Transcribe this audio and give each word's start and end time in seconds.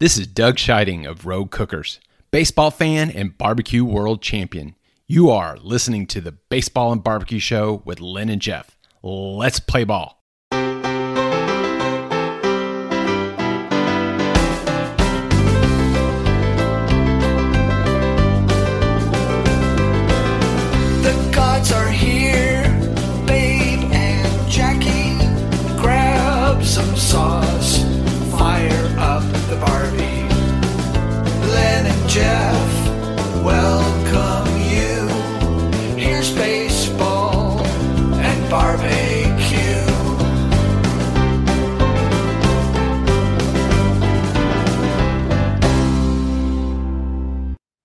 This 0.00 0.16
is 0.16 0.26
Doug 0.26 0.56
Scheiding 0.56 1.06
of 1.06 1.26
Rogue 1.26 1.50
Cookers, 1.50 2.00
baseball 2.30 2.70
fan 2.70 3.10
and 3.10 3.36
barbecue 3.36 3.84
world 3.84 4.22
champion. 4.22 4.74
You 5.06 5.28
are 5.28 5.58
listening 5.58 6.06
to 6.06 6.22
the 6.22 6.32
Baseball 6.32 6.90
and 6.90 7.04
Barbecue 7.04 7.38
Show 7.38 7.82
with 7.84 8.00
Len 8.00 8.30
and 8.30 8.40
Jeff. 8.40 8.78
Let's 9.02 9.60
play 9.60 9.84
ball. 9.84 10.19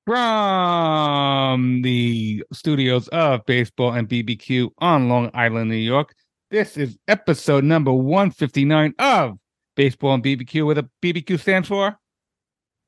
From 0.06 1.82
the 1.82 2.44
studios 2.54 3.08
of 3.08 3.44
Baseball 3.48 3.92
and 3.94 4.08
BBQ 4.08 4.70
on 4.78 5.10
Long 5.10 5.32
Island, 5.34 5.72
New 5.72 5.76
York, 5.78 6.14
this 6.52 6.78
is 6.78 6.96
episode 7.08 7.64
number 7.64 7.92
159 7.92 8.94
of 9.00 9.40
Baseball 9.76 10.14
and 10.14 10.24
BBQ, 10.24 10.68
where 10.68 10.76
the 10.76 10.88
BBQ 11.02 11.40
stands 11.40 11.68
for. 11.68 11.98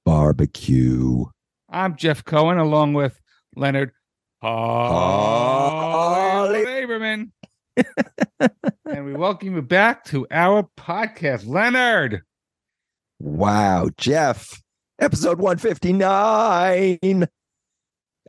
barbecue. 0.05 1.25
I'm 1.70 1.95
Jeff 1.98 2.23
Cohen, 2.23 2.59
along 2.59 2.94
with 2.94 3.19
Leonard 3.56 3.94
Harley 4.44 5.34
Aberman. 6.66 7.31
and 8.86 9.06
we 9.06 9.13
welcome 9.13 9.56
you 9.56 9.63
back 9.63 10.06
to 10.06 10.28
our 10.30 10.69
podcast. 10.78 11.47
Leonard, 11.47 12.22
Wow, 13.19 13.89
Jeff, 13.97 14.61
episode 15.00 15.40
159. 15.40 17.28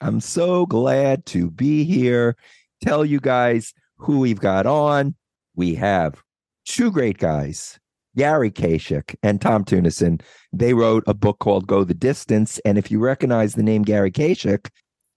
I'm 0.01 0.21
so 0.21 0.67
glad 0.67 1.27
to 1.27 1.51
be 1.51 1.85
here. 1.85 2.37
Tell 2.85 3.05
you 3.05 3.21
guys 3.21 3.75
who 3.97 4.21
we've 4.21 4.41
got 4.41 4.67
on. 4.67 5.15
We 5.57 5.75
have 5.75 6.23
two 6.65 6.91
great 6.93 7.19
guys, 7.19 7.79
Gary 8.17 8.51
Kasich 8.51 9.17
and 9.23 9.41
Tom 9.41 9.65
Tunison. 9.65 10.21
They 10.53 10.75
wrote 10.75 11.03
a 11.07 11.15
book 11.15 11.39
called 11.41 11.67
Go 11.67 11.83
the 11.85 11.95
Distance. 11.95 12.61
And 12.65 12.79
if 12.79 12.91
you 12.91 13.01
recognize 13.01 13.55
the 13.55 13.63
name 13.63 13.83
Gary 13.83 14.13
Kasich, 14.13 14.69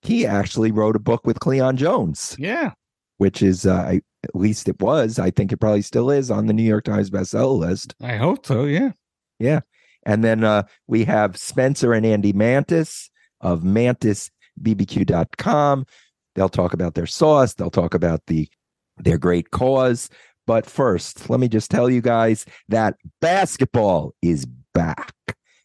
he 0.02 0.26
actually 0.26 0.72
wrote 0.72 0.96
a 0.96 1.00
book 1.00 1.28
with 1.28 1.40
Cleon 1.40 1.78
Jones. 1.78 2.36
yeah, 2.40 2.72
which 3.18 3.44
is 3.44 3.68
uh, 3.68 4.00
at 4.24 4.36
least 4.36 4.68
it 4.68 4.80
was. 4.80 5.20
I 5.20 5.30
think 5.30 5.52
it 5.52 5.58
probably 5.58 5.84
still 5.84 6.10
is 6.10 6.32
on 6.32 6.48
the 6.48 6.54
New 6.54 6.64
York 6.64 6.86
Times 6.86 7.12
bestseller 7.12 7.60
list. 7.60 7.94
I 8.02 8.16
hope 8.18 8.48
so. 8.48 8.66
Yeah. 8.66 8.92
Yeah. 9.38 9.60
And 10.04 10.24
then 10.24 10.44
uh, 10.44 10.64
we 10.88 11.06
have 11.06 11.38
Spencer 11.38 11.94
and 11.94 12.04
Andy 12.06 12.34
Mantis 12.34 13.10
of 13.42 13.62
mantisbbq.com. 13.62 15.86
They'll 16.36 16.50
talk 16.50 16.74
about 16.74 16.96
their 16.96 17.06
sauce. 17.06 17.54
They'll 17.54 17.70
talk 17.70 17.94
about 17.94 18.26
the 18.28 18.50
their 18.98 19.18
great 19.18 19.52
cause. 19.52 20.10
But 20.48 20.66
first, 20.66 21.30
let 21.30 21.40
me 21.40 21.48
just 21.48 21.72
tell 21.72 21.90
you 21.90 22.02
guys 22.02 22.46
that 22.70 22.96
basketball 23.20 24.14
is 24.22 24.46
back, 24.74 25.14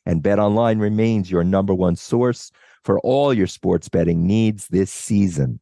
and 0.04 0.22
Bet 0.22 0.38
Online 0.38 0.78
remains 0.78 1.30
your 1.30 1.44
number 1.44 1.74
one 1.74 1.96
source 1.96 2.50
for 2.84 3.00
all 3.00 3.34
your 3.34 3.46
sports 3.46 3.88
betting 3.88 4.26
needs 4.26 4.68
this 4.68 4.92
season. 4.92 5.60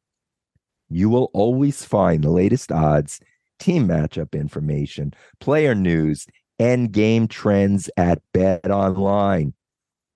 You 0.91 1.09
will 1.09 1.31
always 1.33 1.85
find 1.85 2.23
the 2.23 2.31
latest 2.31 2.71
odds, 2.71 3.21
team 3.59 3.89
matchup 3.89 4.35
information, 4.35 5.15
player 5.41 5.75
news, 5.75 6.27
and 6.59 6.93
game 6.93 7.29
trends 7.29 7.91
at 7.97 8.23
Bet 8.33 8.71
Online. 8.71 9.55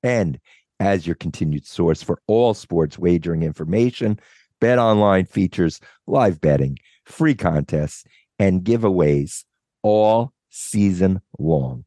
And 0.02 0.38
as 0.80 1.06
your 1.06 1.16
continued 1.16 1.66
source 1.66 2.02
for 2.02 2.20
all 2.26 2.54
sports 2.54 2.98
wagering 2.98 3.42
information, 3.42 4.20
Bet 4.60 4.78
Online 4.78 5.24
features 5.24 5.80
live 6.06 6.40
betting, 6.40 6.78
free 7.04 7.34
contests, 7.34 8.04
and 8.38 8.64
giveaways 8.64 9.44
all 9.82 10.32
season 10.50 11.20
long. 11.38 11.84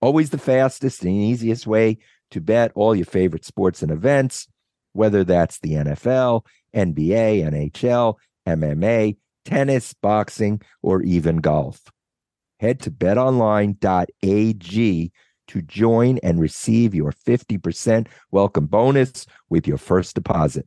Always 0.00 0.30
the 0.30 0.38
fastest 0.38 1.02
and 1.02 1.12
easiest 1.12 1.66
way 1.66 1.98
to 2.30 2.40
bet 2.40 2.72
all 2.74 2.94
your 2.94 3.06
favorite 3.06 3.44
sports 3.44 3.82
and 3.82 3.90
events, 3.90 4.46
whether 4.92 5.24
that's 5.24 5.58
the 5.60 5.72
NFL, 5.72 6.44
NBA, 6.74 7.72
NHL, 7.72 8.14
MMA, 8.46 9.16
tennis, 9.44 9.94
boxing, 9.94 10.60
or 10.82 11.02
even 11.02 11.38
golf. 11.38 11.80
Head 12.60 12.80
to 12.80 12.90
betonline.ag 12.90 13.76
to 15.48 15.62
join 15.62 16.18
and 16.22 16.40
receive 16.40 16.94
your 16.94 17.12
50% 17.12 18.06
welcome 18.30 18.66
bonus 18.66 19.26
with 19.48 19.66
your 19.66 19.78
first 19.78 20.14
deposit. 20.14 20.66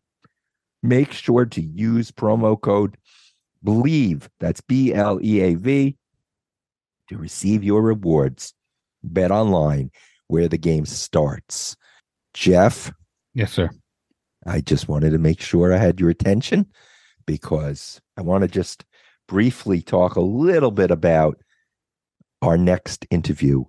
Make 0.81 1.11
sure 1.11 1.45
to 1.45 1.61
use 1.61 2.11
promo 2.11 2.59
code 2.59 2.97
BLEAV, 3.63 4.27
that's 4.39 4.61
B 4.61 4.93
L 4.93 5.19
E 5.21 5.39
A 5.41 5.53
V, 5.53 5.95
to 7.09 7.17
receive 7.17 7.63
your 7.63 7.81
rewards. 7.83 8.53
Bet 9.03 9.31
online 9.31 9.91
where 10.27 10.47
the 10.47 10.57
game 10.57 10.85
starts. 10.85 11.75
Jeff, 12.33 12.91
Yes, 13.33 13.53
sir. 13.53 13.69
I 14.45 14.61
just 14.61 14.87
wanted 14.87 15.11
to 15.11 15.17
make 15.17 15.39
sure 15.39 15.73
I 15.73 15.77
had 15.77 15.99
your 15.99 16.09
attention 16.09 16.65
because 17.25 18.01
I 18.17 18.21
want 18.21 18.41
to 18.41 18.47
just 18.47 18.85
briefly 19.27 19.81
talk 19.81 20.15
a 20.15 20.21
little 20.21 20.71
bit 20.71 20.91
about 20.91 21.37
our 22.41 22.57
next 22.57 23.05
interview 23.09 23.63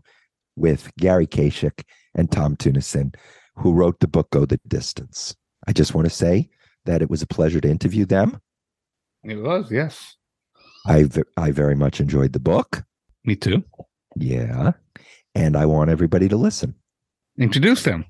with 0.57 0.91
Gary 0.99 1.27
Kasich 1.27 1.85
and 2.15 2.31
Tom 2.31 2.57
Tunison, 2.57 3.15
who 3.57 3.73
wrote 3.73 4.01
the 4.01 4.09
book 4.09 4.31
Go 4.31 4.45
the 4.47 4.61
Distance. 4.69 5.35
I 5.67 5.73
just 5.73 5.95
want 5.95 6.07
to 6.07 6.15
say 6.15 6.49
that 6.85 7.03
it 7.03 7.11
was 7.11 7.23
a 7.23 7.27
pleasure 7.27 7.61
to 7.61 7.69
interview 7.69 8.05
them. 8.05 8.41
It 9.25 9.37
was, 9.37 9.71
yes. 9.71 10.17
I, 10.87 11.09
I 11.37 11.53
very 11.53 11.77
much 11.77 12.01
enjoyed 12.01 12.33
the 12.33 12.41
book. 12.41 12.83
Me 13.25 13.37
too. 13.37 13.63
Yeah. 14.17 14.73
And 15.35 15.57
I 15.57 15.67
want 15.67 15.91
everybody 15.91 16.29
to 16.29 16.37
listen. 16.37 16.75
Introduce 17.39 17.85
them. 17.85 18.05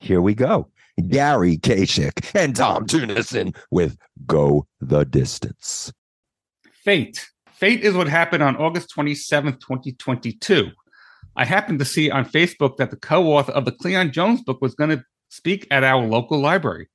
Here 0.00 0.20
we 0.20 0.34
go. 0.34 0.68
Gary 1.08 1.58
Kasich 1.58 2.34
and 2.34 2.56
Tom 2.56 2.86
Tunison 2.86 3.54
with 3.70 3.98
Go 4.26 4.66
the 4.80 5.04
Distance. 5.04 5.92
Fate. 6.82 7.28
Fate 7.56 7.80
is 7.80 7.94
what 7.94 8.06
happened 8.06 8.42
on 8.42 8.54
August 8.56 8.92
27th, 8.94 9.60
2022. 9.60 10.70
I 11.36 11.44
happened 11.46 11.78
to 11.78 11.86
see 11.86 12.10
on 12.10 12.26
Facebook 12.26 12.76
that 12.76 12.90
the 12.90 12.98
co 12.98 13.32
author 13.32 13.52
of 13.52 13.64
the 13.64 13.72
Cleon 13.72 14.12
Jones 14.12 14.42
book 14.42 14.60
was 14.60 14.74
going 14.74 14.90
to 14.90 15.02
speak 15.30 15.66
at 15.70 15.82
our 15.82 16.04
local 16.04 16.38
library. 16.38 16.88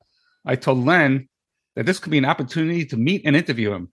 I 0.46 0.56
told 0.56 0.86
Len 0.86 1.28
that 1.76 1.88
this 1.88 1.98
could 1.98 2.12
be 2.12 2.20
an 2.20 2.26
opportunity 2.26 2.86
to 2.86 2.96
meet 2.96 3.24
and 3.26 3.36
interview 3.36 3.74
him. 3.74 3.92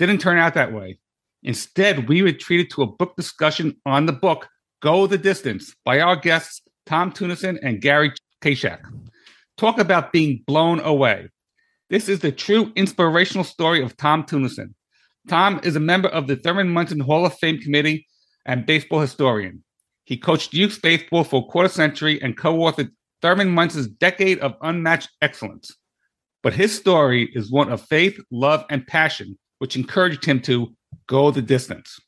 Didn't 0.00 0.18
turn 0.18 0.38
out 0.38 0.54
that 0.54 0.72
way. 0.72 0.98
Instead, 1.44 2.08
we 2.08 2.22
retreated 2.22 2.70
to 2.70 2.82
a 2.82 2.86
book 2.88 3.14
discussion 3.14 3.76
on 3.86 4.06
the 4.06 4.12
book 4.12 4.48
Go 4.82 5.06
the 5.06 5.18
Distance 5.18 5.72
by 5.84 6.00
our 6.00 6.16
guests, 6.16 6.62
Tom 6.84 7.12
Tunison 7.12 7.60
and 7.62 7.80
Gary 7.80 8.12
Kashak. 8.42 8.80
Talk 9.56 9.78
about 9.78 10.12
being 10.12 10.42
blown 10.48 10.80
away. 10.80 11.28
This 11.90 12.08
is 12.08 12.18
the 12.18 12.32
true 12.32 12.72
inspirational 12.74 13.44
story 13.44 13.80
of 13.82 13.96
Tom 13.96 14.24
Tunison. 14.24 14.74
Tom 15.28 15.60
is 15.62 15.76
a 15.76 15.80
member 15.80 16.08
of 16.08 16.26
the 16.26 16.36
Thurman 16.36 16.70
Munson 16.70 17.00
Hall 17.00 17.26
of 17.26 17.34
Fame 17.38 17.58
committee 17.58 18.06
and 18.46 18.66
baseball 18.66 19.00
historian. 19.00 19.62
He 20.04 20.16
coached 20.16 20.54
youth 20.54 20.80
baseball 20.82 21.22
for 21.22 21.42
a 21.42 21.50
quarter 21.50 21.68
century 21.68 22.20
and 22.22 22.36
co 22.36 22.56
authored 22.58 22.90
Thurman 23.20 23.50
Munson's 23.50 23.88
Decade 23.88 24.38
of 24.40 24.56
Unmatched 24.62 25.10
Excellence. 25.20 25.70
But 26.42 26.54
his 26.54 26.74
story 26.74 27.30
is 27.34 27.50
one 27.50 27.70
of 27.70 27.82
faith, 27.82 28.18
love, 28.30 28.64
and 28.70 28.86
passion, 28.86 29.38
which 29.58 29.76
encouraged 29.76 30.24
him 30.24 30.40
to 30.42 30.74
go 31.06 31.30
the 31.30 31.42
distance. 31.42 32.00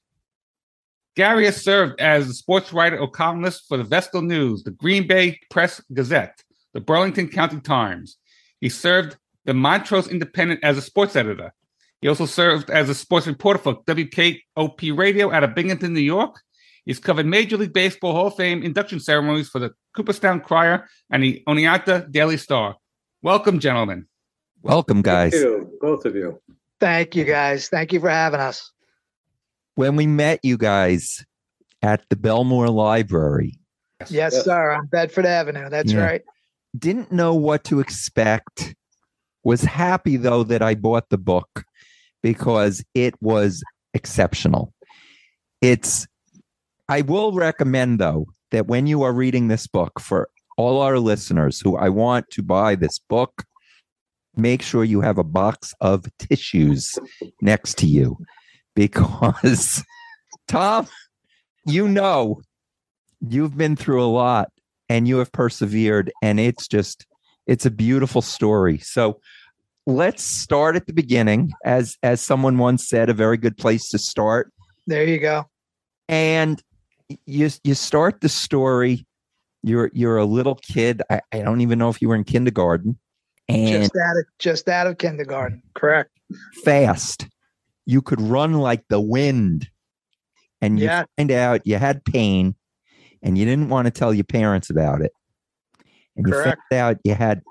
Gary 1.17 1.45
has 1.45 1.63
served 1.63 2.01
as 2.01 2.29
a 2.29 2.33
sports 2.33 2.73
writer 2.73 2.99
or 2.99 3.11
columnist 3.11 3.65
for 3.69 3.77
the 3.77 3.85
Vestal 3.85 4.23
News, 4.23 4.63
the 4.63 4.71
Green 4.71 5.07
Bay 5.07 5.39
Press 5.51 5.83
Gazette, 5.93 6.43
the 6.73 6.81
Burlington 6.81 7.29
County 7.29 7.61
Times. 7.61 8.17
He 8.61 8.69
served 8.69 9.17
the 9.45 9.53
Montrose 9.53 10.09
Independent 10.09 10.61
as 10.63 10.79
a 10.79 10.83
sports 10.83 11.17
editor. 11.17 11.53
He 12.01 12.09
also 12.09 12.27
served 12.27 12.71
as 12.71 12.89
a 12.89 12.95
sports 12.95 13.27
reporter 13.27 13.59
for 13.59 13.83
WKOP 13.85 14.97
Radio 14.97 15.31
out 15.33 15.45
of 15.45 15.55
Binghamton, 15.55 15.93
New 15.93 16.01
York. 16.01 16.41
He's 16.87 16.99
covered 16.99 17.27
Major 17.27 17.59
League 17.59 17.75
Baseball 17.75 18.13
Hall 18.13 18.27
of 18.29 18.37
Fame 18.37 18.63
induction 18.63 19.01
ceremonies 19.01 19.49
for 19.49 19.59
the 19.59 19.73
Cooperstown 19.95 20.41
Crier 20.41 20.89
and 21.11 21.23
the 21.23 21.43
Oneonta 21.47 22.11
Daily 22.11 22.39
Star. 22.39 22.77
Welcome, 23.23 23.59
gentlemen. 23.59 24.07
Welcome, 24.63 25.03
guys. 25.03 25.33
Thank 25.33 25.45
you, 25.45 25.79
both 25.81 26.07
of 26.07 26.15
you. 26.15 26.41
Thank 26.81 27.15
you, 27.15 27.25
guys. 27.25 27.69
Thank 27.69 27.93
you 27.93 28.01
for 28.01 28.09
having 28.09 28.41
us. 28.41 28.73
When 29.75 29.97
we 29.97 30.07
met 30.07 30.41
you 30.43 30.57
guys 30.57 31.25
at 31.83 32.03
the 32.09 32.17
Bellmore 32.17 32.73
Library, 32.73 33.57
Yes, 34.01 34.11
Yes. 34.11 34.45
sir. 34.47 34.71
On 34.73 34.87
Bedford 34.87 35.27
Avenue. 35.27 35.69
That's 35.69 35.93
Yeah. 35.93 36.03
right. 36.05 36.23
Didn't 36.79 37.13
know 37.13 37.35
what 37.35 37.65
to 37.65 37.81
expect. 37.81 38.75
Was 39.45 39.61
happy 39.63 40.17
though 40.17 40.43
that 40.45 40.63
I 40.63 40.75
bought 40.75 41.11
the 41.11 41.19
book 41.19 41.65
because 42.23 42.85
it 42.95 43.15
was 43.21 43.63
exceptional. 43.95 44.73
It's 45.61 46.07
I 46.89 47.03
will 47.03 47.33
recommend 47.33 48.01
though 48.01 48.27
that 48.51 48.67
when 48.67 48.87
you 48.87 49.03
are 49.03 49.13
reading 49.13 49.49
this 49.49 49.67
book 49.67 50.01
for 50.01 50.29
all 50.57 50.81
our 50.81 50.99
listeners 50.99 51.61
who 51.61 51.77
I 51.77 51.89
want 51.89 52.29
to 52.31 52.43
buy 52.43 52.75
this 52.75 52.99
book, 52.99 53.45
make 54.37 54.63
sure 54.63 54.85
you 54.85 55.01
have 55.01 55.19
a 55.19 55.25
box 55.25 55.73
of 55.81 56.05
tissues 56.19 56.99
next 57.41 57.79
to 57.79 57.87
you 57.87 58.19
because 58.75 59.85
Tom, 60.49 60.87
you 61.67 61.87
know, 61.87 62.41
you've 63.21 63.57
been 63.57 63.77
through 63.77 64.03
a 64.03 64.07
lot 64.07 64.49
and 64.89 65.07
you 65.07 65.19
have 65.19 65.31
persevered 65.33 66.11
and 66.23 66.41
it's 66.41 66.67
just 66.67 67.07
it's 67.47 67.67
a 67.67 67.71
beautiful 67.71 68.23
story. 68.23 68.79
So 68.79 69.21
let's 69.91 70.23
start 70.25 70.77
at 70.77 70.87
the 70.87 70.93
beginning 70.93 71.53
as 71.65 71.97
as 72.03 72.21
someone 72.21 72.59
once 72.59 72.89
said 72.89 73.09
a 73.11 73.15
very 73.15 73.37
good 73.37 73.57
place 73.57 73.89
to 73.91 73.99
start. 73.99 74.53
There 74.87 75.05
you 75.05 75.19
go. 75.19 75.47
and 76.09 76.63
you 77.27 77.51
you 77.65 77.75
start 77.75 78.21
the 78.21 78.29
story. 78.29 79.07
You're 79.63 79.91
you're 79.93 80.17
a 80.17 80.25
little 80.25 80.55
kid. 80.55 81.03
I, 81.11 81.21
I 81.33 81.41
don't 81.41 81.61
even 81.61 81.79
know 81.79 81.91
if 81.91 82.01
you 82.01 82.09
were 82.09 82.15
in 82.15 82.25
kindergarten. 82.25 82.99
And 83.49 83.83
Just 83.83 83.93
out 83.97 84.17
of 84.17 84.25
just 84.39 84.69
out 84.69 84.87
of 84.87 84.99
kindergarten. 84.99 85.63
Correct. 85.75 86.11
fast. 86.65 87.27
You 87.87 88.01
could 88.01 88.21
run 88.21 88.55
like 88.55 88.85
the 88.89 89.01
wind. 89.01 89.69
And 90.63 90.79
you 90.79 90.85
Yeah. 90.87 91.05
find 91.17 91.31
out 91.33 91.67
you 91.67 91.77
had 91.77 92.05
pain 92.05 92.55
and 93.23 93.37
you 93.37 93.45
didn't 93.45 93.69
want 93.71 93.87
to 93.87 93.91
tell 93.91 94.15
your 94.15 94.25
parents 94.25 94.71
about 94.71 95.01
it. 95.01 95.13
And 96.17 96.27
you 96.29 96.35
found 96.35 96.57
out 96.73 96.99
you 97.05 97.15
had 97.15 97.43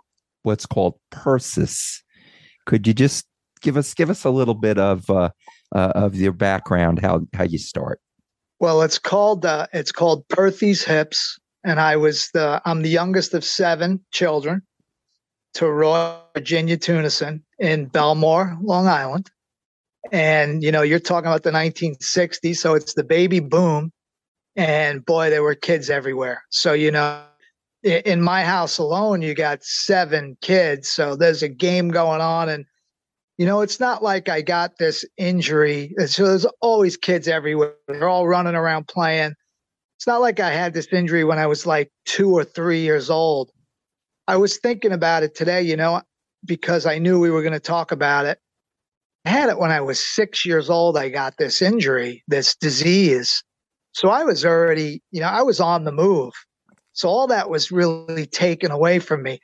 what's 0.44 0.65
called 0.65 0.95
persis 1.12 2.01
could 2.69 2.86
you 2.86 2.94
just 2.94 3.25
give 3.62 3.75
us 3.75 3.95
give 3.95 4.12
us 4.12 4.24
a 4.24 4.30
little 4.30 4.54
bit 4.54 4.77
of 4.77 5.10
uh, 5.10 5.30
uh 5.75 5.92
of 5.95 6.16
your 6.16 6.31
background 6.31 7.00
how 7.00 7.21
how 7.33 7.44
you 7.44 7.57
start 7.57 8.00
Well, 8.60 8.81
it's 8.83 9.00
called 9.00 9.45
uh, 9.45 9.68
it's 9.74 9.92
called 9.92 10.27
Perthes 10.27 10.83
Hips, 10.83 11.39
and 11.63 11.80
I 11.80 11.95
was 11.95 12.30
the 12.33 12.62
I'm 12.66 12.81
the 12.83 12.89
youngest 12.89 13.33
of 13.33 13.44
seven 13.44 14.06
children 14.12 14.62
to 15.56 15.69
Roy 15.69 16.16
Virginia 16.36 16.77
Tunison 16.77 17.42
in 17.57 17.89
Bellmore, 17.89 18.57
Long 18.62 18.88
Island. 18.88 19.31
And 20.12 20.63
you 20.63 20.71
know, 20.71 20.83
you're 20.83 21.00
talking 21.00 21.27
about 21.27 21.44
the 21.44 21.51
1960s, 21.51 22.57
so 22.57 22.75
it's 22.75 22.94
the 22.94 23.04
baby 23.04 23.39
boom, 23.39 23.92
and 24.56 25.06
boy, 25.06 25.30
there 25.30 25.44
were 25.44 25.56
kids 25.56 25.89
everywhere. 25.89 26.44
So 26.50 26.74
you 26.74 26.92
know, 26.92 27.24
in 27.84 28.22
my 28.22 28.44
house 28.44 28.78
alone, 28.78 29.22
you 29.22 29.34
got 29.34 29.64
seven 29.64 30.38
kids, 30.42 30.90
so 30.90 31.16
there's 31.16 31.44
a 31.44 31.50
game 31.50 31.90
going 31.90 32.22
on, 32.22 32.50
and 32.50 32.66
you 33.38 33.46
know, 33.46 33.62
it's 33.62 33.80
not 33.80 34.04
like 34.04 34.28
I 34.28 34.42
got 34.42 34.78
this 34.80 35.06
injury. 35.18 35.96
So 36.08 36.28
there's 36.28 36.46
always 36.62 36.98
kids 36.98 37.28
everywhere. 37.30 37.76
They're 37.88 38.10
all 38.10 38.28
running 38.28 38.56
around 38.56 38.90
playing. 38.90 39.34
It's 39.98 40.08
not 40.08 40.20
like 40.20 40.42
I 40.42 40.52
had 40.52 40.74
this 40.74 40.88
injury 40.92 41.24
when 41.24 41.40
I 41.40 41.48
was 41.48 41.66
like 41.66 41.90
two 42.06 42.34
or 42.34 42.44
three 42.44 42.81
years 42.81 43.10
old. 43.10 43.50
I 44.28 44.36
was 44.36 44.58
thinking 44.58 44.92
about 44.92 45.24
it 45.24 45.36
today, 45.36 45.62
you 45.62 45.78
know, 45.78 46.02
because 46.46 46.86
I 46.86 46.98
knew 46.98 47.18
we 47.18 47.31
were 47.31 47.42
going 47.42 47.54
to 47.54 47.62
talk 47.62 47.94
about 47.94 48.26
it. 48.26 48.40
I 49.26 49.30
had 49.30 49.50
it 49.50 49.58
when 49.58 49.72
I 49.72 49.80
was 49.80 50.06
six 50.06 50.46
years 50.46 50.70
old. 50.70 50.98
I 50.98 51.08
got 51.08 51.36
this 51.38 51.62
injury, 51.62 52.24
this 52.28 52.56
disease. 52.56 53.42
So 53.94 54.10
I 54.10 54.24
was 54.26 54.46
already, 54.46 55.02
you 55.12 55.22
know, 55.22 55.28
I 55.28 55.44
was 55.44 55.62
on 55.62 55.86
the 55.86 55.92
move. 55.94 56.34
So 57.00 57.07
all 57.07 57.28
that 57.28 57.50
was 57.50 57.72
really 57.72 58.25
taken 58.25 58.72
away 58.72 59.00
from 59.00 59.24
me. 59.24 59.40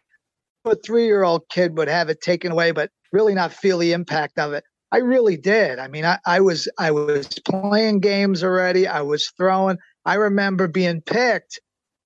A 0.65 0.75
three 0.75 1.05
year 1.05 1.23
old 1.23 1.43
kid 1.49 1.77
would 1.77 1.87
have 1.87 2.09
it 2.09 2.19
taken 2.19 2.51
away, 2.51 2.71
but 2.71 2.89
really 3.13 3.33
not 3.33 3.53
feel 3.53 3.77
the 3.77 3.93
impact 3.93 4.37
of 4.37 4.51
it. 4.51 4.65
I 4.91 4.97
really 4.97 5.37
did. 5.37 5.79
I 5.79 5.87
mean, 5.87 6.03
I, 6.03 6.19
I 6.25 6.41
was 6.41 6.67
I 6.77 6.91
was 6.91 7.29
playing 7.45 8.01
games 8.01 8.43
already. 8.43 8.87
I 8.87 8.99
was 9.03 9.31
throwing. 9.37 9.77
I 10.03 10.15
remember 10.15 10.67
being 10.67 10.99
picked 10.99 11.61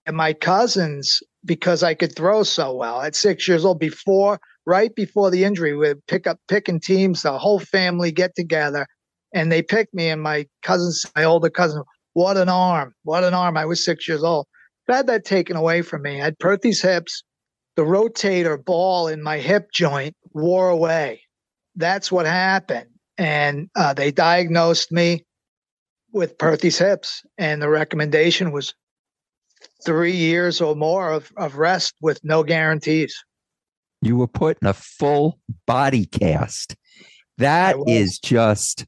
and 0.06 0.16
my 0.16 0.34
cousins 0.34 1.20
because 1.44 1.82
I 1.82 1.96
could 1.96 2.16
throw 2.16 2.44
so 2.44 2.76
well 2.76 3.02
at 3.02 3.16
six 3.16 3.48
years 3.48 3.66
old. 3.66 3.80
Before, 3.80 4.40
right 4.68 4.94
before 4.94 5.32
the 5.32 5.46
injury, 5.46 5.76
we'd 5.76 6.06
pick 6.06 6.28
up 6.28 6.38
picking 6.48 6.80
teams. 6.80 7.24
The 7.24 7.40
whole 7.40 7.60
family 7.60 8.12
get 8.12 8.36
together, 8.36 8.86
and 9.34 9.52
they 9.52 9.64
picked 9.64 9.96
me. 9.96 10.10
And 10.10 10.22
my 10.22 10.46
cousins, 10.62 11.08
my 11.16 11.24
older 11.24 11.50
cousin, 11.50 11.82
what 12.14 12.38
an 12.38 12.50
arm! 12.50 12.94
What 13.02 13.24
an 13.24 13.34
arm! 13.34 13.58
I 13.58 13.66
was 13.66 13.84
six 13.84 14.08
years 14.08 14.24
old. 14.24 14.46
I 14.92 14.98
had 14.98 15.08
that 15.08 15.26
taken 15.26 15.56
away 15.56 15.82
from 15.82 16.02
me. 16.04 16.22
I 16.22 16.26
had 16.26 16.40
Perthes 16.40 16.82
hips. 16.82 17.24
The 17.76 17.84
rotator 17.84 18.64
ball 18.64 19.08
in 19.08 19.22
my 19.22 19.38
hip 19.38 19.72
joint 19.74 20.16
wore 20.34 20.70
away. 20.70 21.22
That's 21.76 22.12
what 22.12 22.26
happened. 22.26 22.90
And 23.18 23.70
uh, 23.76 23.94
they 23.94 24.12
diagnosed 24.12 24.92
me 24.92 25.26
with 26.12 26.38
Perthes 26.38 26.78
hips. 26.78 27.22
And 27.38 27.62
the 27.62 27.70
recommendation 27.70 28.52
was 28.52 28.74
three 29.86 30.16
years 30.16 30.62
or 30.62 30.76
more 30.76 31.12
of, 31.12 31.32
of 31.38 31.56
rest 31.56 31.94
with 32.02 32.20
no 32.24 32.44
guarantees. 32.44 33.16
you 34.02 34.16
were 34.18 34.28
put 34.28 34.58
in 34.62 34.68
a 34.68 34.74
full 34.74 35.40
body 35.66 36.06
cast. 36.06 36.76
That 37.38 37.78
is 37.88 38.20
just 38.20 38.86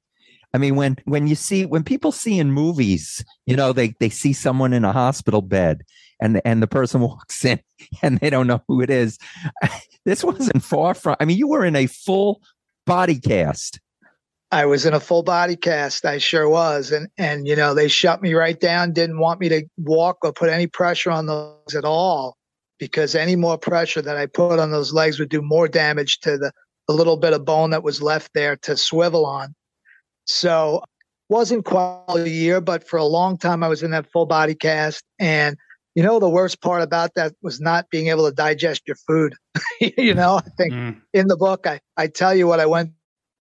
I 0.53 0.57
mean 0.57 0.75
when 0.75 0.97
when 1.05 1.27
you 1.27 1.35
see 1.35 1.65
when 1.65 1.83
people 1.83 2.11
see 2.11 2.39
in 2.39 2.51
movies, 2.51 3.23
you 3.45 3.55
know, 3.55 3.73
they 3.73 3.95
they 3.99 4.09
see 4.09 4.33
someone 4.33 4.73
in 4.73 4.85
a 4.85 4.91
hospital 4.91 5.41
bed 5.41 5.83
and 6.19 6.41
and 6.45 6.61
the 6.61 6.67
person 6.67 7.01
walks 7.09 7.45
in 7.45 7.59
and 8.01 8.19
they 8.19 8.29
don't 8.29 8.47
know 8.47 8.61
who 8.67 8.81
it 8.81 8.89
is. 8.89 9.17
This 10.03 10.23
wasn't 10.23 10.63
far 10.63 10.95
from 10.95 11.15
I 11.19 11.25
mean 11.25 11.37
you 11.37 11.47
were 11.47 11.63
in 11.63 11.75
a 11.75 11.85
full 11.85 12.41
body 12.87 13.19
cast. 13.19 13.79
I 14.51 14.65
was 14.65 14.85
in 14.85 14.93
a 14.93 14.99
full 14.99 15.23
body 15.23 15.55
cast. 15.55 16.05
I 16.05 16.17
sure 16.17 16.49
was. 16.49 16.91
And, 16.91 17.07
and, 17.17 17.47
you 17.47 17.55
know, 17.55 17.73
they 17.73 17.87
shut 17.87 18.21
me 18.21 18.33
right 18.33 18.59
down, 18.59 18.91
didn't 18.91 19.19
want 19.19 19.39
me 19.39 19.47
to 19.49 19.63
walk 19.77 20.17
or 20.23 20.33
put 20.33 20.49
any 20.49 20.67
pressure 20.67 21.09
on 21.09 21.25
those 21.25 21.73
at 21.73 21.85
all 21.85 22.35
because 22.77 23.15
any 23.15 23.37
more 23.37 23.57
pressure 23.57 24.01
that 24.01 24.17
I 24.17 24.25
put 24.25 24.59
on 24.59 24.71
those 24.71 24.91
legs 24.91 25.19
would 25.19 25.29
do 25.29 25.41
more 25.41 25.69
damage 25.69 26.19
to 26.21 26.37
the, 26.37 26.51
the 26.87 26.93
little 26.93 27.15
bit 27.15 27.31
of 27.31 27.45
bone 27.45 27.69
that 27.69 27.83
was 27.83 28.01
left 28.01 28.31
there 28.33 28.57
to 28.57 28.75
swivel 28.75 29.25
on. 29.25 29.55
So 30.25 30.83
wasn't 31.29 31.65
quite 31.65 32.03
a 32.09 32.29
year, 32.29 32.59
but 32.61 32.87
for 32.87 32.97
a 32.97 33.05
long 33.05 33.37
time 33.37 33.63
I 33.63 33.67
was 33.67 33.83
in 33.83 33.91
that 33.91 34.11
full 34.11 34.25
body 34.25 34.55
cast. 34.55 35.03
And 35.19 35.57
you 35.95 36.03
know, 36.03 36.19
the 36.19 36.29
worst 36.29 36.61
part 36.61 36.81
about 36.81 37.15
that 37.15 37.33
was 37.41 37.59
not 37.59 37.89
being 37.89 38.07
able 38.07 38.27
to 38.29 38.33
digest 38.33 38.83
your 38.87 38.95
food. 39.07 39.35
you 39.97 40.13
know, 40.13 40.37
I 40.37 40.49
think 40.57 40.73
Mm. 40.73 41.01
in 41.13 41.27
the 41.27 41.37
book 41.37 41.67
I, 41.67 41.79
I 41.97 42.07
tell 42.07 42.33
you 42.33 42.47
what 42.47 42.59
I 42.59 42.65
went 42.65 42.91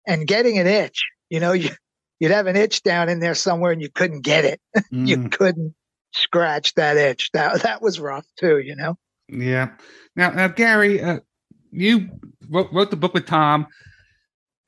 and 0.06 0.26
getting 0.26 0.58
an 0.58 0.66
itch. 0.66 1.04
You 1.28 1.40
know, 1.40 1.52
you 1.52 1.70
you'd 2.18 2.32
have 2.32 2.46
an 2.46 2.56
itch 2.56 2.82
down 2.82 3.08
in 3.08 3.20
there 3.20 3.34
somewhere 3.34 3.72
and 3.72 3.80
you 3.80 3.88
couldn't 3.90 4.22
get 4.22 4.44
it. 4.44 4.60
you 4.90 5.16
Mm. 5.16 5.32
couldn't 5.32 5.74
scratch 6.12 6.74
that 6.74 6.96
itch. 6.96 7.30
That 7.32 7.62
that 7.62 7.82
was 7.82 8.00
rough 8.00 8.26
too, 8.38 8.58
you 8.58 8.74
know. 8.74 8.96
Yeah. 9.28 9.70
Now, 10.16 10.30
now 10.30 10.48
Gary, 10.48 11.00
uh, 11.00 11.20
you 11.70 12.08
wrote, 12.48 12.72
wrote 12.72 12.90
the 12.90 12.96
book 12.96 13.14
with 13.14 13.26
Tom. 13.26 13.68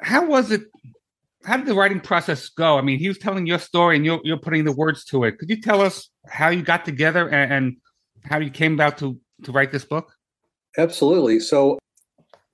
How 0.00 0.24
was 0.26 0.50
it? 0.52 0.62
How 1.44 1.56
did 1.56 1.66
the 1.66 1.74
writing 1.74 2.00
process 2.00 2.48
go? 2.48 2.78
I 2.78 2.82
mean, 2.82 2.98
he 2.98 3.08
was 3.08 3.18
telling 3.18 3.46
your 3.46 3.58
story, 3.58 3.96
and 3.96 4.04
you're 4.04 4.20
you're 4.24 4.38
putting 4.38 4.64
the 4.64 4.72
words 4.72 5.04
to 5.06 5.24
it. 5.24 5.38
Could 5.38 5.50
you 5.50 5.60
tell 5.60 5.80
us 5.80 6.08
how 6.26 6.48
you 6.48 6.62
got 6.62 6.84
together 6.84 7.28
and, 7.28 7.52
and 7.52 7.76
how 8.24 8.38
you 8.38 8.50
came 8.50 8.74
about 8.74 8.98
to 8.98 9.18
to 9.44 9.52
write 9.52 9.72
this 9.72 9.84
book? 9.84 10.12
Absolutely. 10.78 11.40
So 11.40 11.78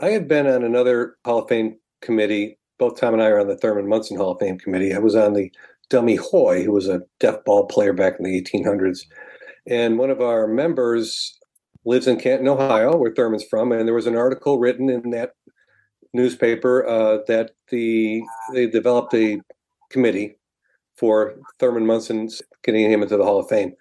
I 0.00 0.08
had 0.08 0.28
been 0.28 0.46
on 0.46 0.64
another 0.64 1.16
Hall 1.24 1.40
of 1.40 1.48
Fame 1.48 1.76
committee. 2.00 2.58
Both 2.78 3.00
Tom 3.00 3.14
and 3.14 3.22
I 3.22 3.26
are 3.26 3.40
on 3.40 3.48
the 3.48 3.56
Thurman 3.56 3.88
Munson 3.88 4.16
Hall 4.16 4.32
of 4.32 4.38
Fame 4.38 4.58
committee. 4.58 4.94
I 4.94 4.98
was 4.98 5.16
on 5.16 5.34
the 5.34 5.52
Dummy 5.90 6.16
Hoy, 6.16 6.62
who 6.62 6.72
was 6.72 6.88
a 6.88 7.02
deaf 7.18 7.44
ball 7.44 7.66
player 7.66 7.92
back 7.92 8.14
in 8.18 8.24
the 8.24 8.40
1800s. 8.40 9.00
And 9.66 9.98
one 9.98 10.10
of 10.10 10.20
our 10.20 10.46
members 10.46 11.36
lives 11.84 12.06
in 12.06 12.18
Canton, 12.18 12.48
Ohio, 12.48 12.96
where 12.96 13.12
Thurman's 13.12 13.44
from. 13.44 13.72
And 13.72 13.86
there 13.86 13.94
was 13.94 14.06
an 14.06 14.16
article 14.16 14.58
written 14.58 14.88
in 14.88 15.10
that 15.10 15.32
newspaper 16.14 16.86
uh, 16.86 17.18
that 17.26 17.52
the 17.70 18.22
they 18.52 18.66
developed 18.66 19.14
a 19.14 19.40
committee 19.90 20.36
for 20.96 21.36
Thurman 21.58 21.86
Munson's 21.86 22.42
getting 22.64 22.90
him 22.90 23.02
into 23.02 23.16
the 23.16 23.24
Hall 23.24 23.38
of 23.38 23.48
Fame. 23.48 23.72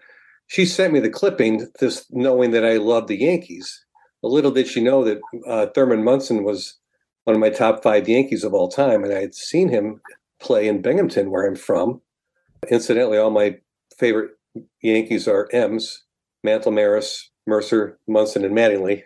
She 0.48 0.66
sent 0.66 0.94
me 0.94 1.00
the 1.00 1.10
clipping, 1.10 1.68
just 1.80 2.14
knowing 2.14 2.52
that 2.52 2.64
I 2.64 2.78
loved 2.78 3.08
the 3.08 3.18
Yankees. 3.18 3.86
But 4.22 4.30
little 4.30 4.52
did 4.52 4.68
she 4.68 4.82
know 4.82 5.04
that 5.04 5.20
uh, 5.48 5.68
Thurman 5.68 6.04
Munson 6.04 6.44
was 6.44 6.78
one 7.26 7.36
of 7.36 7.40
my 7.42 7.50
top 7.50 7.84
five 7.84 8.08
Yankees 8.08 8.44
of 8.44 8.54
all 8.54 8.70
time, 8.70 9.04
and 9.04 9.14
I 9.14 9.20
had 9.20 9.36
seen 9.36 9.70
him 9.70 10.00
play 10.40 10.68
in 10.68 10.82
Binghamton, 10.82 11.30
where 11.30 11.46
I'm 11.46 11.56
from. 11.56 12.02
Incidentally, 12.70 13.18
all 13.18 13.32
my 13.32 13.58
favorite 13.98 14.32
Yankees 14.82 15.28
are 15.28 15.50
M's: 15.52 16.04
Mantle, 16.44 16.72
Maris, 16.72 17.30
Murcer, 17.48 18.00
Munson, 18.08 18.46
and 18.46 18.56
Mattingly. 18.56 19.04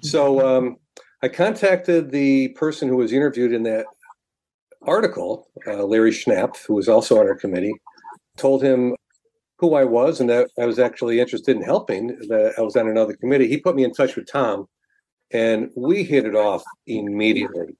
so 0.02 0.46
um, 0.46 0.76
I 1.24 1.28
contacted 1.28 2.10
the 2.10 2.48
person 2.48 2.86
who 2.86 2.98
was 2.98 3.10
interviewed 3.10 3.54
in 3.54 3.62
that 3.62 3.86
article, 4.82 5.48
uh, 5.66 5.82
Larry 5.84 6.10
Schnapp, 6.10 6.58
who 6.66 6.74
was 6.74 6.86
also 6.86 7.18
on 7.18 7.26
our 7.26 7.34
committee. 7.34 7.72
Told 8.36 8.62
him 8.62 8.94
who 9.56 9.72
I 9.72 9.84
was 9.84 10.20
and 10.20 10.28
that 10.28 10.50
I 10.60 10.66
was 10.66 10.78
actually 10.78 11.20
interested 11.20 11.56
in 11.56 11.62
helping, 11.62 12.08
that 12.28 12.52
I 12.58 12.60
was 12.60 12.76
on 12.76 12.90
another 12.90 13.14
committee, 13.14 13.48
he 13.48 13.56
put 13.56 13.74
me 13.74 13.84
in 13.84 13.94
touch 13.94 14.16
with 14.16 14.30
Tom 14.30 14.68
and 15.30 15.70
we 15.74 16.04
hit 16.04 16.26
it 16.26 16.34
off 16.34 16.62
immediately. 16.86 17.74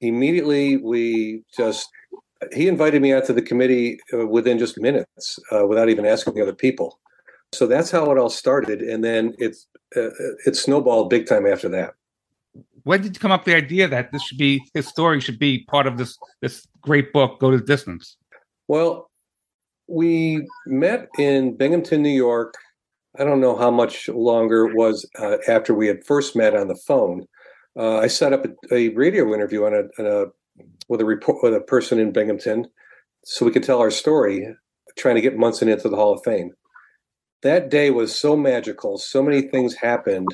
Immediately, 0.00 0.78
we 0.78 1.44
just, 1.56 1.88
he 2.52 2.66
invited 2.66 3.00
me 3.00 3.12
onto 3.12 3.32
the 3.32 3.42
committee 3.42 4.00
uh, 4.12 4.26
within 4.26 4.58
just 4.58 4.80
minutes 4.80 5.38
uh, 5.52 5.64
without 5.64 5.90
even 5.90 6.06
asking 6.06 6.34
the 6.34 6.42
other 6.42 6.52
people. 6.52 6.98
So 7.52 7.68
that's 7.68 7.92
how 7.92 8.10
it 8.10 8.18
all 8.18 8.30
started. 8.30 8.82
And 8.82 9.04
then 9.04 9.32
it's, 9.38 9.68
uh, 9.96 10.10
it 10.44 10.56
snowballed 10.56 11.08
big 11.08 11.26
time 11.26 11.46
after 11.46 11.68
that. 11.68 11.94
When 12.84 13.00
did 13.02 13.16
you 13.16 13.20
come 13.20 13.32
up 13.32 13.40
with 13.40 13.54
the 13.54 13.56
idea 13.56 13.88
that 13.88 14.12
this 14.12 14.22
should 14.22 14.38
be 14.38 14.62
his 14.74 14.86
story 14.86 15.20
should 15.20 15.38
be 15.38 15.64
part 15.64 15.86
of 15.86 15.98
this 15.98 16.16
this 16.40 16.66
great 16.80 17.12
book, 17.12 17.40
Go 17.40 17.50
to 17.50 17.56
the 17.56 17.64
Distance? 17.64 18.16
Well, 18.68 19.10
we 19.88 20.46
met 20.66 21.08
in 21.18 21.56
Binghamton, 21.56 22.02
New 22.02 22.10
York. 22.10 22.54
I 23.18 23.24
don't 23.24 23.40
know 23.40 23.56
how 23.56 23.70
much 23.70 24.08
longer 24.08 24.66
it 24.66 24.76
was 24.76 25.08
uh, 25.18 25.38
after 25.48 25.74
we 25.74 25.86
had 25.86 26.04
first 26.04 26.36
met 26.36 26.54
on 26.54 26.68
the 26.68 26.78
phone. 26.86 27.26
Uh, 27.76 27.98
I 27.98 28.06
set 28.06 28.32
up 28.32 28.44
a, 28.44 28.74
a 28.74 28.88
radio 28.90 29.32
interview 29.34 29.64
on 29.64 29.74
a, 29.74 30.02
on 30.02 30.06
a, 30.06 30.62
with 30.88 31.00
a 31.00 31.04
report 31.04 31.42
with 31.42 31.54
a 31.54 31.60
person 31.60 31.98
in 31.98 32.12
Binghamton, 32.12 32.66
so 33.24 33.46
we 33.46 33.52
could 33.52 33.62
tell 33.62 33.80
our 33.80 33.90
story, 33.90 34.46
trying 34.96 35.14
to 35.16 35.20
get 35.20 35.36
Munson 35.36 35.68
into 35.68 35.88
the 35.88 35.96
Hall 35.96 36.12
of 36.12 36.22
Fame. 36.24 36.50
That 37.42 37.70
day 37.70 37.90
was 37.90 38.14
so 38.14 38.36
magical. 38.36 38.98
So 38.98 39.22
many 39.22 39.42
things 39.42 39.74
happened. 39.74 40.28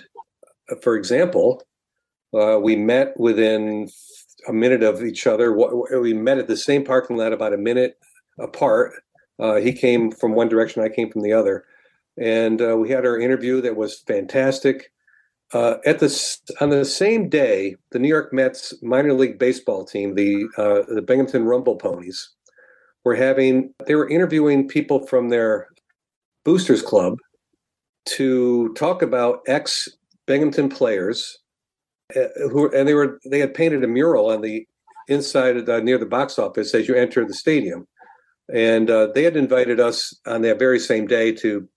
For 0.83 0.97
example, 0.97 1.63
uh, 2.35 2.59
we 2.61 2.77
met 2.77 3.19
within 3.19 3.89
a 4.49 4.53
minute 4.53 4.83
of 4.83 5.03
each 5.05 5.27
other. 5.27 5.53
We 5.53 6.15
met 6.15 6.39
at 6.39 6.49
the 6.49 6.57
same 6.57 6.85
parking 6.85 7.17
lot 7.17 7.33
about 7.33 7.53
a 7.53 7.59
minute 7.59 7.99
apart. 8.39 8.93
Uh, 9.39 9.57
he 9.57 9.73
came 9.73 10.11
from 10.11 10.35
one 10.35 10.49
direction, 10.49 10.83
I 10.83 10.89
came 10.89 11.11
from 11.11 11.23
the 11.23 11.33
other, 11.33 11.65
and 12.19 12.61
uh, 12.61 12.77
we 12.77 12.91
had 12.91 13.07
our 13.07 13.19
interview 13.19 13.61
that 13.63 13.77
was 13.77 14.01
fantastic. 14.01 14.93
Uh, 15.53 15.79
at 15.85 15.99
the 15.99 16.39
on 16.61 16.71
the 16.71 16.85
same 16.85 17.29
day, 17.29 17.75
the 17.91 17.99
New 17.99 18.09
York 18.09 18.33
Mets 18.33 18.73
minor 18.83 19.13
league 19.15 19.39
baseball 19.39 19.85
team, 19.85 20.15
the 20.15 20.47
uh, 20.57 20.83
the 20.95 21.03
Binghamton 21.03 21.45
Rumble 21.45 21.77
Ponies, 21.77 22.31
were 23.05 23.17
having 23.17 23.75
they 23.87 23.97
were 23.97 24.09
interviewing 24.09 24.69
people 24.69 25.07
from 25.07 25.29
their 25.29 25.67
boosters 26.45 26.83
club 26.83 27.19
to 28.05 28.73
talk 28.75 29.03
about 29.03 29.41
ex 29.49 29.89
Binghamton 30.27 30.69
players 30.69 31.40
uh, 32.17 32.49
who 32.49 32.71
and 32.71 32.87
they 32.87 32.95
were 32.95 33.19
they 33.25 33.39
had 33.39 33.55
painted 33.55 33.85
a 33.85 33.89
mural 33.89 34.31
on 34.31 34.41
the 34.41 34.67
inside 35.09 35.57
of 35.57 35.67
the, 35.67 35.81
near 35.81 35.99
the 35.99 36.07
box 36.07 36.39
office 36.39 36.75
as 36.75 36.89
you 36.89 36.95
enter 36.95 37.25
the 37.25 37.35
stadium, 37.35 37.87
and 38.53 38.91
uh, 38.91 39.09
they 39.15 39.25
had 39.25 39.37
invited 39.37 39.81
us 39.81 40.15
on 40.27 40.43
that 40.43 40.59
very 40.59 40.79
same 40.79 41.07
day 41.07 41.33
to 41.33 41.69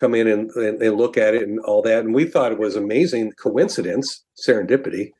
come 0.00 0.14
in 0.14 0.26
and, 0.26 0.50
and, 0.52 0.80
and, 0.80 0.96
look 0.96 1.18
at 1.18 1.34
it 1.34 1.42
and 1.42 1.60
all 1.60 1.82
that. 1.82 2.04
And 2.04 2.14
we 2.14 2.24
thought 2.24 2.52
it 2.52 2.58
was 2.58 2.74
amazing 2.74 3.32
coincidence, 3.32 4.24
serendipity, 4.42 5.10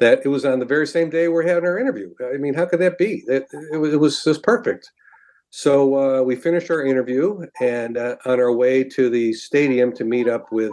that 0.00 0.22
it 0.24 0.28
was 0.28 0.44
on 0.44 0.58
the 0.58 0.66
very 0.66 0.88
same 0.88 1.08
day 1.08 1.28
we're 1.28 1.46
having 1.46 1.64
our 1.64 1.78
interview. 1.78 2.12
I 2.20 2.38
mean, 2.38 2.54
how 2.54 2.66
could 2.66 2.80
that 2.80 2.98
be? 2.98 3.22
It, 3.28 3.46
it 3.72 3.76
was 3.76 3.94
it 3.94 4.00
was 4.00 4.24
just 4.24 4.42
perfect. 4.42 4.90
So 5.50 5.94
uh, 5.94 6.22
we 6.22 6.34
finished 6.34 6.68
our 6.68 6.84
interview, 6.84 7.46
and 7.60 7.96
uh, 7.96 8.16
on 8.26 8.40
our 8.40 8.52
way 8.52 8.82
to 8.82 9.08
the 9.08 9.32
stadium 9.34 9.94
to 9.94 10.04
meet 10.04 10.28
up 10.28 10.50
with 10.50 10.72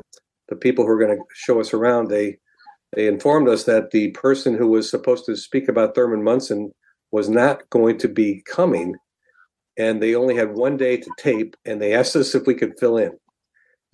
the 0.50 0.55
people 0.55 0.85
who 0.85 0.91
are 0.91 1.00
going 1.00 1.15
to 1.15 1.23
show 1.35 1.59
us 1.59 1.71
around, 1.71 2.07
they 2.07 2.39
they 2.93 3.07
informed 3.07 3.48
us 3.48 3.63
that 3.65 3.91
the 3.91 4.12
person 4.12 4.57
who 4.57 4.67
was 4.67 4.89
supposed 4.89 5.25
to 5.25 5.36
speak 5.36 5.69
about 5.69 5.95
Thurman 5.95 6.24
Munson 6.24 6.71
was 7.12 7.29
not 7.29 7.69
going 7.69 7.98
to 8.00 8.07
be 8.07 8.41
coming, 8.45 8.95
and 9.77 10.01
they 10.01 10.15
only 10.15 10.36
had 10.36 10.53
one 10.53 10.77
day 10.77 10.98
to 10.98 11.12
tape, 11.17 11.55
and 11.65 11.81
they 11.81 11.93
asked 11.93 12.15
us 12.15 12.36
if 12.36 12.45
we 12.45 12.55
could 12.55 12.79
fill 12.79 12.98
in, 12.98 13.17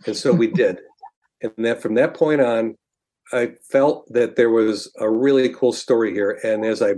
and 0.06 0.16
so 0.16 0.34
we 0.34 0.48
did. 0.52 0.80
And 1.42 1.54
that 1.60 1.82
from 1.82 1.96
that 1.96 2.14
point 2.14 2.42
on, 2.42 2.76
I 3.32 3.54
felt 3.70 4.12
that 4.14 4.36
there 4.36 4.50
was 4.50 4.92
a 5.00 5.10
really 5.10 5.50
cool 5.50 5.74
story 5.74 6.14
here. 6.14 6.40
And 6.44 6.66
as 6.66 6.82
I 6.82 6.94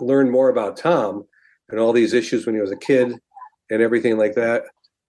learned 0.00 0.30
more 0.30 0.48
about 0.48 0.76
Tom 0.76 1.24
and 1.68 1.80
all 1.80 1.92
these 1.92 2.12
issues 2.12 2.44
when 2.44 2.54
he 2.54 2.60
was 2.60 2.70
a 2.70 2.76
kid 2.76 3.14
and 3.70 3.82
everything 3.82 4.18
like 4.18 4.34
that, 4.34 4.64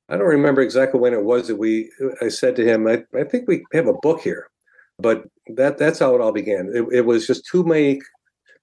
I 0.08 0.18
don't 0.18 0.28
remember 0.28 0.62
exactly 0.62 1.00
when 1.00 1.14
it 1.14 1.24
was 1.24 1.48
that 1.48 1.58
we. 1.58 1.92
I 2.22 2.30
said 2.30 2.56
to 2.58 2.64
him, 2.64 2.88
"I, 2.88 3.04
I 3.18 3.24
think 3.24 3.48
we 3.48 3.66
have 3.74 3.88
a 3.88 3.94
book 3.94 4.22
here." 4.22 4.50
But 5.00 5.26
that 5.56 5.78
that's 5.78 6.00
how 6.00 6.16
it 6.16 6.22
all 6.22 6.32
began. 6.32 6.72
It, 6.74 6.86
it 6.92 7.02
was 7.02 7.28
just 7.28 7.46
too 7.46 7.64
many 7.64 8.02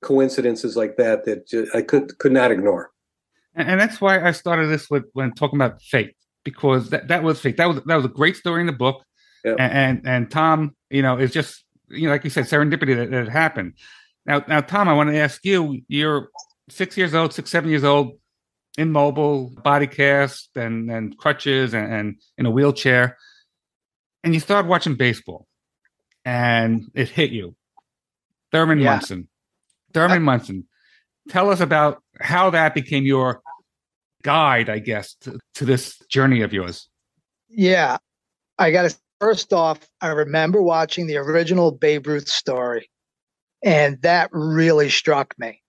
coincidences 0.03 0.77
like 0.77 0.97
that 0.97 1.25
that 1.25 1.47
just, 1.47 1.75
I 1.75 1.83
could 1.83 2.19
could 2.19 2.33
not 2.33 2.51
ignore. 2.51 2.91
And, 3.55 3.69
and 3.69 3.81
that's 3.81 4.01
why 4.01 4.21
I 4.21 4.33
started 4.33 4.69
this 4.69 4.89
with 4.91 5.05
when 5.13 5.33
talking 5.33 5.59
about 5.59 5.81
fate 5.83 6.17
because 6.45 6.91
that, 6.91 7.09
that 7.09 7.23
was 7.23 7.41
fate. 7.41 7.57
That 7.57 7.69
was 7.69 7.81
that 7.87 7.97
was 7.97 8.05
a 8.05 8.09
great 8.09 8.37
story 8.37 8.61
in 8.61 8.67
the 8.67 8.73
book. 8.73 9.05
Yep. 9.45 9.57
And, 9.59 9.73
and, 9.73 10.01
and 10.07 10.31
Tom, 10.31 10.77
you 10.91 11.03
know, 11.03 11.19
is 11.19 11.33
just 11.33 11.65
you 11.89 12.07
know, 12.07 12.13
like 12.13 12.25
you 12.25 12.31
said, 12.31 12.45
serendipity 12.45 12.97
that, 12.97 13.11
that 13.11 13.29
happened. 13.29 13.75
Now, 14.25 14.45
now, 14.47 14.61
Tom, 14.61 14.89
I 14.89 14.93
want 14.93 15.11
to 15.11 15.19
ask 15.19 15.45
you. 15.45 15.81
You're 15.89 16.29
six 16.71 16.97
years 16.97 17.15
old, 17.15 17.33
six, 17.33 17.51
seven 17.51 17.71
years 17.71 17.85
old, 17.85 18.19
immobile, 18.79 19.53
body 19.63 19.87
cast, 19.87 20.57
and 20.57 20.91
and 20.91 21.17
crutches, 21.19 21.75
and, 21.75 21.93
and 21.93 22.17
in 22.39 22.47
a 22.47 22.51
wheelchair, 22.51 23.19
and 24.25 24.33
you 24.33 24.41
started 24.41 24.69
watching 24.69 24.95
baseball 24.95 25.47
and 26.25 26.91
it 26.95 27.09
hit 27.09 27.31
you. 27.31 27.55
Thurman 28.51 28.79
yeah. 28.79 28.91
Munson. 28.91 29.29
Thurman 29.93 30.19
uh, 30.19 30.21
Munson. 30.21 30.67
Tell 31.29 31.51
us 31.51 31.61
about 31.61 32.03
how 32.21 32.51
that 32.51 32.75
became 32.75 33.05
your 33.05 33.43
guide, 34.23 34.69
I 34.69 34.79
guess, 34.79 35.15
to, 35.23 35.39
to 35.55 35.65
this 35.65 35.99
journey 36.09 36.43
of 36.43 36.53
yours. 36.53 36.89
Yeah. 37.49 37.99
I 38.59 38.71
got 38.71 38.91
to 38.91 38.97
first 39.21 39.53
off, 39.53 39.89
I 40.01 40.09
remember 40.09 40.61
watching 40.63 41.07
the 41.07 41.17
original 41.17 41.71
Babe 41.71 42.07
Ruth 42.09 42.29
story, 42.29 42.91
and 43.63 44.03
that 44.03 44.29
really 44.33 44.91
struck 44.91 45.33
me. 45.39 45.63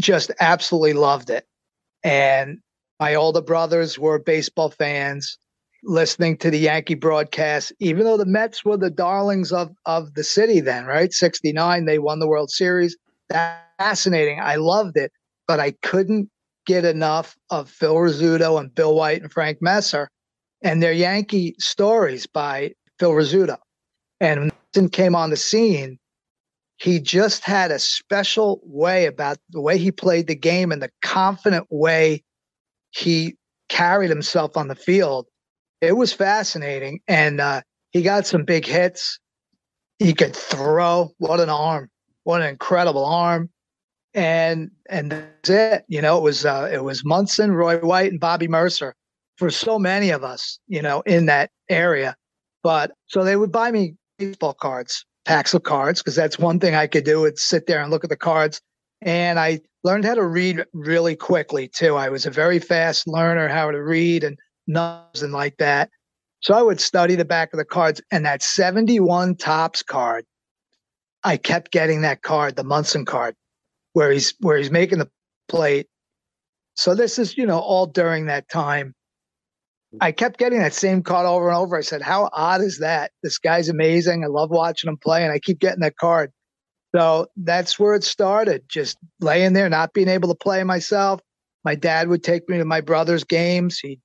Just 0.00 0.30
absolutely 0.40 0.94
loved 0.94 1.28
it. 1.28 1.44
And 2.02 2.60
my 2.98 3.14
older 3.14 3.42
brothers 3.42 3.98
were 3.98 4.18
baseball 4.18 4.70
fans 4.70 5.36
listening 5.84 6.36
to 6.38 6.50
the 6.50 6.58
Yankee 6.58 6.94
broadcast, 6.94 7.72
even 7.78 8.04
though 8.04 8.16
the 8.16 8.26
Mets 8.26 8.64
were 8.64 8.76
the 8.76 8.90
darlings 8.90 9.52
of, 9.52 9.70
of 9.86 10.14
the 10.14 10.24
city 10.24 10.60
then, 10.60 10.86
right? 10.86 11.12
69, 11.12 11.84
they 11.84 11.98
won 11.98 12.18
the 12.18 12.28
World 12.28 12.50
Series. 12.50 12.96
That's 13.28 13.62
fascinating. 13.78 14.40
I 14.40 14.56
loved 14.56 14.96
it, 14.96 15.12
but 15.46 15.60
I 15.60 15.72
couldn't 15.82 16.30
get 16.66 16.84
enough 16.84 17.36
of 17.50 17.68
Phil 17.68 17.94
Rizzuto 17.94 18.58
and 18.58 18.74
Bill 18.74 18.94
White 18.94 19.22
and 19.22 19.32
Frank 19.32 19.58
Messer 19.60 20.08
and 20.62 20.82
their 20.82 20.92
Yankee 20.92 21.54
stories 21.58 22.26
by 22.26 22.72
Phil 22.98 23.10
Rizzuto. 23.10 23.58
And 24.20 24.40
when 24.40 24.46
Nixon 24.46 24.88
came 24.88 25.14
on 25.14 25.30
the 25.30 25.36
scene, 25.36 25.98
he 26.76 26.98
just 27.00 27.44
had 27.44 27.70
a 27.70 27.78
special 27.78 28.60
way 28.64 29.06
about 29.06 29.38
the 29.50 29.60
way 29.60 29.78
he 29.78 29.92
played 29.92 30.26
the 30.26 30.34
game 30.34 30.72
and 30.72 30.82
the 30.82 30.90
confident 31.02 31.66
way 31.70 32.22
he 32.90 33.36
carried 33.68 34.10
himself 34.10 34.56
on 34.56 34.68
the 34.68 34.74
field 34.74 35.26
it 35.86 35.96
was 35.96 36.12
fascinating, 36.12 37.00
and 37.08 37.40
uh, 37.40 37.62
he 37.90 38.02
got 38.02 38.26
some 38.26 38.44
big 38.44 38.66
hits. 38.66 39.18
He 39.98 40.12
could 40.12 40.34
throw. 40.34 41.12
What 41.18 41.40
an 41.40 41.48
arm! 41.48 41.90
What 42.24 42.42
an 42.42 42.48
incredible 42.48 43.04
arm! 43.04 43.50
And 44.14 44.70
and 44.88 45.12
that's 45.12 45.50
it. 45.50 45.84
You 45.88 46.02
know, 46.02 46.18
it 46.18 46.22
was 46.22 46.44
uh, 46.44 46.70
it 46.72 46.84
was 46.84 47.04
Munson, 47.04 47.52
Roy 47.52 47.78
White, 47.78 48.10
and 48.10 48.20
Bobby 48.20 48.48
Murcer 48.48 48.94
for 49.36 49.50
so 49.50 49.78
many 49.78 50.10
of 50.10 50.24
us. 50.24 50.58
You 50.66 50.82
know, 50.82 51.02
in 51.02 51.26
that 51.26 51.50
area. 51.68 52.16
But 52.62 52.92
so 53.06 53.24
they 53.24 53.36
would 53.36 53.52
buy 53.52 53.70
me 53.70 53.94
baseball 54.18 54.54
cards, 54.54 55.04
packs 55.24 55.54
of 55.54 55.64
cards, 55.64 56.00
because 56.00 56.16
that's 56.16 56.38
one 56.38 56.58
thing 56.58 56.74
I 56.74 56.86
could 56.86 57.04
do. 57.04 57.20
Would 57.20 57.38
sit 57.38 57.66
there 57.66 57.82
and 57.82 57.90
look 57.90 58.04
at 58.04 58.10
the 58.10 58.16
cards, 58.16 58.60
and 59.02 59.38
I 59.38 59.60
learned 59.84 60.06
how 60.06 60.14
to 60.14 60.26
read 60.26 60.64
really 60.72 61.14
quickly 61.14 61.68
too. 61.68 61.94
I 61.94 62.08
was 62.08 62.26
a 62.26 62.30
very 62.30 62.58
fast 62.58 63.06
learner 63.06 63.48
how 63.48 63.70
to 63.70 63.82
read 63.82 64.24
and 64.24 64.38
nothing 64.66 65.32
like 65.32 65.56
that. 65.58 65.90
So 66.40 66.54
I 66.54 66.62
would 66.62 66.80
study 66.80 67.14
the 67.14 67.24
back 67.24 67.52
of 67.52 67.58
the 67.58 67.64
cards, 67.64 68.02
and 68.10 68.24
that 68.26 68.42
71 68.42 69.36
Topps 69.36 69.82
card, 69.82 70.26
I 71.22 71.36
kept 71.38 71.72
getting 71.72 72.02
that 72.02 72.22
card, 72.22 72.56
the 72.56 72.64
Munson 72.64 73.04
card, 73.04 73.34
where 73.94 74.10
he's 74.10 74.34
where 74.40 74.58
he's 74.58 74.70
making 74.70 74.98
the 74.98 75.10
plate. 75.48 75.86
So 76.74 76.94
this 76.94 77.18
is, 77.18 77.38
you 77.38 77.46
know, 77.46 77.58
all 77.58 77.86
during 77.86 78.26
that 78.26 78.48
time. 78.48 78.94
I 80.00 80.12
kept 80.12 80.38
getting 80.38 80.58
that 80.58 80.74
same 80.74 81.02
card 81.02 81.26
over 81.26 81.48
and 81.48 81.56
over. 81.56 81.76
I 81.76 81.82
said, 81.82 82.02
How 82.02 82.28
odd 82.32 82.60
is 82.60 82.78
that? 82.80 83.12
This 83.22 83.38
guy's 83.38 83.68
amazing. 83.68 84.24
I 84.24 84.26
love 84.26 84.50
watching 84.50 84.88
him 84.88 84.96
play, 84.96 85.22
and 85.22 85.32
I 85.32 85.38
keep 85.38 85.60
getting 85.60 85.80
that 85.80 85.96
card. 85.96 86.32
So 86.94 87.26
that's 87.36 87.78
where 87.78 87.94
it 87.94 88.04
started, 88.04 88.64
just 88.68 88.96
laying 89.20 89.52
there, 89.52 89.68
not 89.68 89.94
being 89.94 90.08
able 90.08 90.28
to 90.28 90.34
play 90.34 90.62
myself. 90.62 91.20
My 91.64 91.74
dad 91.74 92.08
would 92.08 92.22
take 92.22 92.48
me 92.48 92.58
to 92.58 92.64
my 92.64 92.80
brother's 92.80 93.24
games. 93.24 93.78
He'd 93.78 94.00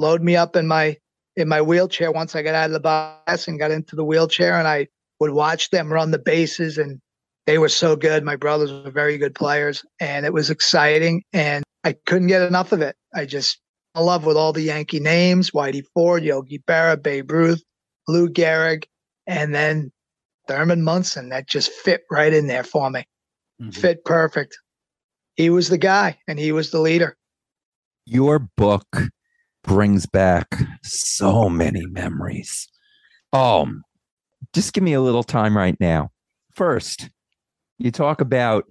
load 0.00 0.22
me 0.22 0.34
up 0.34 0.56
in 0.56 0.66
my 0.66 0.96
in 1.36 1.46
my 1.46 1.62
wheelchair 1.62 2.10
once 2.10 2.34
I 2.34 2.42
got 2.42 2.54
out 2.54 2.66
of 2.66 2.72
the 2.72 2.80
bus 2.80 3.46
and 3.46 3.58
got 3.58 3.70
into 3.70 3.94
the 3.94 4.04
wheelchair 4.04 4.58
and 4.58 4.66
I 4.66 4.88
would 5.20 5.30
watch 5.30 5.70
them 5.70 5.92
run 5.92 6.10
the 6.10 6.18
bases 6.18 6.78
and 6.78 7.00
they 7.46 7.58
were 7.58 7.68
so 7.68 7.94
good. 7.94 8.24
My 8.24 8.36
brothers 8.36 8.72
were 8.72 8.90
very 8.90 9.16
good 9.18 9.34
players 9.34 9.84
and 10.00 10.26
it 10.26 10.32
was 10.32 10.50
exciting 10.50 11.22
and 11.32 11.62
I 11.84 11.94
couldn't 12.06 12.28
get 12.28 12.42
enough 12.42 12.72
of 12.72 12.80
it. 12.80 12.96
I 13.14 13.26
just 13.26 13.58
in 13.94 14.02
love 14.02 14.24
with 14.24 14.36
all 14.36 14.52
the 14.52 14.62
Yankee 14.62 15.00
names: 15.00 15.50
Whitey 15.50 15.82
Ford, 15.94 16.22
Yogi 16.22 16.58
Berra, 16.58 17.00
Babe 17.00 17.30
Ruth, 17.30 17.62
Lou 18.08 18.28
Gehrig, 18.28 18.84
and 19.26 19.54
then 19.54 19.90
Thurman 20.46 20.82
Munson. 20.82 21.30
That 21.30 21.48
just 21.48 21.70
fit 21.70 22.02
right 22.10 22.32
in 22.32 22.46
there 22.46 22.64
for 22.64 22.90
me. 22.90 23.04
Mhm. 23.60 23.74
Fit 23.74 24.04
perfect. 24.04 24.56
He 25.34 25.50
was 25.50 25.68
the 25.68 25.78
guy, 25.78 26.18
and 26.28 26.38
he 26.38 26.52
was 26.52 26.70
the 26.70 26.80
leader. 26.80 27.16
Your 28.06 28.38
book 28.38 28.86
brings 29.64 30.06
back 30.06 30.54
so 30.82 31.48
many 31.48 31.86
memories. 31.86 32.68
Oh, 33.32 33.68
just 34.52 34.72
give 34.72 34.82
me 34.82 34.94
a 34.94 35.00
little 35.00 35.22
time 35.22 35.56
right 35.56 35.76
now. 35.80 36.10
First, 36.54 37.10
you 37.78 37.90
talk 37.90 38.20
about 38.20 38.64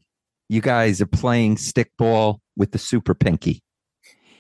you 0.50 0.62
guys 0.62 1.00
are 1.02 1.08
playing 1.08 1.56
stickball 1.56 2.40
with 2.58 2.72
the 2.72 2.78
super 2.78 3.14
pinky. 3.14 3.62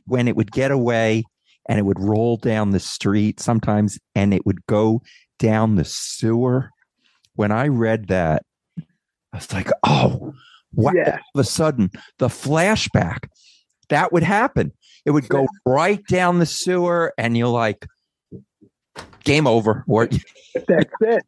When 0.06 0.28
it 0.28 0.36
would 0.36 0.52
get 0.52 0.72
away 0.72 1.24
and 1.68 1.78
it 1.78 1.84
would 1.84 2.00
roll 2.00 2.38
down 2.38 2.72
the 2.72 2.80
street 2.80 3.40
sometimes 3.40 4.00
and 4.16 4.34
it 4.34 4.46
would 4.46 4.66
go 4.66 5.02
down 5.38 5.76
the 5.76 5.86
sewer. 5.86 6.72
When 7.36 7.52
I 7.52 7.68
read 7.68 8.08
that, 8.08 8.44
I 9.32 9.38
was 9.38 9.54
like, 9.54 9.70
oh, 9.86 10.34
wow. 10.74 10.92
Yeah. 10.96 11.20
All 11.36 11.40
of 11.40 11.46
a 11.46 11.50
sudden, 11.50 11.92
the 12.18 12.28
flashback 12.28 13.30
that 13.90 14.14
would 14.14 14.24
happen. 14.24 14.72
It 15.10 15.12
would 15.12 15.28
go 15.28 15.48
right 15.66 16.06
down 16.06 16.38
the 16.38 16.46
sewer, 16.46 17.16
and 17.18 17.36
you're 17.36 17.48
like, 17.48 17.88
game 19.24 19.48
over. 19.48 19.84
That's 19.88 20.86
it. 21.02 21.24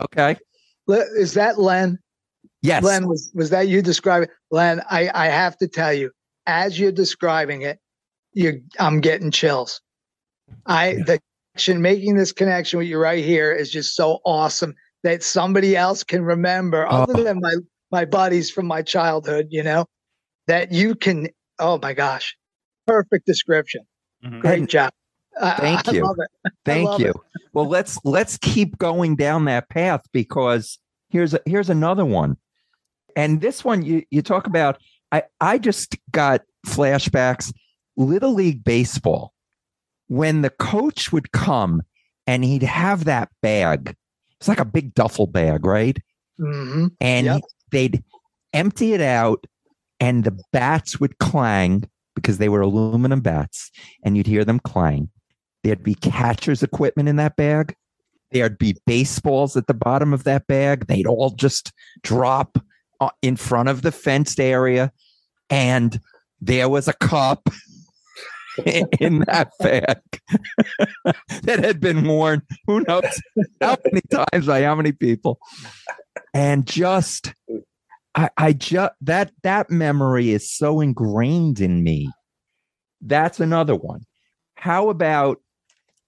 okay. 0.00 0.36
Is 0.88 1.34
that 1.34 1.56
Len? 1.56 1.96
Yes. 2.62 2.82
Len, 2.82 3.06
was 3.06 3.30
was 3.32 3.50
that 3.50 3.68
you 3.68 3.82
describing? 3.82 4.28
Len, 4.50 4.82
I 4.90 5.08
I 5.14 5.26
have 5.28 5.56
to 5.58 5.68
tell 5.68 5.92
you, 5.94 6.10
as 6.46 6.76
you're 6.76 6.90
describing 6.90 7.62
it, 7.62 7.78
you 8.32 8.62
I'm 8.80 9.00
getting 9.00 9.30
chills. 9.30 9.80
I 10.66 10.88
Yeah. 10.88 11.04
the 11.04 11.20
connection, 11.54 11.82
making 11.82 12.16
this 12.16 12.32
connection 12.32 12.80
with 12.80 12.88
you 12.88 12.98
right 12.98 13.24
here 13.24 13.52
is 13.52 13.70
just 13.70 13.94
so 13.94 14.18
awesome 14.24 14.74
that 15.04 15.22
somebody 15.22 15.76
else 15.76 16.02
can 16.02 16.24
remember, 16.24 16.84
oh. 16.86 17.02
other 17.04 17.20
Oh. 17.20 17.22
than 17.22 17.38
my 17.40 17.54
my 17.92 18.04
buddies 18.06 18.50
from 18.50 18.66
my 18.66 18.82
childhood. 18.82 19.46
You 19.50 19.62
know, 19.62 19.86
that 20.48 20.72
you 20.72 20.96
can. 20.96 21.28
Oh 21.60 21.78
my 21.80 21.92
gosh, 21.92 22.36
perfect 22.90 23.26
description. 23.26 23.82
Mhm. 24.24 24.40
Great 24.40 24.58
And- 24.60 24.68
job. 24.68 24.92
Thank 25.58 25.88
I 25.88 25.92
you. 25.92 26.04
love 26.04 26.16
it. 26.18 26.52
Thank 26.64 26.88
love 26.88 27.00
you. 27.00 27.10
it. 27.10 27.16
Well, 27.52 27.66
let's 27.66 27.98
let's 28.04 28.36
keep 28.38 28.76
going 28.78 29.16
down 29.16 29.44
that 29.46 29.68
path 29.70 30.02
because 30.12 30.78
here's 31.08 31.32
a, 31.34 31.40
here's 31.46 31.70
another 31.70 32.04
one. 32.04 32.36
And 33.16 33.40
this 33.40 33.64
one 33.64 33.82
you 33.82 34.02
you 34.10 34.22
talk 34.22 34.46
about 34.46 34.78
I 35.12 35.22
I 35.40 35.58
just 35.58 35.96
got 36.10 36.42
flashbacks 36.66 37.52
little 37.96 38.34
league 38.34 38.64
baseball 38.64 39.32
when 40.08 40.42
the 40.42 40.50
coach 40.50 41.12
would 41.12 41.30
come 41.32 41.82
and 42.26 42.44
he'd 42.44 42.62
have 42.64 43.04
that 43.04 43.30
bag. 43.40 43.94
It's 44.40 44.48
like 44.48 44.60
a 44.60 44.64
big 44.64 44.94
duffel 44.94 45.26
bag, 45.26 45.64
right? 45.64 45.96
hmm 46.38 46.88
and 47.00 47.26
Yep. 47.26 47.40
they'd 47.70 48.04
empty 48.52 48.94
it 48.94 49.00
out 49.00 49.46
and 50.00 50.24
the 50.24 50.36
bats 50.52 50.98
would 50.98 51.18
clang 51.18 51.84
because 52.20 52.38
they 52.38 52.48
were 52.48 52.60
aluminum 52.60 53.20
bats 53.20 53.70
and 54.02 54.16
you'd 54.16 54.26
hear 54.26 54.44
them 54.44 54.60
clang. 54.60 55.10
There'd 55.62 55.82
be 55.82 55.94
catcher's 55.94 56.62
equipment 56.62 57.08
in 57.08 57.16
that 57.16 57.36
bag. 57.36 57.74
There'd 58.30 58.58
be 58.58 58.76
baseballs 58.86 59.56
at 59.56 59.66
the 59.66 59.74
bottom 59.74 60.12
of 60.12 60.24
that 60.24 60.46
bag. 60.46 60.86
They'd 60.86 61.06
all 61.06 61.30
just 61.30 61.72
drop 62.02 62.58
uh, 63.00 63.10
in 63.22 63.36
front 63.36 63.68
of 63.68 63.82
the 63.82 63.92
fenced 63.92 64.40
area. 64.40 64.92
And 65.48 66.00
there 66.40 66.68
was 66.68 66.88
a 66.88 66.92
cup 66.94 67.48
in 69.00 69.20
that 69.26 69.50
bag 69.58 69.98
that 71.42 71.58
had 71.60 71.80
been 71.80 72.06
worn 72.06 72.42
who 72.66 72.80
knows 72.80 73.20
how 73.60 73.76
many 73.84 74.02
times 74.10 74.46
by 74.46 74.62
how 74.62 74.74
many 74.74 74.92
people. 74.92 75.38
And 76.32 76.66
just 76.66 77.34
i 78.14 78.28
i 78.36 78.52
just 78.52 78.92
that 79.00 79.32
that 79.42 79.70
memory 79.70 80.30
is 80.30 80.50
so 80.50 80.80
ingrained 80.80 81.60
in 81.60 81.82
me 81.82 82.10
that's 83.02 83.40
another 83.40 83.74
one 83.74 84.00
how 84.56 84.88
about 84.88 85.40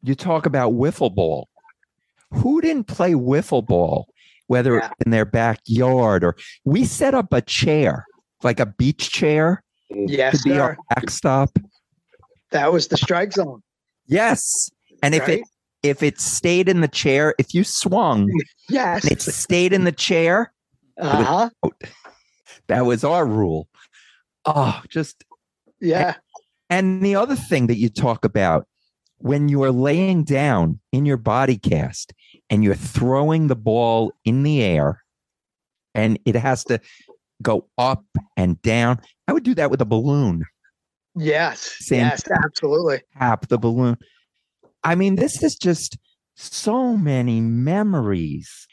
you 0.02 0.14
talk 0.14 0.46
about 0.46 0.72
wiffle 0.72 1.14
ball 1.14 1.48
who 2.32 2.60
didn't 2.60 2.86
play 2.86 3.12
wiffle 3.12 3.64
ball 3.64 4.06
whether 4.48 4.76
Yeah. 4.76 4.90
in 5.04 5.10
their 5.12 5.24
backyard 5.24 6.24
or 6.24 6.36
we 6.64 6.84
set 6.84 7.14
up 7.14 7.32
a 7.32 7.40
chair 7.40 8.04
like 8.42 8.60
a 8.60 8.66
beach 8.66 9.10
chair 9.10 9.62
Yes, 9.90 10.38
to 10.38 10.48
be 10.48 10.54
sir. 10.54 10.62
our 10.62 10.76
backstop 10.90 11.58
That 12.50 12.72
was 12.72 12.88
the 12.88 12.96
strike 12.96 13.32
zone. 13.32 13.62
yes 14.06 14.70
and 15.02 15.14
if 15.14 15.28
it 15.28 15.42
if 15.82 16.02
it 16.02 16.20
stayed 16.20 16.68
in 16.68 16.80
the 16.80 16.88
chair 16.88 17.34
if 17.38 17.54
you 17.54 17.62
swung 17.64 18.28
Yes. 18.68 19.02
and 19.04 19.12
it 19.12 19.22
stayed 19.22 19.72
in 19.72 19.84
the 19.84 19.92
chair 19.92 20.52
Uh 20.98 21.24
huh. 21.62 21.70
that 22.68 22.84
was 22.84 23.04
our 23.04 23.26
rule 23.26 23.68
oh 24.44 24.80
just 24.88 25.24
Yeah. 25.80 26.14
And 26.70 27.02
the 27.04 27.16
other 27.16 27.36
thing 27.36 27.66
that 27.66 27.76
you 27.76 27.88
talk 27.90 28.24
about 28.24 28.66
when 29.18 29.48
you 29.48 29.62
are 29.62 29.70
laying 29.70 30.24
down 30.24 30.80
in 30.90 31.04
your 31.06 31.16
body 31.18 31.58
cast 31.58 32.12
and 32.50 32.64
you're 32.64 32.74
throwing 32.74 33.48
the 33.48 33.56
ball 33.56 34.12
in 34.24 34.42
the 34.42 34.62
air 34.62 35.02
and 35.94 36.18
it 36.24 36.34
has 36.34 36.64
to 36.64 36.80
go 37.42 37.68
up 37.76 38.04
and 38.36 38.60
down. 38.62 39.00
I 39.28 39.32
would 39.32 39.42
do 39.42 39.54
that 39.54 39.70
with 39.70 39.80
a 39.80 39.84
balloon, 39.84 40.44
Yes. 41.14 41.76
Same 41.80 42.00
Yes. 42.00 42.22
Absolutely. 42.44 43.02
tap 43.18 43.48
the 43.48 43.58
balloon. 43.58 43.98
I 44.82 44.94
mean, 44.94 45.16
this 45.16 45.42
is 45.42 45.56
just 45.56 45.98
so 46.36 46.96
many 46.96 47.40
memories. 47.40 48.66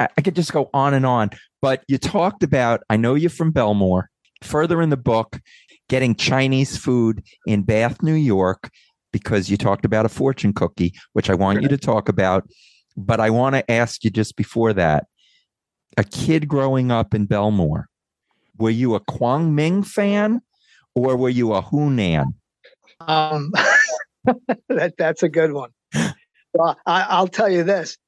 I, 0.00 0.08
I 0.16 0.20
could 0.20 0.36
just 0.36 0.52
go 0.52 0.70
on 0.72 0.94
and 0.94 1.06
on, 1.06 1.30
but 1.62 1.82
you 1.88 1.98
talked 1.98 2.42
about, 2.42 2.82
I 2.90 2.96
know 2.96 3.14
you're 3.14 3.30
from 3.30 3.52
Bellmore, 3.52 4.04
further 4.42 4.82
in 4.82 4.90
the 4.90 4.96
book, 4.96 5.40
getting 5.88 6.14
Chinese 6.14 6.76
food 6.76 7.22
in 7.46 7.62
Bath, 7.62 8.02
New 8.02 8.14
York, 8.14 8.70
because 9.12 9.50
you 9.50 9.56
talked 9.56 9.84
about 9.84 10.06
a 10.06 10.10
fortune 10.10 10.52
cookie, 10.52 10.92
which 11.12 11.30
I 11.30 11.34
want 11.34 11.62
you 11.62 11.68
to 11.68 11.78
talk 11.78 12.08
about. 12.08 12.48
But 12.96 13.20
I 13.20 13.30
want 13.30 13.54
to 13.54 13.70
ask 13.70 14.04
you 14.04 14.10
just 14.10 14.36
before 14.36 14.72
that 14.74 15.06
a 15.96 16.04
kid 16.04 16.48
growing 16.48 16.90
up 16.90 17.14
in 17.14 17.26
Bellmore, 17.26 17.84
were 18.58 18.70
you 18.70 18.94
a 18.94 19.00
Kwang 19.00 19.54
Ming 19.54 19.82
fan 19.82 20.40
or 20.94 21.16
were 21.16 21.30
you 21.30 21.54
a 21.54 21.62
Hunan? 21.62 22.34
Um, 23.00 23.52
that 24.68 24.94
that's 24.98 25.22
a 25.22 25.28
good 25.28 25.52
one. 25.52 25.70
Well, 26.58 26.74
I, 26.86 27.02
I'll 27.10 27.28
tell 27.28 27.50
you 27.50 27.64
this: 27.64 27.98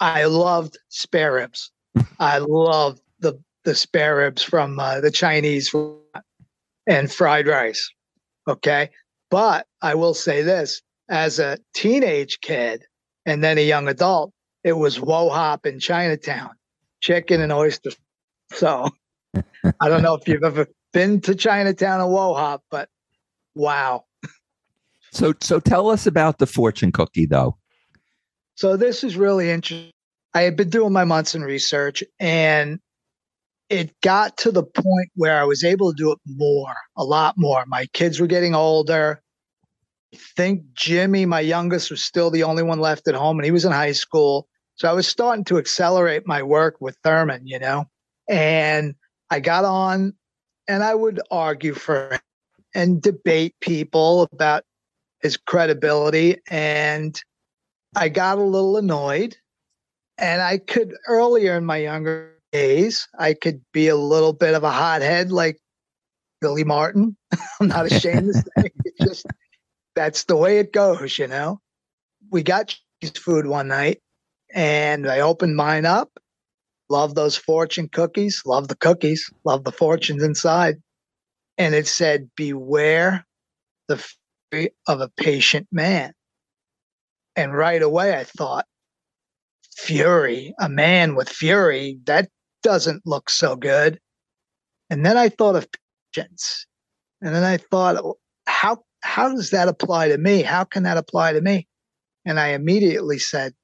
I 0.00 0.24
loved 0.24 0.78
spare 0.88 1.34
ribs. 1.34 1.70
I 2.18 2.38
loved 2.38 3.00
the 3.20 3.38
the 3.64 3.74
spare 3.74 4.16
ribs 4.16 4.42
from 4.42 4.78
uh, 4.78 5.00
the 5.00 5.10
Chinese 5.10 5.74
and 6.86 7.12
fried 7.12 7.46
rice. 7.46 7.90
Okay, 8.48 8.90
but 9.30 9.66
I 9.82 9.94
will 9.94 10.14
say 10.14 10.42
this: 10.42 10.82
as 11.08 11.38
a 11.38 11.58
teenage 11.74 12.40
kid 12.40 12.84
and 13.26 13.44
then 13.44 13.58
a 13.58 13.66
young 13.66 13.88
adult, 13.88 14.32
it 14.64 14.72
was 14.74 15.00
Wo 15.00 15.28
Hop 15.28 15.66
in 15.66 15.78
Chinatown, 15.78 16.50
chicken 17.00 17.40
and 17.40 17.52
oysters. 17.52 17.96
So 18.52 18.88
I 19.34 19.88
don't 19.88 20.02
know 20.02 20.14
if 20.14 20.26
you've 20.26 20.42
ever 20.42 20.66
been 20.92 21.20
to 21.22 21.34
Chinatown 21.34 22.00
or 22.00 22.10
Wo 22.10 22.34
Hop, 22.34 22.64
but 22.70 22.88
wow. 23.54 24.04
So, 25.12 25.34
so 25.40 25.58
tell 25.60 25.90
us 25.90 26.06
about 26.06 26.38
the 26.38 26.46
fortune 26.46 26.92
cookie, 26.92 27.26
though. 27.26 27.56
So 28.60 28.76
this 28.76 29.02
is 29.04 29.16
really 29.16 29.50
interesting. 29.50 29.90
I 30.34 30.42
had 30.42 30.54
been 30.54 30.68
doing 30.68 30.92
my 30.92 31.04
Munson 31.04 31.40
research 31.40 32.04
and 32.18 32.78
it 33.70 33.98
got 34.02 34.36
to 34.36 34.52
the 34.52 34.62
point 34.62 35.08
where 35.14 35.40
I 35.40 35.44
was 35.44 35.64
able 35.64 35.94
to 35.94 35.96
do 35.96 36.12
it 36.12 36.18
more, 36.26 36.74
a 36.94 37.02
lot 37.02 37.36
more. 37.38 37.64
My 37.66 37.86
kids 37.94 38.20
were 38.20 38.26
getting 38.26 38.54
older. 38.54 39.22
I 40.12 40.18
think 40.36 40.60
Jimmy, 40.74 41.24
my 41.24 41.40
youngest, 41.40 41.90
was 41.90 42.04
still 42.04 42.30
the 42.30 42.42
only 42.42 42.62
one 42.62 42.80
left 42.80 43.08
at 43.08 43.14
home 43.14 43.38
and 43.38 43.46
he 43.46 43.50
was 43.50 43.64
in 43.64 43.72
high 43.72 43.92
school. 43.92 44.46
So 44.74 44.90
I 44.90 44.92
was 44.92 45.08
starting 45.08 45.44
to 45.44 45.56
accelerate 45.56 46.26
my 46.26 46.42
work 46.42 46.82
with 46.82 46.98
Thurman, 47.02 47.46
you 47.46 47.58
know, 47.58 47.86
and 48.28 48.94
I 49.30 49.40
got 49.40 49.64
on 49.64 50.12
and 50.68 50.84
I 50.84 50.94
would 50.94 51.18
argue 51.30 51.72
for 51.72 52.20
and 52.74 53.00
debate 53.00 53.54
people 53.62 54.28
about 54.32 54.64
his 55.22 55.38
credibility. 55.38 56.36
And 56.50 57.18
I 57.96 58.08
got 58.08 58.38
a 58.38 58.42
little 58.42 58.76
annoyed. 58.76 59.36
And 60.18 60.42
I 60.42 60.58
could 60.58 60.94
earlier 61.08 61.56
in 61.56 61.64
my 61.64 61.78
younger 61.78 62.34
days, 62.52 63.08
I 63.18 63.34
could 63.34 63.62
be 63.72 63.88
a 63.88 63.96
little 63.96 64.32
bit 64.32 64.54
of 64.54 64.64
a 64.64 64.70
hothead 64.70 65.32
like 65.32 65.58
Billy 66.40 66.64
Martin. 66.64 67.16
I'm 67.60 67.68
not 67.68 67.86
ashamed 67.86 68.32
to 68.32 68.34
say 68.34 68.70
it's 68.84 68.98
just 68.98 69.26
that's 69.94 70.24
the 70.24 70.36
way 70.36 70.58
it 70.58 70.72
goes, 70.72 71.18
you 71.18 71.26
know. 71.26 71.60
We 72.30 72.42
got 72.42 72.76
Chinese 73.02 73.18
food 73.18 73.46
one 73.46 73.68
night 73.68 74.00
and 74.54 75.08
I 75.08 75.20
opened 75.20 75.56
mine 75.56 75.86
up. 75.86 76.10
Love 76.88 77.14
those 77.14 77.36
fortune 77.36 77.88
cookies, 77.88 78.42
love 78.44 78.68
the 78.68 78.76
cookies, 78.76 79.30
love 79.44 79.64
the 79.64 79.72
fortunes 79.72 80.24
inside. 80.24 80.76
And 81.56 81.74
it 81.74 81.86
said, 81.86 82.30
Beware 82.36 83.24
the 83.88 84.04
of 84.88 85.00
a 85.00 85.08
patient 85.08 85.68
man. 85.70 86.12
And 87.40 87.54
right 87.54 87.82
away 87.82 88.14
I 88.14 88.24
thought, 88.24 88.66
fury, 89.78 90.54
a 90.60 90.68
man 90.68 91.14
with 91.14 91.30
fury, 91.30 91.98
that 92.04 92.28
doesn't 92.62 93.06
look 93.06 93.30
so 93.30 93.56
good. 93.56 93.98
And 94.90 95.06
then 95.06 95.16
I 95.16 95.30
thought 95.30 95.56
of 95.56 95.66
patience. 96.14 96.66
And 97.22 97.34
then 97.34 97.44
I 97.44 97.56
thought, 97.56 97.96
how 98.46 98.82
how 99.02 99.34
does 99.34 99.50
that 99.50 99.68
apply 99.68 100.08
to 100.08 100.18
me? 100.18 100.42
How 100.42 100.64
can 100.64 100.82
that 100.82 100.98
apply 100.98 101.32
to 101.32 101.40
me? 101.40 101.66
And 102.26 102.38
I 102.38 102.48
immediately 102.48 103.18
said, 103.18 103.54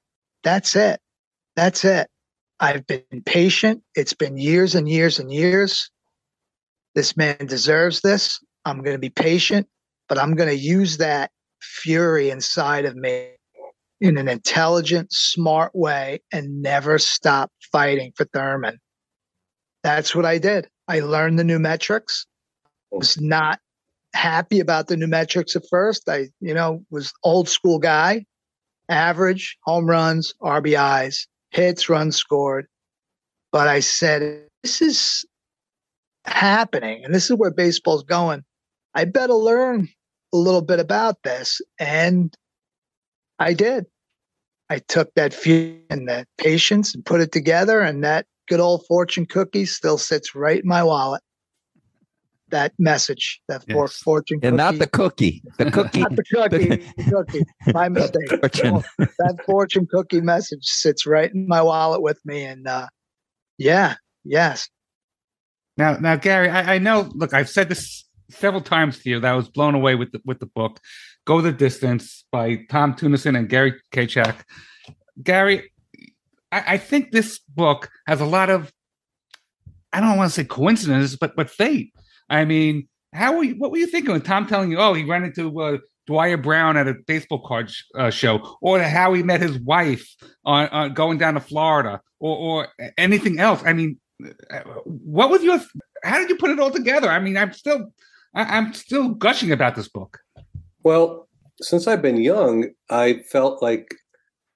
that's 0.43 0.75
it. 0.75 0.99
That's 1.55 1.85
it. 1.85 2.09
I've 2.59 2.87
been 2.87 3.03
patient. 3.25 3.83
It's 3.93 4.13
been 4.13 4.37
years 4.37 4.73
and 4.73 4.89
years 4.89 5.19
and 5.19 5.31
years. 5.31 5.91
This 6.95 7.15
man 7.15 7.45
deserves 7.45 8.01
this. 8.01 8.39
I'm 8.65 8.81
going 8.81 8.95
to 8.95 8.99
be 8.99 9.11
patient, 9.11 9.67
but 10.09 10.17
I'm 10.17 10.33
going 10.33 10.49
to 10.49 10.57
use 10.57 10.97
that 10.97 11.29
fury 11.61 12.31
inside 12.31 12.85
of 12.85 12.95
me 12.95 13.36
in 13.99 14.17
an 14.17 14.27
intelligent, 14.27 15.11
smart 15.11 15.71
way 15.73 16.21
and 16.31 16.61
never 16.61 16.99
stop 16.99 17.51
fighting 17.71 18.11
for 18.15 18.25
Thurman. 18.25 18.79
That's 19.83 20.13
what 20.13 20.25
I 20.25 20.37
did. 20.37 20.67
I 20.87 20.99
learned 20.99 21.39
the 21.39 21.43
new 21.43 21.59
metrics. 21.59 22.25
Was 22.91 23.19
not 23.19 23.59
happy 24.13 24.59
about 24.59 24.87
the 24.87 24.97
new 24.97 25.07
metrics 25.07 25.55
at 25.55 25.63
first. 25.69 26.07
I, 26.07 26.29
you 26.39 26.53
know, 26.53 26.83
was 26.89 27.13
old 27.23 27.49
school 27.49 27.79
guy, 27.79 28.25
average, 28.89 29.57
home 29.63 29.85
runs, 29.85 30.33
RBIs, 30.41 31.27
hits, 31.51 31.89
runs 31.89 32.15
scored. 32.15 32.67
But 33.51 33.67
I 33.67 33.79
said, 33.81 34.43
this 34.63 34.81
is 34.81 35.25
happening 36.25 37.03
and 37.03 37.13
this 37.13 37.29
is 37.29 37.37
where 37.37 37.51
baseball's 37.51 38.03
going. 38.03 38.43
I 38.95 39.05
better 39.05 39.33
learn 39.33 39.89
a 40.33 40.37
little 40.37 40.61
bit 40.61 40.79
about 40.79 41.23
this. 41.23 41.61
And 41.79 42.35
I 43.39 43.53
did. 43.53 43.85
I 44.69 44.79
took 44.79 45.13
that 45.15 45.33
fear 45.33 45.77
and 45.89 46.07
that 46.09 46.27
patience 46.37 46.93
and 46.93 47.05
put 47.05 47.21
it 47.21 47.31
together, 47.31 47.79
and 47.81 48.03
that 48.03 48.25
good 48.49 48.59
old 48.59 48.85
fortune 48.87 49.25
cookie 49.25 49.65
still 49.65 49.97
sits 49.97 50.35
right 50.35 50.61
in 50.61 50.67
my 50.67 50.83
wallet. 50.83 51.21
That 52.49 52.73
message, 52.79 53.41
that 53.49 53.63
for- 53.69 53.85
Yes. 53.85 53.97
fortune 53.97 54.39
And 54.41 54.55
not 54.57 54.73
cookie. 54.75 54.79
the 54.79 54.87
cookie. 54.87 55.43
The 55.57 55.71
cookie. 55.71 55.99
Not 56.01 56.15
the 56.15 56.23
cookie, 56.23 56.67
the 56.97 57.03
cookie. 57.11 57.45
My 57.73 57.89
mistake. 57.89 58.29
Fortune. 58.29 58.73
No, 58.73 58.83
that 59.19 59.37
fortune 59.45 59.87
cookie 59.89 60.21
message 60.21 60.63
sits 60.65 61.05
right 61.05 61.31
in 61.33 61.47
my 61.47 61.61
wallet 61.61 62.01
with 62.01 62.19
me, 62.25 62.43
and 62.43 62.67
uh, 62.67 62.87
yeah, 63.57 63.95
yes, 64.23 64.69
Now, 65.77 65.97
now, 65.97 66.15
Gary, 66.15 66.49
I, 66.49 66.75
I 66.75 66.77
know. 66.79 67.09
Look, 67.13 67.33
I've 67.33 67.49
said 67.49 67.69
this 67.69 68.05
several 68.29 68.61
times 68.61 68.99
to 68.99 69.09
you 69.09 69.19
that 69.19 69.31
I 69.33 69.35
was 69.35 69.47
blown 69.49 69.75
away 69.75 69.95
with 69.95 70.11
the, 70.11 70.21
with 70.25 70.39
the 70.39 70.45
book, 70.47 70.79
"Go 71.27 71.41
the 71.41 71.51
Distance" 71.51 72.25
by 72.31 72.65
Tom 72.69 72.95
Tunison 72.95 73.37
and 73.37 73.49
Gary 73.49 73.73
Kachak. 73.91 74.37
Gary, 75.21 75.71
I, 76.51 76.63
I 76.73 76.77
think 76.77 77.11
this 77.11 77.39
book 77.39 77.89
has 78.07 78.21
a 78.21 78.25
lot 78.25 78.49
of, 78.49 78.71
I 79.91 79.99
don't 79.99 80.17
want 80.17 80.31
to 80.31 80.35
say 80.35 80.45
coincidence, 80.45 81.15
but 81.15 81.35
but 81.35 81.49
fate. 81.49 81.93
I 82.29 82.45
mean, 82.45 82.87
how 83.13 83.37
were 83.37 83.43
you, 83.43 83.55
what 83.55 83.71
were 83.71 83.77
you 83.77 83.87
thinking 83.87 84.13
when 84.13 84.21
Tom 84.21 84.47
telling 84.47 84.71
you, 84.71 84.79
oh, 84.79 84.93
he 84.93 85.03
ran 85.03 85.23
into 85.23 85.61
uh, 85.61 85.77
Dwyer 86.07 86.37
Brown 86.37 86.77
at 86.77 86.87
a 86.87 86.95
baseball 87.05 87.45
card 87.45 87.69
sh- 87.69 87.83
uh, 87.95 88.09
show, 88.09 88.57
or 88.61 88.79
how 88.81 89.13
he 89.13 89.21
met 89.21 89.41
his 89.41 89.59
wife 89.59 90.07
on, 90.45 90.67
on 90.69 90.93
going 90.93 91.17
down 91.17 91.33
to 91.33 91.41
Florida, 91.41 92.01
or 92.19 92.37
or 92.37 92.67
anything 92.97 93.39
else? 93.39 93.61
I 93.65 93.73
mean, 93.73 93.99
uh, 94.49 94.59
what 94.85 95.29
was 95.29 95.43
your 95.43 95.59
how 96.03 96.17
did 96.17 96.29
you 96.29 96.37
put 96.37 96.49
it 96.49 96.59
all 96.59 96.71
together 96.71 97.09
i 97.09 97.19
mean 97.19 97.37
i'm 97.37 97.53
still 97.53 97.93
I, 98.33 98.57
i'm 98.57 98.73
still 98.73 99.09
gushing 99.09 99.51
about 99.51 99.75
this 99.75 99.87
book 99.87 100.19
Well, 100.87 101.27
since 101.59 101.85
I've 101.85 102.01
been 102.01 102.15
young, 102.15 102.69
I 102.89 103.19
felt 103.29 103.61
like 103.61 103.93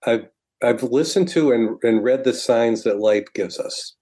I've 0.08 0.28
I've 0.64 0.82
listened 0.82 1.28
to 1.30 1.52
and, 1.52 1.78
and 1.84 2.06
read 2.06 2.24
the 2.24 2.34
signs 2.34 2.84
that 2.84 3.02
life 3.02 3.26
gives 3.36 3.60
us, 3.60 3.98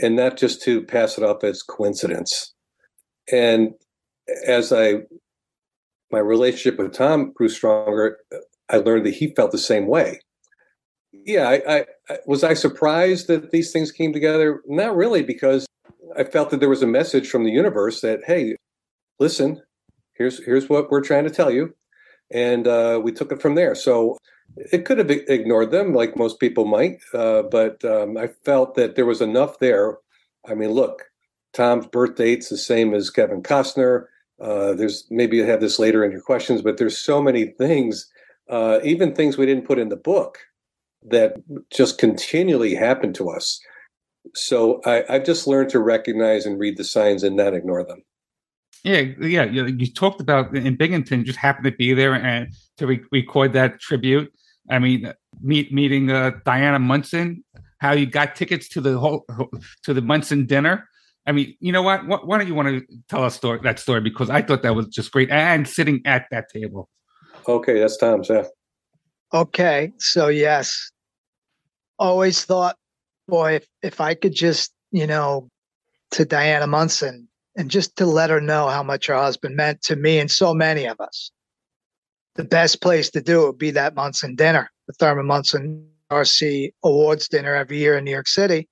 and 0.00 0.16
not 0.16 0.38
just 0.38 0.62
to 0.62 0.80
pass 0.80 1.18
it 1.18 1.24
off 1.24 1.44
as 1.44 1.62
coincidence. 1.62 2.54
And 3.30 3.74
as 4.46 4.72
I 4.72 5.00
my 6.10 6.20
relationship 6.20 6.78
with 6.78 6.94
Tom 6.94 7.32
grew 7.34 7.50
stronger, 7.50 8.16
I 8.70 8.78
learned 8.78 9.04
that 9.04 9.16
he 9.16 9.34
felt 9.34 9.52
the 9.52 9.58
same 9.58 9.88
way. 9.88 10.20
Yeah, 11.12 11.50
I, 11.50 11.76
I, 11.76 11.84
I 12.08 12.18
was 12.26 12.44
I 12.44 12.54
surprised 12.54 13.28
that 13.28 13.50
these 13.50 13.72
things 13.72 13.92
came 13.92 14.14
together. 14.14 14.62
Not 14.64 14.96
really, 14.96 15.22
because 15.22 15.66
I 16.16 16.24
felt 16.24 16.48
that 16.48 16.60
there 16.60 16.70
was 16.70 16.82
a 16.82 16.86
message 16.86 17.28
from 17.28 17.44
the 17.44 17.52
universe 17.52 18.00
that 18.00 18.20
hey, 18.26 18.56
listen, 19.20 19.60
here's 20.18 20.44
here's 20.44 20.68
what 20.68 20.90
we're 20.90 21.02
trying 21.02 21.24
to 21.24 21.30
tell 21.30 21.50
you. 21.50 21.74
And 22.32 22.66
uh, 22.66 23.00
we 23.02 23.12
took 23.12 23.32
it 23.32 23.42
from 23.42 23.54
there. 23.54 23.74
So 23.74 24.18
it 24.56 24.84
could 24.84 24.98
have 24.98 25.10
ignored 25.10 25.70
them 25.70 25.94
like 25.94 26.16
most 26.16 26.40
people 26.40 26.64
might 26.64 27.00
uh, 27.14 27.42
but 27.42 27.84
um, 27.84 28.16
i 28.16 28.28
felt 28.44 28.74
that 28.76 28.96
there 28.96 29.06
was 29.06 29.20
enough 29.20 29.58
there. 29.58 29.98
I 30.48 30.54
mean 30.54 30.70
look 30.70 31.04
tom's 31.52 31.86
birth 31.86 32.16
date's 32.16 32.48
the 32.48 32.58
same 32.58 32.94
as 32.94 33.10
kevin 33.10 33.42
costner. 33.42 34.06
Uh, 34.40 34.74
there's 34.74 35.06
maybe 35.10 35.36
you 35.38 35.44
have 35.44 35.60
this 35.60 35.78
later 35.78 36.04
in 36.04 36.12
your 36.12 36.22
questions 36.22 36.62
but 36.62 36.78
there's 36.78 36.98
so 36.98 37.22
many 37.22 37.46
things 37.46 38.10
uh, 38.50 38.80
even 38.84 39.14
things 39.14 39.38
we 39.38 39.46
didn't 39.46 39.66
put 39.66 39.78
in 39.78 39.88
the 39.88 39.96
book 39.96 40.38
that 41.04 41.34
just 41.72 41.98
continually 41.98 42.74
happen 42.74 43.12
to 43.14 43.30
us. 43.30 43.60
So 44.34 44.80
I, 44.86 45.04
i've 45.08 45.24
just 45.26 45.46
learned 45.48 45.70
to 45.70 45.80
recognize 45.80 46.46
and 46.46 46.60
read 46.60 46.78
the 46.78 46.84
signs 46.84 47.24
and 47.24 47.36
not 47.36 47.54
ignore 47.54 47.84
them 47.84 48.02
yeah 48.84 49.00
yeah 49.20 49.44
you, 49.44 49.66
you 49.66 49.92
talked 49.92 50.20
about 50.20 50.54
in 50.54 50.76
binghamton 50.76 51.24
just 51.24 51.38
happened 51.38 51.64
to 51.64 51.72
be 51.72 51.94
there 51.94 52.14
and 52.14 52.52
to 52.76 52.86
re- 52.86 53.04
record 53.12 53.52
that 53.52 53.80
tribute. 53.80 54.32
I 54.70 54.78
mean 54.78 55.12
meet, 55.40 55.72
meeting 55.72 56.10
uh, 56.10 56.32
diana 56.44 56.78
munson 56.78 57.44
how 57.78 57.92
you 57.92 58.06
got 58.06 58.34
tickets 58.36 58.68
to 58.70 58.80
the 58.80 58.98
whole 58.98 59.24
to 59.84 59.94
the 59.94 60.02
munson 60.02 60.46
dinner. 60.46 60.88
I 61.26 61.32
mean 61.32 61.54
you 61.60 61.72
know 61.72 61.82
what? 61.82 62.06
Why, 62.06 62.18
why 62.24 62.38
don't 62.38 62.48
you 62.48 62.54
want 62.54 62.68
to 62.68 62.84
tell 63.08 63.24
us 63.24 63.36
story, 63.36 63.60
that 63.62 63.78
story? 63.78 64.00
Because 64.00 64.30
i 64.30 64.42
thought 64.42 64.62
that 64.62 64.74
was 64.74 64.88
just 64.88 65.12
great 65.12 65.30
and 65.30 65.68
sitting 65.68 66.02
at 66.04 66.26
that 66.30 66.48
table. 66.52 66.88
Okay 67.48 67.78
that's 67.78 67.96
tom's 67.96 68.28
yeah. 68.28 68.44
Okay, 69.34 69.92
so 69.98 70.28
yes, 70.28 70.92
always 71.98 72.44
thought, 72.44 72.76
boy, 73.26 73.56
if, 73.56 73.66
if 73.82 74.00
I 74.00 74.14
could 74.14 74.34
just, 74.34 74.72
you 74.92 75.06
know, 75.06 75.48
to 76.12 76.24
Diana 76.24 76.66
Munson 76.66 77.28
and 77.56 77.70
just 77.70 77.96
to 77.96 78.06
let 78.06 78.30
her 78.30 78.40
know 78.40 78.68
how 78.68 78.82
much 78.82 79.06
her 79.06 79.14
husband 79.14 79.56
meant 79.56 79.82
to 79.82 79.96
me 79.96 80.18
and 80.18 80.30
so 80.30 80.54
many 80.54 80.86
of 80.86 81.00
us, 81.00 81.30
the 82.34 82.44
best 82.44 82.82
place 82.82 83.10
to 83.10 83.20
do 83.20 83.42
it 83.42 83.46
would 83.46 83.58
be 83.58 83.70
that 83.72 83.94
Munson 83.94 84.34
dinner, 84.34 84.70
the 84.86 84.92
Thurman 84.92 85.26
Munson 85.26 85.88
RC 86.10 86.70
Awards 86.84 87.28
dinner 87.28 87.54
every 87.54 87.78
year 87.78 87.96
in 87.96 88.04
New 88.04 88.10
York 88.10 88.28
City. 88.28 88.68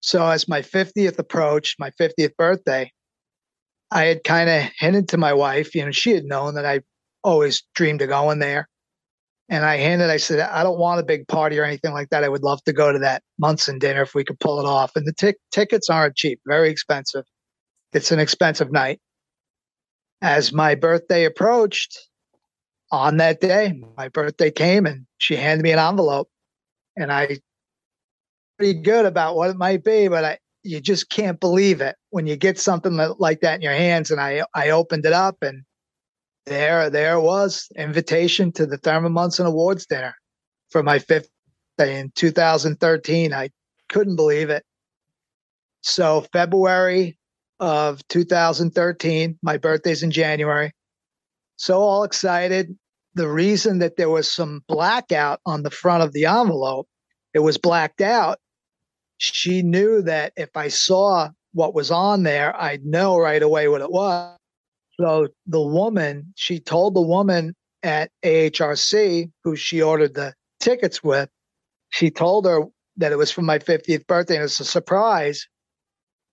So 0.00 0.26
as 0.26 0.48
my 0.48 0.62
50th 0.62 1.18
approached, 1.18 1.78
my 1.78 1.90
50th 2.00 2.34
birthday, 2.36 2.90
I 3.90 4.04
had 4.04 4.24
kind 4.24 4.48
of 4.48 4.70
hinted 4.78 5.08
to 5.10 5.18
my 5.18 5.32
wife, 5.32 5.74
you 5.74 5.84
know, 5.84 5.90
she 5.90 6.12
had 6.12 6.24
known 6.24 6.54
that 6.54 6.64
I 6.64 6.80
always 7.22 7.62
dreamed 7.74 8.00
of 8.02 8.08
going 8.08 8.38
there. 8.38 8.68
And 9.50 9.64
I 9.64 9.76
handed, 9.76 10.10
I 10.10 10.16
said, 10.16 10.38
I 10.38 10.62
don't 10.62 10.78
want 10.78 11.00
a 11.00 11.04
big 11.04 11.26
party 11.26 11.58
or 11.58 11.64
anything 11.64 11.92
like 11.92 12.08
that. 12.10 12.22
I 12.22 12.28
would 12.28 12.44
love 12.44 12.62
to 12.64 12.72
go 12.72 12.92
to 12.92 13.00
that 13.00 13.22
Munson 13.38 13.80
dinner 13.80 14.02
if 14.02 14.14
we 14.14 14.22
could 14.22 14.38
pull 14.38 14.60
it 14.60 14.66
off. 14.66 14.92
And 14.94 15.06
the 15.06 15.12
tic- 15.12 15.40
tickets 15.50 15.90
aren't 15.90 16.16
cheap, 16.16 16.40
very 16.46 16.70
expensive. 16.70 17.24
It's 17.92 18.12
an 18.12 18.20
expensive 18.20 18.70
night. 18.70 19.00
As 20.22 20.52
my 20.52 20.74
birthday 20.74 21.24
approached 21.24 22.08
on 22.92 23.16
that 23.18 23.40
day, 23.40 23.80
my 23.96 24.08
birthday 24.08 24.50
came 24.50 24.86
and 24.86 25.06
she 25.18 25.36
handed 25.36 25.62
me 25.62 25.72
an 25.72 25.78
envelope. 25.78 26.28
And 26.96 27.10
I 27.10 27.38
pretty 28.58 28.80
good 28.80 29.06
about 29.06 29.36
what 29.36 29.50
it 29.50 29.56
might 29.56 29.82
be, 29.82 30.08
but 30.08 30.24
I 30.24 30.38
you 30.62 30.80
just 30.80 31.08
can't 31.08 31.40
believe 31.40 31.80
it 31.80 31.96
when 32.10 32.26
you 32.26 32.36
get 32.36 32.58
something 32.58 32.96
like 33.18 33.40
that 33.40 33.54
in 33.54 33.62
your 33.62 33.72
hands. 33.72 34.10
And 34.10 34.20
I 34.20 34.42
I 34.54 34.70
opened 34.70 35.06
it 35.06 35.12
up 35.12 35.42
and 35.42 35.62
there 36.46 36.90
there 36.90 37.18
was 37.18 37.68
invitation 37.76 38.52
to 38.52 38.66
the 38.66 38.76
Thurman 38.76 39.12
Munson 39.12 39.46
Awards 39.46 39.86
dinner 39.86 40.14
for 40.68 40.82
my 40.82 40.98
fifth 40.98 41.30
day 41.78 41.98
in 41.98 42.12
2013. 42.14 43.32
I 43.32 43.50
couldn't 43.88 44.16
believe 44.16 44.50
it. 44.50 44.64
So 45.82 46.26
February 46.32 47.18
of 47.60 48.06
2013, 48.08 49.38
my 49.42 49.56
birthday's 49.56 50.02
in 50.02 50.10
January. 50.10 50.72
So 51.56 51.80
all 51.80 52.04
excited. 52.04 52.76
The 53.14 53.28
reason 53.28 53.78
that 53.80 53.96
there 53.96 54.08
was 54.08 54.30
some 54.30 54.64
blackout 54.66 55.40
on 55.46 55.62
the 55.62 55.70
front 55.70 56.02
of 56.02 56.12
the 56.12 56.24
envelope, 56.24 56.88
it 57.34 57.40
was 57.40 57.58
blacked 57.58 58.00
out. 58.00 58.38
She 59.18 59.62
knew 59.62 60.00
that 60.02 60.32
if 60.36 60.56
I 60.56 60.68
saw 60.68 61.28
what 61.52 61.74
was 61.74 61.90
on 61.90 62.22
there, 62.22 62.58
I'd 62.60 62.84
know 62.84 63.18
right 63.18 63.42
away 63.42 63.68
what 63.68 63.82
it 63.82 63.90
was. 63.90 64.36
So 64.98 65.28
the 65.46 65.60
woman, 65.60 66.32
she 66.36 66.60
told 66.60 66.94
the 66.94 67.00
woman 67.00 67.54
at 67.82 68.10
AHRC 68.24 69.30
who 69.44 69.56
she 69.56 69.82
ordered 69.82 70.14
the 70.14 70.34
tickets 70.60 71.02
with, 71.02 71.28
she 71.90 72.10
told 72.10 72.46
her 72.46 72.62
that 72.96 73.12
it 73.12 73.16
was 73.16 73.30
for 73.30 73.42
my 73.42 73.58
50th 73.58 74.06
birthday 74.06 74.36
and 74.36 74.44
it's 74.44 74.60
a 74.60 74.64
surprise. 74.64 75.46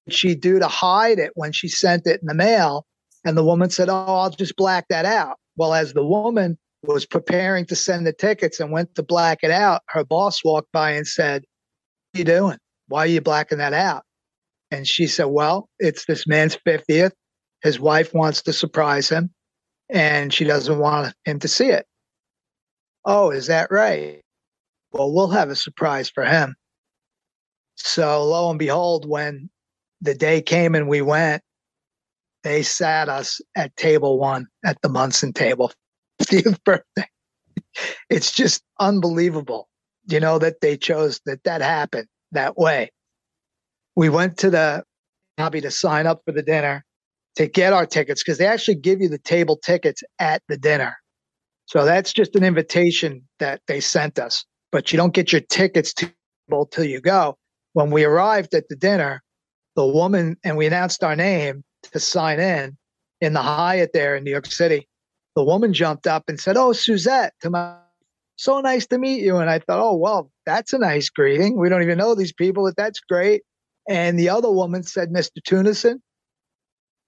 She 0.10 0.36
do 0.36 0.60
to 0.60 0.68
hide 0.68 1.20
it 1.20 1.32
when 1.36 1.52
she 1.54 1.68
sent 1.70 2.08
it 2.08 2.22
in 2.22 2.28
the 2.28 2.36
mail 2.36 2.86
And 3.26 3.38
the 3.38 3.44
woman 3.44 3.70
said, 3.70 3.90
Oh, 3.90 4.06
I'll 4.06 4.30
just 4.30 4.56
black 4.56 4.88
that 4.90 5.06
out. 5.06 5.38
Well, 5.56 5.74
as 5.74 5.94
the 5.94 6.06
woman 6.06 6.58
was 6.84 7.06
preparing 7.06 7.66
to 7.68 7.76
send 7.76 8.08
the 8.08 8.14
tickets 8.14 8.60
and 8.60 8.72
went 8.72 8.96
to 8.96 9.04
black 9.04 9.40
it 9.44 9.52
out, 9.52 9.82
her 9.90 10.04
boss 10.04 10.44
walked 10.44 10.72
by 10.72 10.92
and 10.92 11.08
said, 11.08 11.44
What 12.14 12.18
are 12.18 12.20
you 12.20 12.26
doing? 12.26 12.58
Why 12.90 13.02
are 13.04 13.08
you 13.08 13.22
blacking 13.22 13.60
that 13.60 13.74
out? 13.74 14.04
And 14.72 14.88
she 14.88 15.08
said, 15.08 15.26
Well, 15.26 15.70
it's 15.80 16.06
this 16.06 16.28
man's 16.28 16.58
50th. 16.68 17.14
His 17.64 17.80
wife 17.80 18.14
wants 18.14 18.44
to 18.44 18.54
surprise 18.54 19.10
him 19.10 19.32
and 19.90 20.34
she 20.34 20.46
doesn't 20.46 20.80
want 20.80 21.16
him 21.26 21.40
to 21.40 21.50
see 21.50 21.70
it. 21.70 21.86
Oh, 23.06 23.32
is 23.32 23.48
that 23.48 23.72
right? 23.72 24.22
Well, 24.94 25.14
we'll 25.14 25.30
have 25.30 25.50
a 25.50 25.56
surprise 25.56 26.10
for 26.10 26.26
him. 26.26 26.56
So 27.78 28.26
lo 28.26 28.50
and 28.52 28.60
behold, 28.60 29.08
when 29.10 29.50
the 30.02 30.16
day 30.16 30.42
came 30.42 30.76
and 30.76 30.88
we 30.88 31.02
went, 31.02 31.42
they 32.44 32.64
sat 32.64 33.10
us 33.10 33.42
at 33.56 33.76
table 33.76 34.20
one 34.20 34.48
at 34.66 34.82
the 34.82 34.90
Munson 34.90 35.34
table, 35.34 35.72
50th 36.22 36.64
birthday. 36.64 37.08
It's 38.10 38.32
just 38.32 38.64
unbelievable, 38.80 39.68
you 40.08 40.20
know, 40.20 40.40
that 40.40 40.62
they 40.62 40.78
chose 40.78 41.20
that 41.26 41.44
that 41.44 41.62
happened 41.62 42.08
that 42.32 42.58
way. 42.58 42.92
We 43.96 44.10
went 44.10 44.38
to 44.40 44.50
the 44.50 44.84
lobby 45.38 45.62
to 45.62 45.72
sign 45.72 46.08
up 46.08 46.22
for 46.26 46.32
the 46.32 46.42
dinner 46.42 46.84
to 47.36 47.48
get 47.48 47.74
our 47.74 47.86
tickets 47.86 48.24
because 48.24 48.38
they 48.38 48.48
actually 48.48 48.76
give 48.76 49.02
you 49.02 49.10
the 49.10 49.20
table 49.20 49.58
tickets 49.58 50.04
at 50.20 50.42
the 50.48 50.58
dinner. 50.58 50.96
So 51.66 51.86
that's 51.86 52.14
just 52.14 52.36
an 52.36 52.44
invitation 52.44 53.28
that 53.40 53.62
they 53.68 53.80
sent 53.80 54.18
us, 54.18 54.46
but 54.72 54.92
you 54.92 54.98
don't 54.98 55.14
get 55.14 55.32
your 55.32 55.42
tickets 55.42 55.94
to 55.96 56.12
till 56.72 56.86
you 56.86 57.02
go. 57.02 57.38
When 57.74 57.92
we 57.92 58.06
arrived 58.06 58.54
at 58.54 58.70
the 58.70 58.76
dinner, 58.76 59.22
the 59.78 59.86
woman 59.86 60.36
and 60.44 60.58
we 60.58 60.66
announced 60.66 61.04
our 61.04 61.16
name 61.16 61.64
to 61.94 62.00
sign 62.00 62.40
in 62.40 62.76
in 63.22 63.34
the 63.34 63.42
Hyatt 63.42 63.92
there 63.94 64.18
in 64.18 64.26
New 64.26 64.32
York 64.32 64.48
City. 64.48 64.88
The 65.36 65.44
woman 65.44 65.72
jumped 65.72 66.08
up 66.08 66.24
and 66.28 66.40
said, 66.40 66.58
"Oh, 66.58 66.74
Suzette, 66.74 67.34
to 67.42 67.50
my 67.50 67.78
so 68.36 68.60
nice 68.60 68.88
to 68.88 68.98
meet 68.98 69.22
you." 69.22 69.38
And 69.38 69.50
I 69.50 69.60
thought, 69.60 69.80
"Oh, 69.80 69.96
well, 69.96 70.32
that's 70.46 70.74
a 70.74 70.80
nice 70.80 71.10
greeting. 71.10 71.58
We 71.58 71.70
don't 71.70 71.84
even 71.84 72.00
know 72.00 72.16
these 72.16 72.34
people, 72.34 72.66
but 72.66 72.76
that's 72.76 73.00
great." 73.00 73.44
And 73.88 74.20
the 74.20 74.30
other 74.30 74.52
woman 74.52 74.84
said, 74.84 75.10
"Mr. 75.10 75.38
Tunison, 75.48 76.02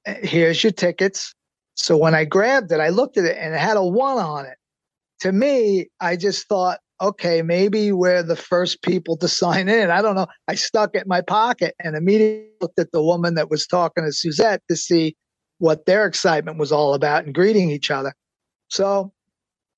here's 0.06 0.64
your 0.64 0.72
tickets. 0.72 1.34
So 1.76 1.98
when 1.98 2.14
I 2.14 2.26
grabbed 2.26 2.72
it, 2.72 2.80
I 2.80 2.90
looked 2.90 3.18
at 3.18 3.26
it 3.26 3.38
and 3.38 3.54
it 3.54 3.60
had 3.60 3.78
a 3.78 3.84
one 3.84 4.20
on 4.20 4.46
it. 4.46 4.58
To 5.22 5.32
me, 5.32 5.90
I 6.00 6.16
just 6.16 6.48
thought, 6.48 6.80
okay, 7.02 7.42
maybe 7.42 7.92
we're 7.92 8.24
the 8.24 8.36
first 8.36 8.82
people 8.82 9.18
to 9.18 9.28
sign 9.28 9.70
in. 9.70 9.90
I 9.90 10.02
don't 10.02 10.16
know. 10.16 10.28
I 10.48 10.56
stuck 10.56 10.96
it 10.96 11.04
in 11.04 11.08
my 11.08 11.22
pocket 11.22 11.76
and 11.84 11.96
immediately 11.96 12.50
looked 12.62 12.80
at 12.80 12.92
the 12.92 13.02
woman 13.02 13.36
that 13.36 13.50
was 13.50 13.66
talking 13.66 14.04
to 14.04 14.12
Suzette 14.12 14.62
to 14.70 14.76
see 14.76 15.16
what 15.60 15.86
their 15.86 16.06
excitement 16.06 16.58
was 16.58 16.72
all 16.72 16.94
about 16.94 17.26
and 17.26 17.34
greeting 17.34 17.70
each 17.70 17.92
other. 17.92 18.14
So 18.70 19.14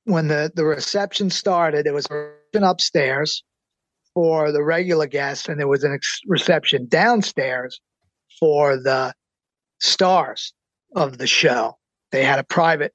when 0.05 0.27
the, 0.27 0.51
the 0.55 0.65
reception 0.65 1.29
started, 1.29 1.85
it 1.87 1.93
was 1.93 2.07
upstairs 2.53 3.43
for 4.13 4.51
the 4.51 4.63
regular 4.63 5.07
guests, 5.07 5.47
and 5.47 5.59
there 5.59 5.67
was 5.67 5.83
an 5.83 5.93
ex- 5.93 6.21
reception 6.27 6.87
downstairs 6.87 7.79
for 8.39 8.77
the 8.77 9.13
stars 9.79 10.53
of 10.95 11.17
the 11.17 11.27
show. 11.27 11.77
They 12.11 12.23
had 12.23 12.39
a 12.39 12.43
private 12.43 12.93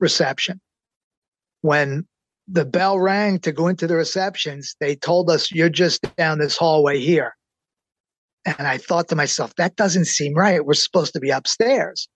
reception. 0.00 0.60
When 1.60 2.06
the 2.50 2.64
bell 2.64 2.98
rang 2.98 3.38
to 3.40 3.52
go 3.52 3.68
into 3.68 3.86
the 3.86 3.96
receptions, 3.96 4.74
they 4.80 4.96
told 4.96 5.30
us, 5.30 5.50
You're 5.52 5.68
just 5.68 6.04
down 6.16 6.38
this 6.38 6.56
hallway 6.56 6.98
here. 6.98 7.36
And 8.44 8.66
I 8.66 8.78
thought 8.78 9.08
to 9.08 9.16
myself, 9.16 9.54
That 9.56 9.76
doesn't 9.76 10.06
seem 10.06 10.34
right. 10.34 10.64
We're 10.64 10.74
supposed 10.74 11.12
to 11.14 11.20
be 11.20 11.30
upstairs. 11.30 12.08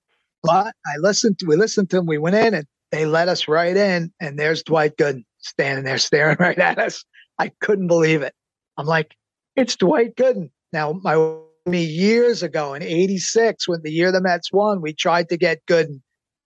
But 0.42 0.74
I 0.86 0.96
listened 0.98 1.38
to, 1.38 1.46
we 1.46 1.56
listened 1.56 1.90
to 1.90 1.96
them. 1.96 2.06
We 2.06 2.18
went 2.18 2.36
in 2.36 2.54
and 2.54 2.66
they 2.90 3.06
let 3.06 3.28
us 3.28 3.48
right 3.48 3.76
in. 3.76 4.12
And 4.20 4.38
there's 4.38 4.62
Dwight 4.62 4.96
Gooden 4.96 5.24
standing 5.38 5.84
there 5.84 5.98
staring 5.98 6.36
right 6.38 6.58
at 6.58 6.78
us. 6.78 7.04
I 7.38 7.50
couldn't 7.60 7.88
believe 7.88 8.22
it. 8.22 8.34
I'm 8.76 8.86
like, 8.86 9.14
It's 9.56 9.76
Dwight 9.76 10.16
Gooden. 10.16 10.50
Now, 10.72 10.92
my 11.02 11.38
me 11.66 11.82
years 11.82 12.42
ago 12.42 12.74
in 12.74 12.82
86 12.82 13.66
when 13.68 13.80
the 13.82 13.90
year 13.90 14.12
the 14.12 14.20
Mets 14.20 14.52
won, 14.52 14.82
we 14.82 14.92
tried 14.92 15.30
to 15.30 15.38
get 15.38 15.64
Gooden 15.66 16.02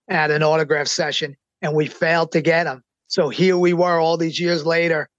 at 0.07 0.31
an 0.31 0.43
autograph 0.43 0.87
session 0.87 1.35
and 1.61 1.75
we 1.75 1.87
failed 1.87 2.31
to 2.31 2.41
get 2.41 2.67
him. 2.67 2.83
So 3.09 3.29
here 3.29 3.57
we 3.57 3.73
were 3.73 3.99
all 3.99 4.17
these 4.17 4.39
years 4.39 4.65
later, 4.65 5.09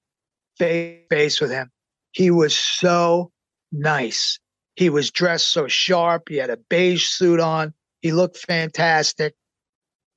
face 0.57 1.00
face 1.11 1.40
with 1.40 1.50
him. 1.50 1.70
He 2.12 2.31
was 2.31 2.57
so 2.57 3.33
nice. 3.72 4.38
He 4.76 4.88
was 4.88 5.11
dressed 5.11 5.50
so 5.50 5.66
sharp. 5.66 6.29
He 6.29 6.37
had 6.37 6.50
a 6.50 6.57
beige 6.57 7.09
suit 7.09 7.40
on. 7.40 7.74
He 8.00 8.12
looked 8.12 8.38
fantastic. 8.38 9.35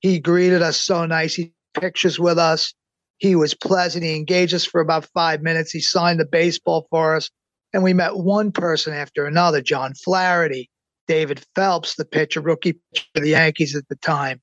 He 0.01 0.19
greeted 0.19 0.61
us 0.61 0.79
so 0.79 1.05
nice. 1.07 1.33
He 1.33 1.45
took 1.73 1.83
pictures 1.83 2.19
with 2.19 2.37
us. 2.37 2.73
He 3.17 3.35
was 3.35 3.55
pleasant. 3.55 4.03
He 4.03 4.15
engaged 4.15 4.53
us 4.53 4.65
for 4.65 4.79
about 4.79 5.09
five 5.13 5.41
minutes. 5.41 5.71
He 5.71 5.81
signed 5.81 6.19
the 6.19 6.25
baseball 6.25 6.85
for 6.91 7.15
us. 7.15 7.31
And 7.73 7.81
we 7.81 7.93
met 7.93 8.17
one 8.17 8.51
person 8.51 8.93
after 8.93 9.25
another 9.25 9.61
John 9.61 9.95
Flaherty, 9.95 10.69
David 11.07 11.43
Phelps, 11.55 11.95
the 11.95 12.05
pitcher, 12.05 12.41
rookie 12.41 12.73
pitcher 12.93 13.07
of 13.15 13.23
the 13.23 13.29
Yankees 13.29 13.75
at 13.75 13.87
the 13.89 13.95
time, 13.95 14.41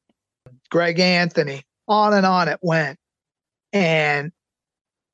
Greg 0.68 0.98
Anthony, 0.98 1.62
on 1.86 2.12
and 2.12 2.26
on 2.26 2.48
it 2.48 2.58
went. 2.60 2.98
And 3.72 4.32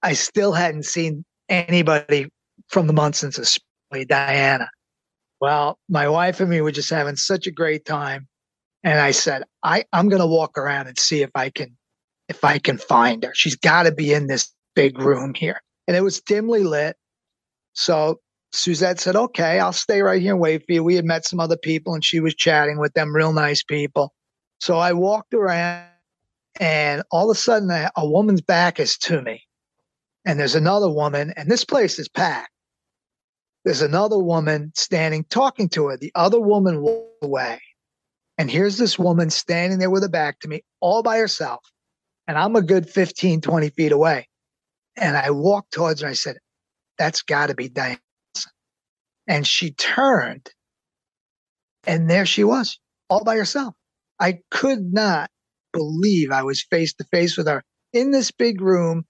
I 0.03 0.15
still 0.15 0.53
hadn't 0.53 0.85
seen 0.85 1.25
anybody 1.49 2.29
from 2.69 2.87
the 2.87 2.93
Munsons, 2.93 3.39
especially 3.39 4.05
Diana. 4.07 4.69
Well, 5.41 5.79
my 5.89 6.09
wife 6.09 6.41
and 6.41 6.51
me 6.51 6.61
were 6.61 6.73
just 6.73 6.91
having 6.91 7.17
such 7.17 7.47
a 7.47 7.51
great 7.51 7.85
time. 7.85 8.27
And 8.83 9.01
I 9.01 9.11
said, 9.11 9.43
I, 9.63 9.85
I'm 9.93 10.09
gonna 10.09 10.27
walk 10.27 10.57
around 10.57 10.87
and 10.87 10.99
see 10.99 11.23
if 11.23 11.31
I 11.35 11.51
can 11.51 11.77
if 12.29 12.45
I 12.45 12.59
can 12.59 12.79
find 12.79 13.23
her. 13.25 13.33
She's 13.35 13.57
gotta 13.57 13.93
be 13.93 14.13
in 14.13 14.27
this 14.27 14.53
big 14.75 14.99
room 14.99 15.35
here. 15.35 15.61
And 15.87 15.97
it 15.97 16.03
was 16.03 16.21
dimly 16.21 16.65
lit. 16.65 16.97
So 17.75 18.21
Suzette 18.53 19.01
said, 19.01 19.17
okay, 19.17 19.61
I'll 19.61 19.73
stay 19.73 20.03
right 20.03 20.21
here 20.21 20.33
and 20.33 20.41
wait 20.41 20.65
for 20.67 20.73
you. 20.73 20.83
We 20.83 20.97
had 20.97 21.05
met 21.05 21.27
some 21.27 21.41
other 21.41 21.57
people 21.57 21.95
and 21.95 22.05
she 22.05 22.21
was 22.21 22.35
chatting 22.35 22.79
with 22.79 22.95
them, 22.95 23.15
real 23.15 23.33
nice 23.33 23.63
people. 23.63 24.15
So 24.59 24.79
I 24.79 24.93
walked 24.93 25.35
around 25.35 25.89
and 26.61 27.03
all 27.11 27.31
of 27.31 27.37
a 27.37 27.41
sudden 27.41 27.71
a, 27.71 27.91
woman's 28.07 28.41
back 28.41 28.81
is 28.81 28.97
to 28.99 29.21
me. 29.23 29.43
And 30.25 30.41
there's 30.41 30.55
another 30.55 30.91
woman, 30.91 31.33
and 31.37 31.51
this 31.51 31.65
place 31.65 31.99
is 31.99 32.09
packed. 32.09 32.51
There's 33.65 33.83
another 33.83 34.19
woman 34.19 34.73
standing 34.75 35.25
talking 35.25 35.69
to 35.71 35.89
her. 35.89 35.97
The 35.97 36.13
other 36.15 36.41
woman 36.41 36.83
walked 36.83 37.25
away. 37.25 37.61
And 38.39 38.51
here's 38.51 38.79
this 38.79 38.99
woman 38.99 39.31
standing 39.31 39.79
there 39.79 39.91
with 39.91 40.03
her 40.03 40.09
back 40.09 40.41
to 40.41 40.49
me, 40.49 40.63
all 40.81 41.03
by 41.03 41.19
herself. 41.19 41.61
And 42.29 42.37
I'm 42.37 42.57
a 42.57 42.63
good 42.63 42.89
15, 42.89 43.41
20 43.41 43.71
feet 43.71 43.93
away. 43.93 44.29
And 44.97 45.17
I 45.17 45.31
walked 45.31 45.73
towards 45.73 46.01
her. 46.01 46.09
I 46.09 46.15
said, 46.15 46.39
that's 46.99 47.23
got 47.23 47.49
to 47.49 47.55
be 47.55 47.69
Diane. 47.69 47.99
And 49.29 49.47
she 49.47 49.73
turned, 49.73 50.49
and 51.87 52.09
there 52.09 52.27
she 52.27 52.45
was, 52.45 52.79
all 53.09 53.25
by 53.25 53.37
herself. 53.37 53.75
I 54.21 54.41
could 54.51 54.93
not 54.93 55.31
believe 55.77 56.31
I 56.31 56.43
was 56.43 56.63
face 56.63 56.95
to 56.95 57.05
face 57.05 57.37
with 57.37 57.47
her 57.47 57.63
in 57.93 58.11
this 58.11 58.31
big 58.31 58.61
room, 58.61 59.05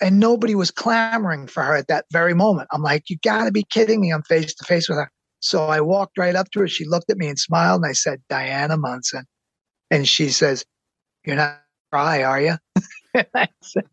and 0.00 0.20
nobody 0.20 0.54
was 0.54 0.70
clamoring 0.70 1.46
for 1.46 1.62
her 1.62 1.74
at 1.74 1.88
that 1.88 2.04
very 2.12 2.34
moment. 2.34 2.68
I'm 2.72 2.82
like, 2.82 3.08
you 3.08 3.16
got 3.24 3.44
to 3.44 3.52
be 3.52 3.64
kidding 3.64 4.00
me. 4.00 4.12
I'm 4.12 4.22
face 4.22 4.54
to 4.54 4.64
face 4.64 4.88
with 4.88 4.98
her. 4.98 5.10
So 5.40 5.64
I 5.64 5.80
walked 5.80 6.18
right 6.18 6.34
up 6.34 6.50
to 6.52 6.60
her. 6.60 6.68
She 6.68 6.84
looked 6.84 7.10
at 7.10 7.16
me 7.16 7.28
and 7.28 7.38
smiled, 7.38 7.82
and 7.82 7.88
I 7.88 7.92
said, 7.92 8.20
Diana 8.28 8.76
Munson. 8.76 9.24
And 9.90 10.06
she 10.06 10.28
says, 10.28 10.64
You're 11.24 11.36
not 11.36 11.60
cry, 11.90 12.22
are 12.22 12.40
you? 12.40 12.56
I 13.34 13.48
said, 13.62 13.88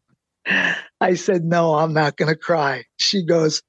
I 0.99 1.13
said, 1.13 1.43
No, 1.43 1.76
I'm 1.76 1.93
not 1.93 2.17
going 2.17 2.30
to 2.30 2.39
cry. 2.39 2.84
She 2.97 3.26
goes, 3.26 3.62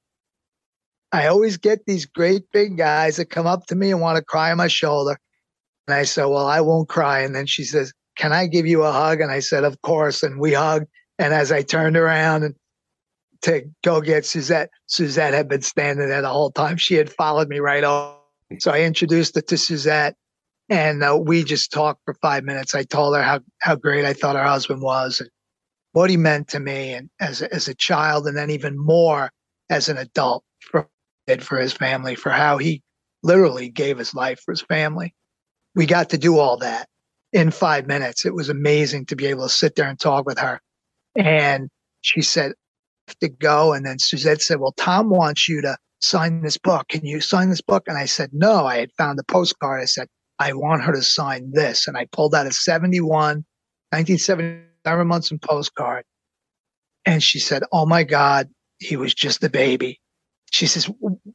I 1.11 1.27
always 1.27 1.57
get 1.57 1.85
these 1.85 2.05
great 2.05 2.43
big 2.51 2.77
guys 2.77 3.17
that 3.17 3.29
come 3.29 3.47
up 3.47 3.67
to 3.67 3.75
me 3.75 3.91
and 3.91 4.01
want 4.01 4.17
to 4.17 4.23
cry 4.23 4.51
on 4.51 4.57
my 4.57 4.67
shoulder. 4.67 5.17
And 5.87 5.95
I 5.95 6.03
said, 6.03 6.25
Well, 6.25 6.47
I 6.47 6.61
won't 6.61 6.89
cry. 6.89 7.21
And 7.21 7.35
then 7.35 7.45
she 7.45 7.63
says, 7.63 7.93
Can 8.17 8.33
I 8.33 8.47
give 8.47 8.65
you 8.65 8.83
a 8.83 8.91
hug? 8.91 9.21
And 9.21 9.31
I 9.31 9.39
said, 9.39 9.63
Of 9.63 9.81
course. 9.81 10.23
And 10.23 10.39
we 10.39 10.53
hugged. 10.53 10.87
And 11.19 11.33
as 11.33 11.51
I 11.51 11.61
turned 11.61 11.97
around 11.97 12.43
and 12.43 12.55
to 13.43 13.63
go 13.83 14.01
get 14.01 14.25
Suzette, 14.25 14.69
Suzette 14.87 15.33
had 15.33 15.47
been 15.47 15.61
standing 15.61 16.09
there 16.09 16.21
the 16.21 16.29
whole 16.29 16.51
time. 16.51 16.77
She 16.77 16.95
had 16.95 17.11
followed 17.11 17.47
me 17.47 17.59
right 17.59 17.83
over. 17.83 18.15
So 18.59 18.71
I 18.71 18.81
introduced 18.81 19.35
her 19.35 19.41
to 19.41 19.57
Suzette 19.57 20.15
and 20.69 21.03
uh, 21.03 21.17
we 21.21 21.43
just 21.43 21.71
talked 21.71 22.01
for 22.05 22.15
five 22.15 22.43
minutes. 22.43 22.73
I 22.73 22.83
told 22.83 23.15
her 23.15 23.21
how, 23.21 23.39
how 23.59 23.75
great 23.75 24.05
I 24.05 24.13
thought 24.13 24.35
her 24.35 24.43
husband 24.43 24.81
was 24.81 25.19
and 25.19 25.29
what 25.91 26.09
he 26.09 26.17
meant 26.17 26.47
to 26.49 26.59
me 26.59 26.93
and 26.93 27.09
as 27.19 27.41
as 27.41 27.67
a 27.67 27.75
child, 27.75 28.27
and 28.27 28.35
then 28.35 28.49
even 28.49 28.77
more 28.77 29.31
as 29.69 29.87
an 29.87 29.97
adult 29.97 30.43
for 30.59 30.89
for 31.39 31.57
his 31.57 31.73
family, 31.73 32.15
for 32.15 32.31
how 32.31 32.57
he 32.57 32.83
literally 33.23 33.69
gave 33.69 33.97
his 33.97 34.13
life 34.13 34.39
for 34.43 34.51
his 34.51 34.61
family. 34.61 35.15
We 35.75 35.85
got 35.85 36.09
to 36.11 36.17
do 36.17 36.39
all 36.39 36.57
that 36.57 36.87
in 37.33 37.51
five 37.51 37.85
minutes. 37.85 38.25
It 38.25 38.33
was 38.33 38.49
amazing 38.49 39.07
to 39.07 39.15
be 39.15 39.27
able 39.27 39.43
to 39.43 39.49
sit 39.49 39.75
there 39.75 39.87
and 39.87 39.99
talk 39.99 40.25
with 40.25 40.39
her. 40.39 40.61
And 41.15 41.69
she 42.01 42.21
said, 42.21 42.53
to 43.21 43.29
go. 43.29 43.73
And 43.73 43.85
then 43.85 43.99
Suzette 43.99 44.41
said, 44.41 44.59
Well, 44.59 44.73
Tom 44.77 45.09
wants 45.09 45.47
you 45.47 45.61
to 45.61 45.77
sign 45.99 46.41
this 46.41 46.57
book. 46.57 46.87
Can 46.89 47.05
you 47.05 47.21
sign 47.21 47.49
this 47.49 47.61
book? 47.61 47.83
And 47.87 47.97
I 47.97 48.05
said, 48.05 48.31
No, 48.33 48.65
I 48.65 48.77
had 48.77 48.91
found 48.93 49.17
the 49.17 49.23
postcard. 49.23 49.81
I 49.81 49.85
said, 49.85 50.07
I 50.39 50.53
want 50.53 50.83
her 50.83 50.93
to 50.93 51.01
sign 51.01 51.51
this. 51.53 51.87
And 51.87 51.97
I 51.97 52.07
pulled 52.11 52.35
out 52.35 52.47
a 52.47 52.51
71, 52.51 53.09
1970 53.09 54.63
Thurman 54.83 55.07
Munson 55.07 55.39
postcard. 55.39 56.03
And 57.05 57.21
she 57.21 57.39
said, 57.39 57.63
Oh 57.71 57.85
my 57.85 58.03
God, 58.03 58.49
he 58.79 58.95
was 58.95 59.13
just 59.13 59.43
a 59.43 59.49
baby. 59.49 59.99
She 60.51 60.67
says, 60.67 60.89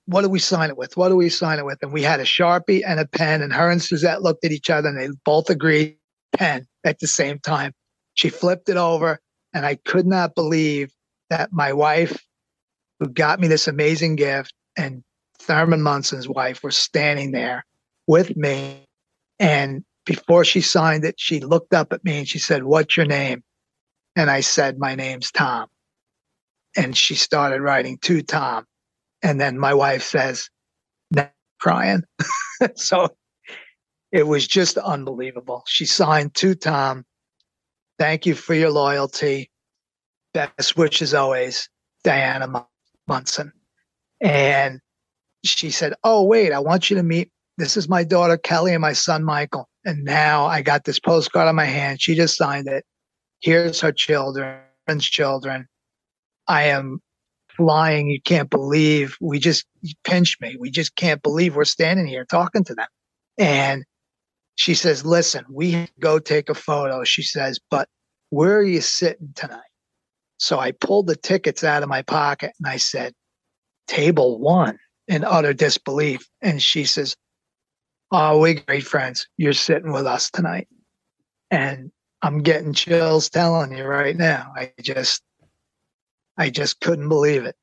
What 0.07 0.23
do 0.23 0.29
we 0.29 0.39
sign 0.39 0.71
it 0.71 0.77
with? 0.77 0.97
What 0.97 1.09
do 1.09 1.17
we 1.17 1.29
sign 1.29 1.59
it 1.59 1.65
with? 1.65 1.79
And 1.83 1.93
we 1.93 2.03
had 2.03 2.21
a 2.21 2.25
Sharpie 2.25 2.83
and 2.87 3.01
a 3.01 3.07
pen. 3.07 3.43
And 3.43 3.53
her 3.53 3.71
and 3.71 3.83
Suzette 3.83 4.23
looked 4.23 4.45
at 4.45 4.53
each 4.53 4.71
other 4.71 4.89
and 4.89 4.99
they 4.99 5.09
both 5.25 5.51
agreed 5.51 5.97
pen 6.33 6.67
at 6.85 6.99
the 7.01 7.07
same 7.07 7.39
time. 7.39 7.73
She 8.15 8.29
flipped 8.29 8.69
it 8.69 8.77
over. 8.77 9.19
And 9.53 9.67
I 9.67 9.75
could 9.75 10.07
not 10.07 10.35
believe 10.35 10.93
that 11.29 11.53
my 11.53 11.73
wife, 11.73 12.25
who 12.99 13.09
got 13.09 13.41
me 13.41 13.49
this 13.49 13.67
amazing 13.67 14.17
gift, 14.17 14.53
and 14.77 15.03
Thurman 15.41 15.83
Munson's 15.83 16.29
wife 16.29 16.63
were 16.63 16.71
standing 16.71 17.33
there 17.33 17.65
with 18.07 18.37
me. 18.37 18.85
And 19.39 19.85
before 20.07 20.45
she 20.45 20.61
signed 20.61 21.05
it, 21.05 21.15
she 21.19 21.41
looked 21.41 21.75
up 21.75 21.93
at 21.93 22.05
me 22.05 22.19
and 22.19 22.29
she 22.29 22.39
said, 22.39 22.65
What's 22.65 22.97
your 22.97 23.07
name? 23.07 23.43
And 24.17 24.31
I 24.31 24.41
said, 24.41 24.79
My 24.79 24.95
name's 24.95 25.31
Tom. 25.31 25.69
And 26.77 26.97
she 26.97 27.15
started 27.15 27.61
writing 27.61 27.99
to 28.03 28.23
Tom. 28.23 28.65
And 29.23 29.41
then 29.41 29.59
my 29.59 29.75
wife 29.75 30.03
says, 30.03 30.49
crying. 31.61 32.03
so 32.75 33.09
it 34.11 34.27
was 34.27 34.47
just 34.47 34.77
unbelievable. 34.79 35.63
She 35.67 35.87
signed 35.87 36.35
to 36.37 36.55
Tom. 36.55 37.05
Thank 37.99 38.27
you 38.27 38.35
for 38.35 38.55
your 38.55 38.71
loyalty. 38.71 39.51
Best 40.35 40.77
wishes 40.77 41.15
always, 41.15 41.69
Diana 42.03 42.67
Munson. 43.07 43.53
And 44.21 44.81
she 45.45 45.71
said, 45.71 45.95
Oh, 46.03 46.25
wait, 46.25 46.53
I 46.53 46.59
want 46.59 46.91
you 46.91 46.97
to 46.97 47.03
meet. 47.03 47.31
This 47.59 47.77
is 47.77 47.89
my 47.89 48.05
daughter, 48.05 48.39
Kelly, 48.39 48.73
and 48.73 48.81
my 48.81 48.95
son, 48.95 49.23
Michael. 49.23 49.69
And 49.85 50.05
now 50.05 50.47
I 50.47 50.63
got 50.63 50.85
this 50.85 50.99
postcard 50.99 51.49
on 51.49 51.57
my 51.57 51.65
hand. 51.65 52.01
She 52.01 52.15
just 52.15 52.37
signed 52.37 52.69
it. 52.69 52.85
Here's 53.41 53.81
her 53.81 53.93
children's 53.93 54.65
children. 55.01 55.67
I 56.49 56.65
am 56.65 57.01
flying. 57.61 58.09
You 58.09 58.23
can't 58.23 58.49
believe 58.49 59.19
we 59.21 59.39
just 59.39 59.67
pinch 60.03 60.39
me. 60.41 60.57
We 60.59 60.71
just 60.71 60.97
can't 60.97 61.23
believe 61.23 61.55
we're 61.55 61.65
standing 61.65 62.07
here 62.07 62.25
talking 62.25 62.65
to 62.65 62.75
them. 62.75 62.89
And 63.39 63.85
she 64.55 64.75
says, 64.75 65.05
Listen, 65.05 65.45
we 65.51 65.89
go 66.01 66.19
take 66.19 66.49
a 66.49 66.55
photo. 66.55 67.05
She 67.05 67.23
says, 67.23 67.61
But 67.71 67.87
where 68.31 68.57
are 68.57 68.63
you 68.63 68.81
sitting 68.81 69.33
tonight? 69.35 69.61
So 70.39 70.59
I 70.59 70.73
pulled 70.73 71.07
the 71.07 71.17
tickets 71.17 71.63
out 71.63 71.83
of 71.83 71.91
my 71.91 72.01
pocket 72.01 72.53
and 72.59 72.67
I 72.67 72.79
said, 72.79 73.13
Table 73.89 74.39
one 74.39 74.79
in 75.07 75.23
utter 75.23 75.53
disbelief. 75.53 76.27
And 76.41 76.63
she 76.63 76.85
says, 76.85 77.15
Oh, 78.11 78.39
we're 78.41 78.55
great 78.55 78.85
friends. 78.85 79.29
You're 79.37 79.53
sitting 79.53 79.93
with 79.93 80.07
us 80.07 80.31
tonight. 80.31 80.69
And 81.51 81.93
I'm 82.23 82.39
getting 82.39 82.73
chills 82.73 83.29
telling 83.29 83.77
you 83.77 83.85
right 83.85 84.17
now. 84.17 84.53
I 84.57 84.73
just, 84.81 85.23
I 86.41 86.51
just 86.51 86.81
couldn't 86.81 87.09
believe 87.09 87.45
it. 87.45 87.55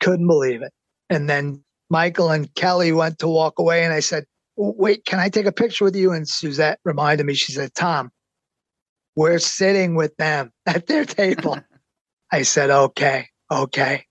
Couldn't 0.00 0.26
believe 0.26 0.62
it. 0.62 0.72
And 1.08 1.30
then 1.30 1.62
Michael 1.88 2.30
and 2.30 2.52
Kelly 2.54 2.90
went 2.90 3.20
to 3.20 3.28
walk 3.28 3.60
away, 3.60 3.84
and 3.84 3.92
I 3.92 4.00
said, 4.00 4.24
Wait, 4.56 5.04
can 5.04 5.20
I 5.20 5.28
take 5.28 5.46
a 5.46 5.52
picture 5.52 5.84
with 5.84 5.94
you? 5.94 6.12
And 6.12 6.28
Suzette 6.28 6.80
reminded 6.84 7.24
me, 7.24 7.34
she 7.34 7.52
said, 7.52 7.74
Tom, 7.74 8.10
we're 9.14 9.38
sitting 9.38 9.94
with 9.94 10.16
them 10.16 10.50
at 10.66 10.88
their 10.88 11.04
table. 11.04 11.60
I 12.32 12.42
said, 12.42 12.70
Okay, 12.70 13.28
okay 13.52 14.04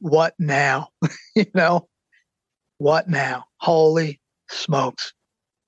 what 0.00 0.34
now? 0.38 0.88
you 1.34 1.46
know, 1.54 1.88
what 2.78 3.08
now? 3.08 3.44
Holy 3.58 4.20
smokes. 4.50 5.12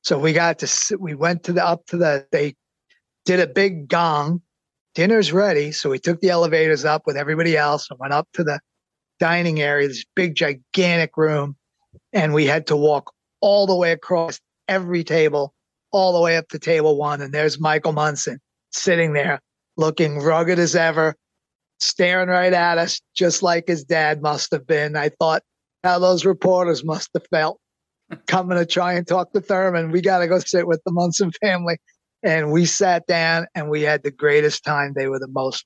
So 0.02 0.18
we 0.18 0.32
got 0.32 0.60
to 0.60 0.98
we 0.98 1.14
went 1.14 1.44
to 1.44 1.52
the 1.52 1.64
up 1.66 1.86
to 1.86 1.96
the 1.96 2.26
they 2.32 2.54
did 3.24 3.40
a 3.40 3.46
big 3.46 3.88
gong. 3.88 4.42
Dinner's 4.94 5.32
ready. 5.32 5.72
So 5.72 5.90
we 5.90 5.98
took 5.98 6.20
the 6.20 6.30
elevators 6.30 6.84
up 6.84 7.02
with 7.06 7.16
everybody 7.16 7.56
else 7.56 7.88
and 7.90 7.98
went 7.98 8.12
up 8.12 8.28
to 8.34 8.44
the 8.44 8.60
dining 9.18 9.60
area, 9.60 9.88
this 9.88 10.04
big 10.16 10.34
gigantic 10.34 11.16
room. 11.16 11.56
And 12.12 12.34
we 12.34 12.46
had 12.46 12.66
to 12.68 12.76
walk 12.76 13.12
all 13.40 13.66
the 13.66 13.76
way 13.76 13.92
across 13.92 14.40
every 14.68 15.04
table, 15.04 15.54
all 15.92 16.12
the 16.12 16.20
way 16.20 16.36
up 16.36 16.48
to 16.48 16.58
table 16.58 16.96
one. 16.96 17.20
And 17.20 17.32
there's 17.32 17.60
Michael 17.60 17.92
Munson 17.92 18.40
sitting 18.72 19.12
there 19.12 19.40
looking 19.76 20.18
rugged 20.18 20.58
as 20.58 20.74
ever, 20.76 21.14
staring 21.78 22.28
right 22.28 22.52
at 22.52 22.78
us, 22.78 23.00
just 23.14 23.42
like 23.42 23.68
his 23.68 23.84
dad 23.84 24.22
must 24.22 24.50
have 24.52 24.66
been. 24.66 24.96
I 24.96 25.10
thought 25.10 25.42
how 25.82 25.98
those 25.98 26.24
reporters 26.24 26.84
must 26.84 27.10
have 27.14 27.26
felt 27.30 27.58
coming 28.26 28.58
to 28.58 28.66
try 28.66 28.94
and 28.94 29.06
talk 29.06 29.32
to 29.32 29.40
Thurman. 29.40 29.90
We 29.90 30.00
got 30.00 30.18
to 30.18 30.28
go 30.28 30.38
sit 30.38 30.66
with 30.66 30.80
the 30.84 30.92
Munson 30.92 31.32
family. 31.40 31.78
And 32.22 32.52
we 32.52 32.66
sat 32.66 33.06
down 33.06 33.46
and 33.54 33.70
we 33.70 33.82
had 33.82 34.02
the 34.02 34.10
greatest 34.10 34.64
time. 34.64 34.92
They 34.94 35.08
were 35.08 35.18
the 35.18 35.28
most 35.28 35.64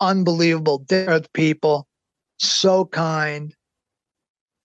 unbelievable 0.00 0.84
people, 1.32 1.86
so 2.38 2.84
kind, 2.84 3.54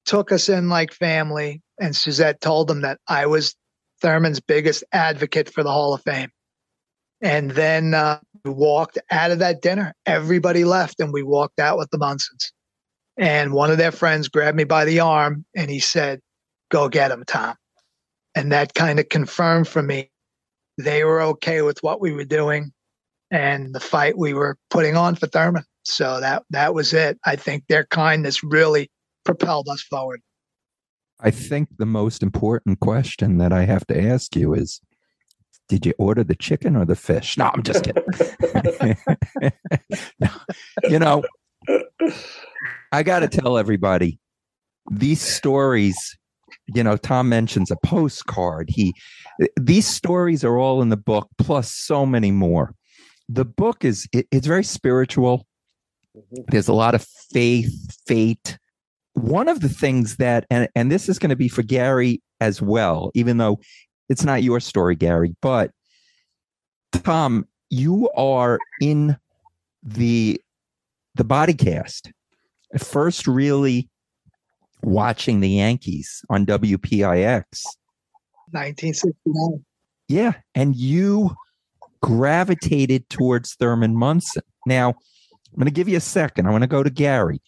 took 0.05 0.31
us 0.31 0.49
in 0.49 0.69
like 0.69 0.93
family. 0.93 1.61
And 1.79 1.95
Suzette 1.95 2.41
told 2.41 2.67
them 2.67 2.81
that 2.81 2.99
I 3.07 3.25
was 3.25 3.55
Thurman's 4.01 4.39
biggest 4.39 4.83
advocate 4.91 5.53
for 5.53 5.63
the 5.63 5.71
Hall 5.71 5.93
of 5.93 6.01
Fame. 6.03 6.29
And 7.21 7.51
then 7.51 7.93
uh, 7.93 8.19
we 8.43 8.51
walked 8.51 8.97
out 9.11 9.31
of 9.31 9.39
that 9.39 9.61
dinner. 9.61 9.93
Everybody 10.05 10.65
left, 10.65 10.99
and 10.99 11.13
we 11.13 11.23
walked 11.23 11.59
out 11.59 11.77
with 11.77 11.89
the 11.91 11.99
Munsons. 11.99 12.51
And 13.17 13.53
one 13.53 13.71
of 13.71 13.77
their 13.77 13.91
friends 13.91 14.27
grabbed 14.27 14.57
me 14.57 14.63
by 14.63 14.85
the 14.85 14.99
arm 14.99 15.45
and 15.55 15.69
he 15.69 15.79
said, 15.79 16.19
Go 16.71 16.89
get 16.89 17.11
him, 17.11 17.23
Tom. 17.27 17.55
And 18.35 18.51
that 18.51 18.73
kind 18.73 18.99
of 18.99 19.09
confirmed 19.09 19.67
for 19.67 19.83
me 19.83 20.10
they 20.81 21.03
were 21.03 21.21
okay 21.21 21.61
with 21.61 21.81
what 21.83 22.01
we 22.01 22.11
were 22.11 22.25
doing 22.25 22.71
and 23.31 23.73
the 23.73 23.79
fight 23.79 24.17
we 24.17 24.33
were 24.33 24.57
putting 24.69 24.95
on 24.95 25.15
for 25.15 25.27
Thurman. 25.27 25.63
So 25.83 26.19
that 26.19 26.43
that 26.51 26.73
was 26.73 26.93
it. 26.93 27.19
I 27.25 27.35
think 27.35 27.63
their 27.67 27.85
kindness 27.85 28.43
really 28.43 28.91
propelled 29.23 29.67
us 29.69 29.81
forward. 29.81 30.21
I 31.19 31.31
think 31.31 31.69
the 31.77 31.85
most 31.85 32.23
important 32.23 32.79
question 32.79 33.37
that 33.37 33.53
I 33.53 33.65
have 33.65 33.85
to 33.87 33.99
ask 33.99 34.35
you 34.35 34.53
is 34.53 34.81
did 35.67 35.85
you 35.85 35.93
order 35.97 36.23
the 36.23 36.35
chicken 36.35 36.75
or 36.75 36.83
the 36.83 36.95
fish? 36.95 37.37
No, 37.37 37.49
I'm 37.53 37.63
just 37.63 37.85
kidding. 37.85 38.03
you 40.89 40.99
know, 40.99 41.23
I 42.91 43.03
got 43.03 43.19
to 43.19 43.29
tell 43.29 43.57
everybody 43.57 44.19
these 44.91 45.21
stories. 45.21 46.17
You 46.73 46.83
know, 46.83 46.97
Tom 46.97 47.29
mentions 47.29 47.71
a 47.71 47.77
postcard. 47.83 48.69
He, 48.69 48.93
these 49.59 49.87
stories 49.87 50.43
are 50.43 50.57
all 50.57 50.81
in 50.81 50.89
the 50.89 50.97
book, 50.97 51.29
plus 51.37 51.71
so 51.71 52.05
many 52.05 52.31
more. 52.31 52.73
The 53.29 53.45
book 53.45 53.85
is 53.85 54.07
it, 54.13 54.27
it's 54.31 54.47
very 54.47 54.63
spiritual. 54.63 55.47
Mm-hmm. 56.15 56.43
There's 56.49 56.67
a 56.67 56.73
lot 56.73 56.95
of 56.95 57.05
faith, 57.31 57.73
fate. 58.05 58.57
One 59.13 59.47
of 59.47 59.61
the 59.61 59.69
things 59.69 60.17
that, 60.17 60.45
and 60.49 60.67
and 60.75 60.91
this 60.91 61.09
is 61.09 61.19
going 61.19 61.29
to 61.29 61.35
be 61.35 61.49
for 61.49 61.63
Gary 61.63 62.21
as 62.39 62.61
well, 62.61 63.11
even 63.13 63.37
though 63.37 63.59
it's 64.09 64.23
not 64.23 64.43
your 64.43 64.59
story, 64.59 64.95
Gary, 64.95 65.35
but 65.41 65.71
Tom, 66.91 67.47
you 67.69 68.09
are 68.11 68.59
in 68.81 69.17
the 69.83 70.41
the 71.15 71.23
body 71.23 71.53
cast. 71.53 72.11
First, 72.77 73.27
really 73.27 73.89
watching 74.83 75.39
the 75.39 75.49
Yankees 75.49 76.23
on 76.29 76.45
WPIX. 76.45 77.43
1969. 78.51 79.65
Yeah, 80.07 80.33
and 80.55 80.75
you 80.75 81.35
gravitated 82.01 83.07
towards 83.09 83.55
Thurman 83.55 83.95
Munson. 83.95 84.43
Now, 84.65 84.89
I'm 84.89 85.55
going 85.57 85.65
to 85.65 85.71
give 85.71 85.87
you 85.87 85.97
a 85.97 86.01
second. 86.01 86.47
I 86.47 86.51
want 86.51 86.63
to 86.63 86.67
go 86.67 86.83
to 86.83 86.89
Gary, 86.89 87.41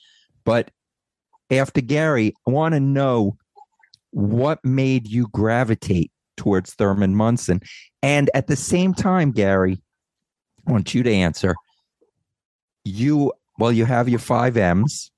but 0.45 0.71
after 1.51 1.81
Gary, 1.81 2.33
I 2.47 2.51
want 2.51 2.73
to 2.73 2.79
know 2.79 3.37
what 4.11 4.63
made 4.63 5.07
you 5.07 5.27
gravitate 5.29 6.11
towards 6.37 6.73
Thurman 6.73 7.15
Munson. 7.15 7.61
And 8.01 8.29
at 8.33 8.47
the 8.47 8.55
same 8.55 8.93
time, 8.93 9.31
Gary, 9.31 9.81
I 10.67 10.71
want 10.71 10.93
you 10.93 11.03
to 11.03 11.11
answer. 11.11 11.55
You, 12.85 13.33
well, 13.57 13.71
you 13.71 13.85
have 13.85 14.09
your 14.09 14.19
five 14.19 14.57
M's, 14.57 15.11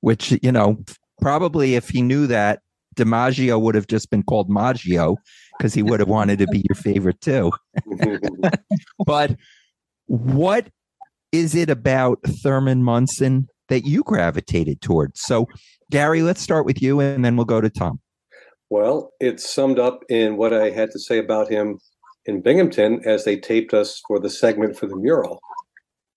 which, 0.00 0.32
you 0.42 0.52
know, 0.52 0.84
probably 1.20 1.74
if 1.74 1.88
he 1.88 2.02
knew 2.02 2.26
that, 2.26 2.60
DiMaggio 2.96 3.60
would 3.60 3.74
have 3.74 3.86
just 3.86 4.10
been 4.10 4.22
called 4.22 4.50
Maggio 4.50 5.16
because 5.56 5.72
he 5.74 5.82
would 5.82 6.00
have 6.00 6.08
wanted 6.08 6.38
to 6.40 6.46
be 6.48 6.64
your 6.68 6.74
favorite 6.74 7.20
too. 7.20 7.52
but 9.06 9.36
what 10.06 10.68
is 11.32 11.54
it 11.54 11.70
about 11.70 12.18
Thurman 12.42 12.82
Munson 12.82 13.48
that 13.68 13.86
you 13.86 14.02
gravitated 14.02 14.80
towards? 14.80 15.20
So, 15.22 15.46
Gary, 15.90 16.22
let's 16.22 16.40
start 16.40 16.66
with 16.66 16.82
you 16.82 17.00
and 17.00 17.24
then 17.24 17.36
we'll 17.36 17.44
go 17.44 17.60
to 17.60 17.70
Tom. 17.70 18.00
Well, 18.70 19.12
it's 19.20 19.48
summed 19.48 19.78
up 19.78 20.02
in 20.08 20.36
what 20.36 20.52
I 20.52 20.70
had 20.70 20.90
to 20.90 20.98
say 20.98 21.18
about 21.18 21.48
him 21.48 21.78
in 22.26 22.42
Binghamton 22.42 23.00
as 23.04 23.24
they 23.24 23.36
taped 23.36 23.72
us 23.72 24.02
for 24.06 24.18
the 24.18 24.28
segment 24.28 24.76
for 24.76 24.86
the 24.86 24.96
mural. 24.96 25.40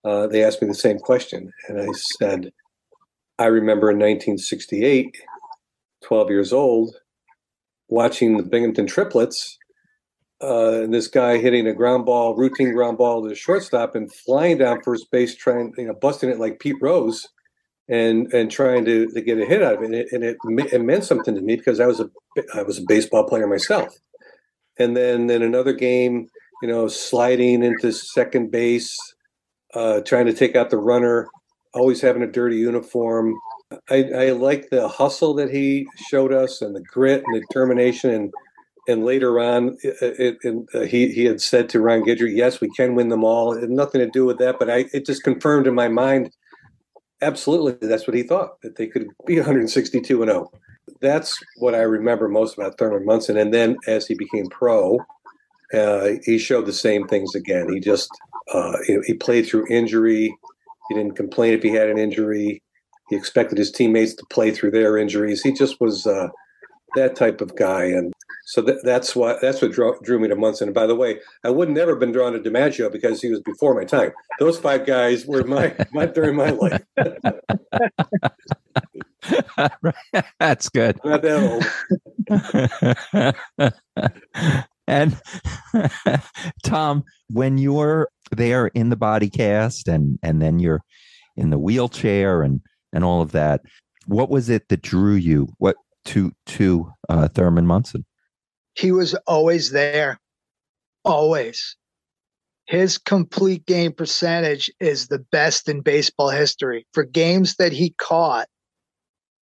Uh, 0.04 0.26
they 0.26 0.44
asked 0.44 0.60
me 0.60 0.68
the 0.68 0.74
same 0.74 0.98
question, 0.98 1.50
and 1.68 1.80
I 1.80 1.86
said, 2.18 2.50
I 3.42 3.46
remember 3.46 3.90
in 3.90 3.96
1968, 3.96 5.16
12 6.04 6.30
years 6.30 6.52
old, 6.52 6.94
watching 7.88 8.36
the 8.36 8.44
Binghamton 8.44 8.86
triplets. 8.86 9.58
Uh, 10.40 10.82
and 10.82 10.94
this 10.94 11.08
guy 11.08 11.38
hitting 11.38 11.66
a 11.66 11.72
ground 11.72 12.06
ball, 12.06 12.36
routine 12.36 12.72
ground 12.72 12.98
ball 12.98 13.20
to 13.20 13.28
the 13.28 13.34
shortstop, 13.34 13.96
and 13.96 14.12
flying 14.12 14.58
down 14.58 14.80
first 14.82 15.10
base, 15.10 15.34
trying, 15.34 15.72
you 15.76 15.86
know, 15.86 15.94
busting 15.94 16.30
it 16.30 16.38
like 16.38 16.60
Pete 16.60 16.76
Rose, 16.80 17.26
and 17.88 18.32
and 18.32 18.48
trying 18.48 18.84
to, 18.84 19.08
to 19.08 19.20
get 19.20 19.38
a 19.38 19.44
hit 19.44 19.60
out 19.60 19.74
of 19.74 19.82
it. 19.82 19.86
And, 19.86 19.94
it. 19.94 20.08
and 20.12 20.22
it, 20.22 20.36
it 20.72 20.80
meant 20.80 21.02
something 21.02 21.34
to 21.34 21.40
me 21.40 21.56
because 21.56 21.80
I 21.80 21.86
was 21.86 21.98
a 21.98 22.08
I 22.54 22.62
was 22.62 22.78
a 22.78 22.86
baseball 22.86 23.24
player 23.24 23.48
myself. 23.48 23.92
And 24.78 24.96
then 24.96 25.30
in 25.30 25.42
another 25.42 25.72
game, 25.72 26.28
you 26.62 26.68
know, 26.68 26.86
sliding 26.86 27.64
into 27.64 27.92
second 27.92 28.52
base, 28.52 28.96
uh, 29.74 30.00
trying 30.02 30.26
to 30.26 30.32
take 30.32 30.54
out 30.54 30.70
the 30.70 30.78
runner, 30.78 31.28
always 31.74 32.00
having 32.00 32.22
a 32.22 32.26
dirty 32.26 32.56
uniform. 32.56 33.34
I, 33.90 34.04
I 34.14 34.30
like 34.30 34.70
the 34.70 34.88
hustle 34.88 35.34
that 35.34 35.50
he 35.50 35.86
showed 36.08 36.32
us 36.32 36.60
and 36.60 36.76
the 36.76 36.82
grit 36.82 37.22
and 37.24 37.34
the 37.34 37.40
determination. 37.40 38.10
And 38.10 38.34
and 38.88 39.04
later 39.04 39.38
on, 39.38 39.76
it, 39.82 40.36
it, 40.42 40.56
uh, 40.74 40.80
he 40.80 41.12
he 41.12 41.24
had 41.24 41.40
said 41.40 41.68
to 41.68 41.80
Ron 41.80 42.02
Guidry, 42.02 42.34
"Yes, 42.34 42.60
we 42.60 42.68
can 42.70 42.96
win 42.96 43.10
them 43.10 43.22
all." 43.22 43.52
It 43.52 43.60
had 43.60 43.70
nothing 43.70 44.00
to 44.00 44.10
do 44.10 44.24
with 44.24 44.38
that, 44.38 44.58
but 44.58 44.68
I 44.68 44.86
it 44.92 45.06
just 45.06 45.22
confirmed 45.22 45.68
in 45.68 45.74
my 45.74 45.86
mind, 45.86 46.32
absolutely, 47.22 47.88
that's 47.88 48.06
what 48.06 48.16
he 48.16 48.22
thought 48.22 48.60
that 48.62 48.76
they 48.76 48.86
could 48.86 49.06
be 49.26 49.36
162 49.36 50.22
and 50.22 50.30
0. 50.30 50.50
That's 51.00 51.38
what 51.58 51.74
I 51.74 51.82
remember 51.82 52.28
most 52.28 52.58
about 52.58 52.76
Thurman 52.76 53.06
Munson. 53.06 53.36
And 53.36 53.54
then 53.54 53.76
as 53.86 54.06
he 54.06 54.14
became 54.14 54.46
pro, 54.48 54.98
uh, 55.72 56.10
he 56.24 56.38
showed 56.38 56.66
the 56.66 56.72
same 56.72 57.06
things 57.06 57.34
again. 57.34 57.72
He 57.72 57.80
just 57.80 58.10
uh, 58.52 58.76
he, 58.86 58.98
he 59.06 59.14
played 59.14 59.46
through 59.46 59.66
injury. 59.70 60.36
He 60.92 60.98
didn't 60.98 61.16
complain 61.16 61.54
if 61.54 61.62
he 61.62 61.70
had 61.70 61.88
an 61.88 61.96
injury. 61.98 62.62
He 63.08 63.16
expected 63.16 63.56
his 63.56 63.72
teammates 63.72 64.12
to 64.14 64.26
play 64.30 64.50
through 64.50 64.72
their 64.72 64.98
injuries. 64.98 65.42
He 65.42 65.52
just 65.52 65.80
was 65.80 66.06
uh, 66.06 66.28
that 66.94 67.16
type 67.16 67.40
of 67.40 67.56
guy, 67.56 67.84
and 67.84 68.12
so 68.44 68.60
th- 68.62 68.80
that's 68.84 69.16
what 69.16 69.40
that's 69.40 69.62
what 69.62 69.72
drew, 69.72 69.98
drew, 70.02 70.18
me 70.18 70.28
to 70.28 70.36
Munson. 70.36 70.68
And 70.68 70.74
by 70.74 70.86
the 70.86 70.94
way, 70.94 71.20
I 71.44 71.50
would 71.50 71.70
never 71.70 71.92
have 71.92 72.00
been 72.00 72.12
drawn 72.12 72.34
to 72.34 72.38
DiMaggio 72.38 72.92
because 72.92 73.22
he 73.22 73.30
was 73.30 73.40
before 73.40 73.74
my 73.74 73.84
time. 73.84 74.12
Those 74.38 74.58
five 74.58 74.84
guys 74.86 75.24
were 75.26 75.44
my, 75.44 75.74
my 75.92 76.04
during 76.06 76.36
my 76.36 76.50
life. 76.50 76.82
that's 80.38 80.68
good. 80.68 81.00
Not 81.04 81.22
that 81.22 81.42
old. 81.42 81.64
and 84.86 85.20
Tom, 86.64 87.04
when 87.30 87.56
you're 87.58 88.08
there 88.34 88.68
in 88.68 88.88
the 88.88 88.96
body 88.96 89.30
cast 89.30 89.88
and 89.88 90.18
and 90.22 90.40
then 90.40 90.58
you're 90.58 90.82
in 91.36 91.50
the 91.50 91.58
wheelchair 91.58 92.42
and 92.42 92.60
and 92.92 93.04
all 93.04 93.22
of 93.22 93.32
that, 93.32 93.62
what 94.06 94.28
was 94.28 94.48
it 94.50 94.68
that 94.68 94.82
drew 94.82 95.14
you 95.14 95.48
what 95.58 95.76
to 96.06 96.32
to 96.46 96.90
uh, 97.08 97.28
Thurman 97.28 97.66
Munson? 97.66 98.04
He 98.74 98.92
was 98.92 99.14
always 99.26 99.70
there, 99.70 100.18
always. 101.04 101.76
His 102.66 102.96
complete 102.96 103.66
game 103.66 103.92
percentage 103.92 104.70
is 104.80 105.08
the 105.08 105.18
best 105.18 105.68
in 105.68 105.80
baseball 105.80 106.30
history. 106.30 106.86
For 106.94 107.04
games 107.04 107.56
that 107.56 107.72
he 107.72 107.90
caught, 107.98 108.48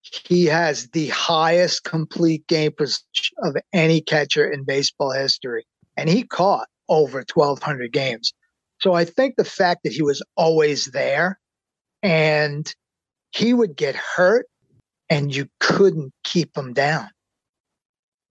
he 0.00 0.46
has 0.46 0.88
the 0.90 1.08
highest 1.08 1.84
complete 1.84 2.46
game 2.46 2.72
percentage 2.72 3.32
of 3.42 3.56
any 3.72 4.00
catcher 4.00 4.48
in 4.48 4.64
baseball 4.64 5.10
history. 5.10 5.66
And 5.96 6.08
he 6.08 6.22
caught 6.22 6.68
over 6.88 7.18
1,200 7.18 7.92
games. 7.92 8.32
So 8.80 8.94
I 8.94 9.04
think 9.04 9.36
the 9.36 9.44
fact 9.44 9.82
that 9.84 9.92
he 9.92 10.02
was 10.02 10.22
always 10.36 10.86
there 10.86 11.38
and 12.02 12.72
he 13.30 13.52
would 13.52 13.76
get 13.76 13.96
hurt 13.96 14.46
and 15.10 15.34
you 15.34 15.48
couldn't 15.60 16.12
keep 16.24 16.56
him 16.56 16.72
down. 16.72 17.08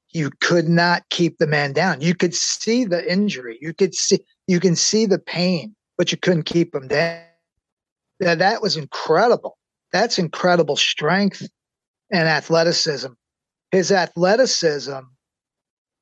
You 0.10 0.32
could 0.40 0.70
not 0.70 1.04
keep 1.10 1.38
the 1.38 1.48
man 1.48 1.74
down. 1.74 2.02
You 2.02 2.16
could 2.16 2.34
see 2.34 2.86
the 2.86 3.12
injury. 3.12 3.58
You 3.62 3.74
could 3.74 3.94
see 3.94 4.20
you 4.48 4.60
can 4.60 4.76
see 4.76 5.06
the 5.06 5.20
pain, 5.20 5.76
but 5.98 6.12
you 6.12 6.18
couldn't 6.18 6.44
keep 6.44 6.74
him 6.74 6.88
down. 6.88 7.22
That 8.20 8.40
that 8.40 8.62
was 8.62 8.78
incredible. 8.78 9.58
That's 9.92 10.18
incredible 10.18 10.78
strength 10.78 11.48
and 12.12 12.28
athleticism. 12.28 13.12
His 13.72 13.92
athleticism, 13.92 15.00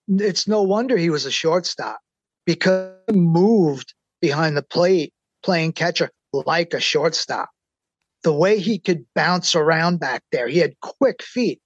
it's 0.08 0.48
no 0.48 0.62
wonder 0.62 0.98
he 0.98 1.10
was 1.10 1.26
a 1.26 1.32
shortstop 1.32 2.00
because 2.46 2.93
he 3.08 3.18
moved 3.18 3.93
behind 4.26 4.58
the 4.58 4.64
plate 4.64 5.14
playing 5.44 5.72
catcher 5.72 6.10
like 6.34 6.74
a 6.74 6.80
shortstop. 6.80 7.50
The 8.24 8.34
way 8.34 8.60
he 8.60 8.80
could 8.80 9.06
bounce 9.14 9.54
around 9.54 10.00
back 10.00 10.24
there, 10.32 10.48
he 10.48 10.58
had 10.58 10.80
quick 10.82 11.22
feet. 11.22 11.62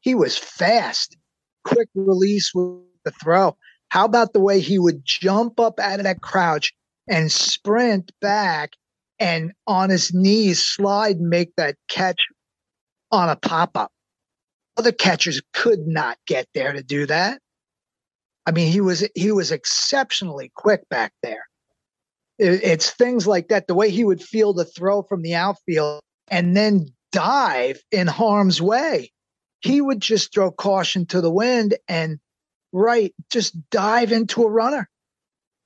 He 0.00 0.14
was 0.14 0.36
fast, 0.36 1.16
quick 1.64 1.88
release 1.94 2.52
with 2.54 2.82
the 3.06 3.12
throw. 3.12 3.56
How 3.88 4.04
about 4.04 4.34
the 4.34 4.40
way 4.40 4.60
he 4.60 4.78
would 4.78 5.00
jump 5.04 5.58
up 5.58 5.80
out 5.80 6.00
of 6.00 6.04
that 6.04 6.20
crouch 6.20 6.74
and 7.08 7.32
sprint 7.32 8.12
back 8.20 8.72
and 9.18 9.52
on 9.66 9.88
his 9.88 10.12
knees 10.12 10.62
slide 10.62 11.16
and 11.16 11.30
make 11.30 11.56
that 11.56 11.76
catch 11.88 12.20
on 13.10 13.30
a 13.30 13.36
pop 13.36 13.74
up. 13.76 13.90
Other 14.76 14.92
catchers 14.92 15.40
could 15.54 15.86
not 15.86 16.18
get 16.26 16.46
there 16.52 16.72
to 16.72 16.82
do 16.82 17.06
that. 17.06 17.40
I 18.44 18.50
mean, 18.50 18.70
he 18.70 18.80
was 18.80 19.08
he 19.14 19.32
was 19.32 19.50
exceptionally 19.50 20.50
quick 20.54 20.88
back 20.90 21.12
there. 21.22 21.46
It, 22.42 22.62
it's 22.62 22.90
things 22.90 23.26
like 23.26 23.48
that. 23.48 23.66
The 23.66 23.74
way 23.74 23.90
he 23.90 24.04
would 24.04 24.22
feel 24.22 24.52
the 24.52 24.64
throw 24.64 25.02
from 25.02 25.22
the 25.22 25.34
outfield 25.34 26.00
and 26.30 26.56
then 26.56 26.86
dive 27.12 27.80
in 27.90 28.06
harm's 28.06 28.60
way. 28.60 29.12
He 29.60 29.80
would 29.80 30.00
just 30.00 30.34
throw 30.34 30.50
caution 30.50 31.06
to 31.06 31.20
the 31.20 31.30
wind 31.30 31.76
and 31.88 32.18
right, 32.72 33.14
just 33.30 33.54
dive 33.70 34.12
into 34.12 34.42
a 34.42 34.50
runner. 34.50 34.88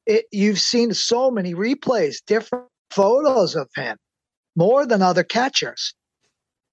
It, 0.06 0.26
you've 0.30 0.60
seen 0.60 0.92
so 0.92 1.30
many 1.30 1.54
replays, 1.54 2.16
different 2.26 2.66
photos 2.90 3.56
of 3.56 3.68
him, 3.74 3.96
more 4.54 4.86
than 4.86 5.02
other 5.02 5.24
catchers 5.24 5.94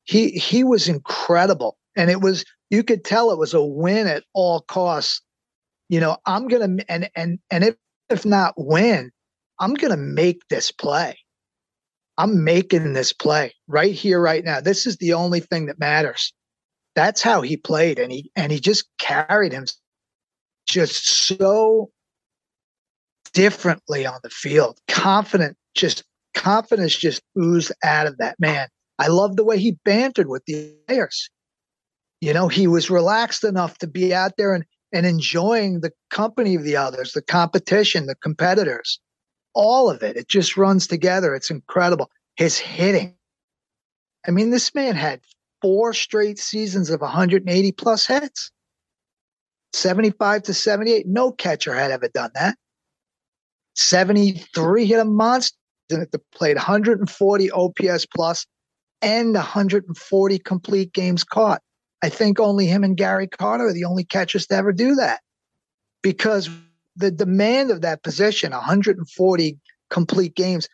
he 0.06 0.32
he 0.32 0.64
was 0.64 0.88
incredible 0.88 1.78
and 1.96 2.10
it 2.10 2.22
was 2.22 2.46
you 2.70 2.84
could 2.84 3.04
tell 3.04 3.32
it 3.32 3.38
was 3.38 3.54
a 3.54 3.64
win 3.64 4.08
at 4.08 4.24
all 4.34 4.62
costs 4.62 5.22
you 5.90 6.00
know 6.00 6.18
i'm 6.26 6.48
gonna 6.48 6.78
and 6.90 7.10
and 7.16 7.40
and 7.50 7.64
if 7.64 7.76
if 8.10 8.26
not 8.26 8.54
win 8.58 9.12
i'm 9.60 9.74
gonna 9.74 9.98
make 9.98 10.42
this 10.50 10.72
play. 10.72 11.18
I'm 12.18 12.44
making 12.44 12.94
this 12.94 13.12
play 13.12 13.54
right 13.68 13.94
here 13.94 14.20
right 14.20 14.44
now. 14.44 14.62
This 14.62 14.86
is 14.86 14.98
the 14.98 15.14
only 15.14 15.40
thing 15.40 15.66
that 15.66 15.80
matters. 15.80 16.34
That's 16.96 17.22
how 17.22 17.42
he 17.42 17.58
played 17.58 17.98
and 17.98 18.12
he 18.12 18.32
and 18.36 18.52
he 18.52 18.60
just 18.60 18.88
carried 19.00 19.52
him 19.52 19.66
just 20.68 21.08
so 21.08 21.90
differently 23.34 24.06
on 24.06 24.20
the 24.22 24.30
field. 24.30 24.78
Confident 24.88 25.58
just 25.76 26.04
confidence 26.36 26.96
just 26.96 27.22
oozed 27.38 27.72
out 27.84 28.06
of 28.06 28.18
that 28.18 28.40
man. 28.40 28.68
I 29.00 29.08
love 29.08 29.36
the 29.36 29.44
way 29.44 29.58
he 29.58 29.78
bantered 29.84 30.30
with 30.30 30.44
the 30.46 30.76
players. 30.88 31.30
You 32.22 32.34
know, 32.34 32.48
he 32.48 32.68
was 32.68 32.92
relaxed 32.92 33.44
enough 33.44 33.80
to 33.80 33.88
be 33.88 34.14
out 34.14 34.34
there 34.38 34.54
and, 34.54 34.64
and 34.94 35.06
enjoying 35.06 35.82
the 35.82 35.92
company 36.12 36.54
of 36.56 36.64
the 36.64 36.76
others, 36.76 37.14
the 37.14 37.24
competition, 37.24 38.06
the 38.06 38.16
competitors, 38.16 39.00
all 39.54 39.90
of 39.90 40.04
it. 40.04 40.18
It 40.18 40.28
just 40.28 40.58
runs 40.58 40.88
together. 40.88 41.36
It's 41.36 41.50
incredible. 41.50 42.10
His 42.36 42.58
hitting. 42.58 43.16
I 44.28 44.32
mean, 44.32 44.50
this 44.50 44.74
man 44.74 44.96
had 44.96 45.22
four 45.62 45.94
straight 45.94 46.40
seasons 46.40 46.90
of 46.90 47.02
180 47.02 47.72
plus 47.74 48.06
hits, 48.06 48.52
75 49.74 50.44
to 50.44 50.54
78. 50.54 51.08
No 51.08 51.32
catcher 51.32 51.74
had 51.74 51.92
ever 51.92 52.08
done 52.08 52.32
that. 52.36 52.58
73 53.76 54.86
hit 54.86 55.00
a 55.00 55.06
monster 55.06 55.58
that 55.90 56.22
played 56.32 56.56
140 56.56 57.52
OPS 57.52 58.06
plus 58.06 58.46
and 59.02 59.34
140 59.34 60.40
complete 60.40 60.94
games 60.94 61.24
caught. 61.24 61.62
I 62.02 62.10
think 62.10 62.40
only 62.40 62.68
him 62.68 62.84
and 62.84 62.98
Gary 62.98 63.28
Carter 63.28 63.68
are 63.68 63.74
the 63.74 63.86
only 63.86 64.04
catchers 64.04 64.48
to 64.48 64.56
ever 64.56 64.72
do 64.72 64.96
that 64.96 65.22
because 66.02 66.50
the 66.96 67.12
demand 67.12 67.72
of 67.72 67.82
that 67.82 68.04
position, 68.04 68.52
140 68.52 69.58
complete 69.90 70.36
games, 70.36 70.68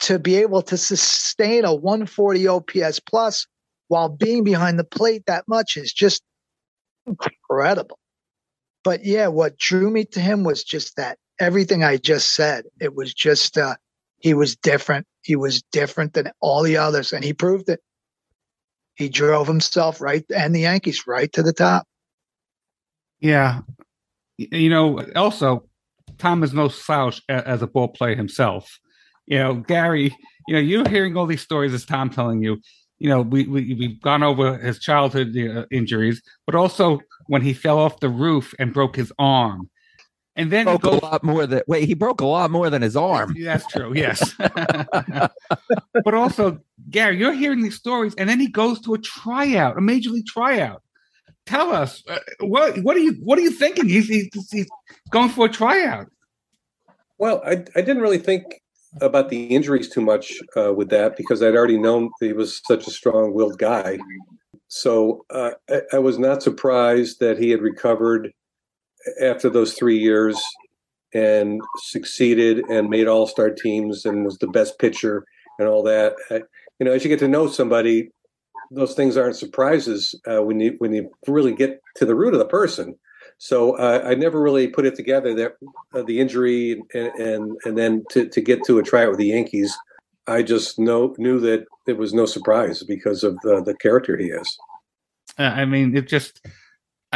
to 0.00 0.18
be 0.18 0.36
able 0.36 0.62
to 0.62 0.76
sustain 0.76 1.64
a 1.64 1.74
140 1.74 2.48
OPS 2.48 3.00
plus 3.00 3.46
while 3.88 4.08
being 4.08 4.42
behind 4.44 4.78
the 4.78 4.84
plate 4.84 5.24
that 5.26 5.44
much 5.46 5.76
is 5.76 5.92
just 5.92 6.22
incredible. 7.06 7.98
But 8.84 9.04
yeah, 9.04 9.28
what 9.28 9.58
drew 9.58 9.90
me 9.90 10.04
to 10.06 10.20
him 10.20 10.44
was 10.44 10.64
just 10.64 10.96
that 10.96 11.18
everything 11.38 11.84
I 11.84 11.96
just 11.96 12.34
said. 12.34 12.64
It 12.80 12.94
was 12.94 13.14
just 13.14 13.56
uh, 13.58 13.76
he 14.18 14.34
was 14.34 14.56
different. 14.56 15.06
He 15.22 15.36
was 15.36 15.62
different 15.72 16.14
than 16.14 16.32
all 16.40 16.62
the 16.62 16.76
others, 16.76 17.12
and 17.12 17.24
he 17.24 17.32
proved 17.32 17.68
it. 17.68 17.80
He 18.94 19.08
drove 19.08 19.46
himself 19.46 20.00
right 20.00 20.24
and 20.34 20.54
the 20.54 20.60
Yankees 20.60 21.06
right 21.06 21.32
to 21.32 21.42
the 21.42 21.52
top. 21.52 21.86
Yeah. 23.20 23.60
You 24.38 24.70
know, 24.70 25.04
also, 25.14 25.68
Tom 26.18 26.42
is 26.42 26.52
no 26.52 26.68
slouch 26.68 27.20
as 27.28 27.62
a 27.62 27.66
ball 27.66 27.88
player 27.88 28.16
himself. 28.16 28.78
You 29.26 29.38
know, 29.38 29.54
Gary, 29.54 30.16
you 30.48 30.54
know, 30.54 30.60
you're 30.60 30.88
hearing 30.88 31.16
all 31.16 31.26
these 31.26 31.42
stories 31.42 31.74
as 31.74 31.84
Tom 31.84 32.10
telling 32.10 32.42
you, 32.42 32.60
you 32.98 33.08
know, 33.08 33.22
we, 33.22 33.46
we, 33.46 33.74
we've 33.74 34.00
gone 34.00 34.22
over 34.22 34.58
his 34.58 34.78
childhood 34.78 35.36
uh, 35.36 35.66
injuries, 35.70 36.22
but 36.46 36.54
also 36.54 37.00
when 37.26 37.42
he 37.42 37.52
fell 37.52 37.78
off 37.78 38.00
the 38.00 38.08
roof 38.08 38.54
and 38.58 38.72
broke 38.72 38.96
his 38.96 39.12
arm. 39.18 39.68
And 40.34 40.50
then 40.50 40.66
he 40.66 40.78
broke 40.78 41.02
a 41.02 41.04
lot 41.04 41.24
more 41.24 41.46
than 41.46 41.62
wait, 41.66 41.86
he 41.86 41.94
broke 41.94 42.20
a 42.20 42.26
lot 42.26 42.50
more 42.50 42.70
than 42.70 42.80
his 42.80 42.96
arm. 42.96 43.34
That's 43.42 43.66
true. 43.66 43.92
Yes. 43.94 44.34
but 44.38 46.14
also, 46.14 46.60
Gary, 46.90 47.18
you're 47.18 47.34
hearing 47.34 47.62
these 47.62 47.74
stories, 47.76 48.14
and 48.16 48.28
then 48.28 48.40
he 48.40 48.48
goes 48.48 48.80
to 48.82 48.94
a 48.94 48.98
tryout, 48.98 49.76
a 49.76 49.80
major 49.80 50.10
league 50.10 50.26
tryout. 50.26 50.82
Tell 51.46 51.72
us 51.72 52.02
uh, 52.08 52.18
what 52.40 52.78
what 52.82 52.96
are 52.96 53.00
you 53.00 53.14
what 53.22 53.38
are 53.38 53.42
you 53.42 53.50
thinking? 53.50 53.88
He's, 53.88 54.08
he's, 54.08 54.28
he's 54.50 54.68
going 55.10 55.28
for 55.28 55.46
a 55.46 55.48
tryout. 55.48 56.06
Well, 57.18 57.42
I, 57.44 57.64
I 57.76 57.80
didn't 57.80 58.00
really 58.00 58.18
think 58.18 58.44
about 59.00 59.28
the 59.28 59.44
injuries 59.46 59.88
too 59.88 60.00
much 60.00 60.34
uh, 60.56 60.72
with 60.72 60.90
that 60.90 61.16
because 61.16 61.42
I'd 61.42 61.56
already 61.56 61.78
known 61.78 62.10
he 62.20 62.32
was 62.32 62.60
such 62.66 62.86
a 62.86 62.90
strong 62.90 63.32
willed 63.32 63.58
guy. 63.58 63.98
So 64.68 65.24
uh, 65.30 65.52
I, 65.70 65.82
I 65.94 65.98
was 65.98 66.18
not 66.18 66.42
surprised 66.42 67.20
that 67.20 67.38
he 67.38 67.50
had 67.50 67.60
recovered 67.60 68.32
after 69.20 69.50
those 69.50 69.74
three 69.74 69.98
years 69.98 70.40
and 71.14 71.60
succeeded 71.84 72.64
and 72.70 72.88
made 72.88 73.08
all 73.08 73.26
star 73.26 73.50
teams 73.50 74.04
and 74.04 74.24
was 74.24 74.38
the 74.38 74.46
best 74.46 74.78
pitcher 74.78 75.24
and 75.58 75.68
all 75.68 75.82
that. 75.82 76.14
I, 76.30 76.42
you 76.78 76.86
know, 76.86 76.92
as 76.92 77.04
you 77.04 77.08
get 77.08 77.18
to 77.20 77.28
know 77.28 77.46
somebody, 77.46 78.10
those 78.74 78.94
things 78.94 79.16
aren't 79.16 79.36
surprises 79.36 80.14
uh, 80.26 80.42
when 80.42 80.60
you 80.60 80.74
when 80.78 80.92
you 80.92 81.10
really 81.26 81.54
get 81.54 81.80
to 81.96 82.06
the 82.06 82.14
root 82.14 82.34
of 82.34 82.38
the 82.38 82.46
person. 82.46 82.96
So 83.38 83.76
uh, 83.76 84.02
I 84.04 84.14
never 84.14 84.40
really 84.40 84.68
put 84.68 84.86
it 84.86 84.94
together 84.94 85.34
that 85.34 85.52
uh, 85.94 86.02
the 86.02 86.20
injury 86.20 86.82
and, 86.94 87.12
and 87.18 87.58
and 87.64 87.78
then 87.78 88.04
to, 88.10 88.28
to 88.28 88.40
get 88.40 88.64
to 88.66 88.78
a 88.78 88.82
tryout 88.82 89.10
with 89.10 89.18
the 89.18 89.26
Yankees, 89.26 89.76
I 90.26 90.42
just 90.42 90.78
know 90.78 91.14
knew 91.18 91.40
that 91.40 91.64
it 91.86 91.98
was 91.98 92.14
no 92.14 92.26
surprise 92.26 92.82
because 92.82 93.24
of 93.24 93.38
the, 93.42 93.62
the 93.62 93.74
character 93.74 94.16
he 94.16 94.26
is. 94.26 94.58
Uh, 95.38 95.42
I 95.42 95.64
mean, 95.64 95.96
it 95.96 96.08
just 96.08 96.40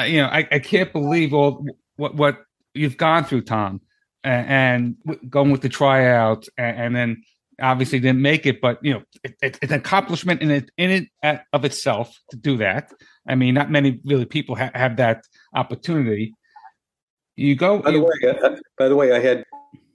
you 0.05 0.21
know 0.21 0.27
I, 0.27 0.49
I 0.51 0.59
can't 0.59 0.93
believe 0.93 1.33
all 1.33 1.65
what 1.97 2.15
what 2.15 2.39
you've 2.75 2.97
gone 2.97 3.25
through, 3.25 3.43
Tom, 3.43 3.81
and, 4.25 4.97
and 5.07 5.31
going 5.31 5.51
with 5.51 5.63
the 5.63 5.69
tryout, 5.69 6.47
and, 6.59 6.79
and, 6.79 6.97
then 6.97 7.23
obviously 7.61 8.01
didn't 8.01 8.23
make 8.23 8.47
it, 8.47 8.61
but 8.61 8.79
you 8.83 8.95
know 8.95 9.03
it, 9.25 9.35
it, 9.43 9.59
it's 9.63 9.73
an 9.73 9.79
accomplishment 9.79 10.43
in 10.43 10.51
it 10.51 10.71
in 10.77 10.91
it 10.91 11.09
at, 11.23 11.45
of 11.53 11.65
itself 11.65 12.19
to 12.31 12.37
do 12.37 12.57
that. 12.59 12.91
I 13.29 13.35
mean, 13.35 13.55
not 13.55 13.71
many 13.71 14.01
really 14.05 14.25
people 14.25 14.57
ha- 14.57 14.71
have 14.75 14.97
that 14.97 15.25
opportunity. 15.55 16.35
You 17.37 17.55
go. 17.55 17.81
By 17.81 17.91
the 17.91 17.99
you, 17.99 18.05
way, 18.05 18.39
I, 18.43 18.57
by 18.79 18.89
the 18.89 18.97
way, 18.97 19.13
I 19.13 19.21
had 19.21 19.45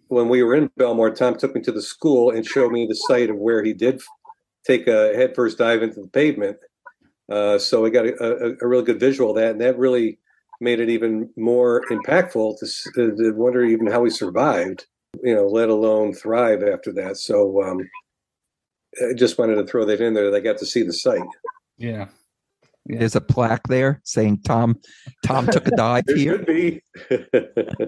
when 0.07 0.29
we 0.29 0.43
were 0.43 0.55
in 0.55 0.69
Bellmore, 0.79 1.15
Tom 1.15 1.37
took 1.37 1.55
me 1.55 1.61
to 1.61 1.71
the 1.71 1.81
school 1.81 2.31
and 2.31 2.45
showed 2.45 2.71
me 2.71 2.85
the 2.85 2.95
site 2.95 3.29
of 3.29 3.37
where 3.37 3.63
he 3.63 3.73
did 3.73 4.01
take 4.65 4.87
a 4.87 5.15
headfirst 5.15 5.57
dive 5.57 5.81
into 5.81 6.01
the 6.01 6.07
pavement. 6.07 6.57
Uh, 7.31 7.57
so 7.57 7.81
we 7.81 7.89
got 7.89 8.05
a, 8.05 8.21
a, 8.21 8.55
a 8.61 8.67
really 8.67 8.83
good 8.83 8.99
visual 8.99 9.31
of 9.31 9.37
that, 9.37 9.51
and 9.51 9.61
that 9.61 9.77
really 9.77 10.19
made 10.59 10.79
it 10.79 10.89
even 10.89 11.29
more 11.37 11.83
impactful 11.89 12.57
to, 12.59 13.15
to 13.15 13.31
wonder 13.31 13.63
even 13.63 13.87
how 13.87 14.03
he 14.03 14.09
survived, 14.09 14.85
you 15.23 15.35
know, 15.35 15.47
let 15.47 15.69
alone 15.69 16.13
thrive 16.13 16.63
after 16.63 16.91
that. 16.93 17.17
So 17.17 17.63
um, 17.63 17.89
I 19.01 19.13
just 19.13 19.37
wanted 19.37 19.55
to 19.55 19.65
throw 19.65 19.85
that 19.85 20.01
in 20.01 20.13
there. 20.13 20.31
They 20.31 20.41
got 20.41 20.57
to 20.59 20.65
see 20.65 20.83
the 20.83 20.93
site. 20.93 21.21
Yeah. 21.77 22.07
Yeah. 22.87 22.99
There's 22.99 23.15
a 23.15 23.21
plaque 23.21 23.67
there 23.67 24.01
saying 24.03 24.41
Tom 24.41 24.79
Tom 25.23 25.45
took 25.47 25.67
a 25.67 25.71
dive 25.71 26.03
there 26.07 26.17
here. 26.17 26.37
Should 26.37 26.45
be. 26.45 26.81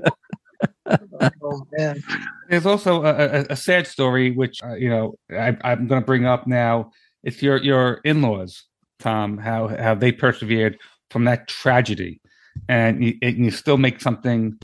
Oh, 1.42 1.66
man. 1.72 2.02
There's 2.50 2.66
also 2.66 3.04
a, 3.04 3.14
a, 3.14 3.46
a 3.50 3.56
sad 3.56 3.88
story, 3.88 4.32
which 4.32 4.62
uh, 4.64 4.76
you 4.76 4.90
know 4.90 5.16
I, 5.32 5.58
I'm 5.64 5.88
going 5.88 6.02
to 6.02 6.06
bring 6.06 6.26
up 6.26 6.48
now. 6.48 6.92
It's 7.24 7.42
your 7.42 7.58
your 7.58 7.96
in-laws, 8.04 8.64
Tom, 9.00 9.38
how 9.38 9.68
how 9.68 9.96
they 9.96 10.12
persevered 10.12 10.78
from 11.10 11.26
that 11.26 11.48
tragedy, 11.48 12.22
and 12.68 13.04
you, 13.04 13.18
and 13.22 13.38
you 13.38 13.52
still 13.52 13.78
make 13.78 14.02
something, 14.02 14.58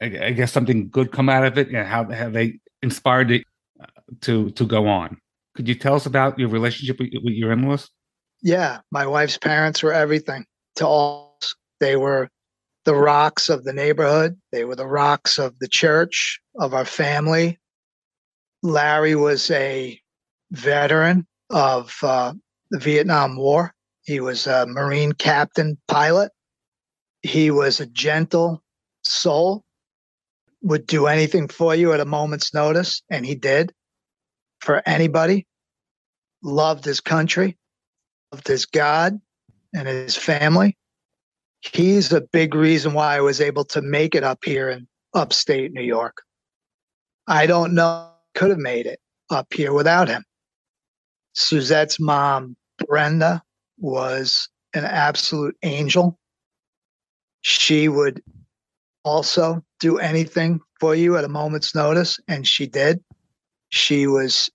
I, 0.00 0.30
guess 0.30 0.52
something 0.52 0.88
good 0.90 1.12
come 1.12 1.28
out 1.28 1.44
of 1.44 1.58
it, 1.58 1.68
and 1.68 1.86
how 1.86 2.04
have 2.04 2.32
they 2.32 2.60
inspired 2.82 3.30
it 3.30 3.44
uh, 3.80 3.86
to 4.22 4.50
to 4.50 4.64
go 4.64 4.86
on. 4.86 5.18
Could 5.56 5.66
you 5.68 5.74
tell 5.74 5.94
us 5.94 6.06
about 6.06 6.38
your 6.38 6.48
relationship 6.48 7.00
with, 7.00 7.10
with 7.24 7.34
your 7.34 7.50
in-laws? 7.52 7.90
Yeah, 8.42 8.80
my 8.92 9.06
wife's 9.06 9.38
parents 9.38 9.82
were 9.82 9.92
everything 9.92 10.46
to 10.76 10.86
all. 10.86 11.38
They 11.80 11.96
were 11.96 12.28
the 12.84 12.94
rocks 12.94 13.48
of 13.48 13.64
the 13.64 13.72
neighborhood. 13.72 14.38
They 14.52 14.64
were 14.64 14.76
the 14.76 14.86
rocks 14.86 15.38
of 15.38 15.58
the 15.58 15.68
church, 15.68 16.40
of 16.58 16.74
our 16.74 16.84
family. 16.84 17.58
Larry 18.62 19.14
was 19.14 19.50
a 19.50 20.00
veteran 20.50 21.26
of 21.50 21.94
uh, 22.02 22.34
the 22.70 22.78
Vietnam 22.78 23.36
War. 23.36 23.74
He 24.04 24.20
was 24.20 24.46
a 24.46 24.66
Marine 24.66 25.12
captain 25.12 25.78
pilot. 25.86 26.32
He 27.22 27.50
was 27.50 27.80
a 27.80 27.86
gentle 27.86 28.62
soul, 29.04 29.64
would 30.62 30.86
do 30.86 31.06
anything 31.06 31.48
for 31.48 31.74
you 31.74 31.92
at 31.92 32.00
a 32.00 32.04
moment's 32.04 32.52
notice, 32.52 33.02
and 33.10 33.24
he 33.24 33.34
did 33.34 33.72
for 34.60 34.82
anybody. 34.86 35.46
Loved 36.42 36.84
his 36.84 37.00
country, 37.00 37.56
loved 38.32 38.46
his 38.46 38.66
God 38.66 39.20
and 39.74 39.88
his 39.88 40.16
family 40.16 40.76
he's 41.60 42.12
a 42.12 42.20
big 42.20 42.54
reason 42.54 42.92
why 42.92 43.16
I 43.16 43.20
was 43.20 43.40
able 43.40 43.64
to 43.66 43.82
make 43.82 44.14
it 44.14 44.24
up 44.24 44.44
here 44.44 44.68
in 44.70 44.86
upstate 45.14 45.72
New 45.72 45.82
York. 45.82 46.22
I 47.26 47.46
don't 47.46 47.74
know 47.74 48.10
could 48.34 48.50
have 48.50 48.58
made 48.58 48.86
it 48.86 49.00
up 49.30 49.52
here 49.52 49.72
without 49.72 50.08
him. 50.08 50.24
Suzette's 51.34 51.98
mom, 51.98 52.56
Brenda, 52.86 53.42
was 53.78 54.48
an 54.74 54.84
absolute 54.84 55.56
angel. 55.62 56.18
She 57.40 57.88
would 57.88 58.22
also 59.04 59.64
do 59.80 59.98
anything 59.98 60.60
for 60.80 60.94
you 60.94 61.16
at 61.16 61.24
a 61.24 61.28
moment's 61.28 61.74
notice, 61.74 62.18
and 62.28 62.46
she 62.46 62.66
did. 62.66 63.02
She 63.70 64.06
was 64.06 64.50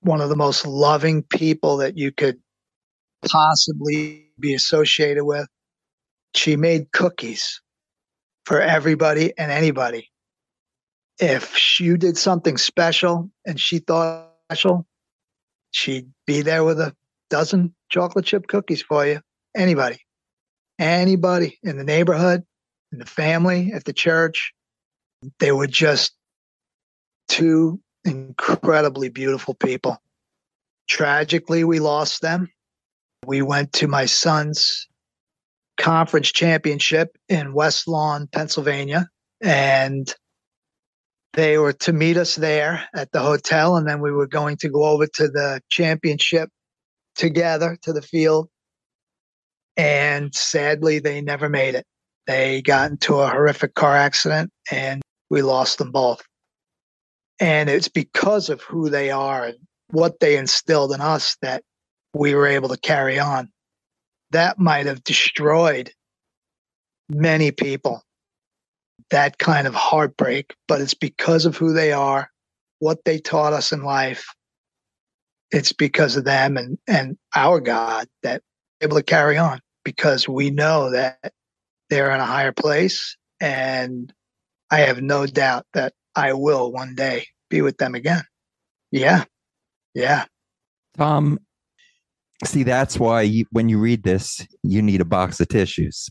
one 0.00 0.20
of 0.20 0.28
the 0.28 0.36
most 0.36 0.66
loving 0.66 1.22
people 1.22 1.78
that 1.78 1.96
you 1.96 2.12
could 2.12 2.38
possibly 3.24 4.26
be 4.38 4.54
associated 4.54 5.24
with 5.24 5.48
she 6.36 6.56
made 6.56 6.92
cookies 6.92 7.60
for 8.44 8.60
everybody 8.60 9.32
and 9.38 9.50
anybody. 9.50 10.10
If 11.18 11.80
you 11.80 11.96
did 11.96 12.18
something 12.18 12.58
special 12.58 13.30
and 13.46 13.58
she 13.58 13.78
thought 13.78 14.30
special, 14.50 14.86
she'd 15.70 16.10
be 16.26 16.42
there 16.42 16.62
with 16.62 16.78
a 16.78 16.94
dozen 17.30 17.74
chocolate 17.88 18.26
chip 18.26 18.46
cookies 18.46 18.82
for 18.82 19.06
you. 19.06 19.20
Anybody, 19.56 19.98
anybody 20.78 21.58
in 21.62 21.78
the 21.78 21.84
neighborhood, 21.84 22.44
in 22.92 22.98
the 22.98 23.06
family, 23.06 23.72
at 23.72 23.84
the 23.84 23.92
church. 23.92 24.52
They 25.38 25.52
were 25.52 25.66
just 25.66 26.12
two 27.28 27.80
incredibly 28.04 29.08
beautiful 29.08 29.54
people. 29.54 29.98
Tragically, 30.88 31.64
we 31.64 31.80
lost 31.80 32.22
them. 32.22 32.48
We 33.26 33.42
went 33.42 33.72
to 33.74 33.88
my 33.88 34.06
son's 34.06 34.86
conference 35.76 36.30
championship 36.30 37.16
in 37.28 37.52
West 37.52 37.88
Lawn, 37.88 38.28
Pennsylvania. 38.30 39.08
And 39.40 40.12
they 41.32 41.58
were 41.58 41.72
to 41.74 41.92
meet 41.92 42.16
us 42.16 42.36
there 42.36 42.88
at 42.94 43.12
the 43.12 43.20
hotel. 43.20 43.76
And 43.76 43.86
then 43.86 44.00
we 44.00 44.12
were 44.12 44.26
going 44.26 44.56
to 44.58 44.68
go 44.68 44.84
over 44.84 45.06
to 45.06 45.28
the 45.28 45.60
championship 45.68 46.50
together 47.16 47.76
to 47.82 47.92
the 47.92 48.02
field. 48.02 48.48
And 49.76 50.34
sadly, 50.34 51.00
they 51.00 51.20
never 51.20 51.48
made 51.48 51.74
it. 51.74 51.84
They 52.26 52.62
got 52.62 52.90
into 52.90 53.16
a 53.16 53.28
horrific 53.28 53.74
car 53.74 53.96
accident 53.96 54.50
and 54.70 55.02
we 55.30 55.42
lost 55.42 55.78
them 55.78 55.92
both. 55.92 56.22
And 57.38 57.68
it's 57.68 57.88
because 57.88 58.48
of 58.48 58.62
who 58.62 58.88
they 58.88 59.10
are 59.10 59.44
and 59.44 59.58
what 59.90 60.20
they 60.20 60.36
instilled 60.36 60.92
in 60.92 61.00
us 61.00 61.36
that 61.42 61.62
we 62.14 62.34
were 62.34 62.46
able 62.46 62.68
to 62.70 62.78
carry 62.78 63.18
on 63.18 63.50
that 64.30 64.58
might 64.58 64.86
have 64.86 65.04
destroyed 65.04 65.90
many 67.08 67.50
people. 67.50 68.02
That 69.10 69.38
kind 69.38 69.66
of 69.66 69.74
heartbreak, 69.74 70.54
but 70.66 70.80
it's 70.80 70.94
because 70.94 71.46
of 71.46 71.56
who 71.56 71.72
they 71.72 71.92
are, 71.92 72.30
what 72.80 73.04
they 73.04 73.18
taught 73.18 73.52
us 73.52 73.72
in 73.72 73.82
life. 73.82 74.26
It's 75.52 75.72
because 75.72 76.16
of 76.16 76.24
them 76.24 76.56
and, 76.56 76.76
and 76.88 77.16
our 77.36 77.60
God 77.60 78.08
that 78.24 78.42
able 78.80 78.96
to 78.96 79.02
carry 79.02 79.38
on 79.38 79.60
because 79.84 80.28
we 80.28 80.50
know 80.50 80.90
that 80.90 81.32
they're 81.90 82.12
in 82.12 82.20
a 82.20 82.26
higher 82.26 82.52
place. 82.52 83.16
And 83.40 84.12
I 84.70 84.80
have 84.80 85.02
no 85.02 85.26
doubt 85.26 85.66
that 85.74 85.92
I 86.14 86.32
will 86.32 86.72
one 86.72 86.94
day 86.94 87.26
be 87.50 87.62
with 87.62 87.76
them 87.78 87.94
again. 87.94 88.22
Yeah. 88.90 89.24
Yeah. 89.94 90.24
Tom, 90.96 91.38
see 92.44 92.62
that's 92.62 92.98
why 92.98 93.22
you, 93.22 93.46
when 93.50 93.68
you 93.68 93.78
read 93.78 94.02
this 94.02 94.46
you 94.62 94.82
need 94.82 95.00
a 95.00 95.06
box 95.06 95.40
of 95.40 95.48
tissues 95.48 96.08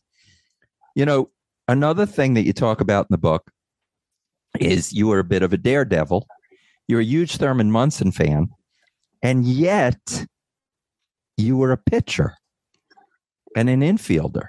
you 0.95 1.05
know 1.05 1.30
another 1.67 2.05
thing 2.05 2.34
that 2.34 2.45
you 2.45 2.53
talk 2.53 2.82
about 2.82 3.05
in 3.05 3.07
the 3.11 3.17
book 3.17 3.51
is 4.59 4.93
you 4.93 5.07
were 5.07 5.19
a 5.19 5.23
bit 5.23 5.43
of 5.43 5.53
a 5.53 5.57
daredevil 5.57 6.26
you're 6.88 7.01
a 7.01 7.05
huge 7.05 7.38
thurman 7.38 7.71
munson 7.71 8.11
fan 8.11 8.47
and 9.21 9.45
yet 9.45 10.26
you 11.38 11.57
were 11.57 11.71
a 11.71 11.78
pitcher 11.78 12.34
and 13.55 13.69
an 13.69 13.82
infielder 13.82 14.47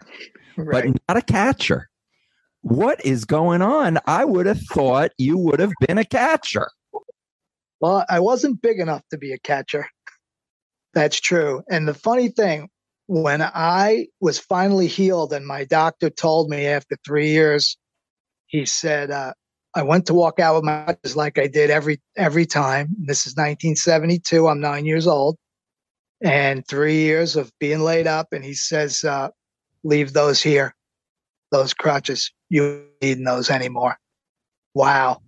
but 0.70 0.86
not 1.08 1.16
a 1.16 1.22
catcher. 1.22 1.88
What 2.62 3.04
is 3.04 3.24
going 3.24 3.62
on? 3.62 3.98
I 4.06 4.24
would 4.24 4.46
have 4.46 4.60
thought 4.60 5.12
you 5.18 5.38
would 5.38 5.60
have 5.60 5.72
been 5.86 5.98
a 5.98 6.04
catcher. 6.04 6.68
Well, 7.80 8.04
I 8.08 8.20
wasn't 8.20 8.62
big 8.62 8.80
enough 8.80 9.02
to 9.10 9.18
be 9.18 9.32
a 9.32 9.38
catcher. 9.38 9.86
That's 10.94 11.20
true. 11.20 11.62
And 11.70 11.86
the 11.86 11.94
funny 11.94 12.28
thing, 12.28 12.68
when 13.06 13.42
I 13.42 14.06
was 14.20 14.38
finally 14.38 14.86
healed, 14.86 15.32
and 15.32 15.46
my 15.46 15.64
doctor 15.64 16.10
told 16.10 16.48
me 16.48 16.66
after 16.66 16.96
three 17.04 17.28
years, 17.28 17.76
he 18.46 18.64
said, 18.64 19.10
uh, 19.10 19.34
I 19.74 19.82
went 19.82 20.06
to 20.06 20.14
walk 20.14 20.40
out 20.40 20.54
with 20.54 20.64
my 20.64 20.96
just 21.04 21.16
like 21.16 21.38
I 21.38 21.48
did 21.48 21.68
every 21.70 22.00
every 22.16 22.46
time. 22.46 22.88
This 22.98 23.26
is 23.26 23.34
1972. 23.34 24.48
I'm 24.48 24.58
nine 24.58 24.86
years 24.86 25.06
old, 25.06 25.36
and 26.22 26.66
three 26.66 27.00
years 27.00 27.36
of 27.36 27.52
being 27.60 27.80
laid 27.80 28.06
up. 28.06 28.28
And 28.32 28.42
he 28.42 28.54
says, 28.54 29.04
uh, 29.04 29.28
"Leave 29.86 30.12
those 30.12 30.42
here, 30.42 30.74
those 31.50 31.74
crutches. 31.74 32.32
You 32.48 32.86
need 33.00 33.24
those 33.24 33.50
anymore." 33.50 33.96
Wow, 34.74 35.22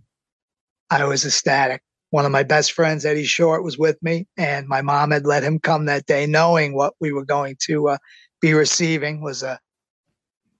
I 0.91 1.05
was 1.05 1.25
ecstatic. 1.25 1.83
One 2.11 2.25
of 2.25 2.33
my 2.33 2.43
best 2.43 2.73
friends, 2.73 3.05
Eddie 3.05 3.25
Short, 3.25 3.63
was 3.63 3.79
with 3.79 4.03
me, 4.03 4.27
and 4.37 4.67
my 4.67 4.83
mom 4.83 5.11
had 5.11 5.27
let 5.27 5.43
him 5.43 5.59
come 5.59 5.85
that 5.87 6.07
day, 6.07 6.27
knowing 6.27 6.75
what 6.75 6.95
we 7.01 7.13
were 7.13 7.25
going 7.25 7.57
to 7.67 7.89
uh, 7.91 7.99
be 8.41 8.55
receiving 8.55 9.23
was 9.23 9.43
a 9.43 9.59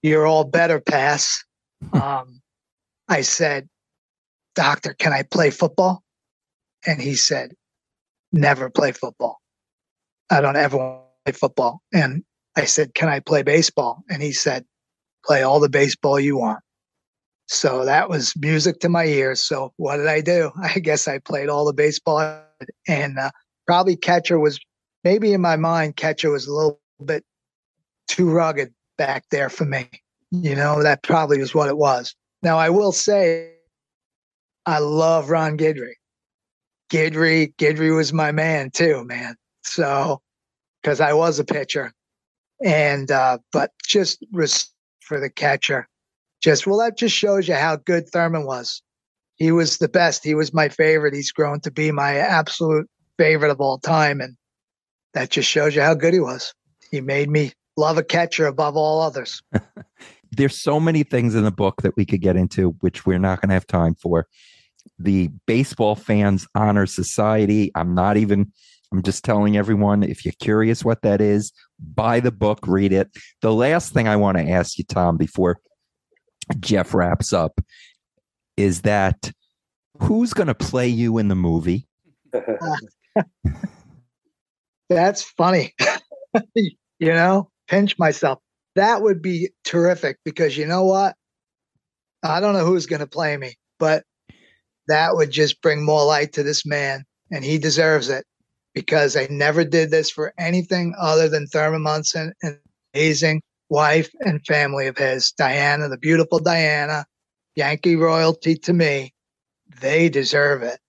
"You're 0.01 0.27
all 0.27 0.43
better" 0.43 0.79
pass. 0.79 1.43
Um, 1.93 2.41
I 3.07 3.21
said, 3.21 3.67
Doctor, 4.55 4.93
can 4.93 5.13
I 5.13 5.23
play 5.23 5.49
football? 5.49 6.03
And 6.85 7.01
he 7.01 7.15
said, 7.15 7.53
Never 8.31 8.69
play 8.69 8.91
football. 8.91 9.39
I 10.29 10.41
don't 10.41 10.55
ever 10.55 10.77
want 10.77 11.01
to 11.25 11.31
play 11.31 11.39
football. 11.39 11.81
And 11.91 12.23
I 12.59 12.65
said, 12.65 12.93
Can 12.93 13.09
I 13.09 13.19
play 13.19 13.43
baseball? 13.43 14.03
And 14.09 14.21
he 14.21 14.31
said, 14.31 14.65
Play 15.25 15.43
all 15.43 15.59
the 15.59 15.69
baseball 15.69 16.19
you 16.19 16.37
want. 16.37 16.59
So 17.47 17.85
that 17.85 18.09
was 18.09 18.33
music 18.37 18.79
to 18.81 18.89
my 18.89 19.05
ears. 19.05 19.41
So 19.41 19.73
what 19.77 19.97
did 19.97 20.07
I 20.07 20.21
do? 20.21 20.51
I 20.61 20.79
guess 20.79 21.07
I 21.07 21.19
played 21.19 21.49
all 21.49 21.65
the 21.65 21.73
baseball 21.73 22.43
and 22.87 23.17
uh, 23.17 23.31
probably 23.65 23.95
catcher 23.95 24.39
was 24.39 24.59
maybe 25.03 25.33
in 25.33 25.41
my 25.41 25.55
mind, 25.55 25.95
catcher 25.95 26.29
was 26.29 26.47
a 26.47 26.53
little 26.53 26.79
bit 27.03 27.23
too 28.07 28.29
rugged 28.29 28.73
back 28.97 29.23
there 29.31 29.49
for 29.49 29.65
me. 29.65 29.89
You 30.31 30.55
know, 30.55 30.83
that 30.83 31.01
probably 31.01 31.39
was 31.39 31.55
what 31.55 31.69
it 31.69 31.77
was. 31.77 32.13
Now, 32.43 32.57
I 32.57 32.69
will 32.69 32.91
say, 32.91 33.53
I 34.65 34.79
love 34.79 35.29
Ron 35.29 35.57
Guidry. 35.57 35.93
Guidry, 36.91 37.53
Guidry 37.55 37.95
was 37.95 38.13
my 38.13 38.31
man 38.31 38.69
too, 38.69 39.03
man. 39.05 39.35
So, 39.63 40.21
because 40.81 41.01
I 41.01 41.13
was 41.13 41.39
a 41.39 41.43
pitcher, 41.43 41.93
and 42.63 43.11
uh, 43.11 43.37
but 43.51 43.71
just 43.87 44.25
for 45.01 45.19
the 45.19 45.29
catcher, 45.29 45.87
just 46.41 46.67
well, 46.67 46.79
that 46.79 46.97
just 46.97 47.15
shows 47.15 47.47
you 47.47 47.55
how 47.55 47.75
good 47.75 48.09
Thurman 48.09 48.45
was. 48.45 48.81
He 49.35 49.51
was 49.51 49.77
the 49.77 49.87
best. 49.87 50.23
He 50.23 50.35
was 50.35 50.53
my 50.53 50.69
favorite. 50.69 51.13
He's 51.13 51.31
grown 51.31 51.61
to 51.61 51.71
be 51.71 51.91
my 51.91 52.15
absolute 52.15 52.89
favorite 53.17 53.51
of 53.51 53.61
all 53.61 53.77
time, 53.77 54.19
and 54.19 54.35
that 55.13 55.29
just 55.29 55.49
shows 55.49 55.75
you 55.75 55.81
how 55.81 55.93
good 55.93 56.13
he 56.13 56.19
was. 56.19 56.53
He 56.91 57.01
made 57.01 57.29
me 57.29 57.53
love 57.77 57.97
a 57.97 58.03
catcher 58.03 58.45
above 58.45 58.75
all 58.75 59.01
others. 59.01 59.41
There's 60.31 60.57
so 60.57 60.79
many 60.79 61.03
things 61.03 61.35
in 61.35 61.43
the 61.43 61.51
book 61.51 61.81
that 61.81 61.95
we 61.95 62.05
could 62.05 62.21
get 62.21 62.35
into, 62.35 62.71
which 62.81 63.05
we're 63.05 63.17
not 63.17 63.41
going 63.41 63.49
to 63.49 63.53
have 63.53 63.65
time 63.65 63.95
for. 63.95 64.27
The 64.99 65.29
Baseball 65.47 65.95
Fans 65.95 66.47
Honor 66.55 66.85
Society. 66.85 67.71
I'm 67.73 67.95
not 67.95 68.17
even, 68.17 68.51
I'm 68.91 69.03
just 69.03 69.23
telling 69.23 69.55
everyone 69.55 70.03
if 70.03 70.25
you're 70.25 70.33
curious 70.39 70.83
what 70.83 71.03
that 71.03 71.21
is, 71.21 71.53
buy 71.79 72.19
the 72.19 72.31
book, 72.31 72.59
read 72.65 72.91
it. 72.91 73.09
The 73.41 73.53
last 73.53 73.93
thing 73.93 74.07
I 74.07 74.15
want 74.15 74.37
to 74.37 74.49
ask 74.49 74.77
you, 74.77 74.83
Tom, 74.83 75.15
before 75.15 75.59
Jeff 76.59 76.93
wraps 76.93 77.31
up, 77.31 77.61
is 78.57 78.81
that 78.81 79.31
who's 80.01 80.33
going 80.33 80.47
to 80.47 80.55
play 80.55 80.87
you 80.87 81.19
in 81.19 81.27
the 81.27 81.35
movie? 81.35 81.87
That's 84.89 85.23
funny. 85.23 85.75
you 86.55 87.13
know, 87.13 87.49
pinch 87.67 87.97
myself. 87.99 88.39
That 88.75 89.03
would 89.03 89.21
be 89.21 89.49
terrific 89.63 90.17
because 90.25 90.57
you 90.57 90.65
know 90.65 90.83
what? 90.83 91.15
I 92.23 92.39
don't 92.39 92.53
know 92.53 92.65
who's 92.65 92.87
going 92.87 93.01
to 93.01 93.07
play 93.07 93.37
me, 93.37 93.55
but 93.77 94.03
that 94.87 95.15
would 95.15 95.29
just 95.29 95.61
bring 95.61 95.85
more 95.85 96.05
light 96.05 96.33
to 96.33 96.43
this 96.43 96.65
man, 96.65 97.05
and 97.31 97.45
he 97.45 97.59
deserves 97.59 98.09
it 98.09 98.25
because 98.73 99.15
I 99.15 99.27
never 99.29 99.63
did 99.63 99.91
this 99.91 100.09
for 100.09 100.33
anything 100.37 100.93
other 100.99 101.27
than 101.27 101.47
Thurman 101.47 101.81
Munson 101.81 102.33
and 102.43 102.57
amazing 102.93 103.41
wife 103.69 104.09
and 104.21 104.45
family 104.45 104.87
of 104.87 104.97
his, 104.97 105.31
Diana, 105.31 105.89
the 105.89 105.97
beautiful 105.97 106.39
Diana, 106.39 107.05
Yankee 107.55 107.95
royalty 107.95 108.55
to 108.55 108.73
me. 108.73 109.13
They 109.81 110.09
deserve 110.09 110.63
it. 110.63 110.79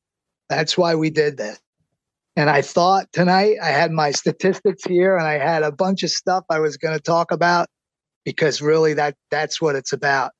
That's 0.49 0.77
why 0.77 0.95
we 0.95 1.11
did 1.11 1.37
this. 1.37 1.61
And 2.37 2.49
I 2.49 2.63
thought 2.63 3.07
tonight 3.13 3.57
I 3.63 3.69
had 3.69 3.91
my 3.91 4.13
statistics 4.13 4.85
here 4.85 5.17
and 5.17 5.27
I 5.27 5.39
had 5.39 5.63
a 5.63 5.73
bunch 5.73 6.03
of 6.03 6.11
stuff 6.11 6.45
I 6.49 6.61
was 6.61 6.77
going 6.77 6.97
to 6.97 7.03
talk 7.03 7.33
about 7.33 7.69
because 8.25 8.63
really 8.63 8.95
that 8.95 9.15
that's 9.31 9.61
what 9.61 9.77
it's 9.77 9.93
about. 9.93 10.33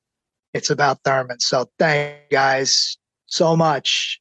It's 0.53 0.69
about 0.69 0.99
Thurman. 1.03 1.39
So 1.39 1.69
thank 1.77 2.15
you 2.29 2.37
guys 2.37 2.97
so 3.27 3.55
much. 3.55 4.19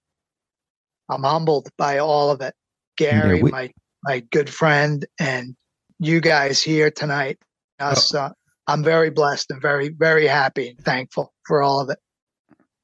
I'm 1.09 1.23
humbled 1.23 1.69
by 1.77 1.99
all 1.99 2.31
of 2.31 2.41
it. 2.41 2.55
Gary, 3.01 3.39
Yeah, 3.39 3.43
we- 3.43 3.51
my 3.51 3.71
my 4.05 4.21
good 4.31 4.49
friend, 4.49 5.05
and 5.19 5.57
you 5.99 6.21
guys 6.21 6.63
here 6.63 6.91
tonight. 6.91 7.39
Us, 7.79 8.15
uh, 8.15 8.31
I'm 8.67 8.85
very 8.85 9.11
blessed 9.11 9.51
and 9.51 9.61
very 9.61 9.89
very 9.89 10.27
happy 10.27 10.69
and 10.69 10.79
thankful 10.79 11.33
for 11.47 11.63
all 11.63 11.81
of 11.81 11.89
it. 11.91 11.99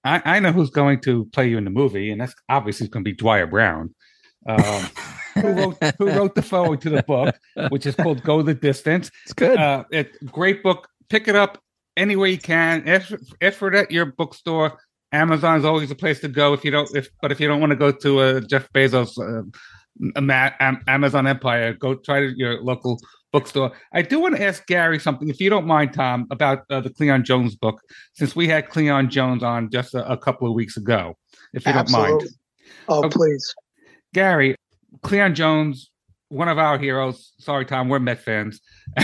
I, 0.04 0.22
I 0.24 0.40
know 0.40 0.52
who's 0.52 0.70
going 0.70 1.00
to 1.02 1.26
play 1.26 1.48
you 1.48 1.58
in 1.58 1.64
the 1.64 1.70
movie, 1.70 2.10
and 2.10 2.20
that's 2.20 2.34
obviously 2.48 2.88
going 2.88 3.04
to 3.04 3.10
be 3.10 3.16
Dwyer 3.16 3.46
Brown, 3.46 3.94
um, 4.48 4.86
who 5.34 5.52
wrote 5.52 5.76
who 5.98 6.10
wrote 6.10 6.34
the 6.34 6.42
forward 6.42 6.80
to 6.82 6.90
the 6.90 7.02
book, 7.02 7.36
which 7.68 7.84
is 7.84 7.94
called 7.94 8.22
"Go 8.22 8.40
the 8.42 8.54
Distance." 8.54 9.10
It's 9.24 9.34
good. 9.34 9.58
Uh, 9.58 9.84
it 9.90 10.12
great 10.32 10.62
book. 10.62 10.88
Pick 11.10 11.28
it 11.28 11.36
up 11.36 11.58
any 11.96 12.16
way 12.16 12.30
you 12.30 12.38
can. 12.38 12.88
Ask, 12.88 13.12
ask 13.40 13.58
for 13.58 13.68
it 13.68 13.74
at 13.74 13.90
your 13.90 14.06
bookstore. 14.06 14.78
Amazon 15.12 15.58
is 15.58 15.64
always 15.64 15.90
a 15.90 15.94
place 15.94 16.20
to 16.20 16.28
go 16.28 16.52
if 16.52 16.64
you 16.64 16.70
don't. 16.70 16.88
If 16.96 17.08
but 17.20 17.32
if 17.32 17.40
you 17.40 17.48
don't 17.48 17.60
want 17.60 17.70
to 17.70 17.76
go 17.76 17.92
to 17.92 18.18
uh, 18.20 18.40
Jeff 18.40 18.72
Bezos' 18.72 19.18
uh, 19.18 19.42
Amazon 20.16 21.26
empire, 21.26 21.72
go 21.74 21.94
try 21.94 22.20
to 22.20 22.32
your 22.36 22.62
local 22.62 22.98
bookstore. 23.32 23.72
I 23.92 24.02
do 24.02 24.20
want 24.20 24.36
to 24.36 24.42
ask 24.42 24.66
Gary 24.66 24.98
something, 24.98 25.28
if 25.28 25.40
you 25.40 25.50
don't 25.50 25.66
mind, 25.66 25.92
Tom, 25.94 26.26
about 26.30 26.60
uh, 26.70 26.80
the 26.80 26.90
Cleon 26.90 27.24
Jones 27.24 27.54
book, 27.54 27.80
since 28.14 28.34
we 28.36 28.48
had 28.48 28.68
Cleon 28.68 29.10
Jones 29.10 29.42
on 29.42 29.70
just 29.70 29.94
a, 29.94 30.10
a 30.10 30.16
couple 30.16 30.48
of 30.48 30.54
weeks 30.54 30.76
ago. 30.76 31.14
If 31.52 31.66
you 31.66 31.72
don't 31.72 31.90
mind, 31.90 32.22
Oh, 32.88 33.04
Okay. 33.04 33.14
please. 33.16 33.54
Gary, 34.14 34.54
Cleon 35.02 35.34
Jones, 35.34 35.90
one 36.28 36.48
of 36.48 36.58
our 36.58 36.78
heroes. 36.78 37.32
Sorry, 37.38 37.64
Tom, 37.64 37.88
we're 37.88 37.98
Met 38.00 38.20
fans. 38.22 38.60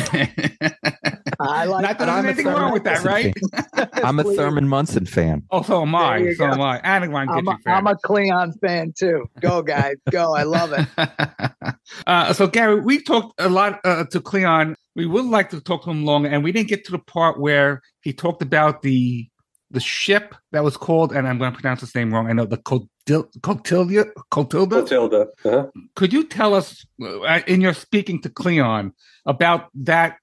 I 1.48 1.64
like. 1.64 1.82
Not 1.82 1.98
that 1.98 2.08
I'm 2.08 2.24
there's 2.24 2.38
a 2.38 2.40
anything 2.40 2.46
wrong 2.54 2.72
with 2.72 2.84
that, 2.84 3.04
right? 3.04 3.34
I'm 4.04 4.18
a 4.18 4.24
Thurman 4.24 4.68
Munson 4.68 5.06
fan. 5.06 5.42
Oh, 5.50 5.62
so 5.62 5.82
am 5.82 5.92
There 5.92 6.00
I. 6.00 6.34
So 6.34 6.46
go. 6.46 6.52
am 6.52 6.60
I. 6.60 6.80
And 6.84 7.04
a 7.04 7.08
Ron 7.08 7.28
I'm 7.28 7.44
Guidry 7.44 7.54
a, 7.54 7.62
fan. 7.62 7.74
I'm 7.74 7.86
a 7.86 7.96
Cleon 7.96 8.52
fan 8.60 8.92
too. 8.96 9.26
Go 9.40 9.62
guys, 9.62 9.96
go! 10.10 10.34
I 10.34 10.42
love 10.44 10.72
it. 10.72 11.74
uh, 12.06 12.32
so 12.32 12.46
Gary, 12.46 12.80
we 12.80 13.02
talked 13.02 13.40
a 13.40 13.48
lot 13.48 13.80
uh, 13.84 14.04
to 14.04 14.20
Cleon. 14.20 14.76
We 14.94 15.06
would 15.06 15.24
like 15.24 15.50
to 15.50 15.60
talk 15.60 15.84
to 15.84 15.90
him 15.90 16.04
longer, 16.04 16.28
and 16.28 16.44
we 16.44 16.52
didn't 16.52 16.68
get 16.68 16.84
to 16.86 16.92
the 16.92 16.98
part 16.98 17.40
where 17.40 17.80
he 18.02 18.12
talked 18.12 18.42
about 18.42 18.82
the 18.82 19.28
the 19.72 19.80
ship 19.80 20.34
that 20.52 20.62
was 20.62 20.76
called, 20.76 21.12
and 21.12 21.26
I'm 21.26 21.38
going 21.38 21.52
to 21.52 21.58
pronounce 21.58 21.80
this 21.80 21.94
name 21.94 22.12
wrong. 22.12 22.28
I 22.28 22.34
know 22.34 22.44
the 22.44 22.58
Cotil- 22.58 23.28
Cotilda. 23.42 24.06
Cotilda. 24.30 24.82
Matilda. 24.82 25.26
Uh-huh. 25.44 25.66
Could 25.96 26.12
you 26.12 26.24
tell 26.24 26.54
us, 26.54 26.84
uh, 27.02 27.40
in 27.46 27.62
your 27.62 27.72
speaking 27.72 28.20
to 28.22 28.28
Cleon, 28.28 28.92
about 29.24 29.68
that 29.74 30.16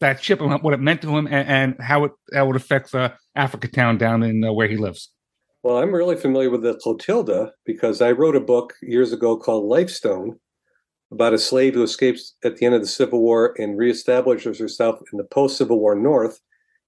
that 0.00 0.22
ship 0.22 0.40
and 0.40 0.62
what 0.62 0.74
it 0.74 0.80
meant 0.80 1.02
to 1.02 1.16
him, 1.16 1.26
and, 1.26 1.48
and 1.48 1.80
how 1.80 2.04
it 2.04 2.12
how 2.34 2.50
it 2.50 2.56
affects 2.56 2.94
uh, 2.94 3.10
Africa 3.34 3.68
Town 3.68 3.98
down 3.98 4.22
in 4.22 4.44
uh, 4.44 4.52
where 4.52 4.68
he 4.68 4.76
lives? 4.76 5.10
Well, 5.62 5.78
I'm 5.78 5.94
really 5.94 6.16
familiar 6.16 6.50
with 6.50 6.62
the 6.62 6.74
Clotilda 6.74 7.52
because 7.64 8.02
I 8.02 8.10
wrote 8.10 8.34
a 8.34 8.40
book 8.40 8.74
years 8.82 9.12
ago 9.12 9.36
called 9.36 9.64
Lifestone 9.64 10.38
about 11.12 11.34
a 11.34 11.38
slave 11.38 11.74
who 11.74 11.82
escapes 11.82 12.34
at 12.42 12.56
the 12.56 12.66
end 12.66 12.74
of 12.74 12.80
the 12.80 12.88
Civil 12.88 13.20
War 13.20 13.54
and 13.58 13.78
reestablishes 13.78 14.58
herself 14.58 14.98
in 15.12 15.18
the 15.18 15.24
post 15.24 15.58
Civil 15.58 15.78
War 15.78 15.94
North. 15.94 16.40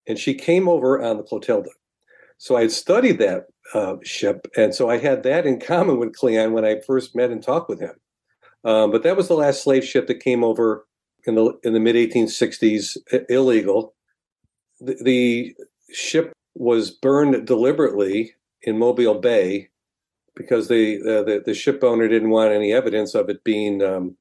And 0.09 0.19
she 0.19 0.35
came 0.35 0.69
over 0.69 1.01
on 1.01 1.19
the 1.19 1.23
Clotilda. 1.23 1.71
So 2.39 2.57
I 2.57 2.63
had 2.63 2.73
studied 2.73 3.19
that 3.19 3.45
uh, 3.75 3.97
ship. 4.03 4.49
And 4.57 4.75
so 4.75 4.91
I 4.91 4.99
had 4.99 5.23
that 5.23 5.47
in 5.47 5.61
common 5.61 5.99
with 5.99 6.17
Cleon 6.17 6.53
when 6.53 6.65
I 6.65 6.81
first 6.81 7.15
met 7.15 7.31
and 7.31 7.43
talked 7.43 7.69
with 7.69 7.81
him. 7.81 7.95
Um, 8.65 8.91
but 8.91 9.03
that 9.03 9.17
was 9.17 9.29
the 9.29 9.35
last 9.35 9.63
slave 9.63 9.85
ship 9.85 10.07
that 10.07 10.21
came 10.21 10.43
over 10.43 10.87
in 11.27 11.35
the 11.35 11.59
in 11.63 11.73
the 11.73 11.81
mid 11.81 11.97
1860s, 11.97 12.97
illegal. 13.29 13.95
The, 14.81 14.97
the 15.03 15.55
ship 15.93 16.33
was 16.55 16.91
burned 16.91 17.47
deliberately 17.47 18.35
in 18.63 18.79
Mobile 18.79 19.21
Bay 19.21 19.71
because 20.37 20.69
the 20.69 21.01
uh, 21.01 21.23
the, 21.23 21.43
the 21.45 21.55
ship 21.55 21.83
owner 21.83 22.09
didn't 22.09 22.31
want 22.31 22.53
any 22.53 22.73
evidence 22.73 23.15
of 23.15 23.29
it 23.29 23.45
being 23.45 23.83
um, 23.83 24.17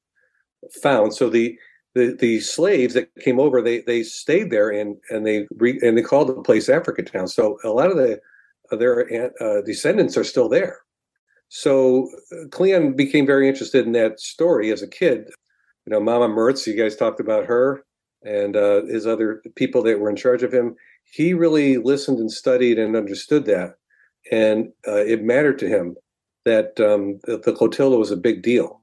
found. 0.82 1.14
So 1.14 1.28
the 1.28 1.58
the 1.94 2.16
the 2.18 2.40
slaves 2.40 2.94
that 2.94 3.14
came 3.20 3.38
over 3.38 3.62
they 3.62 3.80
they 3.80 4.02
stayed 4.02 4.50
there 4.50 4.70
and 4.70 4.96
and 5.10 5.26
they 5.26 5.46
re, 5.56 5.78
and 5.82 5.96
they 5.96 6.02
called 6.02 6.28
the 6.28 6.42
place 6.42 6.68
Africa 6.68 7.02
Town. 7.02 7.28
So 7.28 7.58
a 7.64 7.68
lot 7.68 7.90
of 7.90 7.96
the 7.96 8.20
their 8.70 9.32
uh, 9.40 9.60
descendants 9.62 10.16
are 10.16 10.24
still 10.24 10.48
there. 10.48 10.80
So 11.48 12.08
uh, 12.32 12.48
Cleon 12.50 12.94
became 12.94 13.26
very 13.26 13.48
interested 13.48 13.86
in 13.86 13.92
that 13.92 14.18
story 14.18 14.72
as 14.72 14.82
a 14.82 14.88
kid. 14.88 15.30
You 15.86 15.92
know, 15.92 16.00
Mama 16.00 16.28
Mertz, 16.28 16.66
you 16.66 16.76
guys 16.76 16.96
talked 16.96 17.20
about 17.20 17.46
her 17.46 17.84
and 18.22 18.56
uh, 18.56 18.84
his 18.86 19.06
other 19.06 19.42
people 19.54 19.82
that 19.82 20.00
were 20.00 20.08
in 20.08 20.16
charge 20.16 20.42
of 20.42 20.52
him. 20.52 20.76
He 21.04 21.34
really 21.34 21.76
listened 21.76 22.18
and 22.18 22.32
studied 22.32 22.78
and 22.78 22.96
understood 22.96 23.44
that, 23.46 23.74
and 24.32 24.72
uh, 24.88 25.04
it 25.04 25.22
mattered 25.22 25.58
to 25.58 25.68
him 25.68 25.96
that 26.44 26.78
um, 26.80 27.20
the, 27.24 27.52
Clotilda 27.52 27.96
was 27.96 28.10
a 28.10 28.16
big 28.16 28.42
deal. 28.42 28.80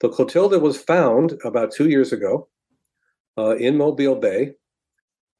The 0.00 0.08
Clotilda 0.08 0.58
was 0.58 0.80
found 0.80 1.38
about 1.44 1.72
two 1.72 1.88
years 1.88 2.12
ago 2.12 2.48
uh, 3.38 3.56
in 3.56 3.76
Mobile 3.76 4.16
Bay. 4.16 4.54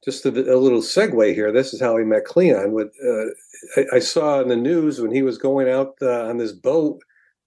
Just 0.03 0.25
a, 0.25 0.29
a, 0.29 0.57
little 0.57 0.81
segue 0.81 1.33
here. 1.33 1.51
This 1.51 1.73
is 1.73 1.81
how 1.81 1.97
he 1.97 2.03
met 2.03 2.25
Cleon. 2.25 2.71
With 2.73 2.89
uh, 3.03 3.81
I, 3.81 3.95
I, 3.95 3.99
saw 3.99 4.39
in 4.39 4.49
the 4.49 4.55
news 4.55 5.01
when 5.01 5.11
he 5.11 5.23
was 5.23 5.39
going 5.39 5.67
out 5.67 5.95
uh, 6.01 6.25
on 6.25 6.37
this 6.37 6.51
boat 6.51 6.99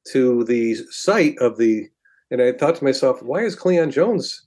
to 0.08 0.42
the 0.44 0.74
site 0.90 1.38
of 1.38 1.56
the, 1.56 1.88
and 2.30 2.42
I 2.42 2.52
thought 2.52 2.76
to 2.76 2.84
myself, 2.84 3.22
why 3.22 3.40
is 3.40 3.54
Cleon 3.54 3.90
Jones 3.90 4.46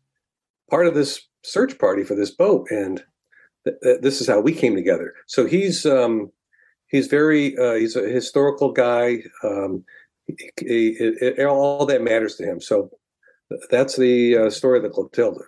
part 0.69 0.88
of 0.88 0.93
this 0.93 1.27
search 1.43 1.77
party 1.79 2.03
for 2.03 2.15
this 2.15 2.32
boat? 2.32 2.67
And 2.69 3.03
th- 3.65 3.77
th- 3.84 4.01
this 4.01 4.21
is 4.21 4.27
how 4.27 4.39
we 4.39 4.53
came 4.53 4.75
together. 4.75 5.13
So 5.27 5.45
he's 5.45 5.86
um, 5.86 6.32
he's 6.88 7.07
very 7.07 7.57
uh, 7.57 7.75
he's 7.75 7.95
a 7.95 8.07
historical 8.07 8.71
guy. 8.71 9.23
Um, 9.43 9.84
he, 10.27 10.95
he, 11.19 11.43
all 11.43 11.86
that 11.86 12.03
matters 12.03 12.36
to 12.36 12.45
him. 12.45 12.61
So 12.61 12.91
that's 13.69 13.95
the 13.97 14.38
uh, 14.38 14.49
story 14.49 14.77
of 14.77 14.84
the 14.84 14.89
Clotilda. 14.89 15.41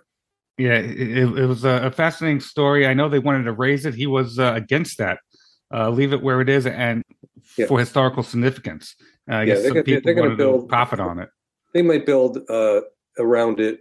Yeah, 0.58 0.74
it, 0.74 1.38
it 1.38 1.46
was 1.46 1.64
a, 1.64 1.90
fascinating 1.90 2.40
story. 2.40 2.86
I 2.86 2.94
know 2.94 3.08
they 3.08 3.18
wanted 3.18 3.44
to 3.44 3.52
raise 3.52 3.86
it. 3.86 3.94
He 3.94 4.06
was 4.06 4.38
uh, 4.38 4.52
against 4.54 4.98
that. 4.98 5.18
Uh, 5.72 5.90
leave 5.90 6.12
it 6.12 6.22
where 6.22 6.40
it 6.40 6.48
is, 6.48 6.66
and 6.66 7.02
yeah. 7.58 7.66
for 7.66 7.80
historical 7.80 8.22
significance. 8.22 8.94
Uh, 9.28 9.34
I 9.34 9.40
yeah, 9.40 9.46
guess 9.46 9.64
some 9.64 9.72
gonna, 9.72 9.82
people 9.82 10.14
wanted 10.14 10.36
build, 10.36 10.60
to 10.60 10.66
profit 10.68 11.00
on 11.00 11.18
it. 11.18 11.28
They 11.74 11.82
might 11.82 12.06
build 12.06 12.38
uh, 12.48 12.80
around 13.18 13.60
it 13.60 13.80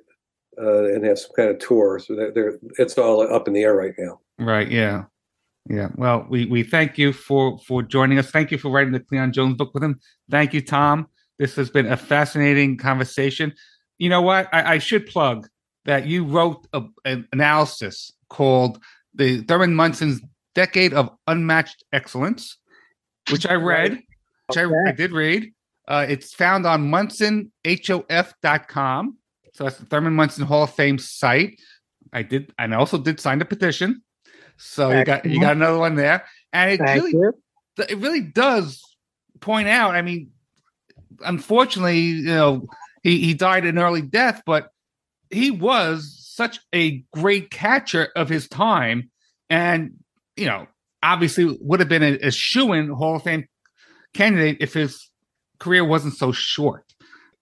uh, 0.62 0.86
and 0.86 1.06
have 1.06 1.20
some 1.20 1.32
kind 1.36 1.50
of 1.50 1.60
tour. 1.60 2.00
So 2.00 2.16
they're, 2.16 2.32
they're, 2.32 2.60
it's 2.78 2.98
all 2.98 3.22
up 3.34 3.48
in 3.48 3.54
the 3.54 3.62
air 3.62 3.76
right 3.76 3.94
now. 3.98 4.20
Right. 4.39 4.70
Yeah. 4.70 5.06
Yeah. 5.70 5.89
Well, 5.96 6.26
we, 6.30 6.46
we 6.46 6.64
thank 6.64 6.98
you 6.98 7.14
for 7.14 7.58
for 7.60 7.82
joining 7.82 8.20
us. 8.20 8.30
Thank 8.30 8.52
you 8.52 8.58
for 8.58 8.70
writing 8.70 8.91
the 8.91 9.00
Cleon 9.00 9.32
Jones 9.32 9.56
book 9.56 9.74
with 9.74 9.84
him. 9.84 10.00
Thank 10.30 10.54
you, 10.54 10.62
Tom. 10.62 11.08
This 11.39 11.56
has 11.56 11.70
been 11.70 11.86
a 11.86 11.96
fascinating 11.96 12.78
conversation. 12.78 13.54
You 13.98 14.10
know 14.10 14.22
what? 14.22 14.50
I, 14.52 14.74
I 14.74 14.78
should 14.80 15.06
plug 15.06 15.48
that 15.86 16.06
you 16.06 16.26
wrote 16.26 16.68
a, 16.74 16.84
an 17.06 17.28
analysis 17.32 18.12
called 18.30 18.80
the 19.14 19.41
Thurman 19.44 19.74
Munson's 19.76 20.22
Decade 20.56 20.94
of 20.94 21.10
Unmatched 21.28 21.84
Excellence, 21.94 22.58
which 23.32 23.46
I 23.46 23.54
read, 23.54 24.02
which 24.48 24.58
I, 24.58 24.66
I 24.88 24.91
did 24.91 25.12
read. 25.12 25.52
Uh, 25.88 26.06
it's 26.08 26.34
found 26.34 26.66
on 26.66 26.90
munsonhof.com. 26.90 29.18
So 29.54 29.66
that's 29.66 29.78
the 29.78 29.86
Thurman 29.86 30.14
Munson 30.14 30.46
Hall 30.46 30.64
of 30.64 30.74
Fame 30.74 30.98
site. 30.98 31.60
I 32.12 32.24
did, 32.24 32.52
and 32.58 32.74
I 32.74 32.78
also 32.78 32.98
did 32.98 33.20
sign 33.20 33.38
the 33.40 33.46
petition. 33.46 34.02
So 34.58 34.92
you 34.92 35.04
got 35.04 35.26
you 35.26 35.42
got 35.42 35.56
another 35.56 35.80
one 35.80 35.96
there, 35.96 36.26
and 36.52 36.72
it 36.72 36.80
Thank 36.80 37.02
really 37.02 37.12
you. 37.12 37.34
it 37.78 37.98
really 37.98 38.22
does 38.22 38.82
point 39.40 39.68
out. 39.68 39.96
I 39.96 40.02
mean, 40.02 40.32
unfortunately, 41.26 42.00
you 42.00 42.26
know, 42.26 42.68
he 43.02 43.20
he 43.20 43.34
died 43.34 43.66
an 43.66 43.80
early 43.80 44.02
death, 44.02 44.44
but 44.46 44.70
he 45.30 45.52
was 45.52 46.16
such 46.20 46.60
a 46.74 47.04
great 47.14 47.52
catcher 47.52 48.10
of 48.16 48.30
his 48.30 48.48
time, 48.48 49.10
and 49.50 49.94
you 50.38 50.46
know, 50.46 50.68
obviously 51.02 51.58
would 51.60 51.80
have 51.80 51.90
been 51.90 52.04
a, 52.04 52.28
a 52.28 52.32
shoe-in 52.32 52.90
Hall 52.90 53.16
of 53.16 53.24
Fame 53.24 53.48
candidate 54.14 54.58
if 54.60 54.74
his 54.74 55.10
career 55.64 55.86
wasn't 55.86 56.16
so 56.16 56.32
short. 56.32 56.84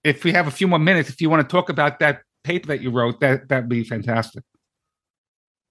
If 0.03 0.23
we 0.23 0.31
have 0.31 0.47
a 0.47 0.51
few 0.51 0.67
more 0.67 0.79
minutes, 0.79 1.09
if 1.09 1.21
you 1.21 1.29
want 1.29 1.47
to 1.47 1.51
talk 1.51 1.69
about 1.69 1.99
that 1.99 2.21
paper 2.43 2.67
that 2.67 2.81
you 2.81 2.91
wrote, 2.91 3.19
that 3.21 3.49
that'd 3.49 3.69
be 3.69 3.83
fantastic. 3.83 4.43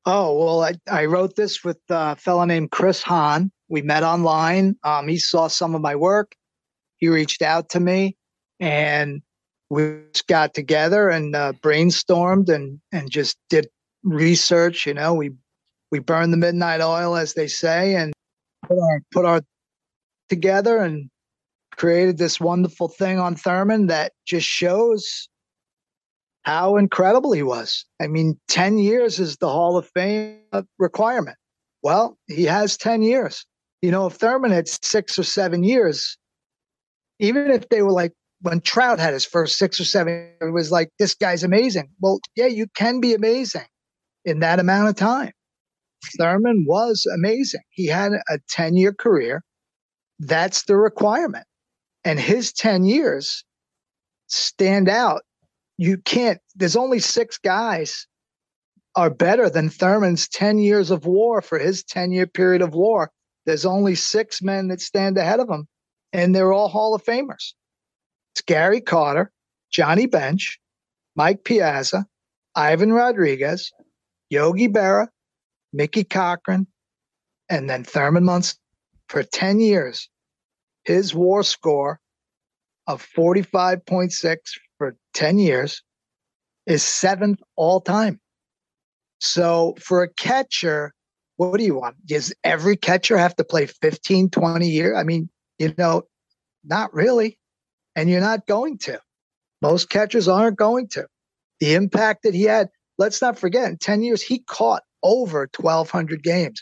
Oh, 0.07 0.39
well, 0.39 0.63
I, 0.65 0.73
I 0.91 1.05
wrote 1.05 1.37
this 1.37 1.63
with 1.63 1.79
a 1.91 2.17
fellow 2.17 2.45
named 2.45 2.71
Chris 2.71 3.03
Hahn. 3.03 3.53
We 3.69 3.83
met 3.83 4.03
online. 4.03 4.77
Um, 4.83 5.09
he 5.09 5.19
saw 5.19 5.49
some 5.49 5.75
of 5.75 5.83
my 5.83 5.95
work. 5.95 6.35
He 6.97 7.09
reached 7.09 7.43
out 7.43 7.69
to 7.71 7.81
me 7.81 8.17
and 8.59 9.23
we 9.69 10.01
got 10.27 10.55
together 10.55 11.09
and 11.09 11.37
uh, 11.37 11.53
brainstormed 11.61 12.49
and, 12.49 12.81
and 12.93 13.11
just 13.11 13.37
did 13.51 13.69
research. 14.03 14.87
You 14.87 14.95
know, 14.95 15.15
we, 15.15 15.33
we 15.93 15.99
burned 15.99 16.33
the 16.33 16.39
midnight 16.39 16.81
oil, 16.81 17.17
as 17.17 17.35
they 17.35 17.47
say, 17.47 17.95
and 17.95 18.13
put 18.67 18.79
our, 18.79 19.03
put 19.13 19.25
our 19.27 19.43
together 20.29 20.79
and 20.79 21.11
created 21.81 22.19
this 22.19 22.39
wonderful 22.39 22.89
thing 22.89 23.19
on 23.19 23.35
Thurman 23.35 23.87
that 23.87 24.13
just 24.27 24.47
shows 24.47 25.31
how 26.43 26.77
incredible 26.77 27.33
he 27.33 27.43
was. 27.43 27.87
I 28.03 28.07
mean, 28.07 28.39
10 28.49 28.77
years 28.77 29.19
is 29.19 29.39
the 29.39 29.49
Hall 29.49 29.79
of 29.79 29.89
Fame 29.95 30.41
requirement. 30.79 31.39
Well, 31.83 32.19
he 32.27 32.45
has 32.45 32.77
10 32.77 33.01
years. 33.01 33.47
You 33.81 33.91
know, 33.91 34.07
if 34.07 34.13
Thurman 34.13 34.51
had 34.51 34.69
six 34.69 35.19
or 35.19 35.23
seven 35.23 35.65
years, 35.65 36.19
even 37.19 37.51
if 37.51 37.67
they 37.71 37.81
were 37.81 37.93
like 37.93 38.13
when 38.43 38.61
Trout 38.61 38.99
had 38.99 39.15
his 39.15 39.25
first 39.25 39.57
six 39.57 39.81
or 39.81 39.87
seven, 39.87 40.35
it 40.39 40.53
was 40.53 40.71
like, 40.71 40.91
this 40.99 41.15
guy's 41.15 41.43
amazing. 41.43 41.89
Well, 41.99 42.21
yeah, 42.37 42.47
you 42.47 42.67
can 42.77 43.01
be 43.01 43.15
amazing 43.15 43.65
in 44.27 44.41
that 44.41 44.61
amount 44.61 44.91
of 44.91 44.97
time. 44.97 45.33
Thurman 46.19 46.67
was 46.69 47.07
amazing. 47.15 47.63
He 47.71 47.87
had 47.87 48.13
a 48.13 48.39
10 48.51 48.77
year 48.77 48.93
career. 48.93 49.43
That's 50.19 50.65
the 50.65 50.77
requirement. 50.77 51.47
And 52.05 52.19
his 52.19 52.53
10 52.53 52.85
years 52.85 53.45
stand 54.29 54.89
out 54.89 55.23
you 55.81 55.97
can't 55.97 56.39
there's 56.55 56.77
only 56.77 56.99
six 56.99 57.39
guys 57.39 58.07
are 58.97 59.09
better 59.09 59.49
than 59.49 59.71
Thurman's 59.71 60.29
10 60.29 60.59
years 60.59 60.91
of 60.91 61.07
war 61.07 61.41
for 61.41 61.59
his 61.59 61.83
10 61.85 62.13
year 62.13 62.27
period 62.27 62.61
of 62.61 62.75
war. 62.75 63.11
There's 63.47 63.65
only 63.65 63.95
six 63.95 64.43
men 64.43 64.69
that 64.69 64.83
stand 64.83 65.17
ahead 65.17 65.41
of 65.41 65.49
him, 65.49 65.67
and 66.13 66.35
they're 66.35 66.53
all 66.53 66.69
Hall 66.69 66.95
of 66.95 67.03
Famers. 67.03 67.55
It's 68.35 68.43
Gary 68.43 68.81
Carter, 68.81 69.33
Johnny 69.71 70.07
Bench, 70.07 70.61
Mike 71.17 71.45
Piazza, 71.45 72.05
Ivan 72.55 72.93
Rodriguez, 72.93 73.73
Yogi 74.29 74.69
Berra, 74.69 75.09
Mickey 75.73 76.05
Cochrane, 76.05 76.67
and 77.49 77.71
then 77.71 77.85
Thurman 77.85 78.25
Munson 78.25 78.59
for 79.09 79.23
10 79.23 79.61
years. 79.61 80.11
His 80.91 81.15
war 81.15 81.45
score 81.45 82.01
of 82.89 83.07
45.6 83.17 84.37
for 84.77 84.97
10 85.15 85.39
years, 85.39 85.83
is 86.67 86.83
seventh 86.83 87.41
all 87.55 87.81
time. 87.81 88.21
So 89.21 89.77
for 89.79 90.03
a 90.03 90.13
catcher, 90.15 90.93
what 91.37 91.59
do 91.59 91.65
you 91.65 91.77
want? 91.77 91.95
Does 92.05 92.35
every 92.43 92.77
catcher 92.77 93.17
have 93.17 93.37
to 93.37 93.45
play 93.45 93.67
15, 93.67 94.31
20 94.31 94.69
years? 94.69 94.97
I 94.99 95.05
mean, 95.05 95.31
you 95.61 95.73
know, 95.79 96.03
not 96.65 96.93
really. 96.93 97.39
And 97.95 98.11
you're 98.11 98.21
not 98.21 98.49
going 98.49 98.79
to. 98.79 99.01
Most 99.63 99.91
catchers 99.91 100.27
aren't 100.27 100.59
going 100.59 100.89
to. 100.89 101.07
The 101.61 101.75
impact 101.75 102.25
that 102.25 102.35
he 102.35 102.45
had, 102.45 102.69
let's 102.99 103.23
not 103.23 103.39
forget, 103.39 103.71
in 103.71 103.79
10 103.79 104.03
years, 104.03 104.23
he 104.23 104.41
caught 104.41 104.83
over 105.05 105.49
1,200 105.57 106.23
games. 106.25 106.61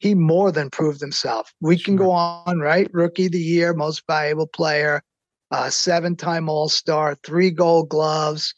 He 0.00 0.14
more 0.14 0.50
than 0.50 0.70
proved 0.70 1.00
himself. 1.00 1.52
We 1.60 1.78
can 1.78 1.94
go 1.94 2.10
on, 2.10 2.58
right? 2.58 2.88
Rookie 2.92 3.26
of 3.26 3.32
the 3.32 3.38
year, 3.38 3.74
most 3.74 4.02
valuable 4.06 4.46
player, 4.46 5.02
uh, 5.50 5.68
seven 5.68 6.16
time 6.16 6.48
All 6.48 6.70
Star, 6.70 7.16
three 7.22 7.50
gold 7.50 7.90
gloves, 7.90 8.54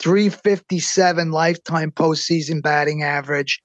357 0.00 1.30
lifetime 1.30 1.90
postseason 1.90 2.62
batting 2.62 3.02
average. 3.02 3.62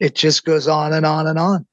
It 0.00 0.14
just 0.14 0.44
goes 0.44 0.68
on 0.68 0.92
and 0.92 1.06
on 1.06 1.26
and 1.26 1.38
on. 1.38 1.66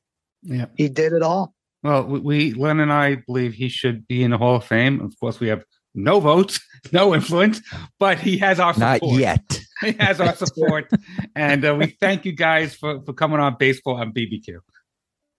Yeah. 0.44 0.68
He 0.76 0.88
did 0.88 1.12
it 1.12 1.22
all. 1.22 1.54
Well, 1.84 2.04
we, 2.06 2.54
Len 2.54 2.80
and 2.80 2.92
I 2.92 3.16
believe 3.28 3.54
he 3.54 3.70
should 3.70 4.08
be 4.08 4.24
in 4.24 4.32
the 4.32 4.38
Hall 4.38 4.56
of 4.56 4.64
Fame. 4.64 5.02
Of 5.02 5.20
course, 5.20 5.40
we 5.40 5.50
have 5.50 5.64
no 5.96 6.20
votes, 6.20 6.60
no 6.92 7.14
influence, 7.14 7.62
but 8.00 8.20
he 8.20 8.38
has 8.38 8.60
our 8.60 8.74
support. 8.74 9.02
Not 9.02 9.20
yet. 9.20 9.62
he 9.82 9.94
has 9.94 10.20
our 10.22 10.36
support. 10.36 10.90
and 11.36 11.66
uh, 11.66 11.76
we 11.76 11.88
thank 11.88 12.26
you 12.26 12.34
guys 12.34 12.76
for, 12.76 13.02
for 13.02 13.14
coming 13.14 13.40
on 13.40 13.56
Baseball 13.58 13.98
on 13.98 14.14
BBQ. 14.14 14.60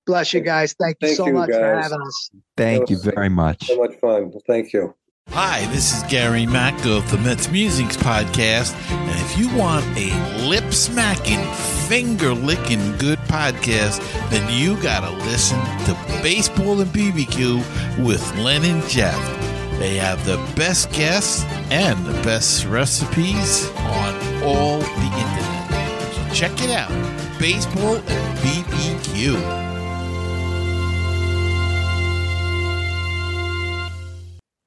Bless 0.07 0.33
you 0.33 0.41
guys. 0.41 0.75
Thank 0.79 0.99
you 1.01 1.09
Thank 1.09 1.17
so 1.17 1.27
you, 1.27 1.33
much 1.33 1.51
guys. 1.51 1.59
for 1.59 1.83
having 1.83 2.01
us. 2.01 2.31
Thank 2.57 2.91
you 2.91 2.99
very 2.99 3.29
much. 3.29 3.67
So 3.67 3.77
much 3.77 3.95
fun. 3.97 4.33
Thank 4.47 4.73
you. 4.73 4.95
Hi, 5.31 5.67
this 5.67 5.93
is 5.93 6.03
Gary 6.05 6.47
Mack 6.47 6.87
of 6.87 7.11
the 7.11 7.19
Mets 7.19 7.51
Musings 7.51 7.97
podcast. 7.97 8.73
And 8.91 9.11
if 9.11 9.37
you 9.37 9.55
want 9.59 9.85
a 9.99 10.49
lip 10.49 10.73
smacking, 10.73 11.45
finger 11.89 12.33
licking 12.33 12.97
good 12.99 13.19
podcast, 13.21 13.99
then 14.31 14.49
you 14.49 14.81
got 14.81 15.01
to 15.01 15.11
listen 15.27 15.59
to 15.87 16.23
Baseball 16.23 16.81
and 16.81 16.91
BBQ 16.91 18.05
with 18.07 18.37
Len 18.39 18.65
and 18.65 18.89
Jeff. 18.89 19.46
They 19.79 19.97
have 19.97 20.25
the 20.25 20.37
best 20.57 20.91
guests 20.93 21.45
and 21.71 22.05
the 22.07 22.13
best 22.23 22.65
recipes 22.65 23.69
on 23.71 24.15
all 24.43 24.79
the 24.79 25.11
internet. 25.15 26.13
So 26.15 26.35
check 26.35 26.53
it 26.63 26.71
out. 26.71 26.91
Baseball 27.39 27.97
and 27.97 28.39
BBQ. 28.39 29.65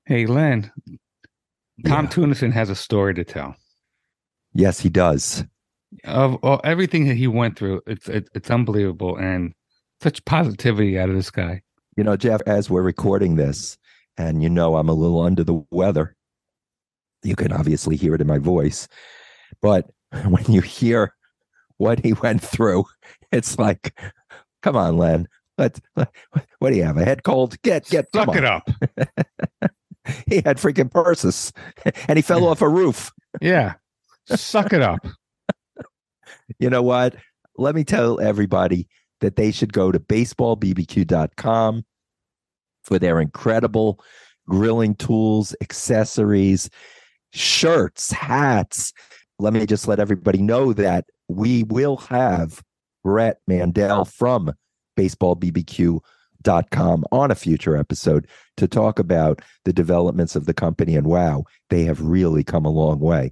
Hey, 0.06 0.26
Len. 0.26 0.72
Tom 1.86 2.06
Yeah. 2.06 2.10
Tunison 2.12 2.52
has 2.52 2.70
a 2.70 2.76
story 2.76 3.14
to 3.14 3.24
tell 3.24 3.56
Yes, 4.54 4.80
he 4.80 4.90
does. 4.90 5.44
of, 6.04 6.38
of 6.44 6.60
everything 6.64 7.08
that 7.08 7.16
he 7.16 7.28
went 7.28 7.58
through. 7.58 7.82
It's 7.88 8.08
it, 8.10 8.28
it's 8.36 8.50
unbelievable 8.52 9.16
and 9.18 9.54
such 10.02 10.24
positivity 10.26 10.98
out 11.00 11.10
of 11.10 11.16
this 11.16 11.30
guy. 11.32 11.62
You 11.98 12.04
know, 12.04 12.16
Jeff, 12.18 12.42
as 12.48 12.70
we're 12.70 12.82
recording 12.82 13.36
this, 13.36 13.78
and 14.20 14.44
you 14.44 14.50
know 14.50 14.76
I'm 14.76 14.90
a 14.90 14.94
little 14.94 15.22
under 15.22 15.44
the 15.44 15.64
weather, 15.72 16.16
you 17.24 17.36
can 17.36 17.52
obviously 17.52 17.96
hear 17.96 18.14
it 18.14 18.22
in 18.22 18.28
my 18.28 18.38
voice. 18.38 18.88
But 19.62 19.90
when 20.28 20.44
you 20.48 20.62
hear 20.62 21.16
what 21.78 22.04
he 22.04 22.14
went 22.14 22.44
through, 22.44 22.86
it's 23.32 23.58
like, 23.58 23.98
come 24.62 24.76
on, 24.76 24.98
Len. 24.98 25.28
Let- 25.58 25.80
what 25.96 26.70
do 26.70 26.76
you 26.76 26.84
have? 26.84 26.98
A 26.98 27.06
head 27.06 27.24
cold? 27.24 27.60
Get 27.64 27.90
get 27.90 28.08
Suck 28.14 28.36
it 28.36 28.46
up. 28.46 28.70
He 30.28 30.38
had 30.38 30.58
freaking 30.58 30.92
Perthes 30.92 31.52
and 32.08 32.18
he 32.18 32.22
fell 32.22 32.48
off 32.48 32.62
a 32.62 32.70
roof. 32.70 33.12
Yeah. 33.42 33.74
Suck 34.26 34.74
it 34.74 34.82
up. 34.82 35.06
you 36.60 36.70
know 36.70 36.82
what? 36.82 37.16
Let 37.58 37.76
me 37.76 37.84
tell 37.84 38.20
everybody 38.20 38.88
that 39.22 39.36
they 39.36 39.52
should 39.52 39.74
go 39.74 39.92
to 39.92 40.00
baseballbbq.com 40.00 41.84
for 42.84 43.00
their 43.00 43.20
incredible 43.20 44.00
grilling 44.48 44.96
tools, 44.96 45.56
accessories, 45.62 46.70
shirts, 47.34 48.12
hats. 48.12 48.92
Let 49.38 49.54
me 49.54 49.66
just 49.66 49.88
let 49.88 50.00
everybody 50.00 50.42
know 50.42 50.74
that 50.74 51.06
we 51.28 51.64
will 51.64 51.98
have 51.98 52.62
Brett 53.04 53.40
Mandel 53.48 54.06
from 54.06 54.54
baseballbbq.com 54.98 56.02
on 57.12 57.32
a 57.32 57.36
future 57.36 57.78
episode 57.78 58.28
to 58.58 58.68
talk 58.68 59.00
about 59.00 59.42
the 59.66 59.74
developments 59.74 60.36
of 60.36 60.46
the 60.46 60.54
company 60.54 60.96
and 60.96 61.08
wow, 61.08 61.44
they 61.70 61.86
have 61.86 62.02
really 62.02 62.44
come 62.44 62.66
a 62.66 62.70
long 62.70 63.00
way. 63.00 63.32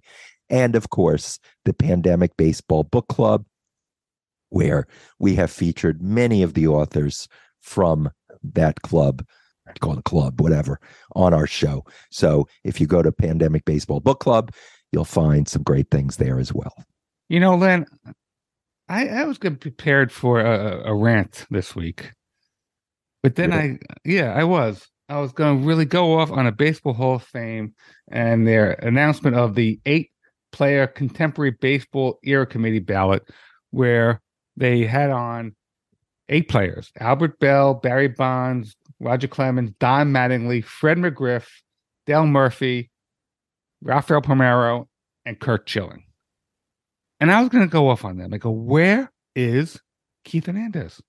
And 0.50 0.76
of 0.76 0.90
course, 0.90 1.40
the 1.66 1.74
Pandemic 1.74 2.38
Baseball 2.38 2.84
Book 2.84 3.08
Club, 3.10 3.46
where 4.50 4.88
we 5.20 5.36
have 5.36 5.52
featured 5.52 6.02
many 6.02 6.42
of 6.42 6.54
the 6.54 6.68
authors 6.68 7.28
from 7.62 8.10
that 8.44 8.82
club, 8.82 9.26
call 9.80 9.94
it 9.94 10.00
a 10.00 10.04
club, 10.04 10.42
whatever, 10.42 10.80
on 11.16 11.34
our 11.34 11.48
show. 11.48 11.84
So 12.12 12.48
if 12.64 12.80
you 12.80 12.88
go 12.88 13.02
to 13.02 13.12
Pandemic 13.12 13.66
Baseball 13.66 14.00
Book 14.00 14.20
Club, 14.20 14.52
you'll 14.92 15.06
find 15.06 15.48
some 15.48 15.64
great 15.64 15.92
things 15.92 16.18
there 16.18 16.40
as 16.40 16.54
well. 16.54 16.74
You 17.30 17.40
know, 17.40 17.56
Len, 17.56 17.86
I, 18.88 19.08
I 19.08 19.24
was 19.26 19.38
getting 19.38 19.58
prepared 19.58 20.12
for 20.12 20.40
a, 20.40 20.84
a 20.86 20.96
rant 20.96 21.46
this 21.50 21.76
week, 21.76 22.14
but 23.22 23.36
then 23.36 23.52
I, 23.52 23.80
yeah, 24.06 24.34
I 24.34 24.46
was. 24.46 24.88
I 25.10 25.20
was 25.20 25.32
going 25.32 25.62
to 25.62 25.68
really 25.68 25.86
go 25.86 26.20
off 26.20 26.32
on 26.32 26.48
a 26.48 26.52
Baseball 26.52 26.94
Hall 26.94 27.16
of 27.16 27.24
Fame 27.24 27.74
and 28.10 28.48
their 28.48 28.72
announcement 28.72 29.36
of 29.36 29.56
the 29.56 29.80
eight 29.86 30.12
player 30.52 30.88
contemporary 30.88 31.52
baseball 31.52 32.20
era 32.24 32.46
committee 32.46 32.80
ballot, 32.80 33.24
where 33.72 34.22
they 34.56 34.86
had 34.86 35.10
on 35.10 35.56
eight 36.30 36.50
players 36.50 36.92
Albert 37.00 37.40
Belle, 37.40 37.76
Barry 37.76 38.08
Bonds, 38.08 38.76
Roger 39.00 39.28
Clemens, 39.28 39.72
Don 39.80 40.12
Mattingly, 40.12 40.64
Fred 40.64 40.98
McGriff, 40.98 41.48
Dale 42.06 42.26
Murphy, 42.26 42.90
Rafael 43.82 44.22
Palmeiro, 44.22 44.88
and 45.26 45.40
Curt 45.40 45.68
Schilling. 45.68 46.04
And 47.20 47.32
I 47.32 47.42
was 47.42 47.50
going 47.50 47.64
to 47.64 47.72
go 47.72 47.90
off 47.90 48.06
on 48.06 48.18
them. 48.18 48.34
I 48.34 48.38
go, 48.38 48.52
where 48.52 49.12
is 49.36 49.80
Keith 50.24 50.46
Hernandez? 50.46 51.02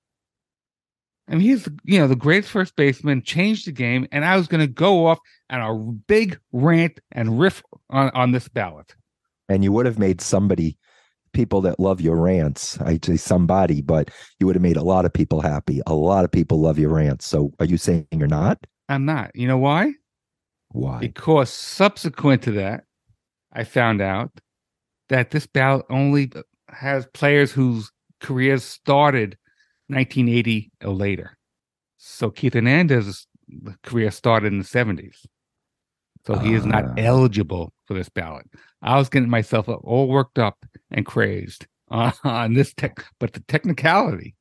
I 1.29 1.33
mean, 1.33 1.41
he's 1.43 1.69
you 1.85 1.99
know 1.99 2.09
the 2.09 2.16
greatest 2.16 2.51
first 2.51 2.75
baseman, 2.75 3.23
changed 3.23 3.66
the 3.66 3.73
game, 3.73 4.09
and 4.12 4.25
I 4.25 4.37
was 4.37 4.49
going 4.49 4.62
to 4.62 4.73
go 4.73 5.07
off 5.07 5.19
on 5.51 5.61
a 5.61 5.93
big 6.07 6.39
rant 6.53 7.01
and 7.12 7.39
riff 7.39 7.62
on 7.91 8.11
on 8.11 8.33
this 8.33 8.49
ballot. 8.49 8.95
And 9.49 9.62
you 9.62 9.71
would 9.73 9.87
have 9.87 9.99
made 9.99 10.21
somebody, 10.21 10.79
people 11.39 11.61
that 11.61 11.78
love 11.78 12.01
your 12.01 12.16
rants, 12.16 12.80
I'd 12.80 13.05
say 13.05 13.16
somebody, 13.16 13.80
but 13.80 14.11
you 14.41 14.47
would 14.47 14.57
have 14.57 14.62
made 14.62 14.76
a 14.76 14.82
lot 14.82 15.05
of 15.05 15.12
people 15.12 15.41
happy. 15.41 15.80
A 15.86 15.95
lot 15.95 16.24
of 16.24 16.32
people 16.32 16.61
love 16.61 16.80
your 16.80 16.91
rants. 16.91 17.28
So 17.28 17.53
are 17.61 17.64
you 17.64 17.76
saying 17.76 18.09
you're 18.11 18.26
not? 18.26 18.59
I'm 18.89 19.05
not. 19.05 19.30
You 19.36 19.47
know 19.47 19.57
why? 19.57 19.93
Why? 20.70 20.99
Because 20.99 21.49
subsequent 21.51 22.43
to 22.43 22.51
that, 22.53 22.82
I 23.53 23.62
found 23.62 24.01
out 24.01 24.32
that 25.11 25.30
this 25.30 25.47
ballot 25.47 25.86
only 25.91 26.32
has 26.70 27.07
players 27.14 27.53
whose 27.53 27.93
careers 28.20 28.64
started 28.64 29.39
1980 29.86 30.72
or 30.82 30.93
later. 30.93 31.39
So 31.99 32.30
Keith 32.30 32.55
Hernandez's 32.55 33.28
career 33.84 34.11
started 34.11 34.53
in 34.53 34.59
the 34.59 34.64
70s. 34.64 35.24
So 36.26 36.36
he 36.36 36.55
is 36.55 36.66
not 36.66 36.84
Ah. 36.84 36.95
eligible 36.97 37.72
for 37.86 37.95
this 37.95 38.09
ballot. 38.09 38.47
I 38.82 38.97
was 38.99 39.09
getting 39.09 39.30
myself 39.30 39.68
all 39.68 40.09
worked 40.09 40.41
up 40.41 40.66
and 40.91 41.07
crazed 41.07 41.66
on, 41.89 42.12
on 42.24 42.55
this 42.55 42.72
tech, 42.74 43.05
but 43.18 43.32
the 43.32 43.41
technicality. 43.41 44.34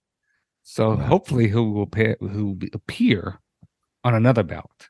So 0.63 0.95
Wow. 0.95 1.05
hopefully 1.05 1.47
he 1.47 1.55
will 1.55 1.83
appear, 1.83 2.17
who 2.19 2.57
will 2.59 2.67
appear 2.73 3.39
on 4.03 4.13
another 4.13 4.43
ballot, 4.43 4.89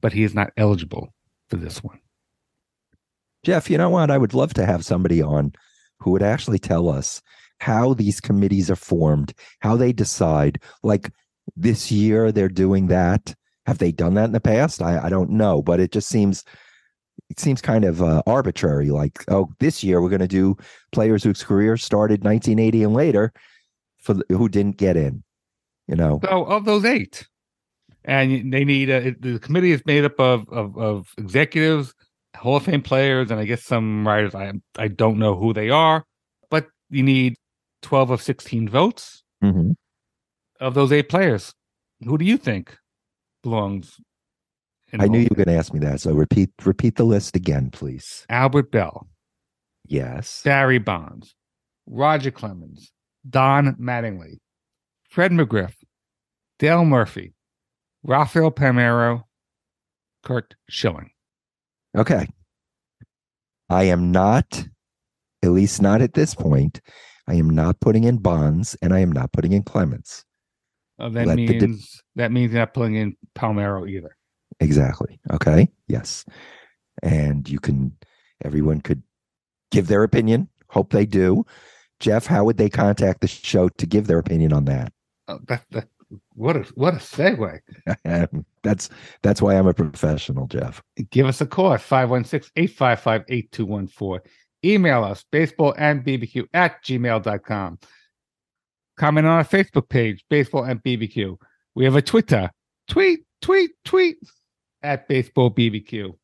but 0.00 0.12
he 0.12 0.22
is 0.22 0.34
not 0.34 0.52
eligible 0.56 1.14
for 1.50 1.56
this 1.56 1.82
one. 1.82 2.00
Jeff, 3.44 3.70
you 3.70 3.78
know 3.78 3.90
what? 3.90 4.10
I 4.10 4.18
would 4.18 4.34
love 4.34 4.54
to 4.54 4.66
have 4.66 4.84
somebody 4.84 5.22
on 5.22 5.52
who 6.00 6.10
would 6.12 6.22
actually 6.22 6.58
tell 6.58 6.88
us 6.88 7.22
how 7.60 7.94
these 7.94 8.20
committees 8.20 8.70
are 8.70 8.76
formed, 8.76 9.32
how 9.60 9.76
they 9.76 9.92
decide. 9.92 10.60
Like 10.82 11.10
this 11.56 11.90
year, 11.90 12.30
they're 12.32 12.48
doing 12.48 12.86
that. 12.88 13.34
Have 13.66 13.78
they 13.78 13.92
done 13.92 14.14
that 14.14 14.24
in 14.26 14.32
the 14.32 14.40
past? 14.40 14.80
I, 14.82 15.04
I 15.04 15.08
don't 15.08 15.30
know, 15.30 15.62
but 15.62 15.80
it 15.80 15.92
just 15.92 16.08
seems 16.08 16.44
it 17.30 17.38
seems 17.38 17.60
kind 17.60 17.84
of 17.84 18.02
uh, 18.02 18.22
arbitrary. 18.26 18.90
Like, 18.90 19.24
oh, 19.28 19.48
this 19.60 19.84
year 19.84 20.00
we're 20.00 20.08
going 20.08 20.20
to 20.20 20.28
do 20.28 20.56
players 20.92 21.22
whose 21.22 21.42
career 21.44 21.76
started 21.76 22.24
1980 22.24 22.82
and 22.84 22.94
later 22.94 23.32
for 23.98 24.14
the, 24.14 24.24
who 24.30 24.48
didn't 24.48 24.76
get 24.78 24.96
in. 24.96 25.22
You 25.86 25.96
know, 25.96 26.20
So 26.24 26.44
of 26.44 26.64
those 26.66 26.84
eight, 26.84 27.26
and 28.04 28.52
they 28.52 28.64
need 28.64 28.90
a, 28.90 29.12
the 29.18 29.38
committee 29.38 29.72
is 29.72 29.82
made 29.86 30.04
up 30.04 30.20
of, 30.20 30.46
of 30.50 30.76
of 30.76 31.12
executives, 31.16 31.94
Hall 32.36 32.56
of 32.56 32.64
Fame 32.64 32.82
players, 32.82 33.30
and 33.30 33.40
I 33.40 33.44
guess 33.46 33.64
some 33.64 34.06
writers. 34.06 34.34
I 34.34 34.52
I 34.78 34.88
don't 34.88 35.18
know 35.18 35.34
who 35.34 35.54
they 35.54 35.70
are, 35.70 36.04
but 36.50 36.66
you 36.90 37.02
need 37.02 37.36
twelve 37.80 38.10
of 38.10 38.20
sixteen 38.20 38.68
votes 38.68 39.22
Mhm. 39.42 39.76
of 40.60 40.74
those 40.74 40.92
eight 40.92 41.08
players. 41.08 41.54
Who 42.04 42.18
do 42.18 42.24
you 42.26 42.36
think 42.36 42.76
belongs? 43.42 43.96
In 44.92 45.00
I 45.00 45.06
knew 45.06 45.18
you 45.18 45.28
were 45.30 45.36
going 45.36 45.48
to 45.48 45.56
ask 45.56 45.72
me 45.72 45.80
that. 45.80 46.00
So 46.00 46.12
repeat 46.12 46.50
repeat 46.64 46.96
the 46.96 47.04
list 47.04 47.36
again, 47.36 47.70
please. 47.70 48.24
Albert 48.30 48.70
Belle, 48.72 49.06
Yes. 49.86 50.42
Barry 50.44 50.78
Bonds, 50.78 51.34
Roger 51.86 52.30
Clemens, 52.30 52.92
Don 53.28 53.74
Mattingly, 53.76 54.38
Fred 55.08 55.32
McGriff, 55.32 55.74
Dale 56.58 56.84
Murphy, 56.84 57.34
Rafael 58.02 58.50
Palmeiro, 58.50 59.24
Curt 60.22 60.54
Schilling. 60.68 61.10
Okay. 61.96 62.28
I 63.70 63.84
am 63.84 64.12
not, 64.12 64.66
at 65.42 65.50
least 65.50 65.82
not 65.82 66.00
at 66.00 66.14
this 66.14 66.34
point, 66.34 66.80
I 67.26 67.34
am 67.34 67.50
not 67.50 67.80
putting 67.80 68.04
in 68.04 68.18
Bonds 68.18 68.76
and 68.80 68.94
I 68.94 69.00
am 69.00 69.12
not 69.12 69.32
putting 69.32 69.52
in 69.52 69.62
Clemens. 69.62 70.24
Uh, 70.98 71.08
that 71.10 71.26
Let 71.26 71.36
the 71.36 71.46
di- 71.46 71.66
means 71.66 72.02
that 72.16 72.32
means 72.32 72.52
not 72.52 72.74
putting 72.74 72.96
in 72.96 73.16
Palmeiro 73.36 73.88
either. 73.88 74.16
Exactly. 74.60 75.20
Okay. 75.32 75.68
Yes. 75.86 76.24
And 77.02 77.48
you 77.48 77.60
can, 77.60 77.96
everyone 78.44 78.80
could 78.80 79.02
give 79.70 79.86
their 79.86 80.02
opinion. 80.02 80.48
Hope 80.68 80.92
they 80.92 81.06
do. 81.06 81.46
Jeff, 82.00 82.26
how 82.26 82.44
would 82.44 82.58
they 82.58 82.68
contact 82.68 83.20
the 83.20 83.26
show 83.26 83.68
to 83.68 83.86
give 83.86 84.06
their 84.06 84.18
opinion 84.18 84.52
on 84.52 84.66
that? 84.66 84.92
Oh, 85.26 85.40
that, 85.48 85.64
that, 85.70 85.88
what 86.34 86.56
a 86.56 86.60
what 86.74 86.94
a 86.94 86.98
segue. 86.98 87.60
that's 88.62 88.88
that's 89.22 89.42
why 89.42 89.56
I'm 89.56 89.66
a 89.66 89.74
professional, 89.74 90.46
Jeff. 90.46 90.80
Give 91.10 91.26
us 91.26 91.40
a 91.40 91.46
call 91.46 91.74
at 91.74 91.80
516-855-8214. 91.80 94.20
Email 94.64 95.04
us 95.04 95.24
baseball 95.30 95.74
and 95.76 96.04
bbq 96.04 96.46
at 96.54 96.82
gmail.com. 96.82 97.78
Comment 98.96 99.26
on 99.26 99.32
our 99.32 99.44
Facebook 99.44 99.88
page, 99.88 100.24
Baseball 100.28 100.64
and 100.64 100.82
BBQ. 100.82 101.36
We 101.76 101.84
have 101.84 101.94
a 101.94 102.02
Twitter. 102.02 102.50
Tweet, 102.88 103.20
tweet, 103.40 103.70
tweet 103.84 104.16
at 104.82 105.08
Baseball 105.08 105.50
BBQ. 105.50 106.14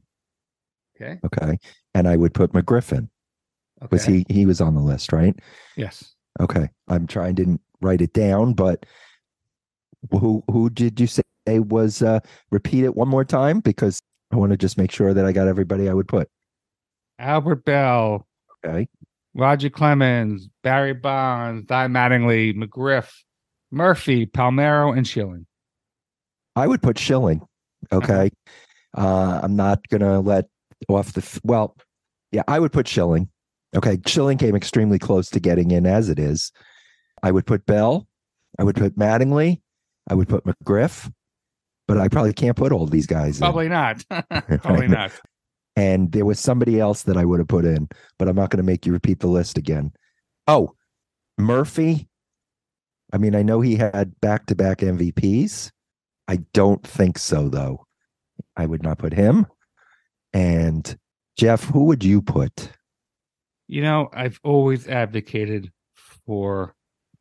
Okay. 0.95 1.19
Okay. 1.25 1.59
And 1.93 2.07
I 2.07 2.17
would 2.17 2.33
put 2.33 2.53
McGriff 2.53 2.91
in. 2.91 3.09
Okay. 3.83 3.87
Was 3.91 4.05
he 4.05 4.25
he 4.29 4.45
was 4.45 4.59
on 4.61 4.73
the 4.75 4.81
list, 4.81 5.11
right? 5.13 5.35
Yes. 5.75 6.13
Okay. 6.39 6.69
I'm 6.87 7.07
trying 7.07 7.35
to 7.35 7.59
write 7.81 8.01
it 8.01 8.13
down, 8.13 8.53
but 8.53 8.85
who 10.11 10.43
who 10.51 10.69
did 10.69 10.99
you 10.99 11.07
say 11.07 11.21
was 11.47 12.01
uh 12.01 12.19
repeat 12.51 12.83
it 12.83 12.95
one 12.95 13.07
more 13.07 13.25
time? 13.25 13.59
Because 13.59 13.99
I 14.31 14.35
want 14.35 14.51
to 14.51 14.57
just 14.57 14.77
make 14.77 14.91
sure 14.91 15.13
that 15.13 15.25
I 15.25 15.31
got 15.31 15.47
everybody 15.47 15.89
I 15.89 15.93
would 15.93 16.07
put. 16.07 16.29
Albert 17.19 17.65
Belle, 17.65 18.27
Okay. 18.65 18.87
Roger 19.33 19.69
Clemens, 19.69 20.49
Barry 20.63 20.93
Bonds, 20.93 21.65
Di 21.65 21.87
Mattingly, 21.87 22.55
McGriff, 22.55 23.11
Murphy, 23.71 24.25
Palmeiro, 24.25 24.95
and 24.95 25.07
Schilling. 25.07 25.45
I 26.55 26.65
would 26.67 26.81
put 26.81 26.97
Schilling. 26.97 27.41
Okay. 27.91 28.31
Uh, 28.95 29.39
I'm 29.43 29.55
not 29.55 29.87
gonna 29.89 30.19
let 30.19 30.45
off 30.89 31.13
the 31.13 31.21
f- 31.21 31.39
well. 31.43 31.75
Yeah, 32.31 32.41
I 32.47 32.59
would 32.59 32.71
put 32.71 32.87
Schilling. 32.87 33.29
Okay, 33.77 33.99
Schilling 34.07 34.39
came 34.39 34.55
extremely 34.55 34.97
close 34.97 35.29
to 35.29 35.39
getting 35.39 35.69
in 35.69 35.85
as 35.85 36.09
it 36.09 36.17
is. 36.17 36.51
I 37.21 37.31
would 37.31 37.45
put 37.45 37.65
Belle. 37.67 38.07
I 38.57 38.63
would 38.63 38.75
put 38.75 38.97
Mattingly. 38.97 39.61
I 40.09 40.15
would 40.15 40.27
put 40.27 40.45
McGriff. 40.45 41.11
But 41.87 41.99
I 41.99 42.07
probably 42.07 42.33
can't 42.33 42.57
put 42.57 42.71
all 42.71 42.87
these 42.87 43.05
guys 43.05 43.37
in. 43.37 43.41
Probably 43.41 43.69
not. 43.69 44.03
Probably 44.61 44.87
not. 44.87 45.11
And 45.75 46.11
there 46.11 46.25
was 46.25 46.39
somebody 46.39 46.79
else 46.79 47.03
that 47.03 47.17
I 47.17 47.23
would 47.23 47.39
have 47.39 47.47
put 47.47 47.65
in, 47.65 47.87
but 48.17 48.27
I'm 48.27 48.35
not 48.35 48.49
going 48.49 48.57
to 48.57 48.63
make 48.63 48.85
you 48.85 48.91
repeat 48.91 49.19
the 49.19 49.27
list 49.27 49.59
again. 49.59 49.91
Oh, 50.47 50.73
Murphy. 51.37 52.09
I 53.13 53.19
mean, 53.19 53.35
I 53.35 53.43
know 53.43 53.61
he 53.61 53.75
had 53.75 54.19
back 54.19 54.47
to 54.47 54.55
back 54.55 54.79
MVPs. 54.79 55.71
I 56.27 56.37
don't 56.51 56.85
think 56.85 57.19
so, 57.19 57.47
though. 57.47 57.85
I 58.57 58.65
would 58.65 58.81
not 58.81 58.97
put 58.97 59.13
him. 59.13 59.45
And 60.33 60.97
Jeff, 61.37 61.63
who 61.63 61.85
would 61.85 62.03
you 62.03 62.23
put? 62.23 62.71
You 63.67 63.81
know, 63.81 64.09
I've 64.13 64.39
always 64.43 64.87
advocated 64.87 65.71
for 66.25 66.75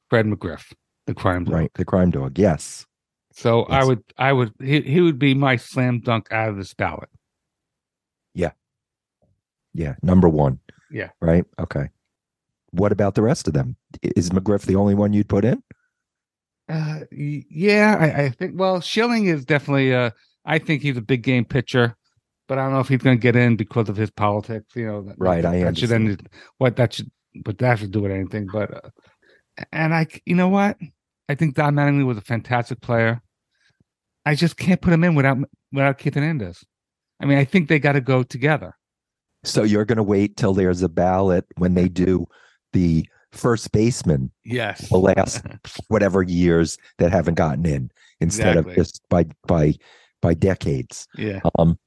Fred 0.08 0.26
McGriff, 0.26 0.72
the 1.06 1.14
crime 1.14 1.44
dog. 1.44 1.54
Right, 1.54 1.70
the 1.74 1.84
crime 1.84 2.10
dog. 2.10 2.38
Yes. 2.38 2.86
So 3.32 3.64
I 3.64 3.84
would, 3.84 4.02
I 4.16 4.32
would, 4.32 4.52
he, 4.60 4.80
he 4.80 5.00
would 5.00 5.18
be 5.18 5.34
my 5.34 5.56
slam 5.56 6.00
dunk 6.00 6.32
out 6.32 6.48
of 6.50 6.56
this 6.56 6.72
ballot. 6.72 7.10
Yeah, 8.34 8.52
Yeah. 9.74 9.94
number 10.02 10.28
one. 10.28 10.60
Yeah. 10.90 11.10
Right. 11.20 11.44
Okay. 11.58 11.90
What 12.70 12.92
about 12.92 13.14
the 13.14 13.22
rest 13.22 13.48
of 13.48 13.54
them? 13.54 13.76
Is 14.02 14.30
McGriff 14.30 14.62
the 14.66 14.76
only 14.76 14.94
one 14.94 15.12
you'd 15.12 15.28
put 15.28 15.44
in? 15.44 15.62
Uh, 16.68 17.00
yeah, 17.10 17.96
I, 17.98 18.22
I 18.24 18.28
think. 18.30 18.58
Well, 18.58 18.80
Schilling 18.80 19.26
is 19.26 19.44
definitely. 19.44 19.94
Uh, 19.94 20.10
I 20.44 20.58
think 20.58 20.82
he's 20.82 20.96
a 20.96 21.00
big 21.02 21.22
game 21.22 21.44
pitcher, 21.44 21.96
but 22.48 22.58
I 22.58 22.62
don't 22.64 22.72
know 22.72 22.80
if 22.80 22.88
he's 22.88 22.98
going 23.02 23.16
to 23.16 23.20
get 23.22 23.36
in 23.36 23.56
because 23.56 23.88
of 23.88 23.96
his 23.96 24.10
politics. 24.10 24.74
You 24.74 24.86
know, 24.86 25.02
that, 25.02 25.14
Right, 25.18 25.42
That, 25.42 25.54
I 25.54 25.64
that 25.64 25.78
should 25.78 25.92
end. 25.92 26.28
What 26.58 26.76
that 26.76 26.94
should, 26.94 27.10
but 27.44 27.58
that 27.58 27.78
should 27.78 27.90
do 27.92 28.00
with 28.02 28.12
anything. 28.12 28.46
But, 28.52 28.72
uh, 28.74 28.90
and 29.72 29.94
I, 29.94 30.06
you 30.24 30.34
know 30.34 30.48
what? 30.48 30.76
I 31.28 31.34
think 31.34 31.54
Don 31.54 31.74
Mattingly 31.74 32.04
was 32.06 32.18
a 32.18 32.22
fantastic 32.22 32.80
player. 32.80 33.20
I 34.24 34.34
just 34.34 34.56
can't 34.56 34.80
put 34.80 34.92
him 34.92 35.04
in 35.04 35.14
without 35.14 35.38
without 35.72 35.98
Keith 35.98 36.14
Hernandez. 36.14 36.64
I 37.20 37.26
mean, 37.26 37.38
I 37.38 37.44
think 37.44 37.68
they 37.68 37.78
got 37.78 37.92
to 37.92 38.00
go 38.00 38.22
together. 38.22 38.76
So 39.44 39.62
you're 39.62 39.84
going 39.84 39.96
to 39.96 40.02
wait 40.02 40.36
till 40.36 40.52
there's 40.54 40.82
a 40.82 40.88
ballot 40.88 41.46
when 41.56 41.74
they 41.74 41.88
do 41.88 42.26
the 42.72 43.06
first 43.32 43.70
baseman 43.72 44.30
Yes. 44.44 44.88
the 44.88 44.96
last 44.98 45.42
whatever 45.88 46.22
years 46.22 46.78
that 46.98 47.12
haven't 47.12 47.34
gotten 47.34 47.64
in 47.66 47.90
instead 48.20 48.56
Exactly. 48.56 48.72
of 48.72 48.76
just 48.76 49.00
by 49.08 49.26
by 49.46 49.74
by 50.22 50.34
decades. 50.34 51.06
Yeah. 51.16 51.40
Um 51.58 51.78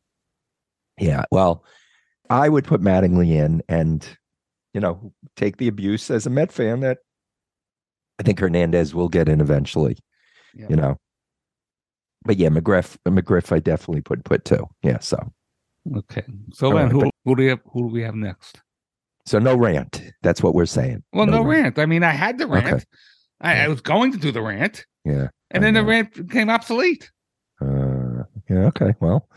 yeah, 0.99 1.23
well, 1.31 1.63
I 2.29 2.49
would 2.49 2.65
put 2.65 2.81
Mattingly 2.81 3.31
in 3.31 3.61
and 3.69 4.07
you 4.73 4.79
know, 4.81 5.11
take 5.35 5.57
the 5.57 5.67
abuse 5.67 6.11
as 6.11 6.25
a 6.27 6.29
Met 6.29 6.51
fan 6.51 6.81
that 6.81 6.99
I 8.19 8.23
think 8.23 8.39
Hernandez 8.39 8.93
will 8.93 9.09
get 9.09 9.27
in 9.27 9.41
eventually, 9.41 9.97
Yeah. 10.53 10.67
you 10.69 10.75
know. 10.75 10.97
But 12.23 12.37
yeah, 12.37 12.49
McGriff 12.49 12.97
McGriff 13.07 13.51
I 13.51 13.59
definitely 13.59 14.01
put 14.01 14.23
put 14.25 14.45
two. 14.45 14.67
Yeah, 14.83 14.99
so 14.99 15.17
Okay. 15.95 16.23
So 16.53 16.67
then, 16.69 16.75
right, 16.83 16.91
who 16.91 16.99
but- 17.01 17.11
who 17.25 17.35
do 17.35 17.43
we 17.43 17.49
have? 17.49 17.59
Who 17.71 17.87
do 17.87 17.93
we 17.93 18.01
have 18.03 18.15
next? 18.15 18.61
so 19.25 19.37
no 19.39 19.55
rant. 19.55 20.01
That's 20.23 20.41
what 20.41 20.53
we're 20.55 20.65
saying. 20.65 21.03
Well, 21.13 21.25
no, 21.27 21.43
rant. 21.43 21.77
I 21.79 21.85
mean, 21.85 22.03
I 22.03 22.09
had 22.11 22.37
the 22.39 22.47
rant. 22.47 22.67
Okay. 22.67 22.83
I, 23.41 23.63
I 23.65 23.67
was 23.67 23.79
going 23.81 24.11
to 24.11 24.17
do 24.17 24.31
the 24.31 24.41
rant, 24.41 24.85
Yeah. 25.05 25.27
and 25.51 25.63
I 25.63 25.67
then 25.67 25.73
the 25.75 25.83
rant 25.83 26.13
became 26.27 26.49
obsolete. 26.49 27.09
Uh, 27.61 28.23
yeah. 28.49 28.65
Okay. 28.67 28.93
Well, 28.99 29.29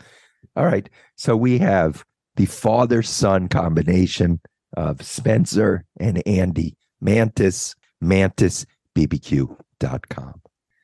all 0.55 0.65
right. 0.65 0.89
So 1.15 1.35
we 1.35 1.57
have 1.59 2.05
the 2.35 2.45
father 2.45 3.03
son 3.03 3.47
combination 3.47 4.41
of 4.75 5.03
Spencer 5.03 5.85
and 5.99 6.25
Andy 6.27 6.75
Mantis, 7.01 7.75
mantisbbq.com. 8.03 10.41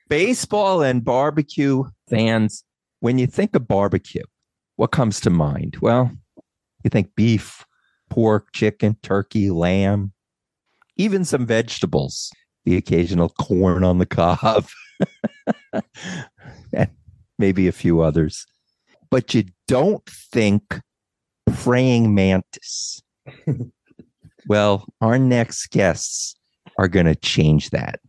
Baseball 0.07 0.81
and 0.81 1.03
barbecue 1.03 1.83
fans, 2.09 2.63
when 2.99 3.19
you 3.19 3.27
think 3.27 3.55
of 3.55 3.67
barbecue, 3.67 4.23
what 4.75 4.91
comes 4.91 5.19
to 5.21 5.29
mind? 5.29 5.77
Well, 5.81 6.11
you 6.83 6.89
think 6.89 7.15
beef, 7.15 7.65
pork, 8.09 8.51
chicken, 8.53 8.97
turkey, 9.03 9.51
lamb, 9.51 10.13
even 10.97 11.25
some 11.25 11.45
vegetables, 11.45 12.31
the 12.65 12.75
occasional 12.75 13.29
corn 13.29 13.83
on 13.83 13.99
the 13.99 14.05
cob. 14.05 14.67
and 16.73 16.89
maybe 17.37 17.67
a 17.67 17.71
few 17.71 18.01
others. 18.01 18.45
But 19.11 19.33
you 19.33 19.45
don't 19.67 20.05
think 20.05 20.79
praying 21.51 22.13
mantis. 22.13 23.01
well, 24.47 24.85
our 25.01 25.17
next 25.17 25.67
guests 25.71 26.35
are 26.77 26.87
going 26.87 27.05
to 27.05 27.15
change 27.15 27.71
that 27.71 27.99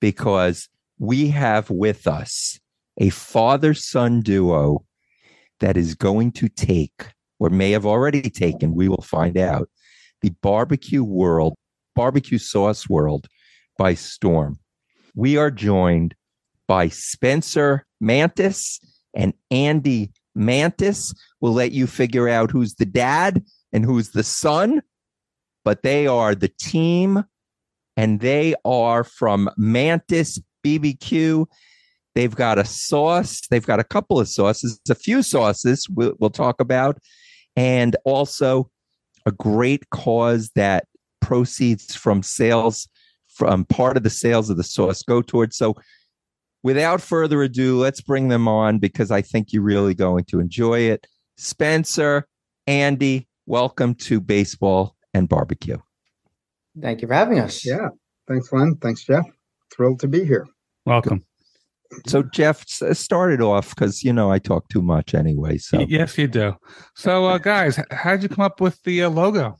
because 0.00 0.68
we 0.98 1.28
have 1.28 1.70
with 1.70 2.06
us 2.06 2.58
a 2.98 3.10
father 3.10 3.74
son 3.74 4.20
duo 4.20 4.84
that 5.60 5.76
is 5.76 5.94
going 5.94 6.32
to 6.32 6.48
take, 6.48 7.12
or 7.38 7.50
may 7.50 7.70
have 7.70 7.86
already 7.86 8.28
taken, 8.30 8.74
we 8.74 8.88
will 8.88 9.02
find 9.02 9.36
out, 9.36 9.68
the 10.22 10.30
barbecue 10.42 11.04
world, 11.04 11.54
barbecue 11.94 12.38
sauce 12.38 12.88
world 12.88 13.26
by 13.78 13.94
storm. 13.94 14.58
We 15.14 15.36
are 15.36 15.50
joined 15.50 16.14
by 16.66 16.88
Spencer 16.88 17.86
Mantis 18.00 18.80
and 19.14 19.32
Andy 19.50 20.12
Mantis. 20.34 21.14
We'll 21.40 21.52
let 21.52 21.72
you 21.72 21.86
figure 21.86 22.28
out 22.28 22.50
who's 22.50 22.74
the 22.74 22.86
dad 22.86 23.44
and 23.72 23.84
who's 23.84 24.10
the 24.10 24.22
son, 24.22 24.82
but 25.64 25.82
they 25.82 26.06
are 26.06 26.34
the 26.34 26.48
team 26.48 27.24
and 27.96 28.20
they 28.20 28.54
are 28.64 29.04
from 29.04 29.50
Mantis 29.56 30.40
BBQ. 30.64 31.46
They've 32.14 32.34
got 32.34 32.58
a 32.58 32.64
sauce, 32.64 33.40
they've 33.50 33.66
got 33.66 33.80
a 33.80 33.84
couple 33.84 34.20
of 34.20 34.28
sauces, 34.28 34.80
a 34.88 34.94
few 34.94 35.22
sauces 35.22 35.88
we'll, 35.88 36.14
we'll 36.20 36.30
talk 36.30 36.60
about, 36.60 36.98
and 37.56 37.96
also 38.04 38.70
a 39.26 39.32
great 39.32 39.90
cause 39.90 40.50
that 40.54 40.86
proceeds 41.20 41.94
from 41.96 42.22
sales 42.22 42.88
from 43.28 43.64
part 43.64 43.96
of 43.96 44.04
the 44.04 44.10
sales 44.10 44.48
of 44.48 44.56
the 44.56 44.62
sauce 44.62 45.02
go 45.02 45.20
towards. 45.20 45.56
So 45.56 45.74
without 46.64 47.00
further 47.00 47.42
ado, 47.42 47.78
let's 47.78 48.00
bring 48.00 48.28
them 48.28 48.48
on 48.48 48.80
because 48.80 49.12
I 49.12 49.22
think 49.22 49.52
you're 49.52 49.62
really 49.62 49.94
going 49.94 50.24
to 50.24 50.40
enjoy 50.40 50.80
it. 50.80 51.06
Spencer, 51.36 52.26
Andy, 52.66 53.28
welcome 53.46 53.94
to 53.96 54.20
baseball 54.20 54.96
and 55.12 55.28
barbecue. 55.28 55.76
Thank 56.80 57.02
you 57.02 57.08
for 57.08 57.14
having 57.14 57.38
us. 57.38 57.64
Yeah. 57.64 57.90
Thanks, 58.26 58.52
Len. 58.52 58.76
Thanks, 58.80 59.04
Jeff. 59.04 59.26
Thrilled 59.72 60.00
to 60.00 60.08
be 60.08 60.24
here. 60.24 60.48
Welcome. 60.86 61.24
So 62.06 62.24
Jeff 62.24 62.66
started 62.66 63.40
off 63.40 63.74
because 63.74 64.02
you 64.02 64.12
know 64.12 64.32
I 64.32 64.40
talk 64.40 64.68
too 64.68 64.82
much 64.82 65.14
anyway. 65.14 65.58
So 65.58 65.80
yes, 65.88 66.18
you 66.18 66.26
do. 66.26 66.54
So, 66.96 67.26
uh, 67.26 67.38
guys, 67.38 67.78
how'd 67.92 68.22
you 68.22 68.28
come 68.28 68.44
up 68.44 68.60
with 68.60 68.82
the 68.82 69.04
uh, 69.04 69.10
logo? 69.10 69.56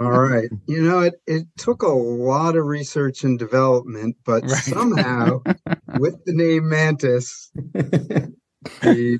All 0.00 0.12
right. 0.12 0.50
You 0.66 0.82
know, 0.82 1.00
it, 1.00 1.14
it 1.26 1.46
took 1.56 1.82
a 1.82 1.88
lot 1.88 2.56
of 2.56 2.66
research 2.66 3.24
and 3.24 3.38
development, 3.38 4.16
but 4.24 4.44
Right. 4.44 4.56
somehow 4.58 5.40
with 5.94 6.14
the 6.24 6.32
name 6.34 6.68
Mantis, 6.68 7.50
the 8.82 9.18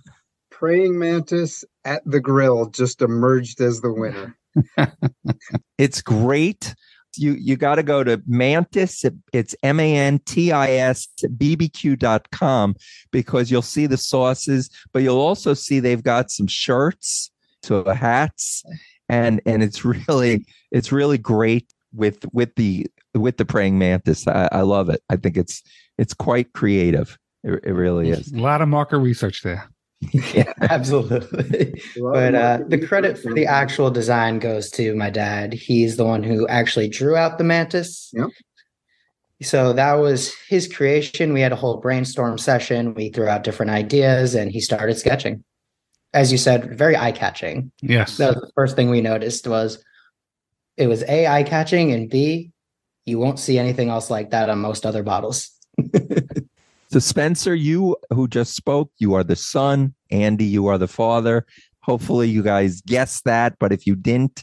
praying 0.51 0.99
mantis 0.99 1.65
at 1.85 2.03
the 2.05 2.21
grill 2.21 2.67
just 2.71 3.01
emerged 3.03 3.61
as 3.61 3.81
the 3.81 3.93
winner. 3.93 4.37
it's 5.79 6.03
great. 6.03 6.75
You 7.17 7.33
you 7.33 7.57
got 7.57 7.77
to 7.77 7.83
go 7.83 8.05
to 8.05 8.23
Mantis. 8.27 9.05
It's 9.33 9.55
M 9.63 9.81
A 9.81 9.97
N 9.97 10.21
T 10.21 10.53
I 10.53 10.73
S 10.73 11.09
BBQ.com 11.23 12.77
because 13.11 13.51
you'll 13.51 13.63
see 13.63 13.87
the 13.87 13.97
sauces, 13.97 14.71
but 14.93 15.03
you'll 15.03 15.19
also 15.21 15.55
see 15.55 15.81
they've 15.81 16.03
got 16.03 16.31
some 16.31 16.47
shirts, 16.47 17.31
so 17.63 17.85
hats, 17.85 18.63
and 19.09 19.41
and 19.47 19.63
it's 19.63 19.85
really 20.09 20.45
it's 20.71 20.93
really 20.93 21.19
great 21.19 21.73
with 21.95 22.25
with 22.33 22.55
the 22.57 22.87
with 23.15 23.37
the 23.37 23.45
praying 23.45 23.79
mantis. 23.79 24.27
I, 24.27 24.49
I 24.53 24.61
love 24.63 24.89
it. 24.89 25.03
I 25.11 25.17
think 25.17 25.37
it's 25.37 25.63
it's 25.97 26.15
quite 26.15 26.53
creative. 26.53 27.19
It, 27.45 27.61
it 27.65 27.73
really 27.73 28.11
is. 28.11 28.33
A 28.33 28.37
lot 28.37 28.63
of 28.63 28.69
market 28.69 28.99
research 28.99 29.43
there. 29.43 29.69
yeah, 30.33 30.53
absolutely. 30.63 31.83
but 32.01 32.35
uh, 32.35 32.61
the 32.69 32.79
credit 32.79 33.19
for 33.19 33.35
the 33.35 33.47
actual 33.47 33.91
design 33.91 34.39
goes 34.39 34.71
to 34.71 34.95
my 34.95 35.11
dad. 35.11 35.53
He's 35.53 35.97
the 35.97 36.05
one 36.05 36.23
who 36.23 36.47
actually 36.47 36.89
drew 36.89 37.17
out 37.17 37.39
the 37.39 37.45
mantis. 37.45 38.11
Yep. 38.13 38.29
So 39.43 39.73
that 39.73 39.95
was 39.95 40.35
his 40.49 40.73
creation. 40.73 41.33
We 41.33 41.41
had 41.41 41.53
a 41.53 41.57
whole 41.57 41.79
brainstorm 41.79 42.39
session. 42.39 42.95
We 42.95 43.11
threw 43.11 43.29
out 43.29 43.45
different 43.45 43.71
ideas 43.71 44.35
and 44.35 44.51
he 44.51 44.61
started 44.61 44.99
sketching. 44.99 45.45
As 46.15 46.33
you 46.33 46.39
said, 46.39 46.77
very 46.77 46.97
eye 46.97 47.13
catching. 47.13 47.71
Yes. 47.83 48.17
That 48.17 48.35
was 48.35 48.43
the 48.43 48.53
first 48.55 48.77
thing 48.77 48.89
we 48.89 49.01
noticed 49.01 49.47
was 49.47 49.83
it 50.77 50.87
was 50.87 51.03
A, 51.05 51.27
eye 51.27 51.43
catching, 51.43 51.93
and 51.93 52.09
B, 52.09 52.53
you 53.05 53.19
won't 53.19 53.39
see 53.39 53.59
anything 53.59 53.89
else 53.91 54.11
like 54.11 54.31
that 54.31 54.49
on 54.49 54.59
most 54.61 54.87
other 54.87 55.03
bottles. 55.03 55.51
So 56.91 56.99
Spencer, 56.99 57.55
you 57.55 57.97
who 58.13 58.29
just 58.29 58.55
spoke, 58.55 58.91
you 58.99 59.13
are 59.13 59.25
the 59.25 59.37
son. 59.37 59.95
Andy, 60.11 60.47
you 60.47 60.69
are 60.69 60.79
the 60.79 60.89
father. 60.89 61.45
Hopefully, 61.83 62.29
you 62.29 62.43
guys 62.43 62.81
guessed 62.81 63.25
that, 63.25 63.57
but 63.61 63.73
if 63.73 63.87
you 63.87 63.95
didn't, 63.95 64.43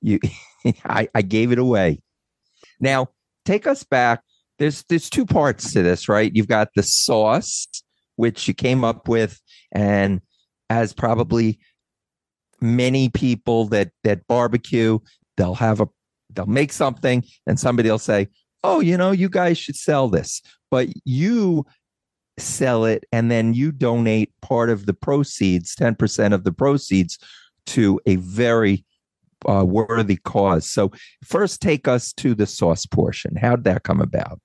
you 0.00 0.18
I, 0.84 1.08
I 1.14 1.22
gave 1.22 1.52
it 1.52 1.58
away. 1.58 2.00
Now, 2.80 3.10
take 3.44 3.68
us 3.68 3.84
back. 3.84 4.22
There's 4.58 4.84
there's 4.88 5.08
two 5.08 5.26
parts 5.26 5.72
to 5.74 5.82
this, 5.82 6.08
right? 6.08 6.32
You've 6.34 6.48
got 6.48 6.70
the 6.74 6.82
sauce, 6.82 7.68
which 8.16 8.48
you 8.48 8.54
came 8.54 8.82
up 8.82 9.06
with, 9.06 9.40
and 9.70 10.20
as 10.70 10.92
probably 10.92 11.58
many 12.60 13.08
people 13.08 13.66
that 13.66 13.90
that 14.04 14.26
barbecue, 14.26 14.98
they'll 15.36 15.54
have 15.54 15.80
a 15.80 15.88
they'll 16.32 16.46
make 16.46 16.72
something, 16.72 17.24
and 17.46 17.58
somebody 17.58 17.90
will 17.90 17.98
say, 17.98 18.28
"Oh, 18.64 18.80
you 18.80 18.96
know, 18.96 19.10
you 19.10 19.28
guys 19.28 19.58
should 19.58 19.76
sell 19.76 20.08
this." 20.08 20.42
But 20.70 20.88
you 21.04 21.64
sell 22.38 22.84
it, 22.84 23.04
and 23.12 23.30
then 23.30 23.54
you 23.54 23.72
donate 23.72 24.32
part 24.42 24.70
of 24.70 24.86
the 24.86 24.94
proceeds, 24.94 25.74
ten 25.74 25.94
percent 25.94 26.34
of 26.34 26.44
the 26.44 26.52
proceeds, 26.52 27.18
to 27.66 28.00
a 28.06 28.16
very 28.16 28.84
uh, 29.48 29.64
worthy 29.64 30.16
cause. 30.16 30.68
So, 30.68 30.92
first, 31.24 31.60
take 31.60 31.86
us 31.86 32.12
to 32.14 32.34
the 32.34 32.46
sauce 32.46 32.86
portion. 32.86 33.36
How 33.36 33.56
did 33.56 33.64
that 33.64 33.82
come 33.82 34.00
about? 34.00 34.40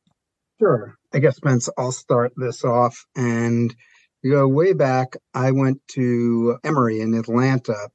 Sure. 0.60 0.96
I 1.14 1.20
guess, 1.20 1.38
Spence, 1.38 1.70
I'll 1.78 1.92
start 1.92 2.34
this 2.38 2.64
off. 2.64 3.06
And 3.16 3.76
you 4.24 4.32
go 4.32 4.48
way 4.48 4.74
back. 4.74 5.18
I 5.34 5.52
went 5.52 5.82
to 5.92 6.58
Emory 6.64 7.02
in 7.02 7.14
Atlanta 7.14 7.90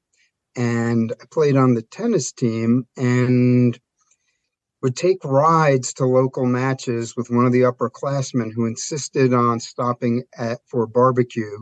and 0.57 1.12
I 1.20 1.24
played 1.31 1.57
on 1.57 1.74
the 1.74 1.83
tennis 1.83 2.33
team 2.33 2.87
and 2.97 3.79
would 4.83 4.97
take 4.97 5.24
rides 5.24 5.95
to 5.95 6.07
local 6.07 6.47
matches 6.47 7.16
with 7.16 7.31
one 7.31 7.47
of 7.47 7.53
the 7.53 7.62
upperclassmen 7.62 8.53
who 8.55 8.66
insisted 8.66 9.35
on 9.35 9.61
stopping 9.61 10.24
at 10.37 10.59
for 10.68 10.87
barbecue 10.87 11.59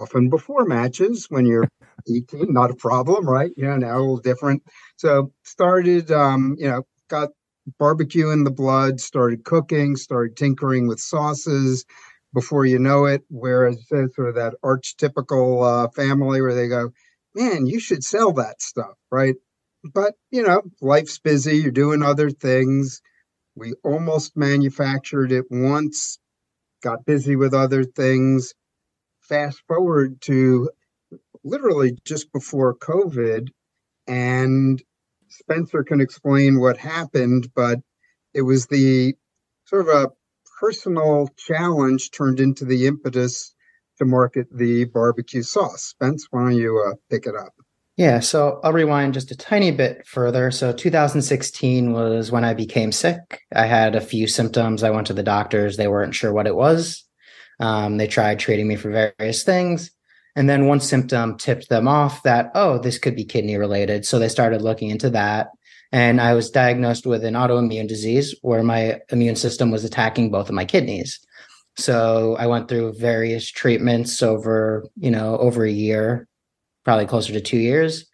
often 0.00 0.28
before 0.28 0.64
matches 0.64 1.26
when 1.28 1.46
you're 1.46 1.68
18 2.08 2.52
not 2.52 2.70
a 2.70 2.76
problem 2.76 3.28
right 3.28 3.52
you 3.56 3.64
know 3.64 3.76
now 3.76 3.96
a 3.96 3.98
little 3.98 4.18
different 4.18 4.62
so 4.96 5.32
started 5.44 6.10
um 6.10 6.56
you 6.58 6.68
know 6.68 6.82
got 7.08 7.30
barbecue 7.78 8.30
in 8.30 8.44
the 8.44 8.50
blood 8.50 9.00
started 9.00 9.44
cooking 9.44 9.96
started 9.96 10.36
tinkering 10.36 10.86
with 10.86 11.00
sauces 11.00 11.84
before 12.34 12.66
you 12.66 12.78
know 12.78 13.06
it 13.06 13.22
whereas 13.30 13.86
sort 13.88 14.28
of 14.28 14.34
that 14.34 14.54
archetypical 14.64 15.64
uh, 15.64 15.88
family 15.90 16.42
where 16.42 16.54
they 16.54 16.68
go 16.68 16.90
man 17.34 17.66
you 17.66 17.80
should 17.80 18.04
sell 18.04 18.32
that 18.32 18.60
stuff 18.60 18.94
right? 19.10 19.36
But 19.94 20.14
you 20.30 20.42
know 20.42 20.62
life's 20.80 21.18
busy 21.18 21.58
you're 21.58 21.70
doing 21.70 22.02
other 22.02 22.30
things. 22.30 23.00
We 23.56 23.74
almost 23.84 24.36
manufactured 24.36 25.30
it 25.32 25.46
once 25.50 26.18
got 26.84 27.06
busy 27.06 27.34
with 27.34 27.54
other 27.54 27.82
things. 27.82 28.54
Fast 29.20 29.62
forward 29.66 30.20
to 30.22 30.70
literally 31.42 31.96
just 32.04 32.30
before 32.32 32.76
COVID, 32.76 33.48
and 34.06 34.82
Spencer 35.28 35.82
can 35.82 36.00
explain 36.00 36.60
what 36.60 36.76
happened, 36.76 37.48
but 37.54 37.80
it 38.34 38.42
was 38.42 38.66
the 38.66 39.14
sort 39.64 39.88
of 39.88 39.88
a 39.88 40.10
personal 40.58 41.28
challenge 41.36 42.10
turned 42.10 42.40
into 42.40 42.64
the 42.64 42.86
impetus 42.86 43.54
to 43.98 44.04
market 44.04 44.46
the 44.52 44.84
barbecue 44.86 45.42
sauce. 45.42 45.84
Spence, 45.84 46.26
why 46.30 46.42
don't 46.42 46.56
you 46.56 46.84
uh, 46.88 46.94
pick 47.10 47.26
it 47.26 47.34
up? 47.36 47.52
Yeah, 47.96 48.18
so 48.20 48.60
I'll 48.64 48.72
rewind 48.72 49.14
just 49.14 49.30
a 49.30 49.36
tiny 49.36 49.70
bit 49.70 50.04
further. 50.06 50.50
So 50.50 50.72
2016 50.72 51.92
was 51.92 52.32
when 52.32 52.44
I 52.44 52.52
became 52.52 52.90
sick. 52.90 53.42
I 53.54 53.66
had 53.66 53.94
a 53.94 54.00
few 54.00 54.26
symptoms. 54.26 54.82
I 54.82 54.90
went 54.90 55.06
to 55.08 55.12
the 55.12 55.22
doctors. 55.22 55.76
They 55.76 55.86
weren't 55.86 56.14
sure 56.14 56.32
what 56.32 56.48
it 56.48 56.56
was. 56.56 57.04
Um, 57.60 57.96
they 57.96 58.08
tried 58.08 58.40
treating 58.40 58.66
me 58.66 58.74
for 58.74 58.90
various 58.90 59.44
things. 59.44 59.92
And 60.34 60.48
then 60.48 60.66
one 60.66 60.80
symptom 60.80 61.38
tipped 61.38 61.68
them 61.68 61.86
off 61.86 62.24
that, 62.24 62.50
oh, 62.56 62.78
this 62.78 62.98
could 62.98 63.14
be 63.14 63.24
kidney 63.24 63.56
related. 63.56 64.04
So 64.04 64.18
they 64.18 64.28
started 64.28 64.62
looking 64.62 64.90
into 64.90 65.10
that. 65.10 65.50
And 65.94 66.20
I 66.20 66.34
was 66.34 66.50
diagnosed 66.50 67.06
with 67.06 67.24
an 67.24 67.34
autoimmune 67.34 67.86
disease 67.86 68.34
where 68.42 68.64
my 68.64 69.00
immune 69.10 69.36
system 69.36 69.70
was 69.70 69.84
attacking 69.84 70.32
both 70.32 70.48
of 70.48 70.54
my 70.56 70.64
kidneys. 70.64 71.20
So 71.76 72.34
I 72.36 72.48
went 72.48 72.68
through 72.68 72.94
various 72.94 73.48
treatments 73.48 74.20
over, 74.20 74.88
you 74.96 75.12
know, 75.12 75.38
over 75.38 75.64
a 75.64 75.70
year, 75.70 76.26
probably 76.84 77.06
closer 77.06 77.32
to 77.32 77.40
two 77.40 77.58
years. 77.58 78.06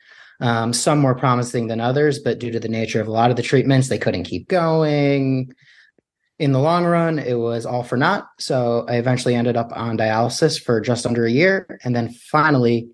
Um, 0.43 0.75
some 0.75 0.99
more 0.99 1.15
promising 1.15 1.69
than 1.69 1.81
others, 1.81 2.19
but 2.19 2.39
due 2.39 2.51
to 2.51 2.61
the 2.61 2.69
nature 2.69 3.01
of 3.01 3.09
a 3.09 3.13
lot 3.13 3.31
of 3.31 3.37
the 3.37 3.43
treatments, 3.43 3.89
they 3.89 3.99
couldn't 3.99 4.25
keep 4.25 4.47
going 4.49 5.51
in 6.41 6.53
the 6.53 6.59
long 6.59 6.87
run, 6.87 7.19
it 7.19 7.39
was 7.39 7.67
all 7.67 7.83
for 7.83 7.99
naught. 7.99 8.27
So 8.39 8.87
I 8.89 8.97
eventually 8.97 9.35
ended 9.35 9.59
up 9.59 9.73
on 9.77 9.99
dialysis 9.99 10.61
for 10.61 10.81
just 10.81 11.07
under 11.07 11.27
a 11.27 11.31
year. 11.31 11.79
And 11.85 11.95
then 11.95 12.09
finally 12.09 12.89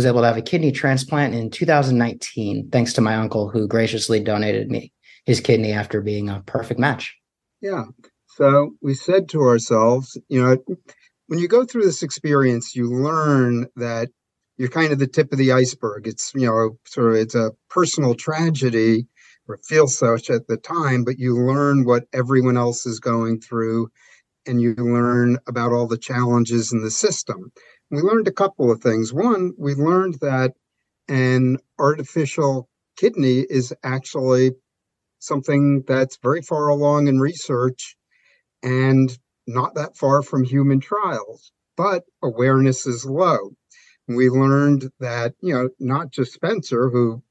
was 0.00 0.06
able 0.06 0.22
to 0.22 0.26
have 0.28 0.38
a 0.38 0.42
kidney 0.42 0.72
transplant 0.72 1.34
in 1.34 1.50
2019, 1.50 2.70
thanks 2.70 2.94
to 2.94 3.02
my 3.02 3.16
uncle 3.16 3.50
who 3.50 3.68
graciously 3.68 4.18
donated 4.18 4.70
me 4.70 4.94
his 5.26 5.42
kidney 5.42 5.72
after 5.72 6.00
being 6.00 6.30
a 6.30 6.42
perfect 6.46 6.80
match. 6.80 7.14
Yeah. 7.60 7.84
So 8.28 8.70
we 8.80 8.94
said 8.94 9.28
to 9.28 9.42
ourselves, 9.42 10.18
you 10.30 10.42
know, 10.42 10.56
when 11.26 11.38
you 11.38 11.48
go 11.48 11.66
through 11.66 11.82
this 11.82 12.02
experience, 12.02 12.74
you 12.74 12.90
learn 12.90 13.66
that 13.76 14.08
you're 14.56 14.70
kind 14.70 14.90
of 14.90 14.98
the 14.98 15.06
tip 15.06 15.32
of 15.32 15.38
the 15.38 15.52
iceberg. 15.52 16.08
It's, 16.08 16.32
you 16.34 16.46
know, 16.46 16.78
sort 16.86 17.10
of 17.12 17.16
it's 17.16 17.34
a 17.34 17.52
personal 17.68 18.14
tragedy 18.14 19.06
or 19.48 19.58
feel 19.68 19.86
such 19.86 20.30
at 20.30 20.46
the 20.46 20.56
time, 20.56 21.04
but 21.04 21.18
you 21.18 21.36
learn 21.36 21.84
what 21.84 22.04
everyone 22.14 22.56
else 22.56 22.86
is 22.86 23.00
going 23.00 23.42
through 23.42 23.90
and 24.46 24.62
you 24.62 24.74
learn 24.76 25.36
about 25.46 25.72
all 25.72 25.86
the 25.86 25.98
challenges 25.98 26.72
in 26.72 26.80
the 26.80 26.90
system. 26.90 27.52
We 27.90 28.00
learned 28.02 28.28
a 28.28 28.32
couple 28.32 28.70
of 28.70 28.80
things. 28.82 29.12
One, 29.12 29.52
we 29.58 29.74
learned 29.74 30.16
that 30.20 30.54
an 31.08 31.58
artificial 31.78 32.68
kidney 32.96 33.40
is 33.48 33.74
actually 33.82 34.52
something 35.20 35.84
that's 35.86 36.18
very 36.22 36.42
far 36.42 36.68
along 36.68 37.08
in 37.08 37.20
research 37.20 37.96
and 38.62 39.16
not 39.46 39.74
that 39.76 39.96
far 39.96 40.22
from 40.22 40.44
human 40.44 40.80
trials, 40.80 41.52
but 41.76 42.04
awareness 42.22 42.86
is 42.86 43.04
low. 43.06 43.52
We 44.08 44.28
learned 44.30 44.90
that, 45.00 45.34
you 45.40 45.54
know, 45.54 45.70
not 45.80 46.10
just 46.10 46.34
Spencer, 46.34 46.90
who 46.90 47.22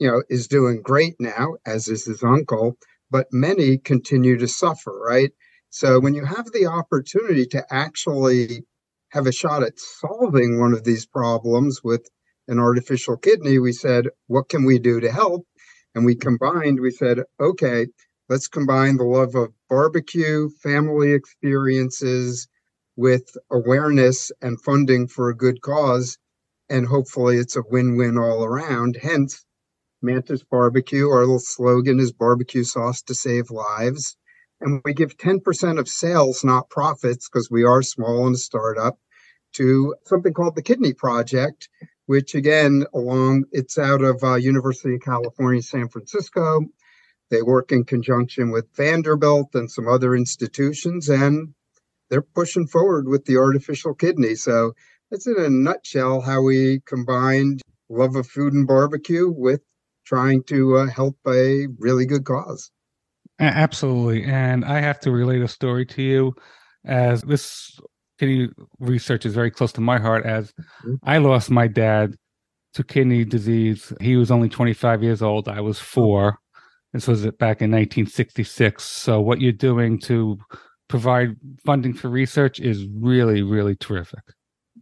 you 0.00 0.08
know, 0.10 0.22
is 0.30 0.48
doing 0.48 0.82
great 0.82 1.16
now, 1.20 1.56
as 1.66 1.88
is 1.88 2.06
his 2.06 2.24
uncle, 2.24 2.78
but 3.10 3.28
many 3.32 3.78
continue 3.78 4.38
to 4.38 4.48
suffer, 4.48 4.98
right? 4.98 5.32
So 5.70 6.00
when 6.00 6.14
you 6.14 6.26
have 6.26 6.52
the 6.52 6.66
opportunity 6.66 7.46
to 7.48 7.64
actually 7.72 8.64
have 9.10 9.26
a 9.26 9.32
shot 9.32 9.62
at 9.62 9.78
solving 9.78 10.58
one 10.58 10.72
of 10.72 10.84
these 10.84 11.06
problems 11.06 11.80
with 11.82 12.08
an 12.48 12.58
artificial 12.58 13.16
kidney, 13.16 13.58
we 13.58 13.72
said, 13.72 14.08
what 14.26 14.48
can 14.48 14.64
we 14.64 14.78
do 14.78 15.00
to 15.00 15.10
help? 15.10 15.46
And 15.94 16.04
we 16.04 16.14
combined, 16.14 16.80
we 16.80 16.90
said, 16.90 17.22
okay, 17.40 17.86
let's 18.28 18.48
combine 18.48 18.96
the 18.96 19.04
love 19.04 19.34
of 19.34 19.52
barbecue, 19.68 20.48
family 20.62 21.12
experiences 21.12 22.48
with 22.96 23.36
awareness 23.50 24.30
and 24.40 24.60
funding 24.60 25.08
for 25.08 25.28
a 25.28 25.36
good 25.36 25.60
cause. 25.62 26.18
And 26.68 26.86
hopefully 26.86 27.38
it's 27.38 27.56
a 27.56 27.62
win 27.68 27.96
win 27.96 28.16
all 28.18 28.44
around. 28.44 28.98
Hence, 29.00 29.44
Mantis 30.02 30.42
Barbecue. 30.42 31.08
Our 31.08 31.20
little 31.20 31.40
slogan 31.40 31.98
is 32.00 32.12
barbecue 32.12 32.64
sauce 32.64 33.02
to 33.02 33.14
save 33.14 33.50
lives. 33.50 34.16
And 34.60 34.82
we 34.84 34.92
give 34.92 35.16
10% 35.16 35.78
of 35.78 35.88
sales, 35.88 36.44
not 36.44 36.68
profits, 36.68 37.28
because 37.28 37.50
we 37.50 37.64
are 37.64 37.82
small 37.82 38.26
and 38.26 38.34
a 38.34 38.38
startup, 38.38 38.98
to 39.54 39.94
something 40.04 40.32
called 40.32 40.54
the 40.54 40.62
Kidney 40.62 40.92
Project, 40.92 41.68
which 42.06 42.34
again, 42.34 42.84
along 42.94 43.44
it's 43.52 43.78
out 43.78 44.02
of 44.02 44.22
uh, 44.22 44.34
University 44.34 44.94
of 44.94 45.00
California, 45.00 45.62
San 45.62 45.88
Francisco. 45.88 46.60
They 47.30 47.42
work 47.42 47.72
in 47.72 47.84
conjunction 47.84 48.50
with 48.50 48.66
Vanderbilt 48.76 49.54
and 49.54 49.70
some 49.70 49.88
other 49.88 50.14
institutions, 50.14 51.08
and 51.08 51.54
they're 52.08 52.22
pushing 52.22 52.66
forward 52.66 53.08
with 53.08 53.24
the 53.24 53.36
artificial 53.36 53.94
kidney. 53.94 54.34
So 54.34 54.72
that's 55.10 55.26
in 55.26 55.36
a 55.38 55.48
nutshell 55.48 56.20
how 56.20 56.42
we 56.42 56.80
combined 56.86 57.62
love 57.88 58.16
of 58.16 58.26
food 58.26 58.52
and 58.52 58.66
barbecue 58.66 59.30
with 59.30 59.62
trying 60.04 60.42
to 60.44 60.76
uh, 60.76 60.86
help 60.86 61.16
a 61.26 61.66
really 61.78 62.06
good 62.06 62.24
cause. 62.24 62.70
A- 63.40 63.44
Absolutely. 63.44 64.24
And 64.24 64.64
I 64.64 64.80
have 64.80 65.00
to 65.00 65.10
relate 65.10 65.42
a 65.42 65.48
story 65.48 65.86
to 65.86 66.02
you 66.02 66.34
as 66.84 67.22
this 67.22 67.78
kidney 68.18 68.48
research 68.78 69.26
is 69.26 69.34
very 69.34 69.50
close 69.50 69.72
to 69.72 69.80
my 69.80 69.98
heart 69.98 70.26
as 70.26 70.52
I 71.02 71.18
lost 71.18 71.50
my 71.50 71.66
dad 71.66 72.14
to 72.74 72.84
kidney 72.84 73.24
disease. 73.24 73.92
He 74.00 74.16
was 74.16 74.30
only 74.30 74.48
25 74.48 75.02
years 75.02 75.22
old. 75.22 75.48
I 75.48 75.60
was 75.60 75.78
four. 75.78 76.38
This 76.92 77.08
was 77.08 77.22
back 77.22 77.62
in 77.62 77.70
1966. 77.70 78.84
So 78.84 79.20
what 79.20 79.40
you're 79.40 79.52
doing 79.52 79.98
to 80.00 80.38
provide 80.88 81.36
funding 81.64 81.94
for 81.94 82.08
research 82.08 82.60
is 82.60 82.86
really, 82.94 83.42
really 83.42 83.76
terrific. 83.76 84.20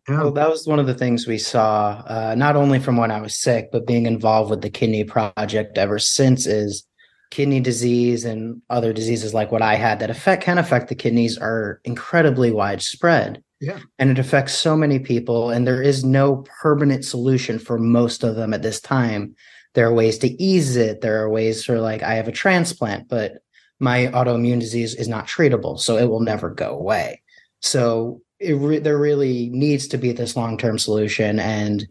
Well, 0.08 0.32
that 0.32 0.48
was 0.48 0.66
one 0.66 0.78
of 0.78 0.86
the 0.86 0.94
things 0.94 1.26
we 1.26 1.38
saw, 1.38 2.02
uh, 2.06 2.34
not 2.36 2.56
only 2.56 2.78
from 2.78 2.96
when 2.96 3.10
I 3.10 3.20
was 3.20 3.38
sick, 3.38 3.68
but 3.70 3.86
being 3.86 4.06
involved 4.06 4.50
with 4.50 4.62
the 4.62 4.70
kidney 4.70 5.04
project 5.04 5.76
ever 5.76 5.98
since 5.98 6.46
is 6.46 6.87
kidney 7.30 7.60
disease 7.60 8.24
and 8.24 8.62
other 8.70 8.92
diseases 8.92 9.34
like 9.34 9.52
what 9.52 9.62
I 9.62 9.74
had 9.74 10.00
that 10.00 10.10
affect 10.10 10.42
can 10.42 10.58
affect 10.58 10.88
the 10.88 10.94
kidneys 10.94 11.38
are 11.38 11.80
incredibly 11.84 12.50
widespread. 12.50 13.42
Yeah. 13.60 13.80
And 13.98 14.10
it 14.10 14.18
affects 14.18 14.54
so 14.54 14.76
many 14.76 14.98
people, 14.98 15.50
and 15.50 15.66
there 15.66 15.82
is 15.82 16.04
no 16.04 16.44
permanent 16.62 17.04
solution 17.04 17.58
for 17.58 17.78
most 17.78 18.22
of 18.22 18.36
them 18.36 18.54
at 18.54 18.62
this 18.62 18.80
time. 18.80 19.34
There 19.74 19.86
are 19.86 19.92
ways 19.92 20.18
to 20.18 20.42
ease 20.42 20.76
it. 20.76 21.00
There 21.00 21.22
are 21.22 21.28
ways 21.28 21.64
for 21.64 21.80
like 21.80 22.02
I 22.02 22.14
have 22.14 22.28
a 22.28 22.32
transplant, 22.32 23.08
but 23.08 23.38
my 23.80 24.06
autoimmune 24.06 24.60
disease 24.60 24.94
is 24.94 25.08
not 25.08 25.26
treatable, 25.26 25.78
so 25.78 25.96
it 25.98 26.06
will 26.06 26.20
never 26.20 26.50
go 26.50 26.70
away. 26.70 27.22
So 27.60 28.22
it 28.38 28.54
re- 28.54 28.78
there 28.78 28.98
really 28.98 29.50
needs 29.50 29.88
to 29.88 29.98
be 29.98 30.12
this 30.12 30.36
long-term 30.36 30.78
solution 30.78 31.40
and 31.40 31.86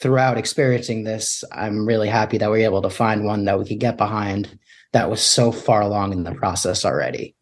throughout 0.00 0.38
experiencing 0.38 1.04
this 1.04 1.44
i'm 1.52 1.86
really 1.86 2.08
happy 2.08 2.38
that 2.38 2.50
we 2.50 2.62
are 2.62 2.66
able 2.66 2.82
to 2.82 2.90
find 2.90 3.24
one 3.24 3.44
that 3.44 3.58
we 3.58 3.64
could 3.64 3.78
get 3.78 3.96
behind 3.96 4.58
that 4.92 5.10
was 5.10 5.22
so 5.22 5.50
far 5.52 5.80
along 5.82 6.12
in 6.12 6.22
the 6.24 6.34
process 6.34 6.84
already 6.84 7.34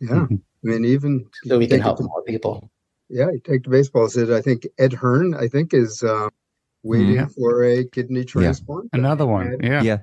Yeah. 0.00 0.26
I 0.30 0.38
mean, 0.62 0.84
even 0.84 1.26
so 1.44 1.58
we 1.58 1.66
can 1.66 1.80
help 1.80 1.98
to- 1.98 2.04
more 2.04 2.22
people 2.24 2.70
Yeah, 3.10 3.30
you 3.30 3.40
take 3.40 3.62
the 3.64 3.70
baseball. 3.70 4.08
Said 4.08 4.30
I 4.30 4.42
think 4.42 4.66
Ed 4.78 4.92
Hearn, 4.92 5.34
I 5.34 5.48
think, 5.48 5.72
is 5.72 6.02
uh, 6.02 6.28
waiting 6.82 7.14
Yeah. 7.14 7.26
for 7.36 7.64
a 7.64 7.84
kidney 7.84 8.24
transplant. 8.24 8.90
Another 8.92 9.26
one. 9.26 9.46
And- 9.54 9.64
Yeah. 9.64 9.82
Yeah. 9.82 9.98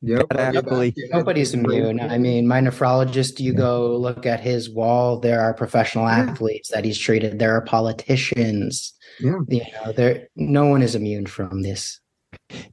Yep. 0.00 0.26
I'll 0.30 0.36
back 0.52 0.94
nobody's 1.10 1.52
immune 1.54 1.98
i 1.98 2.18
mean 2.18 2.46
my 2.46 2.60
nephrologist 2.60 3.40
you 3.40 3.50
Yeah. 3.52 3.58
go 3.58 3.96
look 3.96 4.26
at 4.26 4.38
his 4.38 4.70
wall 4.70 5.18
there 5.18 5.40
are 5.40 5.52
professional 5.52 6.04
Yeah. 6.06 6.18
athletes 6.30 6.68
that 6.70 6.84
he's 6.84 6.96
treated 6.96 7.40
there 7.40 7.54
are 7.56 7.62
politicians 7.62 8.92
Yeah. 9.18 9.40
you 9.48 9.62
know 9.74 9.90
there 9.92 10.28
no 10.36 10.66
one 10.66 10.82
is 10.82 10.94
immune 10.94 11.26
from 11.26 11.62
this 11.62 11.98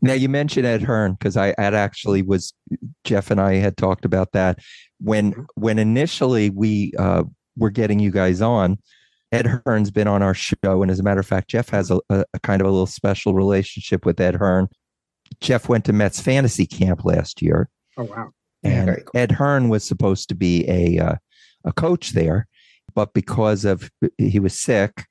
Now 0.02 0.14
you 0.14 0.30
mentioned 0.30 0.66
Ed 0.66 0.82
Hearn 0.82 1.14
because 1.14 1.38
I 1.38 1.54
Ed 1.58 1.74
actually 1.74 2.22
was 2.22 2.54
Jeff 3.04 3.32
and 3.32 3.42
I 3.42 3.56
had 3.56 3.78
talked 3.78 4.06
about 4.06 4.32
that 4.32 4.60
when 5.00 5.46
when 5.56 5.80
initially 5.80 6.50
we 6.50 6.94
uh, 6.98 7.24
were 7.58 7.72
getting 7.72 8.00
you 8.00 8.12
guys 8.12 8.42
on. 8.42 8.78
Ed 9.32 9.62
Hearn's 9.66 9.92
been 9.92 10.08
on 10.08 10.22
our 10.22 10.34
show, 10.34 10.82
and 10.82 10.90
as 10.90 11.00
a 11.00 11.04
matter 11.04 11.20
of 11.20 11.26
fact, 11.26 11.50
Jeff 11.50 11.68
has 11.70 11.92
a, 11.92 12.00
a, 12.10 12.24
a 12.34 12.40
kind 12.40 12.62
of 12.62 12.68
a 12.68 12.72
little 12.72 12.86
special 12.86 13.34
relationship 13.34 14.06
with 14.06 14.20
Ed 14.20 14.36
Hearn. 14.36 14.68
Jeff 15.42 15.68
went 15.68 15.84
to 15.86 15.94
Mets 15.94 16.22
fantasy 16.22 16.66
camp 16.66 17.04
last 17.04 17.42
year, 17.42 17.70
Oh 17.98 18.04
wow. 18.04 18.32
And 18.64 18.90
cool. 18.90 19.22
Ed 19.22 19.32
Hearn 19.32 19.70
was 19.70 19.84
supposed 19.84 20.30
to 20.30 20.36
be 20.36 20.66
a 20.68 21.00
uh, 21.00 21.16
a 21.66 21.74
coach 21.74 22.12
there, 22.12 22.48
but 22.94 23.14
because 23.14 23.66
of 23.66 23.90
he 24.18 24.40
was 24.40 24.60
sick, 24.60 25.06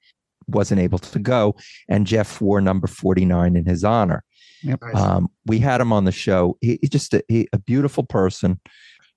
wasn't 0.49 0.81
able 0.81 0.99
to 0.99 1.19
go, 1.19 1.57
and 1.89 2.07
Jeff 2.07 2.41
wore 2.41 2.61
number 2.61 2.87
forty 2.87 3.25
nine 3.25 3.57
in 3.57 3.65
his 3.65 3.85
honor. 3.85 4.25
Yep. 4.65 4.81
Nice. 4.83 4.97
Um, 4.97 5.29
we 5.47 5.59
had 5.59 5.81
him 5.81 5.93
on 5.93 6.05
the 6.05 6.13
show. 6.13 6.57
He, 6.61 6.79
he's 6.81 6.91
just 6.91 7.15
a, 7.15 7.23
he, 7.29 7.49
a 7.53 7.59
beautiful 7.59 8.03
person. 8.03 8.59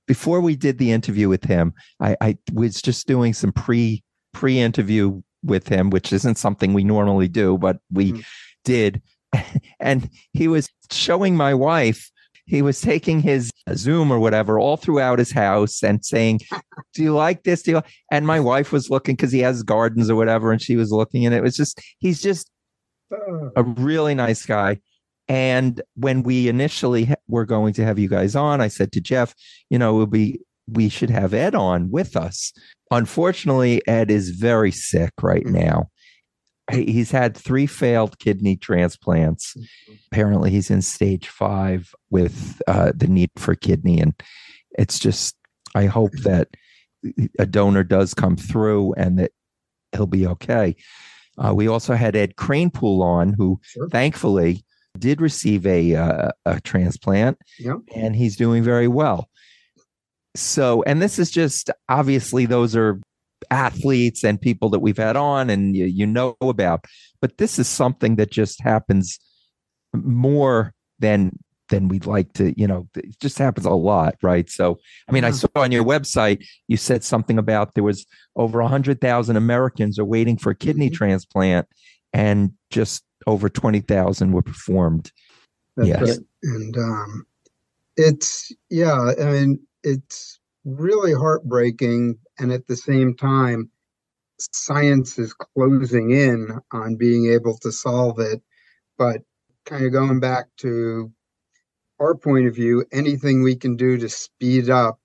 Before 0.08 0.40
we 0.42 0.56
did 0.56 0.78
the 0.78 0.92
interview 0.92 1.28
with 1.30 1.44
him, 1.44 1.74
I, 2.00 2.16
I 2.22 2.38
was 2.54 2.82
just 2.82 3.08
doing 3.08 3.34
some 3.34 3.52
pre 3.52 4.04
pre 4.34 4.60
interview 4.60 5.22
with 5.44 5.68
him, 5.68 5.90
which 5.90 6.12
isn't 6.14 6.38
something 6.38 6.74
we 6.74 6.84
normally 6.84 7.28
do, 7.28 7.58
but 7.58 7.80
we 7.92 8.14
Mm. 8.14 8.26
did. 8.64 9.02
And 9.80 10.10
he 10.34 10.48
was 10.48 10.70
showing 10.92 11.36
my 11.36 11.54
wife. 11.54 12.10
He 12.46 12.62
was 12.62 12.80
taking 12.82 13.20
his 13.22 13.52
Zoom 13.74 14.12
or 14.12 14.20
whatever 14.20 14.58
all 14.60 14.78
throughout 14.78 15.20
his 15.20 15.32
house 15.32 15.84
and 15.84 16.04
saying, 16.04 16.40
"Do 16.94 17.04
you 17.04 17.14
like 17.14 17.44
this? 17.44 17.62
Do 17.62 17.72
you?" 17.72 17.76
like-" 17.78 17.92
And 18.12 18.26
my 18.26 18.40
wife 18.40 18.72
was 18.72 18.90
looking 18.90 19.16
because 19.16 19.32
he 19.34 19.40
has 19.40 19.64
gardens 19.64 20.10
or 20.10 20.16
whatever, 20.16 20.52
and 20.52 20.62
she 20.62 20.76
was 20.78 20.92
looking, 20.92 21.26
and 21.26 21.36
it 21.36 21.44
was 21.44 21.56
just 21.58 21.80
he's 22.00 22.22
just 22.22 22.50
Oh, 23.12 23.52
a 23.56 23.64
really 23.64 24.16
nice 24.16 24.46
guy. 24.46 24.80
And 25.30 25.82
when 25.96 26.24
we 26.24 26.48
initially 26.48 27.14
were 27.28 27.46
going 27.46 27.74
to 27.74 27.84
have 27.84 28.00
you 28.00 28.08
guys 28.08 28.36
on, 28.36 28.62
I 28.62 28.68
said 28.70 28.92
to 28.94 29.02
Jeff, 29.02 29.36
you 29.70 29.78
know, 29.78 29.96
it 29.96 30.00
would 30.00 30.12
be 30.12 30.40
we 30.70 30.90
should 30.90 31.10
have 31.10 31.34
Ed 31.34 31.56
on 31.56 31.92
with 31.92 32.16
us. 32.16 32.54
Unfortunately, 32.92 33.86
Ed 33.88 34.10
is 34.10 34.30
very 34.32 34.72
sick 34.72 35.12
right 35.22 35.46
Mhm. 35.46 35.52
now. 35.52 35.90
He's 36.72 37.12
had 37.12 37.36
three 37.36 37.66
failed 37.66 38.20
kidney 38.20 38.58
transplants. 38.58 39.56
Apparently, 40.12 40.50
he's 40.52 40.70
in 40.70 40.82
stage 40.82 41.30
five 41.30 41.94
with 42.10 42.62
uh, 42.68 42.92
the 42.96 43.08
need 43.08 43.30
for 43.38 43.56
kidney, 43.56 44.00
and 44.02 44.14
it's 44.78 45.00
just. 45.00 45.36
I 45.76 45.86
hope 45.86 46.12
that 46.24 46.48
a 47.38 47.46
donor 47.46 47.84
does 47.84 48.14
come 48.14 48.36
through 48.36 48.94
and 48.94 49.20
that 49.20 49.32
he'll 49.94 50.08
be 50.08 50.26
okay. 50.26 50.76
Uh, 51.38 51.54
we 51.54 51.68
also 51.68 51.94
had 51.94 52.16
Ed 52.16 52.36
Kranepool 52.36 53.02
on, 53.02 53.34
who 53.34 53.60
Sure. 53.64 53.88
thankfully 53.90 54.64
did 55.00 55.22
receive 55.22 55.66
a 55.66 55.96
uh, 55.96 56.32
a 56.46 56.60
transplant, 56.62 57.38
Yep. 57.60 57.78
and 57.96 58.16
he's 58.16 58.36
doing 58.36 58.64
very 58.64 58.88
well. 58.88 59.30
So, 60.36 60.84
and 60.84 61.02
this 61.02 61.18
is 61.20 61.32
just 61.32 61.70
obviously 61.90 62.46
those 62.46 62.76
are 62.76 63.00
athletes 63.50 64.24
and 64.24 64.40
people 64.42 64.70
that 64.70 64.80
we've 64.80 64.98
had 64.98 65.16
on 65.16 65.50
and 65.50 65.76
you, 65.76 65.86
you 65.86 66.06
know 66.06 66.36
about, 66.42 66.86
but 67.22 67.38
this 67.38 67.58
is 67.60 67.68
something 67.68 68.16
that 68.18 68.32
just 68.32 68.62
happens 68.62 69.20
more 69.94 70.74
than 71.00 71.32
than 71.70 71.88
we'd 71.90 72.06
like 72.06 72.32
to. 72.34 72.54
You 72.60 72.66
know, 72.68 72.88
it 72.96 73.20
just 73.20 73.38
happens 73.38 73.66
a 73.66 73.72
lot, 73.72 74.16
right? 74.22 74.50
So, 74.50 74.78
I 75.10 75.12
mean, 75.12 75.24
I 75.26 75.32
saw 75.32 75.48
on 75.56 75.72
your 75.72 75.84
website 75.84 76.46
you 76.68 76.78
said 76.78 77.04
something 77.04 77.38
about 77.38 77.74
there 77.74 77.84
was 77.84 78.06
over 78.36 78.60
a 78.62 78.68
hundred 78.68 79.02
thousand 79.02 79.36
Americans 79.38 80.00
are 80.00 80.06
waiting 80.06 80.38
for 80.38 80.52
a 80.52 80.56
kidney 80.56 80.90
Mhm. 80.90 80.94
transplant, 80.94 81.68
and 82.14 82.52
just 82.70 83.04
over 83.28 83.50
twenty 83.50 83.82
thousand 83.82 84.34
were 84.34 84.44
performed. 84.44 85.12
That's 85.78 85.90
Yes. 85.90 86.02
right. 86.02 86.20
And 86.44 86.78
um, 86.78 87.28
it's 87.98 88.52
yeah, 88.70 89.14
I 89.20 89.26
mean, 89.26 89.60
it's 89.84 90.40
really 90.66 91.14
heartbreaking, 91.14 92.18
and 92.40 92.52
at 92.52 92.68
the 92.68 92.76
same 92.78 93.16
time, 93.16 93.72
science 94.40 95.20
is 95.20 95.34
closing 95.34 96.12
in 96.12 96.60
on 96.72 96.96
being 96.98 97.32
able 97.32 97.58
to 97.60 97.72
solve 97.72 98.20
it. 98.20 98.42
But 98.98 99.22
kind 99.66 99.86
of 99.86 99.92
going 99.92 100.20
back 100.20 100.48
to 100.58 101.12
our 102.00 102.16
point 102.16 102.48
of 102.48 102.56
view, 102.56 102.86
anything 102.92 103.44
we 103.44 103.56
can 103.56 103.76
do 103.76 103.98
to 103.98 104.10
speed 104.10 104.70
up 104.70 105.00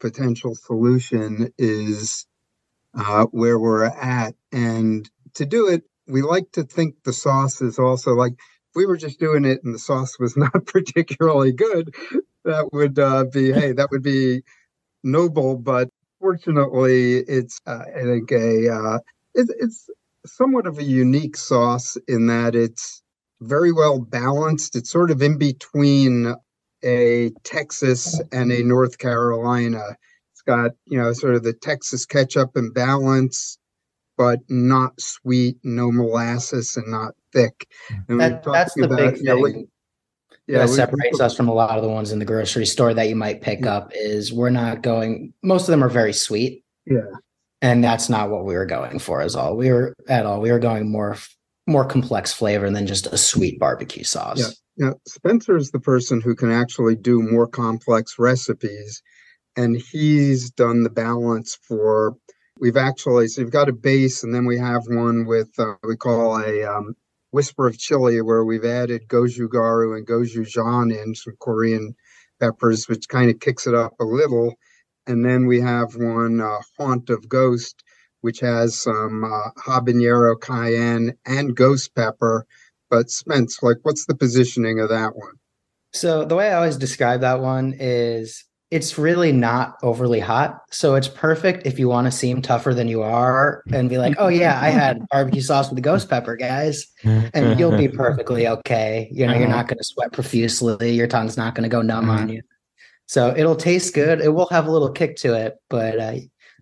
potential 0.00 0.54
solution 0.54 1.52
is 1.58 2.26
uh, 2.98 3.26
where 3.26 3.58
we're 3.58 3.84
at. 3.86 4.34
And 4.52 5.10
to 5.34 5.46
do 5.46 5.68
it, 5.68 5.84
we 6.10 6.22
like 6.22 6.50
to 6.52 6.64
think 6.64 6.96
the 7.04 7.12
sauce 7.12 7.60
is 7.60 7.78
also 7.78 8.12
like 8.12 8.32
if 8.32 8.76
we 8.76 8.86
were 8.86 8.96
just 8.96 9.18
doing 9.20 9.44
it 9.44 9.60
and 9.64 9.74
the 9.74 9.78
sauce 9.78 10.18
was 10.18 10.36
not 10.38 10.66
particularly 10.66 11.52
good, 11.52 11.94
that 12.44 12.70
would 12.72 12.98
uh, 12.98 13.24
be 13.32 13.52
hey, 13.52 13.72
that 13.72 13.90
would 13.90 14.02
be 14.02 14.42
noble. 15.02 15.56
But 15.56 15.88
fortunately, 16.20 17.18
it's 17.18 17.60
uh, 17.66 17.84
I 17.96 18.02
think 18.02 18.30
a 18.32 18.68
uh, 18.68 18.98
it, 19.34 19.50
it's 19.58 19.88
somewhat 20.26 20.66
of 20.66 20.78
a 20.78 20.84
unique 20.84 21.36
sauce 21.36 21.96
in 22.08 22.26
that 22.26 22.54
it's 22.54 23.02
very 23.40 23.72
well 23.72 23.98
balanced. 24.00 24.76
It's 24.76 24.90
sort 24.90 25.10
of 25.10 25.22
in 25.22 25.38
between 25.38 26.34
a 26.84 27.30
Texas 27.44 28.20
and 28.32 28.52
a 28.52 28.62
North 28.62 28.98
Carolina. 28.98 29.96
It's 30.32 30.42
got 30.42 30.72
you 30.86 30.98
know 30.98 31.12
sort 31.12 31.34
of 31.34 31.42
the 31.42 31.52
Texas 31.52 32.06
ketchup 32.06 32.56
and 32.56 32.72
balance, 32.72 33.58
but 34.20 34.38
not 34.50 35.00
sweet, 35.00 35.56
no 35.64 35.90
molasses, 35.90 36.76
and 36.76 36.86
not 36.88 37.14
thick. 37.32 37.66
Hmm. 37.88 37.94
And 38.10 38.20
That, 38.20 38.42
that's 38.44 38.74
the 38.74 38.84
about, 38.84 38.98
big 38.98 39.16
you 39.16 39.22
know, 39.24 39.38
we- 39.38 39.52
thing 39.52 39.68
yeah, 40.46 40.58
that 40.58 40.68
we- 40.68 40.74
separates 40.76 41.20
us 41.20 41.34
from 41.34 41.48
a 41.48 41.54
lot 41.54 41.78
of 41.78 41.82
the 41.82 41.88
ones 41.88 42.12
in 42.12 42.18
the 42.18 42.26
grocery 42.26 42.66
store 42.66 42.92
that 42.92 43.08
you 43.08 43.16
might 43.16 43.40
pick 43.40 43.60
Yeah. 43.64 43.76
up 43.76 43.92
is 43.94 44.30
we're 44.30 44.50
not 44.50 44.82
going 44.82 45.32
most 45.42 45.62
of 45.62 45.68
them 45.68 45.82
are 45.82 45.88
very 45.88 46.12
sweet 46.12 46.62
Yeah, 46.84 47.00
and 47.62 47.82
that's 47.82 48.10
not 48.10 48.28
what 48.30 48.44
we 48.44 48.52
were 48.54 48.66
going 48.66 48.98
for 48.98 49.22
as 49.22 49.34
all 49.34 49.56
we 49.56 49.70
were 49.70 49.94
at 50.06 50.26
all 50.26 50.42
we 50.42 50.50
were 50.52 50.58
going 50.58 50.90
more 50.92 51.16
more 51.66 51.86
complex 51.86 52.30
flavor 52.30 52.68
than 52.70 52.86
just 52.86 53.06
a 53.06 53.16
sweet 53.16 53.58
barbecue 53.58 54.04
sauce 54.04 54.38
Yeah, 54.76 54.86
yeah. 54.88 54.92
Spencer 55.08 55.56
is 55.56 55.70
the 55.70 55.80
person 55.80 56.20
who 56.20 56.34
can 56.34 56.50
actually 56.52 56.96
do 56.96 57.22
more 57.22 57.46
complex 57.46 58.18
recipes, 58.18 59.00
and 59.56 59.76
he's 59.90 60.50
done 60.50 60.82
the 60.82 60.90
balance 60.90 61.56
for. 61.66 62.16
We've 62.60 62.76
actually 62.76 63.28
so 63.28 63.42
we've 63.42 63.50
got 63.50 63.68
a 63.68 63.72
base, 63.72 64.22
and 64.22 64.34
then 64.34 64.44
we 64.44 64.58
have 64.58 64.82
one 64.86 65.24
with 65.24 65.48
uh, 65.58 65.74
we 65.82 65.96
call 65.96 66.38
a 66.38 66.64
um, 66.64 66.94
whisper 67.30 67.66
of 67.66 67.78
chili, 67.78 68.20
where 68.20 68.44
we've 68.44 68.64
added 68.64 69.08
gochugaru 69.08 69.96
and 69.96 70.06
gochujang 70.06 70.94
in 71.02 71.14
some 71.14 71.34
Korean 71.40 71.94
peppers, 72.38 72.88
which 72.88 73.08
kind 73.08 73.30
of 73.30 73.40
kicks 73.40 73.66
it 73.66 73.74
up 73.74 73.94
a 74.00 74.04
little. 74.04 74.54
And 75.06 75.24
then 75.24 75.46
we 75.46 75.60
have 75.60 75.96
one, 75.96 76.40
uh, 76.40 76.58
Haunt 76.78 77.10
of 77.10 77.28
Ghost, 77.28 77.82
which 78.20 78.40
has 78.40 78.78
some 78.78 79.24
uh, 79.24 79.50
habanero, 79.58 80.38
cayenne, 80.40 81.14
and 81.26 81.56
ghost 81.56 81.94
pepper. 81.94 82.46
But 82.90 83.10
Spence, 83.10 83.62
like, 83.62 83.78
what's 83.82 84.06
the 84.06 84.16
positioning 84.16 84.80
of 84.80 84.88
that 84.88 85.16
one? 85.16 85.34
So 85.92 86.24
the 86.24 86.36
way 86.36 86.50
I 86.50 86.56
always 86.56 86.76
describe 86.76 87.20
that 87.22 87.40
one 87.40 87.74
is 87.78 88.44
it's 88.70 88.96
really 88.96 89.32
not 89.32 89.76
overly 89.82 90.20
hot. 90.20 90.62
So 90.70 90.94
it's 90.94 91.08
perfect 91.08 91.66
if 91.66 91.78
you 91.78 91.88
want 91.88 92.06
to 92.06 92.12
seem 92.12 92.40
tougher 92.40 92.72
than 92.72 92.86
you 92.86 93.02
are 93.02 93.64
and 93.72 93.88
be 93.88 93.98
like, 93.98 94.14
oh, 94.18 94.28
yeah, 94.28 94.60
I 94.60 94.70
had 94.70 95.06
barbecue 95.10 95.40
sauce 95.40 95.68
with 95.68 95.76
the 95.76 95.82
ghost 95.82 96.08
pepper, 96.08 96.36
guys. 96.36 96.86
And 97.02 97.58
you'll 97.58 97.76
be 97.76 97.88
perfectly 97.88 98.46
okay. 98.46 99.08
You 99.10 99.26
know, 99.26 99.34
you're 99.34 99.48
not 99.48 99.66
going 99.66 99.78
to 99.78 99.84
sweat 99.84 100.12
profusely. 100.12 100.92
Your 100.92 101.08
tongue's 101.08 101.36
not 101.36 101.56
going 101.56 101.64
to 101.64 101.68
go 101.68 101.82
numb 101.82 102.08
on 102.08 102.28
you. 102.28 102.42
So 103.06 103.34
it'll 103.36 103.56
taste 103.56 103.92
good. 103.92 104.20
It 104.20 104.28
will 104.28 104.48
have 104.50 104.68
a 104.68 104.70
little 104.70 104.92
kick 104.92 105.16
to 105.16 105.34
it, 105.34 105.56
but 105.68 105.98
uh, 105.98 106.14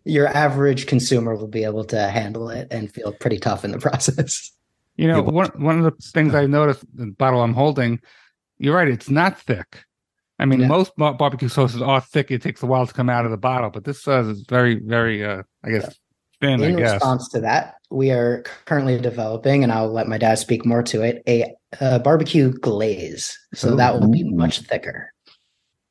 your 0.04 0.28
average 0.28 0.86
consumer 0.86 1.36
will 1.36 1.46
be 1.46 1.64
able 1.64 1.84
to 1.84 2.08
handle 2.08 2.48
it 2.48 2.68
and 2.70 2.90
feel 2.90 3.12
pretty 3.12 3.38
tough 3.38 3.66
in 3.66 3.70
the 3.70 3.78
process. 3.86 4.50
You 4.96 5.08
know, 5.08 5.22
one 5.22 5.50
one 5.56 5.78
of 5.78 5.84
the 5.84 5.92
things 6.10 6.34
I've 6.34 6.48
noticed 6.48 6.84
the 6.94 7.06
bottle 7.06 7.42
I'm 7.42 7.52
holding, 7.52 8.00
you're 8.56 8.74
right, 8.74 8.88
it's 8.88 9.10
not 9.10 9.38
thick. 9.38 9.84
I 10.38 10.44
mean, 10.44 10.60
Yeah. 10.60 10.68
most 10.68 10.94
bar- 10.96 11.14
barbecue 11.14 11.48
sauces 11.48 11.82
are 11.82 12.00
thick. 12.00 12.30
It 12.30 12.42
takes 12.42 12.62
a 12.62 12.66
while 12.66 12.86
to 12.86 12.94
come 12.94 13.10
out 13.10 13.24
of 13.24 13.30
the 13.30 13.36
bottle, 13.36 13.70
but 13.70 13.84
this 13.84 14.02
sauce 14.02 14.26
is 14.26 14.44
very, 14.48 14.76
very, 14.76 15.24
uh, 15.24 15.42
I 15.64 15.70
guess, 15.70 15.98
thin. 16.40 16.62
in 16.62 16.76
I 16.76 16.78
guess. 16.78 16.92
response 16.94 17.28
to 17.30 17.40
that, 17.40 17.74
we 17.90 18.10
are 18.12 18.44
currently 18.64 19.00
developing, 19.00 19.64
and 19.64 19.72
I'll 19.72 19.90
let 19.92 20.06
my 20.06 20.18
dad 20.18 20.36
speak 20.38 20.64
more 20.64 20.82
to 20.84 21.02
it, 21.02 21.22
a, 21.26 21.52
a 21.80 21.98
barbecue 21.98 22.52
glaze. 22.52 23.36
So 23.54 23.74
that 23.76 23.98
will 23.98 24.10
be 24.10 24.22
much 24.24 24.60
thicker. 24.60 25.12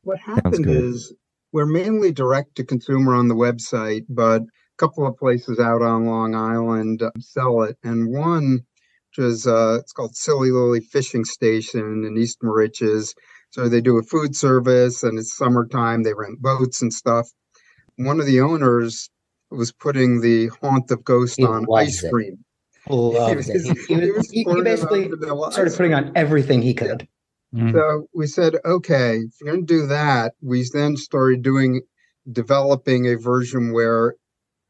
What 0.04 0.20
happened 0.20 0.66
is 0.70 1.14
we're 1.52 1.66
mainly 1.66 2.14
direct 2.14 2.56
to 2.56 2.64
consumer 2.64 3.14
on 3.16 3.28
the 3.28 3.36
website, 3.36 4.06
but 4.08 4.44
a 4.44 4.78
couple 4.78 5.06
of 5.06 5.18
places 5.18 5.60
out 5.60 5.82
on 5.82 6.06
Long 6.06 6.36
Island 6.36 7.02
uh, 7.02 7.12
sell 7.20 7.64
it. 7.64 7.78
And 7.84 8.14
one, 8.14 8.62
which 9.10 9.26
is 9.26 9.46
uh, 9.46 9.80
it's 9.82 9.92
called 9.92 10.16
Silly 10.16 10.52
Lily 10.52 10.80
Fishing 10.80 11.26
Station 11.26 12.06
in 12.06 12.16
East 12.18 12.38
Moriches. 12.42 13.14
So 13.50 13.70
they 13.70 13.82
do 13.82 13.98
a 13.98 14.04
food 14.04 14.36
service, 14.36 15.04
and 15.04 15.18
it's 15.18 15.36
summertime. 15.36 16.04
They 16.04 16.14
rent 16.14 16.42
boats 16.42 16.82
and 16.82 16.94
stuff. 16.94 17.28
One 17.96 18.20
of 18.20 18.26
the 18.26 18.42
owners 18.42 19.10
was 19.50 19.72
putting 19.72 20.22
the 20.22 20.48
haunt 20.62 20.92
of 20.92 21.04
ghost 21.04 21.36
He 21.38 21.46
on 21.46 21.66
ice 21.74 22.04
it. 22.04 22.12
cream. 22.12 22.44
Loves 22.90 23.50
it. 23.50 23.62
He, 23.62 23.70
he, 23.70 24.02
He 24.02 24.12
was 24.12 24.18
was- 24.18 24.30
he- 24.32 24.38
he 24.40 24.44
pouring 24.44 24.58
it 24.60 24.60
on 24.60 24.64
basically 24.76 25.52
started 25.52 25.74
putting 25.76 25.94
on 25.94 26.12
everything 26.16 26.62
he 26.62 26.74
could. 26.74 27.08
Mhm. 27.56 27.72
So 27.74 28.08
we 28.14 28.28
said, 28.28 28.56
okay, 28.66 29.18
if 29.20 29.32
you're 29.42 29.54
going 29.54 29.66
to 29.66 29.74
do 29.74 29.88
that, 29.88 30.34
we 30.42 30.68
then 30.74 30.98
started 30.98 31.42
doing, 31.42 31.82
developing 32.30 33.08
a 33.08 33.16
version 33.18 33.72
where 33.72 34.16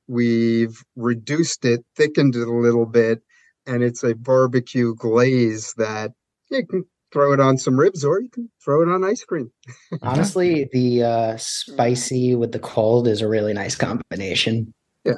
we've 0.07 0.81
reduced 0.95 1.65
it, 1.65 1.83
thickened 1.95 2.35
it 2.35 2.47
a 2.47 2.51
little 2.53 2.85
bit, 2.85 3.21
and 3.65 3.83
it's 3.83 4.03
a 4.03 4.13
barbecue 4.15 4.93
glaze 4.95 5.73
that 5.77 6.11
you 6.49 6.65
can 6.67 6.85
throw 7.11 7.33
it 7.33 7.39
on 7.39 7.57
some 7.57 7.79
ribs 7.79 8.03
or 8.03 8.21
you 8.21 8.29
can 8.29 8.49
throw 8.63 8.81
it 8.81 8.89
on 8.89 9.03
ice 9.03 9.23
cream. 9.23 9.51
Honestly, 10.01 10.69
the 10.71 11.03
uh, 11.03 11.37
spicy 11.37 12.35
with 12.35 12.51
the 12.51 12.59
cold 12.59 13.07
is 13.07 13.21
a 13.21 13.27
really 13.27 13.53
nice 13.53 13.75
combination. 13.75 14.73
Yeah, 15.05 15.13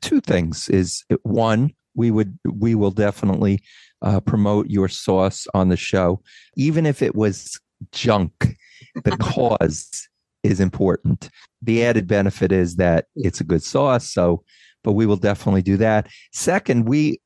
two 0.00 0.20
things 0.20 0.68
is 0.68 1.04
one 1.22 1.72
we 1.94 2.10
would 2.10 2.38
we 2.44 2.74
will 2.74 2.90
definitely 2.90 3.62
uh, 4.02 4.20
promote 4.20 4.68
your 4.68 4.88
sauce 4.88 5.46
on 5.54 5.68
the 5.68 5.76
show 5.76 6.20
even 6.56 6.86
if 6.86 7.02
it 7.02 7.14
was 7.14 7.60
junk. 7.92 8.56
The 9.04 9.16
cause 9.20 10.08
is 10.42 10.60
important. 10.60 11.30
The 11.62 11.84
added 11.84 12.06
benefit 12.06 12.50
is 12.50 12.76
that 12.76 13.06
it's 13.14 13.40
a 13.40 13.44
good 13.44 13.62
sauce 13.62 14.08
so 14.10 14.42
but 14.82 14.92
we 14.92 15.04
will 15.04 15.16
definitely 15.16 15.62
do 15.62 15.76
that. 15.76 16.08
Second 16.32 16.88
we 16.88 17.20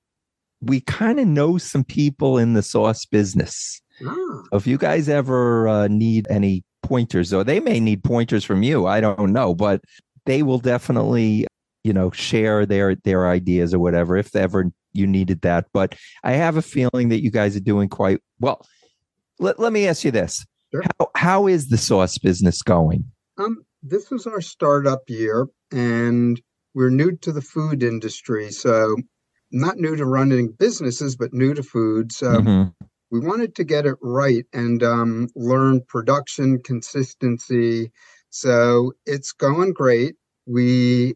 we 0.66 0.80
kind 0.80 1.20
of 1.20 1.26
know 1.26 1.58
some 1.58 1.84
people 1.84 2.38
in 2.38 2.54
the 2.54 2.62
sauce 2.62 3.04
business 3.04 3.80
Ah, 4.02 4.42
so 4.50 4.56
if 4.56 4.66
you 4.66 4.78
guys 4.78 5.08
ever 5.08 5.68
uh, 5.68 5.88
need 5.88 6.26
any 6.30 6.64
pointers, 6.82 7.32
or 7.32 7.44
they 7.44 7.60
may 7.60 7.80
need 7.80 8.02
pointers 8.02 8.44
from 8.44 8.62
you, 8.62 8.86
I 8.86 9.00
don't 9.00 9.32
know, 9.32 9.54
but 9.54 9.82
they 10.26 10.42
will 10.42 10.58
definitely, 10.58 11.46
you 11.84 11.92
know, 11.92 12.10
share 12.10 12.66
their 12.66 12.96
their 12.96 13.28
ideas 13.28 13.72
or 13.72 13.78
whatever 13.78 14.16
if 14.16 14.34
ever 14.34 14.70
you 14.92 15.06
needed 15.06 15.42
that. 15.42 15.66
But 15.72 15.94
I 16.22 16.32
have 16.32 16.56
a 16.56 16.62
feeling 16.62 17.08
that 17.10 17.22
you 17.22 17.30
guys 17.30 17.56
are 17.56 17.60
doing 17.60 17.88
quite 17.88 18.20
well. 18.40 18.66
Let, 19.38 19.58
let 19.58 19.72
me 19.72 19.86
ask 19.86 20.04
you 20.04 20.10
this: 20.10 20.44
Sure. 20.72 20.82
how 20.98 21.10
how 21.16 21.46
is 21.46 21.68
the 21.68 21.78
sauce 21.78 22.18
business 22.18 22.62
going? 22.62 23.04
Um, 23.38 23.64
this 23.82 24.10
is 24.12 24.26
our 24.26 24.40
startup 24.40 25.02
year, 25.08 25.46
and 25.70 26.40
we're 26.74 26.90
new 26.90 27.16
to 27.18 27.32
the 27.32 27.42
food 27.42 27.82
industry. 27.82 28.50
So, 28.50 28.96
not 29.54 29.78
new 29.78 29.96
to 29.96 30.04
running 30.04 30.48
businesses, 30.58 31.16
but 31.16 31.32
new 31.32 31.54
to 31.54 31.62
food. 31.62 32.12
So, 32.12 32.26
Mhm. 32.40 32.74
we 33.10 33.20
wanted 33.20 33.54
to 33.54 33.64
get 33.64 33.86
it 33.86 33.96
right 34.02 34.44
and 34.52 34.82
um, 34.82 35.28
learn 35.36 35.80
production 35.86 36.58
consistency. 36.58 37.92
So 38.30 38.92
it's 39.06 39.30
going 39.30 39.72
great. 39.72 40.16
We, 40.46 41.14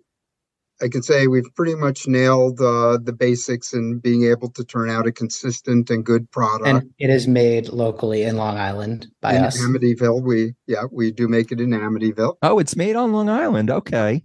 I 0.80 0.86
can 0.86 1.02
say 1.02 1.26
we've 1.26 1.52
pretty 1.56 1.74
much 1.74 2.06
nailed 2.06 2.60
uh, 2.60 2.98
the 3.02 3.12
basics 3.12 3.72
and 3.72 4.00
being 4.00 4.22
able 4.26 4.48
to 4.50 4.62
turn 4.64 4.88
out 4.88 5.08
a 5.08 5.12
consistent 5.12 5.90
and 5.90 6.04
good 6.04 6.30
product. 6.30 6.68
And 6.68 6.90
it 7.00 7.10
is 7.10 7.26
made 7.26 7.68
locally 7.70 8.22
in 8.22 8.36
Long 8.36 8.56
Island 8.56 9.08
by 9.20 9.34
in 9.34 9.42
us. 9.42 9.60
Amityville, 9.60 10.22
we 10.22 10.54
yeah 10.68 10.84
we 10.92 11.10
do 11.10 11.26
make 11.26 11.50
it 11.50 11.60
in 11.60 11.70
Amityville. 11.70 12.36
Oh, 12.42 12.60
it's 12.60 12.76
made 12.76 12.94
on 12.94 13.12
Long 13.12 13.28
Island. 13.28 13.70
Okay. 13.70 14.22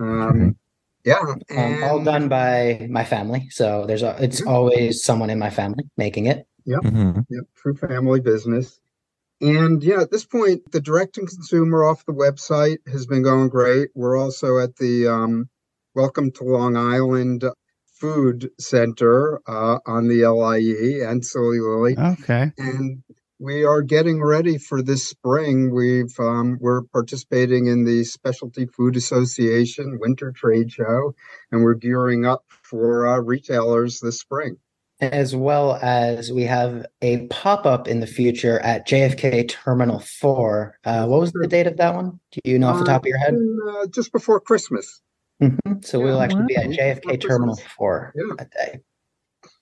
Um, 0.00 0.56
yeah, 1.04 1.34
Um, 1.50 1.82
all 1.84 2.02
done 2.02 2.28
by 2.28 2.86
my 2.90 3.04
family. 3.04 3.48
So 3.50 3.84
there's 3.86 4.02
a, 4.02 4.16
it's 4.22 4.42
always 4.42 5.04
someone 5.04 5.30
in 5.30 5.38
my 5.38 5.50
family 5.50 5.84
making 5.96 6.26
it. 6.26 6.46
Mhm. 6.66 7.26
Yep, 7.28 7.44
true 7.56 7.74
family 7.74 8.20
business. 8.20 8.80
And 9.40 9.82
yeah, 9.82 10.00
at 10.00 10.10
this 10.10 10.24
point, 10.24 10.70
the 10.72 10.80
direct 10.80 11.18
and 11.18 11.28
consumer 11.28 11.84
off 11.84 12.06
the 12.06 12.12
website 12.12 12.78
has 12.90 13.04
been 13.04 13.22
going 13.22 13.48
great. 13.48 13.90
We're 13.94 14.16
also 14.16 14.58
at 14.58 14.76
the 14.76 15.08
um, 15.08 15.50
Welcome 15.94 16.30
to 16.32 16.44
Long 16.44 16.76
Island 16.76 17.44
Food 18.00 18.50
Center 18.58 19.40
uh, 19.46 19.78
on 19.86 20.08
the 20.08 20.26
LIE 20.26 21.06
and 21.06 21.24
Silly 21.24 21.60
Lily. 21.60 21.96
Okay. 21.98 22.52
And 22.56 23.02
we 23.44 23.62
are 23.62 23.82
getting 23.82 24.22
ready 24.22 24.56
for 24.56 24.80
this 24.82 25.06
spring. 25.06 25.70
We've 25.74 26.18
um, 26.18 26.56
we're 26.60 26.82
participating 26.82 27.66
in 27.66 27.84
the 27.84 28.02
Specialty 28.04 28.64
Food 28.66 28.96
Association 28.96 29.98
Winter 30.00 30.32
Trade 30.32 30.72
Show, 30.72 31.14
and 31.52 31.62
we're 31.62 31.74
gearing 31.74 32.24
up 32.24 32.44
for 32.62 33.06
uh, 33.06 33.18
retailers 33.18 34.00
this 34.00 34.18
spring. 34.18 34.56
As 35.00 35.36
well 35.36 35.74
as 35.82 36.32
we 36.32 36.44
have 36.44 36.86
a 37.02 37.26
pop 37.26 37.66
up 37.66 37.86
in 37.86 38.00
the 38.00 38.06
future 38.06 38.58
at 38.60 38.86
JFK 38.88 39.48
Terminal 39.48 39.98
4. 39.98 40.78
Uh, 40.84 41.06
what 41.06 41.20
was 41.20 41.32
the 41.32 41.46
date 41.46 41.66
of 41.66 41.76
that 41.76 41.94
one? 41.94 42.20
Do 42.32 42.40
you 42.44 42.58
know 42.58 42.68
off 42.68 42.78
the 42.78 42.84
top 42.86 43.02
of 43.02 43.06
your 43.06 43.18
head? 43.18 43.34
Uh, 43.34 43.86
just 43.88 44.12
before 44.12 44.40
Christmas. 44.40 45.02
Mhm. 45.42 45.84
So 45.84 45.98
we'll 46.00 46.16
Yeah, 46.18 46.22
actually 46.24 46.44
be 46.46 46.56
at. 46.56 46.70
JFK 46.70 47.16
Terminal 47.20 47.56
4 47.76 48.14
Yeah. 48.16 48.34
that 48.38 48.50
day. 48.52 48.80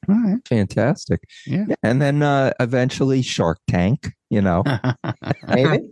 All 0.09 0.15
right. 0.17 0.49
Fantastic. 0.49 1.21
Yeah. 1.47 1.67
And 1.83 2.03
then 2.03 2.23
uh, 2.23 2.53
eventually 2.61 3.23
Shark 3.23 3.59
Tank. 3.69 4.13
You 4.31 4.41
know. 4.41 4.63
Maybe, 5.49 5.85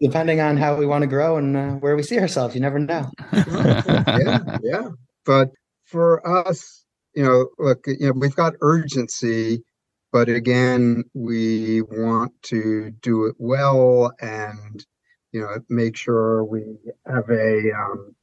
depending 0.00 0.40
on 0.40 0.56
how 0.56 0.76
we 0.76 0.86
want 0.86 1.02
to 1.02 1.08
grow 1.08 1.36
and 1.38 1.56
uh, 1.56 1.70
where 1.72 1.96
we 1.96 2.04
see 2.04 2.18
ourselves. 2.18 2.54
You 2.54 2.60
never 2.60 2.78
know. 2.78 3.10
yeah, 3.32 4.58
yeah. 4.62 4.88
But 5.26 5.50
for 5.84 6.26
us, 6.46 6.84
you 7.14 7.24
know, 7.24 7.48
look, 7.58 7.84
you 7.86 8.06
know, 8.06 8.12
we've 8.14 8.36
got 8.36 8.54
urgency, 8.60 9.64
but 10.12 10.28
again, 10.28 11.02
we 11.14 11.82
want 11.82 12.32
to 12.44 12.92
do 13.02 13.26
it 13.26 13.34
well 13.38 14.12
and 14.20 14.86
you 15.32 15.40
know 15.40 15.58
make 15.68 15.96
sure 15.96 16.44
we 16.44 16.62
have 17.06 17.28
a 17.28 17.72
um, 17.72 18.14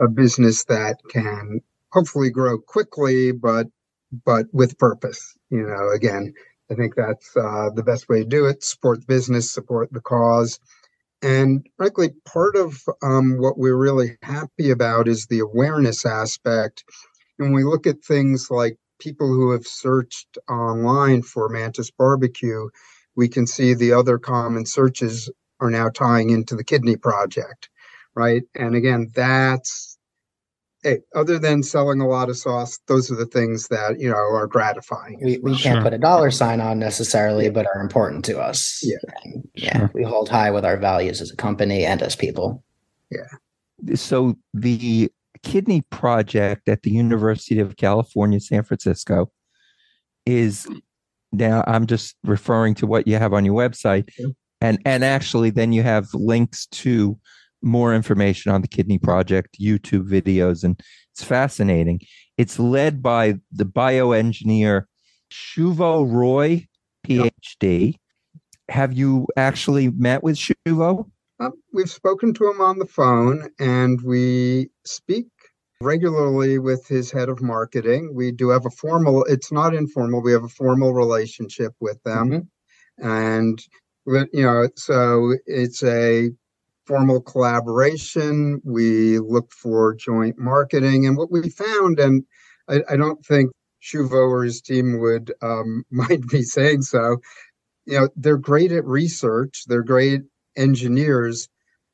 a 0.00 0.08
business 0.08 0.64
that 0.64 0.98
can 1.10 1.60
hopefully 1.92 2.30
grow 2.30 2.58
quickly, 2.58 3.32
but 3.32 3.66
but 4.24 4.46
with 4.52 4.78
purpose. 4.78 5.36
You 5.50 5.62
know, 5.62 5.90
again, 5.94 6.34
I 6.70 6.74
think 6.74 6.94
that's 6.94 7.36
uh, 7.36 7.70
the 7.74 7.82
best 7.82 8.08
way 8.08 8.20
to 8.20 8.28
do 8.28 8.46
it. 8.46 8.64
Support 8.64 9.00
the 9.00 9.06
business, 9.06 9.52
support 9.52 9.92
the 9.92 10.00
cause. 10.00 10.58
And 11.22 11.66
frankly, 11.76 12.10
part 12.24 12.56
of 12.56 12.82
um, 13.02 13.38
what 13.38 13.58
we're 13.58 13.76
really 13.76 14.18
happy 14.22 14.70
about 14.70 15.08
is 15.08 15.26
the 15.26 15.40
awareness 15.40 16.04
aspect. 16.04 16.84
When 17.38 17.52
we 17.52 17.64
look 17.64 17.86
at 17.86 18.04
things 18.04 18.50
like 18.50 18.78
people 18.98 19.28
who 19.28 19.52
have 19.52 19.66
searched 19.66 20.38
online 20.48 21.22
for 21.22 21.48
Mantis 21.48 21.90
Barbecue, 21.90 22.68
we 23.14 23.28
can 23.28 23.46
see 23.46 23.74
the 23.74 23.92
other 23.92 24.18
common 24.18 24.66
searches 24.66 25.30
are 25.60 25.70
now 25.70 25.88
tying 25.88 26.30
into 26.30 26.54
the 26.54 26.64
Kidney 26.64 26.96
Project, 26.96 27.70
right? 28.14 28.42
And 28.54 28.74
again, 28.74 29.10
that's 29.14 29.95
hey, 30.82 30.98
other 31.14 31.38
than 31.38 31.62
selling 31.62 32.00
a 32.00 32.06
lot 32.08 32.28
of 32.28 32.36
sauce, 32.36 32.78
those 32.86 33.10
are 33.10 33.16
the 33.16 33.26
things 33.26 33.68
that 33.68 33.98
you 34.00 34.08
know 34.08 34.16
are 34.16 34.46
gratifying. 34.46 35.18
We, 35.22 35.38
we 35.38 35.56
can't 35.56 35.76
Sure. 35.76 35.82
put 35.82 35.94
a 35.94 35.98
dollar 35.98 36.30
sign 36.30 36.60
on 36.60 36.78
necessarily, 36.78 37.50
but 37.50 37.66
are 37.74 37.80
important 37.80 38.24
to 38.26 38.38
us. 38.38 38.80
Yeah. 38.82 38.96
And, 39.24 39.48
yeah. 39.54 39.88
We 39.94 40.02
hold 40.04 40.28
high 40.28 40.50
with 40.50 40.64
our 40.64 40.76
values 40.76 41.20
as 41.20 41.30
a 41.30 41.36
company 41.36 41.84
and 41.84 42.02
as 42.02 42.16
people. 42.16 42.62
Yeah. 43.10 43.96
So 43.96 44.36
the 44.54 45.10
kidney 45.42 45.82
project 45.90 46.68
at 46.68 46.82
the 46.82 46.90
University 46.90 47.60
of 47.60 47.76
California, 47.76 48.40
San 48.40 48.62
Francisco 48.62 49.30
is 50.24 50.66
now 51.32 51.62
I'm 51.66 51.86
just 51.86 52.16
referring 52.24 52.74
to 52.76 52.86
what 52.86 53.06
you 53.06 53.16
have 53.16 53.32
on 53.32 53.44
your 53.44 53.54
website. 53.54 54.08
Yeah. 54.18 54.28
And 54.60 54.78
and 54.84 55.04
actually 55.04 55.50
then 55.50 55.72
you 55.72 55.82
have 55.82 56.06
links 56.14 56.66
to 56.66 57.18
more 57.66 57.94
information 57.94 58.52
on 58.52 58.62
the 58.62 58.68
kidney 58.68 58.98
project, 58.98 59.58
YouTube 59.60 60.08
videos, 60.08 60.64
and 60.64 60.80
it's 61.12 61.24
fascinating. 61.24 62.00
It's 62.38 62.58
led 62.58 63.02
by 63.02 63.34
the 63.52 63.64
bioengineer 63.64 64.84
Shuvo 65.32 66.10
Roy, 66.10 66.66
PhD. 67.06 67.96
Have 68.68 68.92
you 68.92 69.26
actually 69.36 69.90
met 69.90 70.22
with 70.22 70.36
Shuvo? 70.36 71.10
Um, 71.38 71.52
we've 71.72 71.90
spoken 71.90 72.32
to 72.34 72.50
him 72.50 72.60
on 72.60 72.78
the 72.78 72.86
phone 72.86 73.48
and 73.58 74.00
we 74.02 74.70
speak 74.84 75.26
regularly 75.82 76.58
with 76.58 76.86
his 76.86 77.10
head 77.10 77.28
of 77.28 77.42
marketing. 77.42 78.14
We 78.14 78.32
do 78.32 78.48
have 78.48 78.64
a 78.64 78.70
formal, 78.70 79.24
it's 79.24 79.52
not 79.52 79.74
informal, 79.74 80.22
we 80.22 80.32
have 80.32 80.44
a 80.44 80.48
formal 80.48 80.94
relationship 80.94 81.72
with 81.80 82.02
them. 82.04 82.30
Mhm. 82.30 82.48
And, 82.98 83.58
you 84.32 84.42
know, 84.42 84.68
so 84.76 85.34
it's 85.46 85.82
a 85.82 86.30
formal 86.86 87.20
collaboration. 87.20 88.60
We 88.64 89.18
look 89.18 89.52
for 89.52 89.94
joint 89.94 90.38
marketing. 90.38 91.06
And 91.06 91.16
what 91.16 91.30
we 91.30 91.50
found, 91.50 91.98
and 91.98 92.24
I, 92.68 92.80
I 92.90 92.96
don't 92.96 93.24
think 93.24 93.50
Shuvo 93.82 94.28
or 94.30 94.44
his 94.44 94.60
team 94.60 94.98
would 95.00 95.32
um, 95.42 95.84
mind 95.90 96.24
me 96.32 96.42
saying 96.42 96.82
so, 96.82 97.18
you 97.86 98.00
know, 98.00 98.08
they're 98.16 98.36
great 98.38 98.72
at 98.72 98.84
research, 98.84 99.64
they're 99.66 99.82
great 99.82 100.22
engineers, 100.56 101.48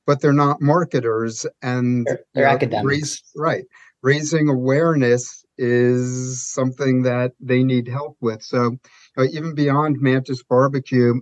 but 0.07 0.21
they're 0.21 0.33
not 0.33 0.61
marketers. 0.63 1.47
And 1.63 2.07
They're, 2.07 2.21
they're 2.35 2.45
you 2.45 2.49
know, 2.49 2.55
academics. 2.55 2.87
raise- 2.87 3.23
right. 3.37 3.65
Raising 4.03 4.49
awareness 4.49 5.45
is 5.59 6.45
something 6.51 7.03
that 7.03 7.33
they 7.39 7.63
need 7.63 7.87
help 7.87 8.17
with. 8.21 8.43
So 8.43 8.79
uh, 9.17 9.27
even 9.31 9.55
beyond 9.55 10.01
Mantis 10.01 10.43
Barbecue, 10.43 11.21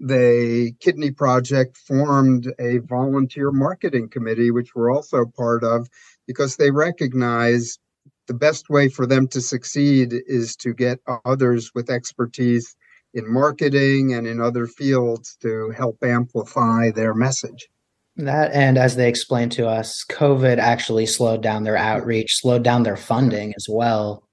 the 0.00 0.72
Kidney 0.80 1.10
Project 1.10 1.76
formed 1.76 2.52
a 2.58 2.78
volunteer 2.78 3.52
marketing 3.52 4.08
committee, 4.08 4.50
which 4.50 4.74
we're 4.74 4.92
also 4.92 5.26
part 5.36 5.62
of, 5.62 5.88
because 6.26 6.56
they 6.56 6.70
recognize 6.70 7.78
the 8.26 8.34
best 8.34 8.70
way 8.70 8.88
for 8.88 9.06
them 9.06 9.28
to 9.28 9.40
succeed 9.40 10.14
is 10.26 10.56
to 10.56 10.72
get 10.72 11.00
others 11.24 11.72
with 11.74 11.90
expertise 11.90 12.74
in 13.12 13.30
marketing 13.30 14.14
and 14.14 14.26
in 14.26 14.40
other 14.40 14.66
fields 14.66 15.36
to 15.42 15.70
help 15.76 15.98
amplify 16.02 16.90
their 16.90 17.12
message. 17.12 17.68
That 18.16 18.52
and 18.52 18.78
as 18.78 18.96
they 18.96 19.08
explained 19.08 19.52
to 19.52 19.68
us, 19.68 20.04
COVID 20.08 20.58
actually 20.58 21.06
slowed 21.06 21.42
down 21.42 21.64
their 21.64 21.76
outreach, 21.76 22.36
slowed 22.36 22.62
down 22.62 22.82
their 22.82 22.96
funding 22.96 23.52
as 23.56 23.66
well, 23.68 24.24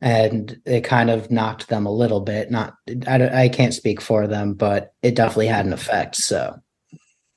and 0.00 0.60
it 0.64 0.82
kind 0.82 1.10
of 1.10 1.30
knocked 1.30 1.68
them 1.68 1.86
a 1.86 1.92
little 1.92 2.20
bit. 2.20 2.50
Not, 2.50 2.74
I, 3.06 3.44
I 3.44 3.48
can't 3.48 3.74
speak 3.74 4.00
for 4.00 4.26
them, 4.26 4.54
but 4.54 4.94
it 5.02 5.14
definitely 5.14 5.48
had 5.48 5.66
an 5.66 5.72
effect. 5.72 6.16
So 6.16 6.56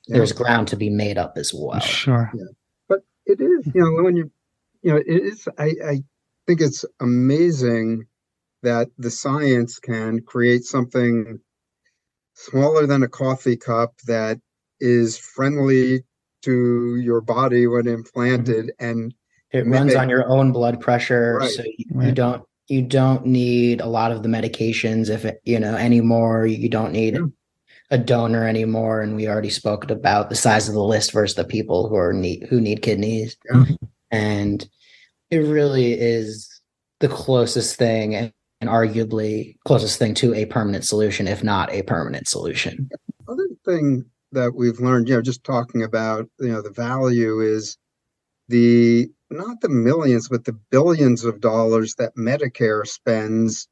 there's 0.07 0.31
ground 0.31 0.67
to 0.69 0.75
be 0.75 0.89
made 0.89 1.17
up 1.17 1.33
as 1.37 1.53
well. 1.53 1.79
Sure. 1.79 2.31
but 2.87 2.99
it 3.25 3.39
is 3.39 3.67
you 3.73 3.81
know 3.81 4.03
when 4.03 4.15
you 4.15 4.31
you 4.81 4.91
know 4.91 4.97
it 4.97 5.07
is 5.07 5.47
i 5.57 5.71
i 5.85 6.03
think 6.45 6.59
it's 6.59 6.83
amazing 6.99 8.05
that 8.63 8.89
the 8.97 9.09
science 9.09 9.79
can 9.79 10.21
create 10.21 10.63
something 10.63 11.39
smaller 12.33 12.85
than 12.85 13.03
a 13.03 13.07
coffee 13.07 13.57
cup 13.57 13.93
that 14.07 14.39
is 14.79 15.17
friendly 15.17 16.03
to 16.41 16.97
your 16.97 17.21
body 17.21 17.67
when 17.67 17.87
implanted 17.87 18.65
mm-hmm. 18.65 18.85
and 18.85 19.13
It 19.51 19.65
May- 19.65 19.77
runs 19.77 19.95
on 19.95 20.09
your 20.09 20.27
own 20.27 20.51
blood 20.51 20.81
pressure, 20.81 21.37
Right, 21.39 21.49
so 21.49 21.63
you, 21.63 22.01
you 22.01 22.11
don't 22.11 22.43
you 22.67 22.81
don't 22.81 23.25
need 23.25 23.81
a 23.81 23.85
lot 23.87 24.11
of 24.11 24.23
the 24.23 24.29
medications 24.29 25.09
if 25.09 25.25
it 25.25 25.41
you 25.43 25.59
know 25.59 25.75
anymore. 25.75 26.45
You 26.45 26.69
don't 26.69 26.91
need 26.93 27.15
Yeah. 27.15 27.25
a 27.91 27.97
donor 27.97 28.47
anymore, 28.47 29.01
and 29.01 29.15
we 29.15 29.27
already 29.27 29.49
spoke 29.49 29.89
about 29.89 30.29
the 30.29 30.35
size 30.35 30.67
of 30.67 30.73
the 30.73 30.83
list 30.83 31.11
versus 31.11 31.35
the 31.35 31.43
people 31.43 31.87
who 31.89 31.95
are 31.95 32.13
need 32.13 32.47
who 32.49 32.61
need 32.61 32.81
kidneys, 32.81 33.35
Yeah. 33.51 33.65
and 34.11 34.67
it 35.29 35.37
really 35.39 35.93
is 35.93 36.49
the 36.99 37.07
closest 37.09 37.75
thing 37.75 38.15
and, 38.15 38.31
and 38.61 38.69
arguably 38.69 39.57
closest 39.65 39.97
thing 39.99 40.13
to 40.15 40.33
a 40.33 40.45
permanent 40.45 40.85
solution, 40.85 41.27
if 41.27 41.43
not 41.43 41.71
a 41.73 41.81
permanent 41.83 42.27
solution. 42.27 42.89
other 43.27 43.47
thing 43.65 44.05
that 44.31 44.53
we've 44.55 44.79
learned, 44.79 45.07
you 45.09 45.15
know, 45.15 45.21
just 45.21 45.43
talking 45.43 45.83
about, 45.83 46.29
you 46.39 46.47
know, 46.49 46.61
the 46.61 46.71
value 46.71 47.39
is 47.41 47.77
the 48.47 49.09
not 49.33 49.61
the 49.61 49.69
millions, 49.69 50.29
but 50.29 50.45
the 50.45 50.57
billions 50.71 51.25
of 51.25 51.41
dollars 51.41 51.95
that 51.95 52.15
Medicare 52.15 52.85
spends 52.87 53.67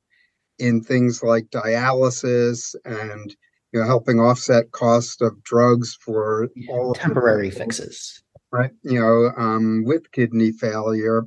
in 0.60 0.82
things 0.82 1.24
like 1.24 1.50
dialysis 1.50 2.76
and 2.86 3.36
you 3.72 3.80
know 3.80 3.86
helping 3.86 4.20
offset 4.20 4.72
cost 4.72 5.22
of 5.22 5.44
drugs 5.44 5.98
for 6.00 6.50
all 6.70 6.94
Temporary 6.94 7.50
people, 7.50 7.66
fixes. 7.66 8.22
right? 8.52 8.72
You 8.84 9.00
know, 9.00 9.32
um, 9.38 9.84
with 9.86 10.12
kidney 10.12 10.52
failure 10.52 11.24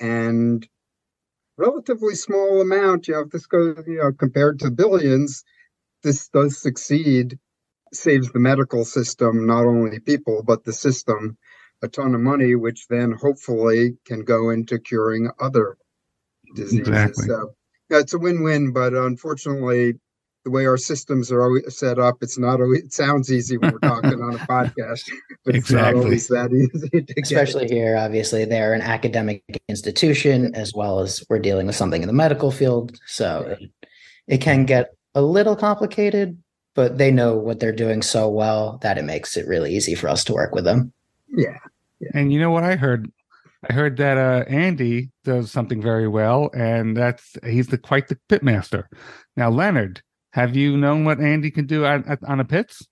and 0.00 0.66
relatively 1.56 2.14
small 2.14 2.60
amount. 2.60 3.08
You 3.08 3.14
know, 3.14 3.20
if 3.20 3.30
this 3.30 3.46
goes, 3.46 3.82
you 3.86 3.98
know, 3.98 4.12
compared 4.12 4.58
to 4.60 4.70
billions, 4.70 5.44
this 6.02 6.28
does 6.28 6.58
succeed, 6.58 7.38
saves 7.92 8.32
the 8.32 8.38
medical 8.38 8.84
system, 8.84 9.46
not 9.46 9.64
only 9.64 10.00
people, 10.00 10.42
but 10.44 10.64
the 10.64 10.72
system, 10.72 11.36
a 11.82 11.88
ton 11.88 12.14
of 12.14 12.20
money, 12.20 12.54
which 12.54 12.86
then 12.88 13.12
hopefully 13.12 13.96
can 14.04 14.22
go 14.24 14.50
into 14.50 14.78
curing 14.78 15.30
other 15.40 15.76
diseases. 16.54 16.88
Exactly. 16.88 17.26
So 17.26 17.54
yeah, 17.90 17.98
it's 17.98 18.14
a 18.14 18.18
win-win, 18.18 18.72
but 18.72 18.94
unfortunately, 18.94 19.94
the 20.44 20.50
way 20.50 20.66
our 20.66 20.76
systems 20.76 21.30
are 21.30 21.42
always 21.42 21.76
set 21.76 21.98
up, 22.00 22.16
it's 22.20 22.36
not 22.38 22.60
always, 22.60 22.82
it 22.82 22.92
sounds 22.92 23.30
easy 23.32 23.56
when 23.58 23.70
we're 23.72 23.78
talking 23.78 24.20
on 24.22 24.34
a 24.34 24.38
podcast, 24.48 25.08
but 25.44 25.54
it's 25.54 25.70
not 25.70 25.94
always 25.94 26.26
that 26.28 26.52
easy 26.52 26.88
to 26.88 27.00
get. 27.02 27.18
especially 27.22 27.68
here 27.68 27.96
obviously 27.96 28.44
they're 28.44 28.74
an 28.74 28.80
academic 28.80 29.42
institution 29.68 30.52
as 30.54 30.72
well 30.74 30.98
as 31.00 31.22
we're 31.28 31.38
dealing 31.38 31.66
with 31.66 31.76
something 31.76 32.02
in 32.02 32.08
the 32.08 32.12
medical 32.12 32.50
field 32.50 32.98
so 33.06 33.56
it, 33.60 33.70
it 34.26 34.38
can 34.40 34.64
get 34.64 34.94
a 35.14 35.22
little 35.22 35.54
complicated 35.56 36.36
but 36.74 36.98
they 36.98 37.10
know 37.10 37.36
what 37.36 37.60
they're 37.60 37.70
doing 37.72 38.02
so 38.02 38.28
well 38.28 38.78
that 38.82 38.98
it 38.98 39.04
makes 39.04 39.36
it 39.36 39.46
really 39.46 39.72
easy 39.74 39.94
for 39.94 40.08
us 40.08 40.24
to 40.24 40.32
work 40.32 40.54
with 40.54 40.64
them 40.64 40.92
Yeah. 41.28 41.58
And 42.14 42.32
you 42.32 42.40
know 42.40 42.50
what 42.50 42.64
I 42.64 42.76
heard? 42.76 43.10
I 43.68 43.72
heard 43.72 43.96
that 43.98 44.18
uh, 44.18 44.44
Andy 44.48 45.10
does 45.24 45.50
something 45.52 45.80
very 45.80 46.08
well, 46.08 46.50
and 46.54 46.96
that's 46.96 47.36
he's 47.44 47.68
the 47.68 47.78
quite 47.78 48.08
the 48.08 48.18
pit 48.28 48.42
master. 48.42 48.88
Now, 49.36 49.50
Leonard, 49.50 50.02
have 50.32 50.56
you 50.56 50.76
known 50.76 51.04
what 51.04 51.20
Andy 51.20 51.50
can 51.50 51.66
do 51.66 51.84
on, 51.84 52.04
on 52.26 52.40
a 52.40 52.44
pits? 52.44 52.86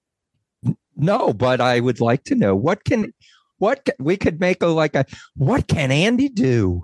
No, 0.97 1.33
but 1.33 1.61
I 1.61 1.81
would 1.81 2.01
like 2.01 2.25
to 2.25 2.35
know 2.35 2.55
what 2.55 2.85
can 2.85 3.13
what 3.59 3.85
ca- 3.85 3.93
we 3.99 4.17
could 4.17 4.39
make 4.39 4.63
a 4.63 4.67
like 4.67 4.95
a 4.95 5.05
what 5.37 5.67
can 5.67 5.91
Andy 5.91 6.29
do? 6.29 6.83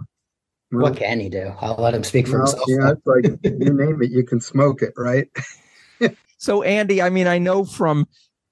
what 0.71 0.97
can 0.97 1.21
he 1.21 1.29
do 1.29 1.53
i'll 1.61 1.77
let 1.77 1.95
him 1.95 2.03
speak 2.03 2.27
for 2.27 2.43
Well, 2.43 2.47
himself 2.47 2.65
yeah, 2.69 2.91
it's 2.91 3.07
like 3.07 3.41
you 3.45 3.73
name 3.73 4.03
it, 4.03 4.11
you 4.11 4.25
can 4.25 4.41
smoke 4.41 4.83
it, 4.83 4.93
right? 4.97 5.29
So 6.39 6.63
Andy, 6.63 7.01
I 7.01 7.09
mean, 7.09 7.27
I 7.27 7.39
know 7.39 7.65
from 7.65 8.07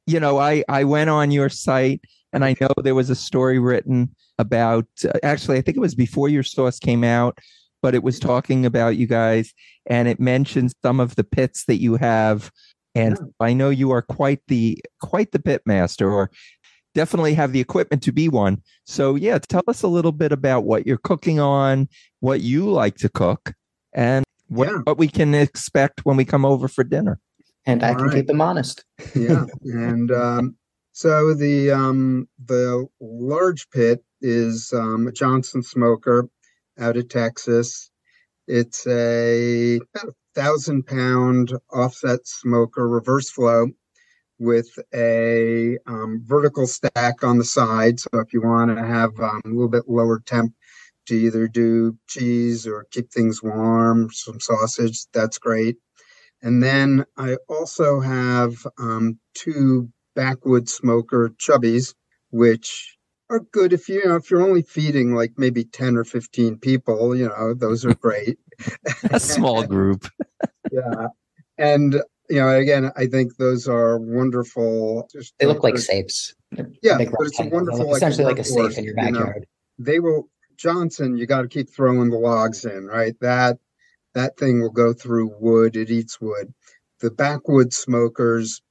you 0.06 0.18
know, 0.20 0.38
I 0.38 0.64
I 0.68 0.84
went 0.84 1.10
on 1.10 1.30
your 1.30 1.48
site 1.48 2.01
and 2.35 2.44
I 2.44 2.55
know 2.61 2.69
there 2.82 2.94
was 2.94 3.09
a 3.11 3.15
story 3.15 3.59
written 3.59 4.15
about 4.39 4.86
uh, 5.05 5.12
actually 5.23 5.56
I 5.59 5.62
think 5.62 5.77
it 5.77 5.81
was 5.81 5.94
before 5.94 6.28
your 6.28 6.43
sauce 6.43 6.78
came 6.78 7.05
out, 7.05 7.39
but 7.82 7.94
it 7.94 8.02
was 8.02 8.19
talking 8.20 8.66
about 8.66 8.97
you 8.97 9.06
guys 9.06 9.52
and 9.86 10.09
it 10.09 10.19
mentions 10.20 10.74
some 10.82 11.01
of 11.01 11.16
the 11.16 11.24
pits 11.24 11.65
that 11.66 11.81
you 11.81 11.97
have 11.97 12.51
and 12.94 13.19
I 13.40 13.52
know 13.55 13.70
you 13.70 13.90
are 13.93 14.02
quite 14.02 14.40
the 14.48 14.78
quite 15.01 15.32
the 15.32 15.39
pit 15.40 15.62
master 15.66 16.11
or 16.12 16.31
definitely 16.94 17.35
have 17.35 17.52
the 17.52 17.61
equipment 17.61 18.02
to 18.05 18.12
be 18.12 18.28
one. 18.28 18.62
So 18.86 19.15
yeah, 19.16 19.39
tell 19.39 19.62
us 19.66 19.82
a 19.82 19.89
little 19.89 20.12
bit 20.12 20.31
about 20.31 20.65
what 20.65 20.86
you're 20.86 20.97
cooking 20.98 21.40
on, 21.40 21.89
what 22.20 22.40
you 22.40 22.70
like 22.70 22.97
to 22.98 23.09
cook 23.09 23.52
and 23.93 24.24
what, 24.48 24.69
Yeah. 24.69 24.78
what 24.85 24.98
we 24.98 25.09
can 25.09 25.35
expect 25.35 26.05
when 26.05 26.16
we 26.16 26.24
come 26.24 26.44
over 26.44 26.69
for 26.69 26.85
dinner. 26.85 27.19
and 27.66 27.82
i 27.82 27.89
All 27.89 27.94
can 27.97 28.05
right. 28.06 28.15
keep 28.16 28.27
them 28.27 28.40
honest 28.43 28.85
yeah 29.15 29.44
and 29.65 30.11
um 30.12 30.55
so 30.95 31.35
the 31.35 31.73
um 31.73 32.29
the 32.47 32.87
large 33.01 33.69
pit 33.71 34.05
is 34.23 34.73
um 34.73 35.09
a 35.09 35.12
johnson 35.12 35.62
smoker 35.62 36.29
out 36.79 36.97
of 36.97 37.09
texas 37.09 37.91
it's 38.49 38.87
a 38.87 39.81
thousand 40.35 40.87
pound 40.87 41.53
offset 41.73 42.27
smoker 42.27 42.89
reverse 42.89 43.31
flow 43.31 43.66
with 44.39 44.69
a 44.95 45.79
um, 45.87 46.21
vertical 46.25 46.66
stack 46.66 47.23
on 47.23 47.39
the 47.39 47.45
side 47.45 48.01
so 48.01 48.09
if 48.15 48.33
you 48.33 48.43
want 48.43 48.77
to 48.77 48.85
have 48.85 49.11
um, 49.21 49.43
a 49.45 49.49
little 49.49 49.69
bit 49.69 49.85
lower 49.89 50.21
temp 50.21 50.53
to 51.07 51.15
either 51.15 51.49
do 51.49 51.97
cheese 52.09 52.66
or 52.66 52.87
keep 52.91 53.11
things 53.11 53.43
warm, 53.43 54.11
some 54.11 54.41
sausage. 54.41 55.07
That's 55.12 55.39
great. 55.39 55.77
And 56.43 56.62
then 56.62 57.05
I 57.16 57.37
also 57.49 58.01
have 58.01 58.55
um, 58.79 59.19
two 59.35 59.89
backwood 60.15 60.69
smoker 60.69 61.31
chubbies, 61.39 61.95
which 62.31 62.97
are 63.31 63.41
good 63.41 63.73
if 63.73 63.89
you, 63.89 63.97
you 63.97 64.05
know 64.07 64.16
if 64.16 64.31
you're 64.31 64.43
only 64.43 64.62
feeding 64.62 65.15
like 65.15 65.32
maybe 65.36 65.65
10 65.65 65.97
or 65.97 66.05
15 66.05 66.59
people, 66.59 67.16
you 67.16 67.28
know, 67.28 67.55
those 67.55 67.85
are 67.85 67.95
great. 67.95 68.39
A 69.11 69.20
small 69.20 69.65
group. 69.66 70.07
yeah. 70.73 71.09
And 71.59 72.03
you 72.31 72.36
know, 72.36 72.49
again, 72.49 72.91
I 72.97 73.07
think 73.07 73.36
those 73.36 73.69
are 73.69 73.99
wonderful. 73.99 75.09
Just 75.12 75.35
They 75.39 75.47
look 75.47 75.62
like 75.62 75.74
for- 75.74 75.81
safes. 75.81 76.35
Yeah, 76.82 76.99
but 76.99 77.09
it's 77.20 77.41
a. 77.41 77.43
They 77.45 77.49
wonderful, 77.49 77.81
look 77.81 77.89
like, 77.89 77.97
essentially 77.97 78.24
like 78.24 78.39
a 78.39 78.43
workhorse, 78.43 78.69
safe 78.70 78.78
in 78.78 78.85
your 78.85 78.95
you 78.99 79.11
know. 79.11 79.19
backyard. 79.19 79.47
They 79.78 79.99
will 79.99 80.28
Johnson, 80.57 81.16
you 81.16 81.27
got 81.27 81.43
to 81.43 81.49
keep 81.49 81.69
throwing 81.69 82.11
the 82.11 82.19
logs 82.19 82.65
in, 82.65 82.86
right? 82.86 83.15
That 83.20 83.59
that 84.15 84.36
thing 84.39 84.61
will 84.62 84.70
go 84.70 84.93
through 84.93 85.35
wood. 85.41 85.77
It 85.77 85.91
eats 85.91 86.20
wood. 86.20 86.55
The 87.01 87.11
backwood 87.11 87.73
smokers 87.73 88.62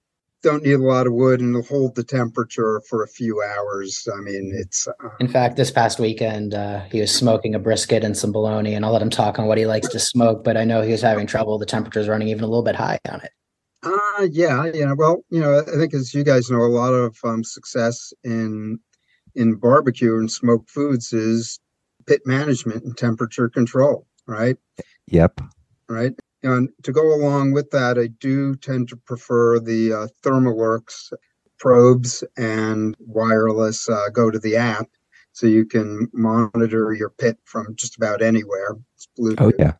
don't 0.44 0.64
need 0.64 0.74
a 0.74 0.78
lot 0.78 1.08
of 1.08 1.14
wood 1.14 1.40
and 1.40 1.56
they'll 1.56 1.64
hold 1.64 1.96
the 1.96 2.04
temperature 2.04 2.82
for 2.88 3.02
a 3.02 3.08
few 3.08 3.42
hours. 3.42 4.08
I 4.14 4.20
mean, 4.20 4.52
it's 4.54 4.88
uh, 4.88 5.10
In 5.20 5.28
fact, 5.28 5.56
this 5.56 5.72
past 5.72 6.00
weekend, 6.00 6.54
uh, 6.54 6.82
he 6.92 7.00
was 7.00 7.14
smoking 7.16 7.56
a 7.56 7.60
brisket 7.60 8.04
and 8.04 8.16
some 8.16 8.32
bologna, 8.32 8.76
and 8.76 8.86
I'll 8.86 8.92
let 8.92 9.02
him 9.02 9.10
talk 9.10 9.40
on 9.40 9.48
what 9.48 9.58
he 9.58 9.66
likes 9.66 9.88
to 9.90 10.00
smoke. 10.00 10.44
But 10.44 10.58
I 10.58 10.66
know 10.66 10.82
he 10.82 10.92
was 10.92 11.02
having 11.02 11.26
trouble. 11.26 11.58
The 11.58 11.66
temperature's 11.66 12.10
running 12.10 12.28
even 12.28 12.44
a 12.44 12.48
little 12.48 12.64
bit 12.64 12.76
high 12.76 13.00
on 13.10 13.22
it. 13.22 13.32
Uh, 13.82 14.28
yeah, 14.32 14.66
yeah. 14.74 14.94
Well, 14.94 15.24
you 15.30 15.42
know, 15.42 15.60
I 15.60 15.78
think 15.78 15.94
as 15.94 16.14
you 16.14 16.24
guys 16.24 16.52
know, 16.52 16.62
a 16.62 16.68
lot 16.68 16.94
of 16.94 17.18
um, 17.24 17.44
success 17.44 18.14
in 18.24 18.80
in 19.36 19.56
barbecue 19.56 20.18
and 20.18 20.32
smoked 20.32 20.70
foods 20.70 21.12
is 21.12 21.60
pit 22.06 22.22
management 22.26 22.84
and 22.84 22.96
temperature 22.96 23.50
control, 23.50 24.06
right? 24.28 24.58
Yep. 25.08 25.42
Right. 25.90 26.14
And 26.44 26.70
to 26.84 26.92
go 26.92 27.16
along 27.16 27.54
with 27.54 27.72
that, 27.72 27.98
I 27.98 28.08
do 28.08 28.56
tend 28.56 28.90
to 28.90 28.98
prefer 28.98 29.60
the 29.60 29.94
uh, 29.94 30.08
ThermoWorks 30.24 31.14
probes 31.58 32.24
and 32.36 32.96
wireless. 33.00 33.88
Uh, 33.88 34.10
go 34.14 34.30
to 34.30 34.40
the 34.40 34.58
app 34.58 34.90
so 35.32 35.48
you 35.48 35.66
can 35.66 36.10
monitor 36.14 36.94
your 36.94 37.10
pit 37.10 37.38
from 37.46 37.76
just 37.76 37.96
about 37.96 38.22
anywhere. 38.22 38.76
It's 38.96 39.08
Bluetooth. 39.18 39.40
Oh 39.40 39.52
yeah. 39.58 39.74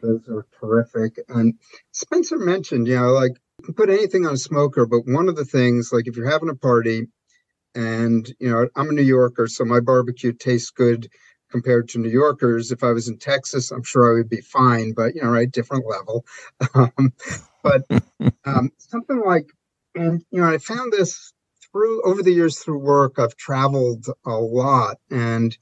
Those 0.00 0.28
are 0.28 0.46
terrific. 0.60 1.18
And 1.28 1.54
Spencer 1.90 2.38
mentioned, 2.38 2.86
you 2.86 2.94
know, 2.94 3.10
like 3.10 3.32
you 3.58 3.64
can 3.64 3.74
put 3.74 3.90
anything 3.90 4.24
on 4.24 4.34
a 4.34 4.38
smoker, 4.38 4.86
but 4.86 5.00
one 5.06 5.28
of 5.28 5.34
the 5.34 5.44
things, 5.44 5.90
like 5.92 6.06
if 6.06 6.16
you're 6.16 6.30
having 6.30 6.48
a 6.48 6.54
party 6.54 7.08
and, 7.74 8.32
you 8.38 8.50
know, 8.50 8.68
I'm 8.76 8.90
a 8.90 8.92
New 8.92 9.02
Yorker, 9.02 9.48
so 9.48 9.64
my 9.64 9.80
barbecue 9.80 10.32
tastes 10.32 10.70
good 10.70 11.08
compared 11.50 11.88
to 11.90 11.98
New 11.98 12.10
Yorkers. 12.10 12.72
If 12.72 12.82
I 12.82 12.92
was 12.92 13.08
in 13.08 13.18
Texas, 13.18 13.70
I'm 13.70 13.82
sure 13.82 14.10
I 14.10 14.18
would 14.18 14.28
be 14.28 14.40
fine, 14.40 14.92
but, 14.92 15.14
you 15.14 15.22
know, 15.22 15.30
right, 15.30 15.50
different 15.50 15.86
level. 15.86 16.24
Um, 16.74 17.12
but 17.62 17.82
um, 18.44 18.70
something 18.78 19.20
like, 19.24 19.50
and, 19.94 20.24
you 20.30 20.40
know, 20.40 20.48
I 20.48 20.58
found 20.58 20.92
this 20.92 21.32
through 21.72 22.02
over 22.02 22.22
the 22.22 22.32
years 22.32 22.58
through 22.58 22.78
work. 22.78 23.18
I've 23.18 23.36
traveled 23.36 24.06
a 24.24 24.36
lot 24.36 24.98
and 25.10 25.56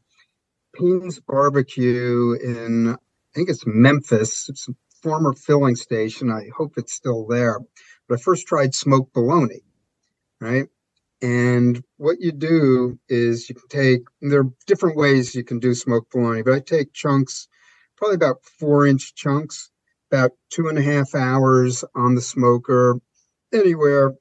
Payne's 0.74 1.20
Barbecue 1.20 2.34
in 2.42 2.90
I 2.90 2.98
think 3.34 3.50
it's 3.50 3.64
Memphis. 3.66 4.48
It's 4.48 4.68
a 4.68 4.72
former 5.02 5.32
filling 5.34 5.76
station. 5.76 6.30
I 6.30 6.48
hope 6.56 6.74
it's 6.76 6.92
still 6.92 7.26
there. 7.26 7.60
But 8.08 8.18
I 8.18 8.22
first 8.22 8.46
tried 8.46 8.74
smoked 8.74 9.12
bologna, 9.12 9.62
right? 10.40 10.66
And 11.26 11.82
what 11.96 12.18
you 12.20 12.30
do 12.30 13.00
is 13.08 13.48
you 13.48 13.56
can 13.56 13.66
take, 13.68 14.02
there 14.20 14.42
are 14.42 14.50
different 14.68 14.96
ways 14.96 15.34
you 15.34 15.42
can 15.42 15.58
do 15.58 15.74
smoked 15.74 16.12
bologna, 16.12 16.42
but 16.42 16.54
I 16.54 16.60
take 16.60 16.92
chunks, 16.92 17.48
probably 17.96 18.14
about 18.14 18.36
four 18.60 18.86
inch 18.86 19.12
chunks, 19.16 19.70
about 20.12 20.30
two 20.50 20.68
and 20.68 20.78
a 20.78 20.82
half 20.82 21.16
hours 21.16 21.84
on 21.96 22.14
the 22.14 22.20
smoker, 22.20 23.00
anywhere 23.52 24.14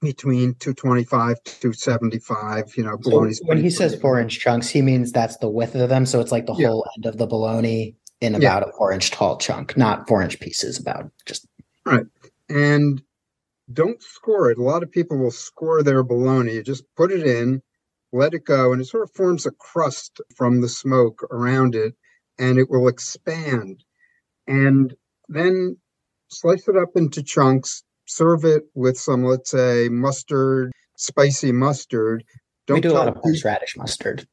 between 0.00 0.54
225 0.54 1.42
to 1.42 1.60
275. 1.62 2.76
You 2.76 2.84
know, 2.84 2.98
So 3.02 3.28
when 3.42 3.58
he 3.58 3.68
says 3.68 3.96
four 3.96 4.20
inch 4.20 4.38
chunks, 4.38 4.68
he 4.68 4.82
means 4.82 5.10
that's 5.10 5.36
the 5.38 5.48
width 5.48 5.74
of 5.74 5.88
them. 5.88 6.06
So 6.06 6.20
it's 6.20 6.30
like 6.30 6.46
the 6.46 6.54
Yeah. 6.54 6.68
whole 6.68 6.86
end 6.96 7.06
of 7.06 7.18
the 7.18 7.26
bologna 7.26 7.96
in 8.20 8.34
Yeah. 8.34 8.38
about 8.56 8.68
a 8.68 8.72
four 8.78 8.92
inch 8.92 9.10
tall 9.10 9.36
chunk, 9.38 9.76
not 9.76 10.06
four 10.06 10.22
inch 10.22 10.38
pieces. 10.38 10.78
About 10.78 11.10
just 11.26 11.48
Right. 11.84 12.04
and 12.48 13.02
don't 13.72 14.02
score 14.02 14.50
it. 14.50 14.58
A 14.58 14.62
lot 14.62 14.82
of 14.82 14.90
people 14.90 15.18
will 15.18 15.30
score 15.30 15.82
their 15.82 16.02
bologna. 16.02 16.54
You 16.54 16.62
just 16.62 16.84
put 16.96 17.12
it 17.12 17.26
in, 17.26 17.62
let 18.12 18.34
it 18.34 18.44
go, 18.44 18.72
and 18.72 18.80
it 18.80 18.86
sort 18.86 19.04
of 19.04 19.12
forms 19.14 19.46
a 19.46 19.50
crust 19.52 20.20
from 20.36 20.60
the 20.60 20.68
smoke 20.68 21.22
around 21.30 21.74
it, 21.74 21.94
and 22.38 22.58
it 22.58 22.68
will 22.68 22.88
expand. 22.88 23.84
And 24.46 24.94
then 25.28 25.76
slice 26.28 26.66
it 26.68 26.76
up 26.76 26.90
into 26.96 27.22
chunks, 27.22 27.82
serve 28.06 28.44
it 28.44 28.64
with 28.74 28.98
some, 28.98 29.24
let's 29.24 29.50
say, 29.50 29.88
mustard, 29.88 30.72
spicy 30.96 31.52
mustard. 31.52 32.24
Don't 32.66 32.76
we 32.76 32.80
do 32.80 32.92
a 32.92 32.94
lot 32.94 33.08
of 33.08 33.16
horseradish 33.16 33.76
mustard. 33.76 34.26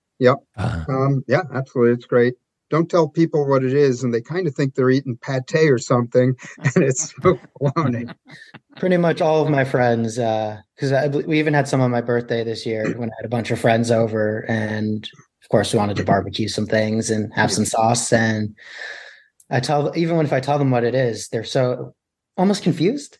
Uh, 0.57 0.83
um, 0.89 1.23
yeah, 1.27 1.43
absolutely. 1.53 1.93
It's 1.93 2.05
great. 2.05 2.33
Don't 2.69 2.89
tell 2.89 3.07
people 3.07 3.47
what 3.47 3.63
it 3.63 3.73
is, 3.73 4.03
and 4.03 4.13
they 4.13 4.21
kind 4.21 4.45
of 4.47 4.53
think 4.53 4.75
they're 4.75 4.89
eating 4.89 5.17
pate 5.17 5.71
or 5.71 5.77
something, 5.77 6.35
and 6.75 6.83
it's 6.83 7.13
smoked 7.13 7.45
bologna. 7.59 8.07
Pretty 8.77 8.97
much 8.97 9.21
all 9.21 9.43
of 9.43 9.49
my 9.49 9.63
friends, 9.63 10.19
uh, 10.19 10.59
because 10.75 10.91
I 10.91 11.07
we 11.07 11.39
even 11.39 11.53
had 11.53 11.67
some 11.67 11.81
on 11.81 11.91
my 11.91 12.01
birthday 12.01 12.43
this 12.43 12.65
year 12.65 12.85
mm. 12.85 12.97
when 12.97 13.09
I 13.09 13.13
had 13.17 13.25
a 13.25 13.29
bunch 13.29 13.49
of 13.49 13.59
friends 13.59 13.89
over, 13.89 14.45
and 14.47 15.09
of 15.43 15.49
course 15.49 15.73
we 15.73 15.79
wanted 15.79 15.97
to 15.97 16.03
barbecue 16.03 16.47
some 16.47 16.67
things 16.67 17.09
and 17.09 17.33
have 17.33 17.51
some 17.51 17.63
mm-hmm. 17.63 17.69
sauce. 17.69 18.13
And 18.13 18.55
I 19.49 19.59
tell 19.59 19.97
even 19.97 20.17
when 20.17 20.25
if 20.25 20.33
I 20.33 20.39
tell 20.39 20.59
them 20.59 20.71
what 20.71 20.83
it 20.83 20.93
is, 20.93 21.29
they're 21.29 21.43
so 21.43 21.95
almost 22.37 22.63
confused, 22.63 23.17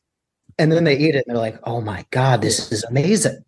and 0.60 0.72
then 0.72 0.84
they 0.84 0.96
mm-hmm. 0.96 1.06
eat 1.06 1.16
it 1.16 1.26
and 1.28 1.36
they're 1.36 1.42
like, 1.42 1.60
"Oh 1.64 1.82
my 1.82 2.06
god, 2.12 2.42
this 2.42 2.72
is 2.72 2.84
amazing!" 2.84 3.44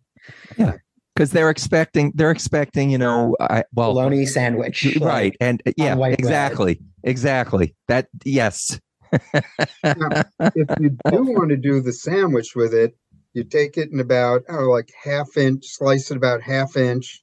Yeah. 0.56 0.74
Because 1.14 1.32
they're 1.32 1.50
expecting 1.50 2.12
they're 2.14 2.30
expecting 2.30 2.90
you 2.90 2.98
know 2.98 3.36
I, 3.40 3.64
well 3.74 3.92
Bologna 3.92 4.26
sandwich, 4.26 4.96
right 5.00 5.36
and 5.40 5.62
uh, 5.66 5.72
yeah 5.76 5.94
white 5.94 6.18
bread. 6.18 6.20
exactly 6.20 6.80
exactly 7.02 7.74
that 7.88 8.08
yes 8.24 8.80
if 9.12 10.80
you 10.80 10.90
do 10.90 11.22
want 11.24 11.50
to 11.50 11.56
do 11.56 11.80
the 11.80 11.92
sandwich 11.92 12.54
with 12.54 12.74
it, 12.74 12.96
you 13.32 13.44
take 13.44 13.76
it 13.78 13.90
in 13.90 14.00
about 14.00 14.42
oh 14.48 14.70
like 14.70 14.90
half 15.04 15.36
inch, 15.36 15.64
slice 15.66 16.10
it 16.10 16.16
about 16.16 16.42
half 16.42 16.76
inch, 16.76 17.22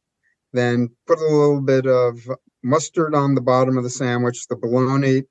then 0.53 0.89
put 1.05 1.19
a 1.19 1.23
little 1.23 1.61
bit 1.61 1.85
of 1.85 2.17
mustard 2.63 3.13
on 3.15 3.35
the 3.35 3.41
bottom 3.41 3.77
of 3.77 3.83
the 3.83 3.89
sandwich, 3.89 4.47
the 4.49 4.55
bologna, 4.55 5.23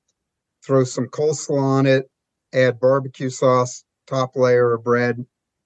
throw 0.65 0.85
some 0.85 1.07
coleslaw 1.07 1.63
on 1.63 1.87
it, 1.87 2.11
add 2.53 2.81
barbecue 2.81 3.31
sauce, 3.31 3.85
top 4.07 4.37
layer 4.37 4.75
of 4.75 4.85
bread. 4.85 5.25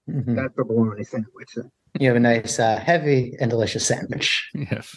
Mhm. 0.08 0.36
That's 0.36 0.58
a 0.58 0.64
bologna 0.64 1.04
sandwich. 1.04 1.56
You 1.98 2.08
have 2.08 2.16
a 2.16 2.20
nice, 2.20 2.58
uh, 2.58 2.78
heavy 2.78 3.36
and 3.40 3.50
delicious 3.50 3.86
sandwich. 3.86 4.50
Yes. 4.54 4.96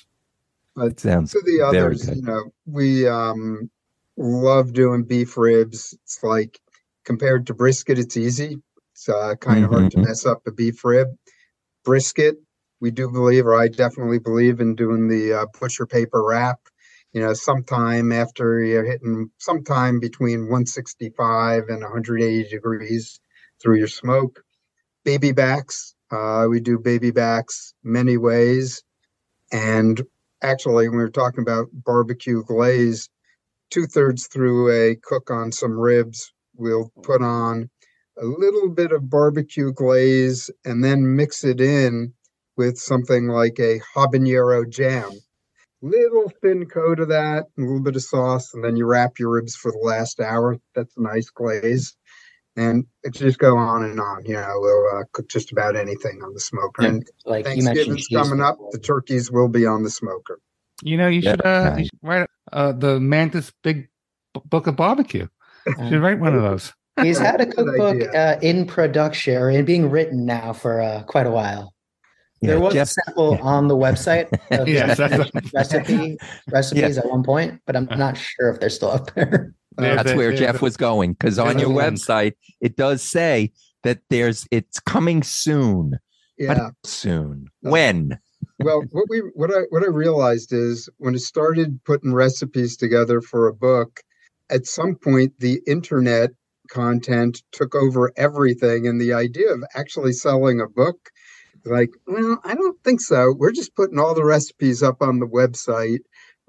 But 0.76 0.99
sounds 0.99 1.32
to 1.32 1.41
the 1.44 1.57
very 1.72 1.86
others, 1.86 2.06
good. 2.06 2.18
you 2.18 2.22
know, 2.24 2.52
we 2.65 3.07
um 3.07 3.70
love 4.18 4.73
doing 4.73 5.03
beef 5.03 5.38
ribs. 5.38 5.94
It's 6.03 6.23
like 6.23 6.60
compared 7.06 7.48
to 7.48 7.53
brisket, 7.53 7.99
it's 7.99 8.18
easy. 8.18 8.61
It's 8.94 9.10
uh, 9.10 9.35
kind 9.40 9.64
of 9.64 9.72
hard 9.72 9.91
to 9.91 9.99
Mhm. 9.99 10.06
mess 10.07 10.26
up 10.26 10.41
a 10.48 10.52
beef 10.52 10.84
rib. 10.85 11.10
Brisket, 11.85 12.38
we 12.81 12.91
do 12.91 13.10
believe, 13.11 13.45
or 13.45 13.56
I 13.56 13.68
definitely 13.69 14.19
believe 14.19 14.60
in 14.61 14.76
doing 14.76 15.07
the 15.07 15.34
uh, 15.34 15.45
butcher 15.60 15.85
paper 15.85 16.23
wrap. 16.23 16.60
You 17.14 17.22
know, 17.22 17.34
sometime 17.34 18.11
after 18.11 18.64
you're 18.64 18.85
hitting 18.85 19.31
sometime 19.40 19.99
between 19.99 20.49
165 20.49 21.69
and 21.69 21.81
180 21.84 22.49
degrees 22.49 23.19
through 23.61 23.77
your 23.77 23.88
smoke. 23.88 24.44
Baby 25.06 25.31
backs, 25.34 25.95
uh, 26.11 26.48
we 26.49 26.60
do 26.60 26.80
baby 26.80 27.11
backs 27.11 27.73
many 27.84 28.18
ways. 28.18 28.84
And 29.52 30.02
actually, 30.41 30.90
when 30.90 30.98
we 30.98 31.03
were 31.03 31.10
talking 31.10 31.41
about 31.41 31.68
barbecue 31.73 32.44
glaze, 32.44 33.10
two 33.74 33.88
thirds 33.88 34.28
through 34.28 34.72
a 34.72 34.95
cook 34.95 35.32
on 35.32 35.52
some 35.52 35.72
ribs, 35.72 36.32
we'll 36.56 36.91
put 37.02 37.24
on 37.24 37.70
a 38.22 38.26
little 38.26 38.70
bit 38.70 38.91
of 38.91 39.10
barbecue 39.10 39.74
glaze 39.74 40.52
and 40.64 40.84
then 40.84 41.16
mix 41.16 41.44
it 41.44 41.60
in 41.60 42.14
with 42.56 42.78
something 42.78 43.28
like 43.28 43.58
a 43.60 43.80
habanero 43.95 44.70
jam. 44.70 45.10
Little 45.82 46.32
thin 46.41 46.68
coat 46.68 47.00
of 47.00 47.10
that, 47.10 47.45
a 47.58 47.62
little 47.62 47.82
bit 47.82 47.95
of 47.95 48.04
sauce, 48.04 48.54
and 48.54 48.64
then 48.64 48.78
you 48.78 48.86
wrap 48.86 49.18
your 49.18 49.32
ribs 49.32 49.56
for 49.56 49.72
the 49.72 49.80
last 49.80 50.20
hour. 50.20 50.58
That's 50.76 50.95
a 50.95 51.02
nice 51.02 51.30
glaze. 51.32 51.95
And 52.56 52.86
it 53.02 53.16
just 53.16 53.40
go 53.40 53.58
on 53.58 53.84
and 53.84 54.00
on. 54.00 54.24
You 54.24 54.36
know, 54.36 54.54
we'll 54.58 55.00
uh, 55.00 55.04
cook 55.12 55.28
just 55.28 55.52
about 55.52 55.76
anything 55.76 56.22
on 56.24 56.34
the 56.36 56.40
smoker. 56.40 56.84
Yeah. 56.84 56.90
And 56.90 57.08
Like 57.26 57.45
you 57.48 57.64
mentioned, 57.64 57.98
Thanksgiving's 57.98 58.08
coming 58.30 58.41
up. 58.45 58.60
The 58.72 58.78
turkeys 58.78 59.32
will 59.32 59.50
be 59.50 59.66
on 59.66 59.82
the 59.82 59.90
smoker. 59.90 60.40
You 60.84 60.98
know, 60.98 61.08
you 61.08 61.22
Yeah, 61.22 61.32
should 61.32 61.45
uh, 61.45 61.70
nice. 61.72 61.80
you 61.80 61.86
should 61.86 62.00
write 62.04 62.30
uh, 62.52 62.72
the 62.74 62.99
Mantis 62.99 63.52
Big 63.64 63.88
B- 64.34 64.41
Book 64.45 64.68
of 64.68 64.76
Barbecue. 64.76 65.28
You 65.65 65.90
should 65.90 66.02
write 66.02 66.20
one 66.20 66.36
of 66.36 66.41
those. 66.41 66.74
He's 67.02 67.18
had 67.18 67.40
a 67.41 67.45
cookbook 67.52 68.14
uh, 68.14 68.38
in 68.41 68.65
production 68.65 69.38
or 69.38 69.49
in 69.49 69.65
being 69.65 69.90
written 69.90 70.26
now 70.26 70.53
for 70.53 70.82
uh, 70.82 71.03
quite 71.03 71.26
a 71.26 71.32
while. 71.32 71.74
There 72.41 72.60
was 72.60 72.74
Jeff- 72.74 72.90
a 72.90 72.91
sample 73.06 73.38
on 73.41 73.70
the 73.70 73.76
website 73.78 74.28
of 74.60 74.68
Yes, 74.68 74.98
that's- 74.98 75.32
recipe 75.53 76.18
recipes 76.52 76.98
at 76.98 77.10
one 77.10 77.24
point, 77.24 77.61
but 77.65 77.76
I'm 77.78 77.86
not 77.86 78.18
sure 78.18 78.49
if 78.49 78.60
they're 78.60 78.70
still 78.70 78.91
up 78.91 79.14
there. 79.15 79.53
There- 79.78 79.95
That's 79.95 80.07
there- 80.10 80.18
where 80.18 80.30
there- 80.30 80.38
Jeff 80.38 80.61
was 80.61 80.76
going 80.76 81.14
because 81.14 81.40
on 81.40 81.57
your 81.57 81.70
Yeah. 81.72 81.90
website 81.90 82.34
it 82.60 82.76
does 82.76 83.02
say 83.02 83.53
that 83.84 83.99
there's 84.10 84.45
it's 84.52 84.80
coming 84.82 85.24
soon. 85.24 85.98
But 86.38 86.57
Yeah. 86.57 86.70
soon. 86.84 87.45
Uh, 87.65 87.70
When? 87.70 88.20
Well 88.60 88.84
what 88.92 89.06
we 89.10 89.20
what 89.34 89.52
i 89.52 89.62
what 89.70 89.84
i 89.84 89.88
realized 89.88 90.54
is 90.54 90.90
when 90.98 91.16
i 91.16 91.18
started 91.18 91.80
putting 91.86 92.14
recipes 92.14 92.78
together 92.78 93.22
for 93.22 93.48
a 93.48 93.54
book 93.54 94.02
at 94.50 94.66
some 94.66 94.96
point 94.96 95.34
the 95.40 95.60
internet 95.68 96.32
content 96.70 97.42
took 97.52 97.76
over 97.76 98.12
everything 98.16 98.88
and 98.88 99.00
the 99.00 99.14
idea 99.14 99.52
of 99.52 99.64
actually 99.76 100.14
selling 100.14 100.62
a 100.62 100.68
book 100.68 101.10
like 101.66 101.90
well 102.08 102.40
i 102.44 102.54
don't 102.54 102.82
think 102.84 103.00
so. 103.02 103.34
We're 103.38 103.52
just 103.52 103.76
putting 103.76 104.00
all 104.00 104.14
the 104.16 104.26
recipes 104.26 104.84
up 104.84 105.02
on 105.02 105.20
the 105.20 105.28
website 105.28 106.00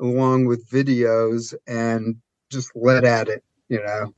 along 0.00 0.46
with 0.46 0.68
videos 0.68 1.54
and 1.66 2.16
just 2.50 2.70
let 2.74 3.04
at 3.04 3.28
it 3.28 3.44
you 3.68 3.82
know? 3.82 4.12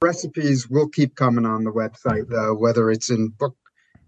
Recipes 0.00 0.68
will 0.70 0.88
keep 0.88 1.16
coming 1.16 1.44
on 1.44 1.64
the 1.64 1.72
website 1.72 2.28
though 2.28 2.54
whether 2.54 2.90
it's 2.90 3.10
in 3.10 3.28
book 3.28 3.56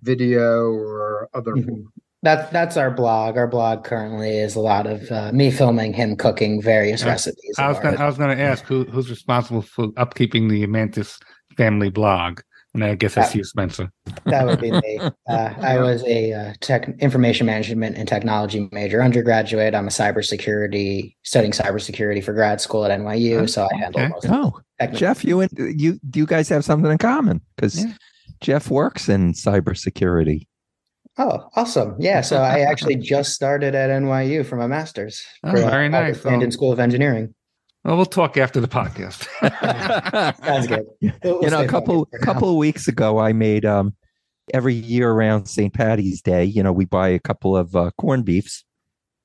video 0.03 0.71
or 0.71 1.29
other 1.35 1.55
Mhm. 1.55 1.85
That's 2.23 2.51
that's 2.53 2.77
our 2.77 2.91
blog. 2.91 3.37
Our 3.39 3.47
blog 3.47 3.85
currently 3.85 4.39
is 4.39 4.55
a 4.55 4.61
lot 4.61 4.87
of 4.87 5.11
uh, 5.11 5.33
me 5.33 5.51
filming 5.51 5.95
him 5.95 6.17
cooking 6.17 6.61
various 6.61 7.03
Uh, 7.03 7.09
recipes. 7.09 7.55
I 7.59 7.69
was 7.69 7.79
gonna, 7.79 7.97
our- 7.97 8.03
I 8.05 8.07
was 8.07 8.19
going 8.19 8.37
to 8.37 8.43
ask 8.43 8.65
who 8.65 8.85
who's 8.85 9.09
responsible 9.09 9.63
for 9.63 9.89
upkeeping 9.93 10.51
the 10.51 10.67
Mantis 10.67 11.19
family 11.57 11.89
blog, 11.89 12.41
and 12.75 12.85
I 12.85 12.95
guess 12.95 13.15
that's 13.15 13.35
you, 13.35 13.43
Spencer. 13.43 13.91
that 14.27 14.47
would 14.47 14.61
be 14.61 14.71
me. 14.73 15.01
Uh, 15.31 15.55
I 15.63 15.79
was 15.79 16.03
a 16.05 16.33
uh, 16.33 16.53
tech 16.61 16.89
information 16.99 17.47
management 17.47 17.97
and 17.97 18.09
technology 18.09 18.69
major 18.73 19.01
undergraduate. 19.01 19.77
I'm 19.77 19.87
a 19.87 19.91
cybersecurity 19.91 21.15
studying 21.23 21.53
cybersecurity 21.53 22.23
for 22.25 22.33
grad 22.33 22.61
school 22.61 22.85
at 22.85 22.91
NYU. 23.01 23.49
So 23.49 23.69
I 23.73 23.77
handle 23.77 24.01
Okay. 24.01 24.09
most 24.11 24.25
of 24.25 24.31
the 24.33 24.37
Oh, 24.37 24.61
technical. 24.81 24.99
Jeff, 24.99 25.25
you 25.25 25.41
and 25.41 25.51
you 25.81 26.01
do 26.11 26.19
you 26.19 26.27
guys 26.27 26.49
have 26.49 26.65
something 26.65 26.91
in 26.91 26.99
common? 26.99 27.41
Because 27.57 27.79
Yeah. 27.85 27.93
Jeff 28.41 28.71
works 28.71 29.09
in 29.09 29.33
cybersecurity. 29.35 30.47
Oh, 31.19 31.49
awesome! 31.57 31.97
Yeah, 31.99 32.21
so 32.21 32.39
I 32.39 32.61
actually 32.71 32.97
just 32.97 33.35
started 33.35 33.75
at 33.75 33.91
NYU 33.91 34.45
for 34.47 34.57
my 34.57 34.67
master's. 34.67 35.23
Oh, 35.45 35.51
for, 35.51 35.59
uh, 35.59 35.71
very 35.71 35.89
nice. 35.89 36.19
Tandon 36.21 36.53
School 36.53 36.73
of 36.73 36.81
Engineering. 36.81 37.35
Well, 37.85 37.97
we'll 37.97 38.07
talk 38.07 38.37
after 38.37 38.61
the 38.61 38.69
podcast. 38.69 39.27
Sounds 40.45 40.67
good. 40.67 40.85
We'll- 41.01 41.13
we'll 41.25 41.43
you 41.45 41.51
know, 41.51 41.63
a 41.63 41.67
couple 41.67 42.05
focused 42.05 42.23
couple 42.25 42.51
of 42.51 42.57
weeks 42.57 42.89
ago, 42.89 43.19
I 43.19 43.33
made 43.33 43.65
um 43.65 43.95
every 44.53 44.75
year 44.75 45.11
around 45.11 45.47
St. 45.47 45.73
Patty's 45.73 46.21
Day. 46.23 46.45
You 46.45 46.63
know, 46.63 46.73
we 46.73 46.85
buy 46.85 47.09
a 47.09 47.19
couple 47.19 47.57
of 47.57 47.75
uh, 47.77 47.91
corned 47.99 48.25
beefs, 48.25 48.65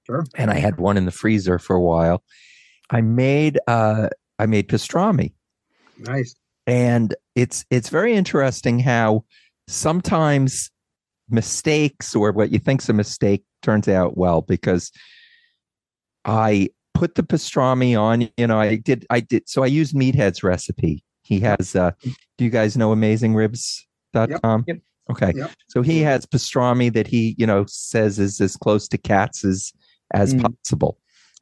Sure. 0.06 0.24
and 0.36 0.52
I 0.52 0.56
had 0.60 0.80
one 0.80 0.98
in 0.98 1.06
the 1.06 1.12
freezer 1.12 1.60
for 1.60 1.76
a 1.76 1.82
while. 1.82 2.24
I 2.90 3.02
made 3.02 3.60
uh 3.68 4.10
I 4.40 4.46
made 4.48 4.70
pastrami, 4.70 5.34
nice 6.00 6.36
and 6.68 7.14
it's 7.36 7.66
it's 7.70 7.90
very 7.90 8.14
interesting 8.14 8.80
how 8.80 9.26
sometimes 9.68 10.72
mistakes 11.30 12.16
or 12.16 12.32
what 12.32 12.52
you 12.52 12.60
think's 12.60 12.90
a 12.90 12.94
mistake 12.94 13.44
turns 13.62 13.88
out 13.88 14.18
well 14.18 14.42
because 14.42 14.92
I 16.24 16.70
put 16.94 17.16
the 17.16 17.24
pastrami 17.24 18.00
on. 18.00 18.30
You 18.38 18.48
know, 18.48 18.60
I 18.60 18.76
did 18.76 19.06
I 19.10 19.20
did 19.20 19.48
so 19.50 19.64
I 19.64 19.68
used 19.68 19.96
Meathead's 19.96 20.44
recipe. 20.44 21.04
He 21.24 21.40
has 21.42 21.76
uh 21.76 21.92
do 22.38 22.44
you 22.46 22.50
guys 22.50 22.78
know 22.78 22.94
amazingribs.com? 22.96 24.66
Yep. 24.68 24.78
Okay. 25.12 25.34
Yep. 25.36 25.52
So 25.70 25.82
he 25.82 26.02
has 26.02 26.26
pastrami 26.26 26.92
that 26.94 27.08
he, 27.08 27.36
you 27.38 27.46
know, 27.46 27.66
says 27.68 28.18
is 28.20 28.42
as 28.42 28.56
close 28.56 28.88
to 28.90 28.98
Katz 28.98 29.44
as 29.46 29.72
as 30.14 30.34
Mm. 30.34 30.44
possible. 30.64 30.98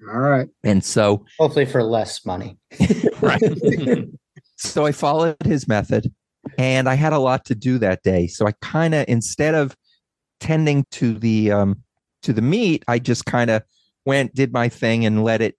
all 0.09 0.19
right 0.19 0.49
And 0.63 0.83
so 0.83 1.25
Hopefully 1.39 1.65
for 1.65 1.83
less 1.83 2.25
money. 2.25 2.57
right. 3.21 3.41
so 4.57 4.85
I 4.85 4.91
followed 4.91 5.37
his 5.45 5.67
method 5.67 6.11
and 6.57 6.89
I 6.89 6.95
had 6.95 7.13
a 7.13 7.19
lot 7.19 7.45
to 7.45 7.55
do 7.55 7.77
that 7.79 8.03
day. 8.03 8.27
So 8.27 8.47
I 8.47 8.53
kind 8.61 8.93
of 8.93 9.05
instead 9.07 9.55
of 9.55 9.75
tending 10.39 10.85
to 10.91 11.13
the 11.13 11.51
um 11.51 11.83
to 12.23 12.33
the 12.33 12.41
meat, 12.41 12.83
I 12.87 12.99
just 12.99 13.25
kind 13.25 13.49
of 13.49 13.63
went 14.05 14.35
did 14.35 14.53
my 14.53 14.69
thing 14.69 15.05
and 15.05 15.23
let 15.23 15.41
it 15.41 15.57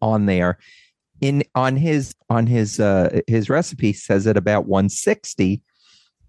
on 0.00 0.26
there. 0.26 0.58
In 1.20 1.44
on 1.54 1.76
his 1.76 2.14
on 2.28 2.46
his 2.46 2.80
uh 2.80 3.20
his 3.26 3.50
recipe 3.50 3.92
says 3.92 4.26
at 4.26 4.36
about 4.36 4.66
160 4.66 5.62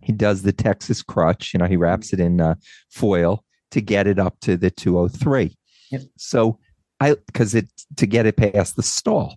he 0.02 0.12
does 0.12 0.42
the 0.42 0.52
Texas 0.52 1.04
crutch, 1.04 1.54
you 1.54 1.60
know, 1.60 1.68
he 1.68 1.78
wraps 1.78 2.12
it 2.12 2.20
in 2.20 2.42
uh, 2.42 2.56
foil 2.90 3.44
to 3.72 3.82
get 3.82 4.08
it 4.08 4.20
up 4.20 4.40
to 4.42 4.58
the 4.58 4.72
203. 4.72 5.56
Yep. 5.92 6.02
So 6.18 6.60
I 7.00 7.16
because 7.28 7.56
it 7.56 7.72
to 7.98 8.06
get 8.06 8.26
it 8.26 8.38
past 8.38 8.76
the 8.76 8.84
stall. 8.84 9.36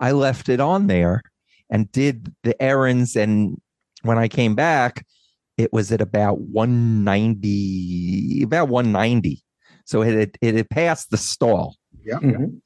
I 0.00 0.12
left 0.12 0.48
it 0.48 0.60
on 0.60 0.88
there 0.88 1.22
and 1.70 1.90
did 1.92 2.34
the 2.42 2.60
errands 2.60 3.16
and 3.16 3.60
when 4.02 4.18
I 4.18 4.28
came 4.28 4.54
back 4.54 5.04
it 5.58 5.72
was 5.72 5.92
at 5.92 6.00
about 6.00 6.40
190 6.40 8.42
about 8.42 8.68
190 8.68 9.42
so 9.84 10.02
it 10.02 10.14
had, 10.14 10.38
it 10.40 10.54
had 10.54 10.70
passed 10.70 11.10
the 11.10 11.16
stall. 11.16 11.76
Yeah. 12.04 12.18
Mhm. 12.18 12.60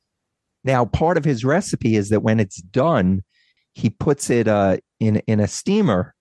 now 0.64 0.84
part 0.84 1.16
of 1.16 1.24
his 1.24 1.44
recipe 1.44 1.96
is 1.96 2.08
that 2.10 2.22
when 2.22 2.40
it's 2.40 2.60
done 2.62 3.22
he 3.74 3.90
puts 3.90 4.30
it 4.30 4.48
uh 4.48 4.78
in 5.00 5.16
in 5.26 5.40
a 5.40 5.46
steamer. 5.46 6.14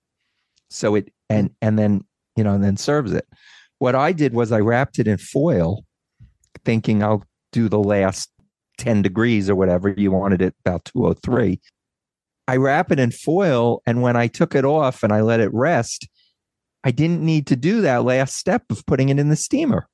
So 0.70 0.96
it 0.96 1.12
and 1.30 1.50
and 1.62 1.80
then 1.80 2.04
you 2.36 2.44
know 2.44 2.54
and 2.54 2.64
then 2.64 2.78
serves 2.78 3.14
it. 3.14 3.26
What 3.80 3.96
i 3.96 4.12
did 4.12 4.34
was 4.34 4.52
i 4.52 4.60
wrapped 4.60 5.00
it 5.00 5.08
in 5.08 5.18
foil 5.18 5.86
thinking 6.64 7.04
i'll 7.04 7.24
do 7.52 7.70
the 7.70 7.80
last 7.80 8.30
10 8.78 9.02
degrees 9.02 9.50
or 9.50 9.56
whatever 9.56 9.94
you 9.96 10.12
wanted 10.12 10.42
it 10.42 10.54
about 10.66 10.84
203 10.86 11.60
i 12.48 12.56
wrap 12.56 12.92
it 12.92 13.00
in 13.00 13.12
foil 13.12 13.82
and 13.86 14.02
when 14.02 14.16
i 14.16 14.28
took 14.28 14.56
it 14.56 14.66
off 14.66 15.04
and 15.04 15.12
i 15.14 15.22
let 15.22 15.40
it 15.40 15.54
rest 15.54 16.08
i 16.84 16.92
didn't 16.92 17.22
need 17.22 17.48
to 17.48 17.56
do 17.56 17.82
that 17.82 18.04
last 18.04 18.36
step 18.36 18.64
of 18.70 18.86
putting 18.86 19.10
it 19.10 19.20
in 19.20 19.30
the 19.30 19.36
steamer 19.36 19.88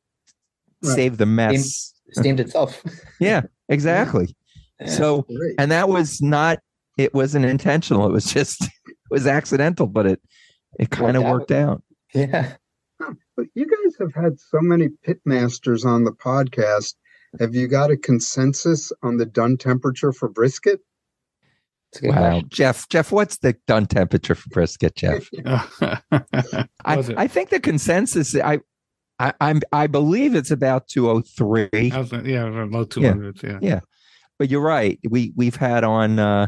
Right. 0.83 0.95
save 0.95 1.17
the 1.17 1.25
mess 1.27 1.93
Steamed 2.13 2.39
itself. 2.39 2.81
yeah 3.19 3.41
exactly 3.69 4.35
so 4.87 5.25
and 5.59 5.69
that 5.71 5.87
was 5.89 6.21
not 6.21 6.57
it 6.97 7.13
wasn't 7.13 7.45
intentional 7.45 8.07
it 8.07 8.11
was 8.11 8.25
just 8.25 8.63
it 8.87 8.95
was 9.11 9.27
accidental 9.27 9.85
but 9.87 10.05
it 10.07 10.21
it 10.79 10.89
kind 10.89 11.15
of 11.17 11.23
Worked 11.23 11.51
out. 11.51 11.69
worked 11.69 12.31
out 12.31 12.33
Yeah. 12.33 12.53
But 13.37 13.47
you 13.55 13.65
guys 13.65 13.95
have 13.99 14.13
had 14.13 14.39
so 14.39 14.59
many 14.61 14.89
pit 15.03 15.19
masters 15.25 15.85
on 15.85 16.03
the 16.03 16.11
podcast. 16.11 16.93
Have 17.39 17.55
you 17.55 17.67
got 17.67 17.89
a 17.89 17.97
consensus 17.97 18.91
on 19.01 19.17
the 19.17 19.25
done 19.25 19.57
temperature 19.57 20.11
for 20.11 20.29
brisket? 20.29 20.81
It's 21.93 22.01
wow 22.01 22.41
jeff 22.47 22.87
jeff 22.89 23.11
what's 23.11 23.37
the 23.37 23.55
done 23.67 23.85
temperature 23.85 24.35
for 24.35 24.47
brisket 24.49 24.95
jeff 24.95 25.27
I. 25.45 26.67
I 26.85 27.27
think 27.27 27.49
the 27.49 27.59
consensus 27.59 28.35
I, 28.35 28.59
I 29.19 29.33
i'm 29.41 29.61
i 29.73 29.87
believe 29.87 30.35
it's 30.35 30.51
about 30.51 30.87
203 30.87 31.91
I 31.91 31.99
was, 31.99 32.11
yeah, 32.23 32.45
low 32.69 32.85
two 32.85 33.01
Yeah. 33.01 33.31
Yeah. 33.43 33.59
Yeah. 33.61 33.79
but 34.39 34.49
you're 34.49 34.61
right 34.61 34.99
we 35.09 35.33
we've 35.35 35.55
had 35.57 35.83
on 35.83 36.17
uh 36.19 36.47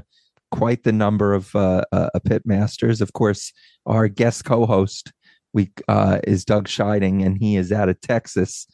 quite 0.51 0.83
the 0.83 0.91
number 0.93 1.33
of 1.33 1.53
uh, 1.55 1.83
uh 1.91 2.09
pit 2.23 2.43
masters 2.45 3.01
of 3.01 3.11
course 3.13 3.51
our 3.85 4.07
guest 4.07 4.45
co-host 4.45 5.11
we 5.51 5.71
uh 5.87 6.19
is 6.25 6.45
doug 6.45 6.67
scheiding 6.69 7.25
and 7.25 7.37
he 7.37 7.57
is 7.57 7.71
out 7.71 7.89
of 7.89 7.99
texas 7.99 8.65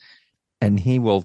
and 0.62 0.80
he 0.80 1.00
will 1.00 1.24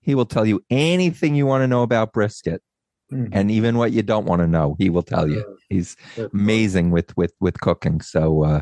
he 0.00 0.14
will 0.14 0.26
tell 0.26 0.46
you 0.46 0.62
anything 0.70 1.34
you 1.34 1.46
want 1.46 1.62
to 1.62 1.66
know 1.66 1.82
about 1.82 2.12
brisket 2.12 2.62
Mhm. 3.12 3.28
and 3.32 3.50
even 3.52 3.78
what 3.78 3.92
you 3.92 4.02
don't 4.02 4.26
want 4.26 4.40
to 4.40 4.48
know 4.48 4.74
he 4.80 4.90
will 4.90 5.02
tell 5.02 5.28
you 5.28 5.44
he's 5.68 5.96
amazing 6.32 6.90
with 6.90 7.16
with 7.16 7.32
with 7.40 7.60
cooking 7.60 8.00
so 8.00 8.42
uh 8.42 8.60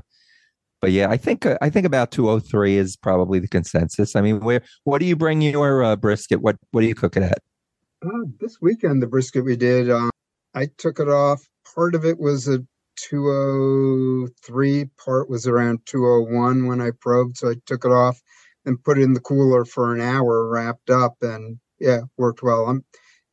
but 0.82 0.92
yeah 0.92 1.08
i 1.08 1.16
think 1.16 1.46
uh, 1.46 1.56
i 1.62 1.70
think 1.70 1.86
about 1.86 2.10
203 2.10 2.76
is 2.76 2.94
probably 2.94 3.38
the 3.38 3.48
consensus 3.48 4.14
i 4.14 4.20
mean 4.20 4.40
where 4.40 4.60
what 4.84 4.98
do 4.98 5.06
you 5.06 5.16
bring 5.16 5.40
your 5.40 5.82
uh, 5.82 5.96
brisket 5.96 6.42
what 6.42 6.56
what 6.72 6.82
do 6.82 6.86
you 6.86 6.94
cook 6.94 7.16
it 7.16 7.22
at 7.22 7.38
Uh, 8.04 8.26
this 8.38 8.60
weekend, 8.60 9.00
the 9.00 9.06
brisket 9.06 9.42
we 9.46 9.56
did, 9.56 9.88
uh, 9.88 10.10
I 10.54 10.68
took 10.76 11.00
it 11.00 11.08
off. 11.08 11.40
Part 11.74 11.94
of 11.94 12.04
it 12.04 12.18
was 12.18 12.46
a 12.48 12.58
203, 12.96 14.84
part 15.02 15.30
was 15.30 15.46
around 15.46 15.78
201 15.86 16.66
when 16.66 16.82
I 16.82 16.90
probed. 17.00 17.38
So 17.38 17.48
I 17.48 17.54
took 17.64 17.86
it 17.86 17.92
off 17.92 18.20
and 18.66 18.82
put 18.84 18.98
it 18.98 19.02
in 19.04 19.14
the 19.14 19.20
cooler 19.20 19.64
for 19.64 19.94
an 19.94 20.02
hour, 20.02 20.46
wrapped 20.50 20.90
up, 20.90 21.16
and 21.22 21.58
yeah, 21.78 22.02
worked 22.18 22.42
well. 22.42 22.66
I'm 22.66 22.84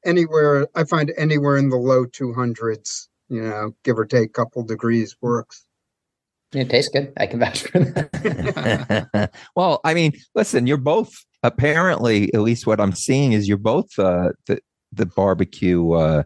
anywhere, 0.05 0.67
I 0.75 0.83
find 0.83 1.11
anywhere 1.17 1.57
in 1.57 1.69
the 1.69 1.77
low 1.77 2.05
200s, 2.05 3.07
you 3.29 3.41
know, 3.41 3.75
give 3.83 3.97
or 3.97 4.05
take 4.05 4.29
a 4.29 4.33
couple 4.33 4.63
degrees 4.63 5.15
works. 5.21 5.65
It 6.53 6.69
tastes 6.69 6.91
good. 6.91 7.13
I 7.17 7.27
can 7.27 7.39
vouch 7.39 7.63
for 7.63 7.79
that. 7.79 9.31
well 9.55 9.79
i 9.85 9.93
mean 9.93 10.11
listen 10.35 10.67
you're 10.67 10.75
both 10.77 11.13
apparently 11.43 12.31
at 12.33 12.41
least 12.41 12.67
what 12.67 12.79
i'm 12.79 12.91
seeing 12.91 13.31
is 13.31 13.47
you're 13.47 13.57
both 13.57 13.87
uh 13.97 14.29
the 14.47 14.59
the 14.91 15.05
barbecue 15.05 15.91
uh 15.91 16.23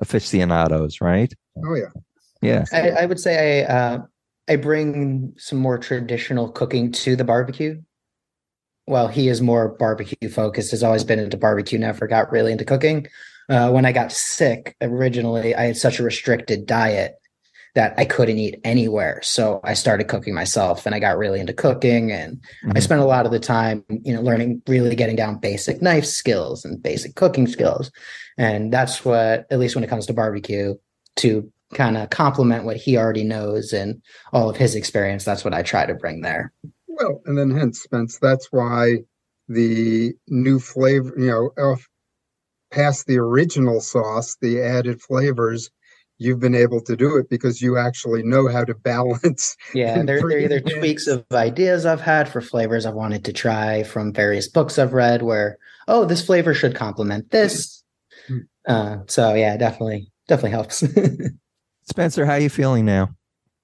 aficionados 0.00 1.00
right 1.00 1.32
Oh, 1.66 1.74
yeah. 1.74 1.90
yeah 2.42 2.64
I, 2.72 3.02
I 3.02 3.06
would 3.06 3.20
say 3.20 3.64
I 3.64 3.72
uh, 3.72 3.98
I 4.48 4.56
bring 4.56 5.34
some 5.36 5.58
more 5.58 5.78
traditional 5.78 6.48
cooking 6.48 6.92
to 6.92 7.16
the 7.16 7.24
barbecue. 7.24 7.80
Well, 8.88 9.08
he 9.08 9.28
is 9.28 9.40
more 9.40 9.68
barbecue 9.68 10.28
focused, 10.28 10.70
has 10.70 10.82
always 10.82 11.04
been 11.04 11.18
into 11.18 11.36
barbecue, 11.36 11.78
never 11.78 12.06
got 12.06 12.32
really 12.32 12.52
into 12.52 12.64
cooking. 12.64 13.06
Uh, 13.48 13.70
when 13.70 13.86
I 13.86 13.92
got 13.92 14.12
sick 14.12 14.76
originally, 14.80 15.54
I 15.54 15.66
had 15.66 15.76
such 15.76 16.00
a 16.00 16.02
restricted 16.02 16.66
diet 16.66 17.14
that 17.74 17.94
I 17.96 18.04
couldn't 18.04 18.38
eat 18.38 18.60
anywhere. 18.64 19.20
So 19.22 19.60
I 19.62 19.74
started 19.74 20.08
cooking 20.08 20.34
myself 20.34 20.84
and 20.84 20.94
I 20.94 20.98
got 20.98 21.18
really 21.18 21.38
into 21.38 21.52
cooking 21.52 22.10
and 22.10 22.40
I 22.64 22.78
Mhm. 22.78 22.82
spent 22.82 23.00
a 23.00 23.04
lot 23.04 23.26
of 23.26 23.30
the 23.32 23.38
time, 23.38 23.84
you 23.88 24.14
know, 24.14 24.20
learning 24.20 24.62
really 24.66 24.96
getting 24.96 25.16
down 25.16 25.38
basic 25.38 25.80
knife 25.80 26.04
skills 26.04 26.64
and 26.64 26.82
basic 26.82 27.14
cooking 27.14 27.46
skills. 27.46 27.90
And 28.36 28.72
that's 28.72 29.04
what, 29.04 29.46
at 29.50 29.58
least 29.58 29.74
when 29.74 29.84
it 29.84 29.90
comes 29.90 30.06
to 30.06 30.12
barbecue, 30.12 30.74
to 31.16 31.52
kind 31.74 31.96
of 31.96 32.08
complement 32.10 32.64
what 32.64 32.76
he 32.76 32.96
already 32.96 33.24
knows 33.24 33.72
and 33.72 34.02
all 34.32 34.48
of 34.48 34.56
his 34.56 34.74
experience, 34.74 35.24
that's 35.24 35.44
what 35.44 35.54
I 35.54 35.62
try 35.62 35.86
to 35.86 35.94
bring 35.94 36.22
there. 36.22 36.52
Well, 36.98 37.20
and 37.26 37.38
then 37.38 37.50
hence, 37.50 37.82
Spence, 37.82 38.18
that's 38.18 38.48
why 38.50 38.98
the 39.48 40.14
new 40.28 40.58
flavor, 40.58 41.14
you 41.16 41.26
know, 41.26 41.50
of 41.56 41.86
past 42.70 43.06
the 43.06 43.18
original 43.18 43.80
sauce, 43.80 44.36
the 44.40 44.60
added 44.60 45.00
flavors, 45.00 45.70
you've 46.18 46.40
been 46.40 46.54
able 46.54 46.80
to 46.82 46.96
do 46.96 47.16
it 47.16 47.30
because 47.30 47.62
you 47.62 47.78
actually 47.78 48.22
know 48.22 48.48
how 48.48 48.64
to 48.64 48.74
balance. 48.82 49.56
Yeah, 49.74 50.02
they're, 50.02 50.20
they're 50.20 50.40
either 50.40 50.58
in. 50.58 50.78
tweaks 50.78 51.06
of 51.06 51.24
ideas 51.32 51.86
I've 51.86 52.00
had 52.00 52.28
for 52.28 52.40
flavors 52.40 52.84
I've 52.84 52.94
wanted 52.94 53.24
to 53.26 53.32
try 53.32 53.84
from 53.84 54.12
various 54.12 54.48
books 54.48 54.78
I've 54.78 54.92
read 54.92 55.22
where, 55.22 55.58
oh, 55.86 56.04
this 56.04 56.24
flavor 56.24 56.54
should 56.54 56.74
complement 56.74 57.30
this. 57.30 57.82
Hmm. 58.26 58.38
Uh, 58.66 58.98
so 59.06 59.34
yeah, 59.34 59.56
definitely, 59.56 60.10
definitely 60.26 60.50
helps. 60.50 60.84
Spencer, 61.84 62.26
how 62.26 62.32
are 62.32 62.40
you 62.40 62.50
feeling 62.50 62.84
now? 62.84 63.14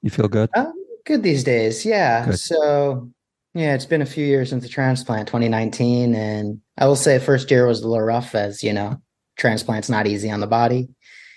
You 0.01 0.11
feel 0.11 0.29
good? 0.29 0.49
Um, 0.57 0.73
good 1.05 1.23
these 1.23 1.45
days. 1.45 1.85
Yeah. 1.85 2.27
Good. 2.27 2.39
So, 2.39 3.11
yeah, 3.55 3.75
it's 3.75 3.87
been 3.87 4.03
a 4.03 4.07
few 4.07 4.27
years 4.27 4.51
since 4.51 4.65
the 4.65 4.69
transplant, 4.69 5.29
2019. 5.29 6.15
And 6.15 6.61
I 6.77 6.87
will 6.87 6.97
say 6.97 7.19
first 7.21 7.51
year 7.51 7.67
was 7.67 7.83
a 7.83 7.89
little 7.89 8.05
rough 8.05 8.35
as, 8.35 8.65
you 8.65 8.73
know, 8.73 9.01
transplant's 9.39 9.89
not 9.89 10.09
easy 10.09 10.31
on 10.31 10.41
the 10.41 10.47
body. 10.49 10.89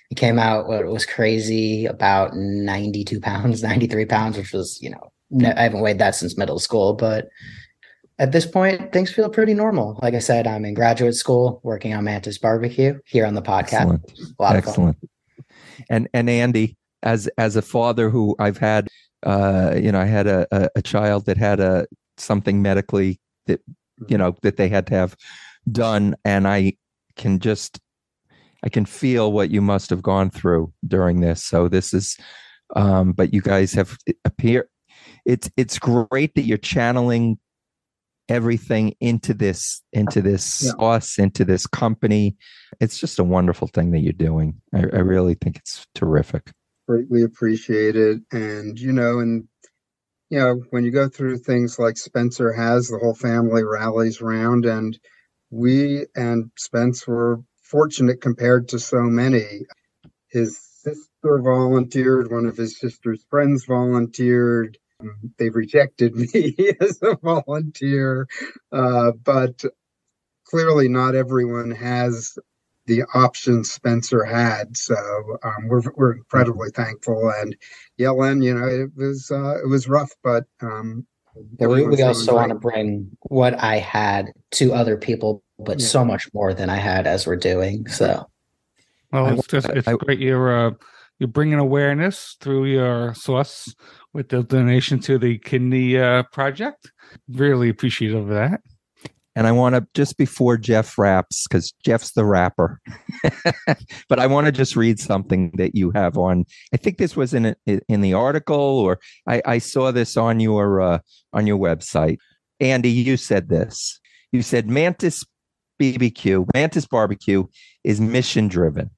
It 0.10 0.16
came 0.16 0.40
out, 0.40 0.68
what 0.68 0.86
was 0.86 1.06
crazy, 1.06 1.86
about 1.86 2.36
92 2.36 3.20
pounds, 3.20 3.62
93 3.64 4.06
pounds, 4.06 4.38
which 4.38 4.52
was, 4.52 4.82
you 4.82 4.90
know, 4.90 5.12
I 5.56 5.62
haven't 5.62 5.82
weighed 5.82 6.00
that 6.00 6.16
since 6.16 6.38
middle 6.38 6.58
school. 6.58 6.94
But 6.94 7.28
at 8.18 8.32
this 8.32 8.48
point, 8.48 8.92
things 8.92 9.12
feel 9.12 9.30
pretty 9.30 9.54
normal. 9.54 10.00
Like 10.02 10.16
I 10.16 10.20
said, 10.20 10.48
I'm 10.48 10.66
in 10.66 10.74
graduate 10.74 11.16
school 11.16 11.60
working 11.64 11.94
on 11.94 12.04
Mantis 12.04 12.40
Barbecue 12.40 13.00
here 13.06 13.28
on 13.28 13.36
the 13.36 13.44
podcast. 13.44 13.94
Excellent. 13.94 14.12
A 14.40 14.42
lot 14.42 14.56
of 14.56 14.64
fun. 14.64 14.70
Excellent. 14.70 14.98
And 15.90 16.10
and 16.16 16.28
Andy, 16.30 16.78
as 17.04 17.28
as 17.38 17.56
a 17.56 17.62
father 17.62 18.10
who 18.10 18.36
I've 18.40 18.58
had, 18.58 18.88
uh, 19.22 19.76
you 19.76 19.92
know, 19.92 20.00
I 20.00 20.06
had 20.06 20.26
a, 20.26 20.48
a, 20.52 20.70
a 20.78 20.82
child 20.82 21.28
that 21.28 21.38
had 21.38 21.60
a 21.60 21.86
something 22.18 22.62
medically 22.62 23.20
that 23.46 23.62
you 24.08 24.18
know 24.18 24.36
that 24.42 24.58
they 24.58 24.70
had 24.70 24.88
to 24.88 24.96
have 24.96 25.16
done, 25.72 26.16
and 26.26 26.48
I 26.48 26.74
can 27.16 27.40
just 27.40 27.80
I 28.64 28.70
can 28.70 28.86
feel 28.86 29.32
what 29.32 29.50
you 29.52 29.62
must 29.62 29.90
have 29.90 30.02
gone 30.02 30.30
through 30.30 30.74
during 30.88 31.22
this. 31.22 31.44
So 31.44 31.68
this 31.68 31.94
is, 31.94 32.18
um, 32.76 33.14
but 33.14 33.34
you 33.34 33.42
guys 33.42 33.74
have 33.74 33.98
appear. 34.26 34.70
It's 35.26 35.50
it's 35.58 35.80
great 35.80 36.36
that 36.36 36.44
you're 36.44 36.58
channeling 36.58 37.38
everything 38.30 38.94
into 39.00 39.34
this 39.34 39.82
into 39.94 40.22
this 40.22 40.62
Yeah. 40.62 40.72
sauce 40.72 41.18
into 41.18 41.46
this 41.46 41.66
company 41.66 42.36
it's 42.82 43.00
just 43.00 43.20
a 43.20 43.24
wonderful 43.24 43.70
thing 43.70 43.92
that 43.92 44.00
you're 44.00 44.12
doing 44.12 44.60
i, 44.76 44.80
I 44.80 45.00
really 45.00 45.36
think 45.36 45.56
it's 45.56 45.88
terrific 45.96 46.52
greatly 46.88 47.22
appreciated. 47.22 48.24
And, 48.32 48.80
you 48.80 48.92
know, 48.94 49.20
and, 49.20 49.48
you 50.30 50.40
know, 50.40 50.62
when 50.72 50.84
you 50.84 50.92
go 50.92 51.08
through 51.08 51.38
things 51.38 51.80
like 51.80 51.98
Spencer 51.98 52.52
has, 52.52 52.88
the 52.88 52.98
whole 52.98 53.16
family 53.16 53.64
rallies 53.64 54.22
around. 54.22 54.66
And 54.66 54.98
we 55.50 56.06
and 56.16 56.52
Spence 56.58 57.08
were 57.08 57.40
fortunate 57.64 58.22
compared 58.22 58.70
to 58.70 58.80
so 58.80 59.02
many. 59.04 59.66
His 60.30 60.60
sister 60.82 61.40
volunteered, 61.42 62.32
one 62.32 62.46
of 62.46 62.58
his 62.58 62.80
sister's 62.80 63.24
friends 63.30 63.66
volunteered. 63.66 64.78
They 65.38 65.50
rejected 65.50 66.16
me 66.34 66.56
as 66.82 67.00
a 67.02 67.18
volunteer. 67.18 68.28
Uh, 68.72 69.12
but 69.12 69.64
clearly, 70.46 70.90
not 70.90 71.16
everyone 71.16 71.72
has 71.72 72.38
the 72.88 73.04
options 73.14 73.72
Spencer 73.72 74.24
had. 74.24 74.76
So 74.76 74.96
um, 75.44 75.68
we're 75.68 75.84
we're 75.96 76.14
incredibly 76.14 76.70
thankful. 76.72 77.32
And 77.40 77.56
yeah, 77.98 78.10
Len, 78.10 78.42
you 78.42 78.54
know, 78.54 78.68
it 78.68 78.90
was 78.96 79.30
uh, 79.30 79.60
it 79.64 79.68
was 79.68 79.88
rough, 79.88 80.12
but 80.24 80.46
um, 80.62 81.06
But 81.60 81.70
we, 81.70 81.86
we 81.86 82.02
also 82.02 82.26
doing 82.32 82.36
want 82.36 82.50
to 82.50 82.56
bring 82.56 83.12
what 83.30 83.54
I 83.62 83.78
had 83.78 84.32
to 84.54 84.74
other 84.74 84.98
people, 84.98 85.44
but 85.60 85.80
Yeah. 85.80 85.86
so 85.88 86.04
much 86.06 86.28
more 86.34 86.54
than 86.54 86.70
I 86.70 86.78
had 86.78 87.06
as 87.06 87.28
we're 87.28 87.36
doing. 87.36 87.88
So 87.88 88.26
Well, 89.12 89.38
it's 89.38 89.48
just 89.48 89.70
it's 89.70 89.88
I- 89.88 89.94
great. 89.94 90.20
You're 90.20 90.68
uh, 90.68 90.72
you're 91.20 91.28
bringing 91.28 91.60
awareness 91.60 92.38
through 92.42 92.66
your 92.66 93.14
source 93.16 93.74
with 94.14 94.30
the 94.30 94.44
donation 94.44 95.00
to 95.02 95.18
the 95.18 95.38
kidney 95.40 95.98
uh, 95.98 96.24
project. 96.32 96.92
Really 97.28 97.70
appreciative 97.70 98.24
of 98.24 98.30
that. 98.30 98.62
And 99.38 99.46
i 99.46 99.52
want 99.52 99.76
to 99.76 99.88
just 99.94 100.18
before 100.18 100.58
jeff 100.58 100.98
wraps, 100.98 101.46
because 101.48 101.72
jeff's 101.86 102.12
the 102.14 102.26
rapper 102.26 102.82
but 104.10 104.20
i 104.20 104.26
want 104.26 104.46
to 104.48 104.52
just 104.52 104.76
read 104.76 105.00
something 105.00 105.52
that 105.56 105.76
you 105.76 105.92
have 105.92 106.18
on. 106.18 106.44
I 106.74 106.78
think 106.78 106.98
this 106.98 107.16
was 107.16 107.34
in 107.34 107.46
a, 107.46 107.56
in 107.88 108.02
the 108.02 108.14
article 108.14 108.58
or 108.58 109.00
i, 109.28 109.42
I 109.46 109.58
saw 109.60 109.92
this 109.92 110.18
on 110.18 110.40
your 110.40 110.82
uh, 110.82 111.00
on 111.32 111.48
your 111.48 111.58
website. 111.58 112.18
Andy 112.60 112.90
you 112.90 113.16
said 113.16 113.50
this. 113.50 114.00
You 114.32 114.42
said 114.42 114.68
mantis 114.68 115.24
bbq 115.80 116.48
mantis 116.56 116.88
barbecue 116.88 117.46
is 117.84 118.02
mission 118.02 118.48
driven 118.48 118.90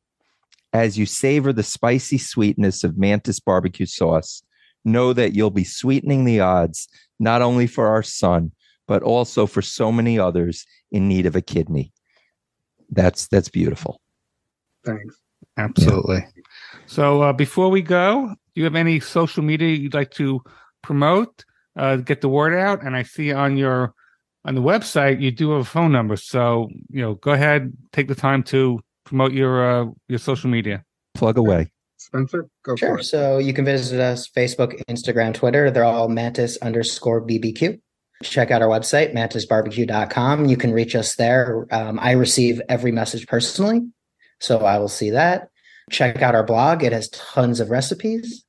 as 0.72 0.98
you 0.98 1.06
savor 1.06 1.52
the 1.52 1.64
spicy 1.64 2.18
sweetness 2.18 2.86
of 2.86 2.98
mantis 2.98 3.41
barbecue 3.41 3.86
sauce 3.86 4.41
know 4.86 5.11
that 5.11 5.36
you'll 5.36 5.49
be 5.49 5.66
sweetening 5.66 6.24
the 6.24 6.40
odds 6.40 6.88
not 7.20 7.41
only 7.41 7.68
for 7.68 7.88
our 7.88 8.02
son 8.02 8.49
but 8.90 9.02
also 9.03 9.45
for 9.45 9.61
so 9.61 9.91
many 9.91 10.20
others 10.20 10.66
in 10.91 11.07
need 11.07 11.26
of 11.26 11.36
a 11.36 11.41
kidney 11.41 11.94
that's 12.90 13.28
that's 13.28 13.49
beautiful 13.49 14.02
thanks. 14.84 15.16
Absolutely. 15.57 16.26
So 16.86 17.22
uh, 17.22 17.34
before 17.34 17.70
we 17.70 17.82
go, 17.82 18.28
do 18.28 18.36
you 18.61 18.64
have 18.64 18.76
any 18.76 18.99
social 18.99 19.44
media 19.44 19.76
you'd 19.76 19.94
like 19.94 20.11
to 20.11 20.41
promote, 20.82 21.44
uh, 21.76 21.98
get 21.98 22.22
the 22.22 22.30
word 22.30 22.57
out? 22.57 22.84
And 22.84 22.95
I 22.95 23.03
see 23.03 23.34
on 23.34 23.57
your 23.57 23.94
on 24.45 24.56
the 24.56 24.61
website 24.61 25.22
you 25.22 25.32
do 25.32 25.52
have 25.52 25.61
a 25.61 25.66
phone 25.66 25.91
number. 25.91 26.16
So 26.16 26.70
you 26.90 27.02
know, 27.02 27.16
go 27.16 27.32
ahead, 27.32 27.74
take 27.91 28.07
the 28.07 28.16
time 28.16 28.44
to 28.44 28.80
promote 29.03 29.34
your 29.34 29.70
uh, 29.70 29.86
your 30.07 30.20
social 30.20 30.49
media. 30.49 30.84
plug 31.14 31.38
away 31.38 31.72
Spencer, 31.98 32.48
go 32.64 32.74
for 32.74 32.78
sure. 32.78 32.99
it. 32.99 33.03
So 33.03 33.38
you 33.40 33.53
can 33.53 33.66
visit 33.66 33.99
us 33.99 34.30
Facebook, 34.30 34.82
Instagram, 34.90 35.34
Twitter. 35.34 35.70
They're 35.70 35.84
all 35.84 36.07
mantis 36.07 36.57
underscore 36.61 37.22
BBQ. 37.28 37.80
Check 38.22 38.52
out 38.52 38.62
our 38.62 38.68
website, 38.68 39.14
mantisbarbecue.com. 39.14 40.46
You 40.46 40.58
can 40.58 40.74
reach 40.74 40.96
us 40.96 41.16
there. 41.16 41.66
Um, 41.72 42.00
I 42.02 42.12
receive 42.12 42.62
every 42.68 42.91
message 42.91 43.28
personally. 43.28 43.88
So 44.40 44.60
I 44.60 44.78
will 44.78 44.90
see 44.90 45.12
that. 45.12 45.50
Check 45.90 46.22
out 46.22 46.36
our 46.36 46.44
blog. 46.44 46.84
It 46.84 46.91
has 46.91 47.10
tons 47.10 47.60
of 47.60 47.70
recipes. 47.70 48.44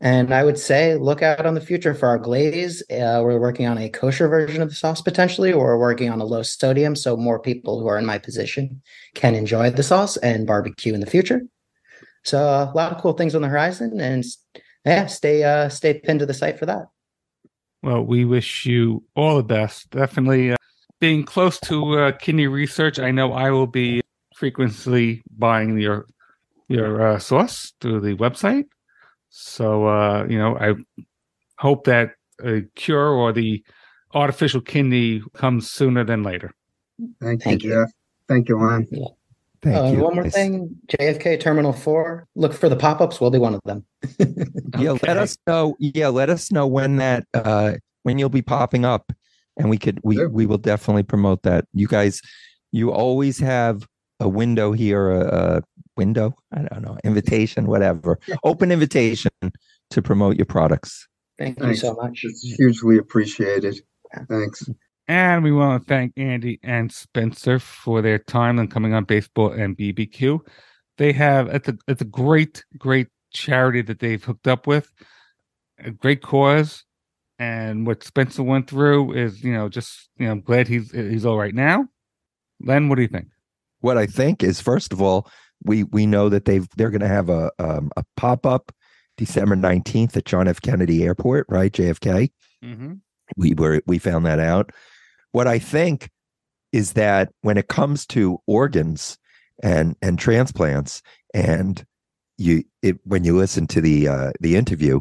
And 0.00 0.32
I 0.32 0.44
would 0.44 0.58
say 0.58 0.96
look 0.96 1.22
out 1.22 1.44
on 1.44 1.54
the 1.54 1.60
future 1.60 1.92
for 1.92 2.08
our 2.08 2.18
glaze. 2.18 2.82
Uh, 2.90 3.20
we're 3.22 3.38
working 3.38 3.66
on 3.66 3.76
a 3.76 3.90
kosher 3.90 4.28
version 4.28 4.62
of 4.62 4.70
the 4.70 4.74
sauce 4.74 5.02
potentially, 5.02 5.52
or 5.52 5.76
we're 5.76 5.78
working 5.78 6.08
on 6.08 6.20
a 6.22 6.24
low 6.24 6.42
sodium. 6.42 6.96
So 6.96 7.16
more 7.18 7.38
people 7.38 7.78
who 7.78 7.88
are 7.88 7.98
in 7.98 8.06
my 8.06 8.16
position 8.16 8.80
can 9.14 9.34
enjoy 9.34 9.70
the 9.70 9.82
sauce 9.82 10.16
and 10.18 10.46
barbecue 10.46 10.94
in 10.94 11.00
the 11.00 11.06
future. 11.06 11.42
So 12.24 12.38
a 12.38 12.72
lot 12.74 12.92
of 12.92 13.02
cool 13.02 13.12
things 13.12 13.34
on 13.34 13.42
the 13.42 13.48
horizon, 13.48 14.00
and 14.00 14.24
yeah, 14.84 15.06
stay 15.06 15.44
uh, 15.44 15.68
stay 15.68 16.00
pinned 16.00 16.20
to 16.20 16.26
the 16.26 16.34
site 16.34 16.58
for 16.58 16.66
that. 16.66 16.86
Well, 17.82 18.02
we 18.02 18.24
wish 18.24 18.66
you 18.66 19.04
all 19.14 19.36
the 19.36 19.42
best. 19.42 19.90
Definitely 19.90 20.52
uh, 20.52 20.56
being 21.00 21.24
close 21.24 21.58
to 21.60 21.98
uh, 21.98 22.12
kidney 22.12 22.46
research. 22.46 22.98
I 22.98 23.10
know 23.10 23.32
I 23.32 23.50
will 23.50 23.66
be 23.66 24.02
frequently 24.36 25.22
buying 25.30 25.78
your 25.78 26.06
your 26.68 27.08
uh, 27.08 27.18
sauce 27.18 27.72
through 27.80 28.00
the 28.00 28.14
website. 28.16 28.64
So 29.30 29.86
uh, 29.86 30.26
you 30.28 30.38
know, 30.38 30.56
I 30.58 30.74
hope 31.58 31.84
that 31.84 32.12
a 32.44 32.62
cure 32.74 33.08
or 33.08 33.32
the 33.32 33.62
artificial 34.12 34.60
kidney 34.60 35.22
comes 35.34 35.70
sooner 35.70 36.04
than 36.04 36.22
later. 36.22 36.52
Thank, 37.20 37.44
you, 37.44 37.50
Thank 37.50 37.62
you, 37.62 37.70
you. 37.70 37.76
Jeff. 37.76 37.92
Thank 38.28 38.48
you, 38.48 38.58
Len. 38.58 38.86
Thank 39.62 39.76
Uh, 39.76 39.96
you 39.96 40.02
one 40.02 40.14
more 40.14 40.24
guys. 40.24 40.34
thing, 40.34 40.76
JFK 40.88 41.38
Terminal 41.40 41.72
Four. 41.72 42.26
Look 42.34 42.52
for 42.52 42.68
the 42.68 42.76
pop 42.76 43.00
ups. 43.00 43.20
We'll 43.20 43.30
be 43.30 43.38
one 43.38 43.54
of 43.54 43.60
them. 43.64 43.84
yeah 44.78 44.90
Okay. 44.90 45.06
let 45.08 45.16
us 45.16 45.36
know 45.46 45.76
yeah 45.78 46.08
let 46.08 46.30
us 46.30 46.50
know 46.50 46.66
when 46.66 46.96
that 46.96 47.24
uh 47.34 47.74
when 48.02 48.18
you'll 48.18 48.28
be 48.30 48.42
popping 48.42 48.84
up 48.84 49.12
and 49.58 49.68
we 49.68 49.76
could 49.78 50.00
we 50.02 50.16
Sure. 50.16 50.28
we 50.28 50.46
will 50.46 50.58
definitely 50.58 51.02
promote 51.02 51.42
that 51.42 51.66
you 51.74 51.86
guys 51.86 52.22
you 52.72 52.90
always 52.92 53.38
have 53.38 53.86
a 54.20 54.28
window 54.28 54.72
here 54.72 55.10
a, 55.10 55.56
a 55.58 55.62
window 55.98 56.34
i 56.52 56.62
don't 56.62 56.80
know 56.82 56.96
invitation 57.04 57.66
whatever 57.66 58.18
open 58.42 58.72
invitation 58.72 59.30
to 59.90 60.00
promote 60.00 60.36
your 60.36 60.46
products 60.46 61.06
Thank 61.38 61.58
Thanks. 61.58 61.82
you 61.82 61.88
so 61.88 61.94
much. 61.94 62.20
It's 62.24 62.42
hugely 62.42 62.98
appreciated. 62.98 63.80
Thanks. 64.28 64.68
And 65.08 65.42
we 65.42 65.52
want 65.52 65.82
to 65.82 65.88
thank 65.88 66.12
Andy 66.16 66.60
and 66.62 66.92
Spencer 66.92 67.58
for 67.58 68.00
their 68.00 68.18
time 68.18 68.58
and 68.58 68.70
coming 68.70 68.94
on 68.94 69.04
Baseball 69.04 69.50
and 69.50 69.76
BBQ. 69.76 70.40
They 70.98 71.12
have 71.12 71.48
it's 71.48 71.68
a 71.68 71.76
it's 71.88 72.02
a 72.02 72.06
great 72.06 72.64
great 72.78 73.08
charity 73.32 73.82
that 73.82 73.98
they've 73.98 74.22
hooked 74.22 74.46
up 74.46 74.66
with, 74.66 74.90
a 75.78 75.90
great 75.90 76.22
cause, 76.22 76.84
and 77.38 77.86
what 77.86 78.04
Spencer 78.04 78.42
went 78.42 78.68
through 78.68 79.14
is 79.14 79.42
you 79.42 79.52
know 79.52 79.68
just 79.68 80.10
you 80.18 80.26
know 80.26 80.32
I'm 80.32 80.42
glad 80.42 80.68
he's 80.68 80.92
he's 80.92 81.24
all 81.24 81.38
right 81.38 81.54
now. 81.54 81.88
Len, 82.62 82.88
what 82.88 82.96
do 82.96 83.02
you 83.02 83.08
think? 83.08 83.28
What 83.80 83.96
I 83.96 84.06
think 84.06 84.44
is, 84.44 84.60
first 84.60 84.92
of 84.92 85.00
all, 85.00 85.28
we 85.64 85.84
we 85.84 86.06
know 86.06 86.28
that 86.28 86.44
they've 86.44 86.68
they're 86.76 86.90
going 86.90 87.00
to 87.00 87.08
have 87.08 87.30
a 87.30 87.50
um, 87.58 87.90
a 87.96 88.04
pop 88.16 88.46
up 88.46 88.72
December 89.16 89.56
nineteenth 89.56 90.16
at 90.16 90.26
John 90.26 90.48
F. 90.48 90.60
Kennedy 90.60 91.02
Airport, 91.02 91.46
right? 91.48 91.72
JFK. 91.72 92.30
Mm-hmm. 92.64 92.94
We 93.36 93.54
were 93.54 93.82
we 93.86 93.98
found 93.98 94.26
that 94.26 94.38
out. 94.38 94.70
What 95.32 95.46
I 95.46 95.58
think 95.58 96.10
is 96.72 96.92
that 96.92 97.30
when 97.42 97.56
it 97.56 97.68
comes 97.68 98.06
to 98.06 98.38
organs 98.46 99.18
and 99.62 99.96
and 100.02 100.18
transplants, 100.18 101.02
and 101.34 101.84
you 102.38 102.64
it, 102.82 102.98
when 103.04 103.24
you 103.24 103.36
listen 103.36 103.66
to 103.68 103.80
the 103.80 104.08
uh, 104.08 104.32
the 104.40 104.56
interview, 104.56 105.00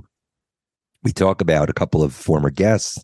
we 1.03 1.11
talk 1.11 1.41
about 1.41 1.69
a 1.69 1.73
couple 1.73 2.03
of 2.03 2.13
former 2.13 2.49
guests 2.49 3.03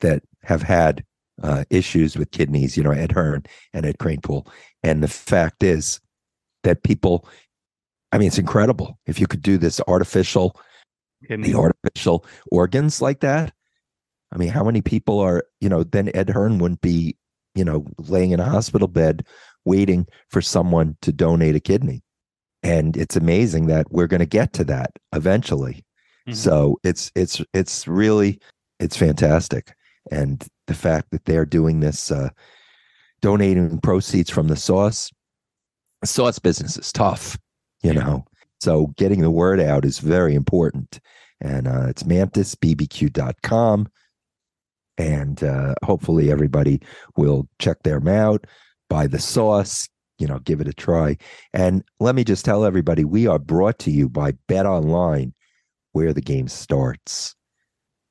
that 0.00 0.22
have 0.44 0.62
had 0.62 1.04
uh, 1.42 1.64
issues 1.70 2.16
with 2.16 2.30
kidneys. 2.30 2.76
You 2.76 2.82
know, 2.82 2.90
Ed 2.90 3.12
Hearn 3.12 3.44
and 3.72 3.84
Ed 3.86 3.98
Kranepool, 3.98 4.46
and 4.82 5.02
the 5.02 5.08
fact 5.08 5.62
is 5.62 6.00
that 6.64 6.82
people. 6.82 7.28
I 8.10 8.16
mean, 8.16 8.28
it's 8.28 8.38
incredible 8.38 8.98
if 9.04 9.20
you 9.20 9.26
could 9.26 9.42
do 9.42 9.58
this 9.58 9.82
artificial, 9.86 10.58
Kidney. 11.28 11.52
the 11.52 11.58
artificial 11.58 12.24
organs 12.50 13.02
like 13.02 13.20
that. 13.20 13.52
I 14.32 14.36
mean, 14.36 14.50
how 14.50 14.64
many 14.64 14.82
people 14.82 15.18
are, 15.20 15.44
you 15.60 15.68
know, 15.68 15.84
then 15.84 16.10
Ed 16.14 16.30
Hearn 16.30 16.58
wouldn't 16.58 16.80
be, 16.80 17.16
you 17.54 17.64
know, 17.64 17.86
laying 17.98 18.30
in 18.32 18.40
a 18.40 18.48
hospital 18.48 18.88
bed 18.88 19.24
waiting 19.64 20.06
for 20.30 20.40
someone 20.42 20.96
to 21.02 21.12
donate 21.12 21.56
a 21.56 21.60
kidney. 21.60 22.02
And 22.62 22.96
it's 22.96 23.16
amazing 23.16 23.66
that 23.68 23.90
we're 23.90 24.06
going 24.06 24.20
to 24.20 24.26
get 24.26 24.52
to 24.54 24.64
that 24.64 24.90
eventually. 25.14 25.84
Mhm. 26.28 26.34
So 26.36 26.78
it's 26.84 27.10
it's 27.14 27.40
it's 27.54 27.86
really 27.88 28.40
it's 28.80 28.96
fantastic. 28.96 29.74
And 30.10 30.46
the 30.66 30.74
fact 30.74 31.10
that 31.10 31.24
they're 31.24 31.46
doing 31.46 31.80
this 31.80 32.10
uh 32.10 32.28
donating 33.22 33.80
proceeds 33.80 34.30
from 34.30 34.48
the 34.48 34.56
sauce 34.56 35.10
sauce 36.04 36.38
business 36.38 36.76
is 36.76 36.92
tough, 36.92 37.36
you 37.82 37.92
Yeah. 37.92 38.00
know. 38.00 38.24
So 38.60 38.88
getting 38.96 39.20
the 39.20 39.30
word 39.30 39.60
out 39.60 39.84
is 39.84 39.98
very 40.00 40.34
important. 40.34 41.00
And 41.40 41.68
uh, 41.68 41.86
it's 41.88 42.02
mantisbbq.com. 42.02 43.88
And 44.98 45.42
uh, 45.44 45.74
hopefully 45.84 46.30
everybody 46.30 46.80
will 47.16 47.48
check 47.60 47.82
them 47.84 48.08
out, 48.08 48.46
buy 48.90 49.06
the 49.06 49.18
sauce, 49.18 49.88
you 50.18 50.26
know, 50.26 50.40
give 50.40 50.60
it 50.60 50.68
a 50.68 50.72
try. 50.72 51.16
And 51.52 51.84
let 52.00 52.14
me 52.14 52.24
just 52.24 52.44
tell 52.44 52.64
everybody 52.64 53.04
we 53.04 53.26
are 53.26 53.38
brought 53.38 53.78
to 53.80 53.90
you 53.90 54.08
by 54.08 54.32
Bet 54.48 54.66
Online, 54.66 55.32
where 55.92 56.12
the 56.12 56.20
game 56.20 56.48
starts. 56.48 57.34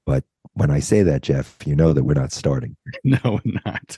But 0.06 0.24
when 0.54 0.72
I 0.72 0.80
say 0.80 1.04
that, 1.04 1.22
Jeff, 1.22 1.58
you 1.66 1.76
know 1.76 1.92
that 1.94 2.04
we're 2.06 2.14
not 2.14 2.32
starting 2.32 2.76
No, 3.04 3.40
not. 3.66 3.98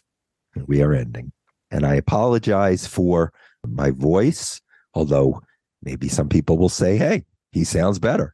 we 0.65 0.81
are 0.81 0.93
ending. 0.93 1.31
And 1.71 1.85
I 1.85 1.95
apologize 1.95 2.87
for 2.87 3.31
my 3.67 3.91
voice, 3.91 4.59
although 4.95 5.41
maybe 5.83 6.09
some 6.09 6.27
people 6.27 6.57
will 6.57 6.69
say, 6.69 6.97
hey, 6.97 7.25
he 7.51 7.63
sounds 7.63 7.99
better. 7.99 8.33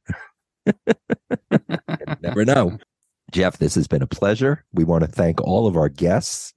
Never 2.21 2.45
know. 2.45 2.77
Jeff, 3.35 3.57
this 3.57 3.75
has 3.75 3.85
been 3.85 4.01
a 4.01 4.07
pleasure. 4.07 4.63
We 4.71 4.85
want 4.85 5.03
to 5.03 5.11
thank 5.11 5.41
all 5.41 5.67
of 5.67 5.75
our 5.75 5.89
guests. 5.89 6.53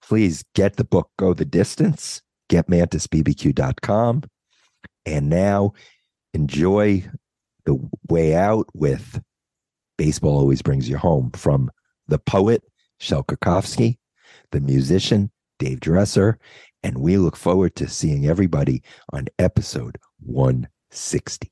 Please 0.00 0.44
get 0.54 0.76
the 0.76 0.84
book 0.84 1.10
Go 1.18 1.34
the 1.34 1.44
Distance, 1.44 2.22
get 2.48 2.68
mantisbbq.com. 2.68 4.22
And 5.04 5.28
now 5.28 5.72
enjoy 6.32 7.04
the 7.66 7.80
way 8.08 8.36
out 8.36 8.68
with 8.74 9.20
Baseball 9.96 10.38
Always 10.38 10.62
Brings 10.62 10.88
You 10.88 10.98
Home 10.98 11.32
from 11.32 11.68
the 12.06 12.20
poet, 12.20 12.62
Shelkakovsky, 13.00 13.98
the 14.52 14.60
musician, 14.60 15.32
Dave 15.58 15.80
Dresser, 15.80 16.38
and 16.84 16.98
we 16.98 17.16
look 17.16 17.34
forward 17.34 17.74
to 17.74 17.88
seeing 17.88 18.24
everybody 18.24 18.84
on 19.12 19.26
episode 19.40 19.98
160. 20.20 21.50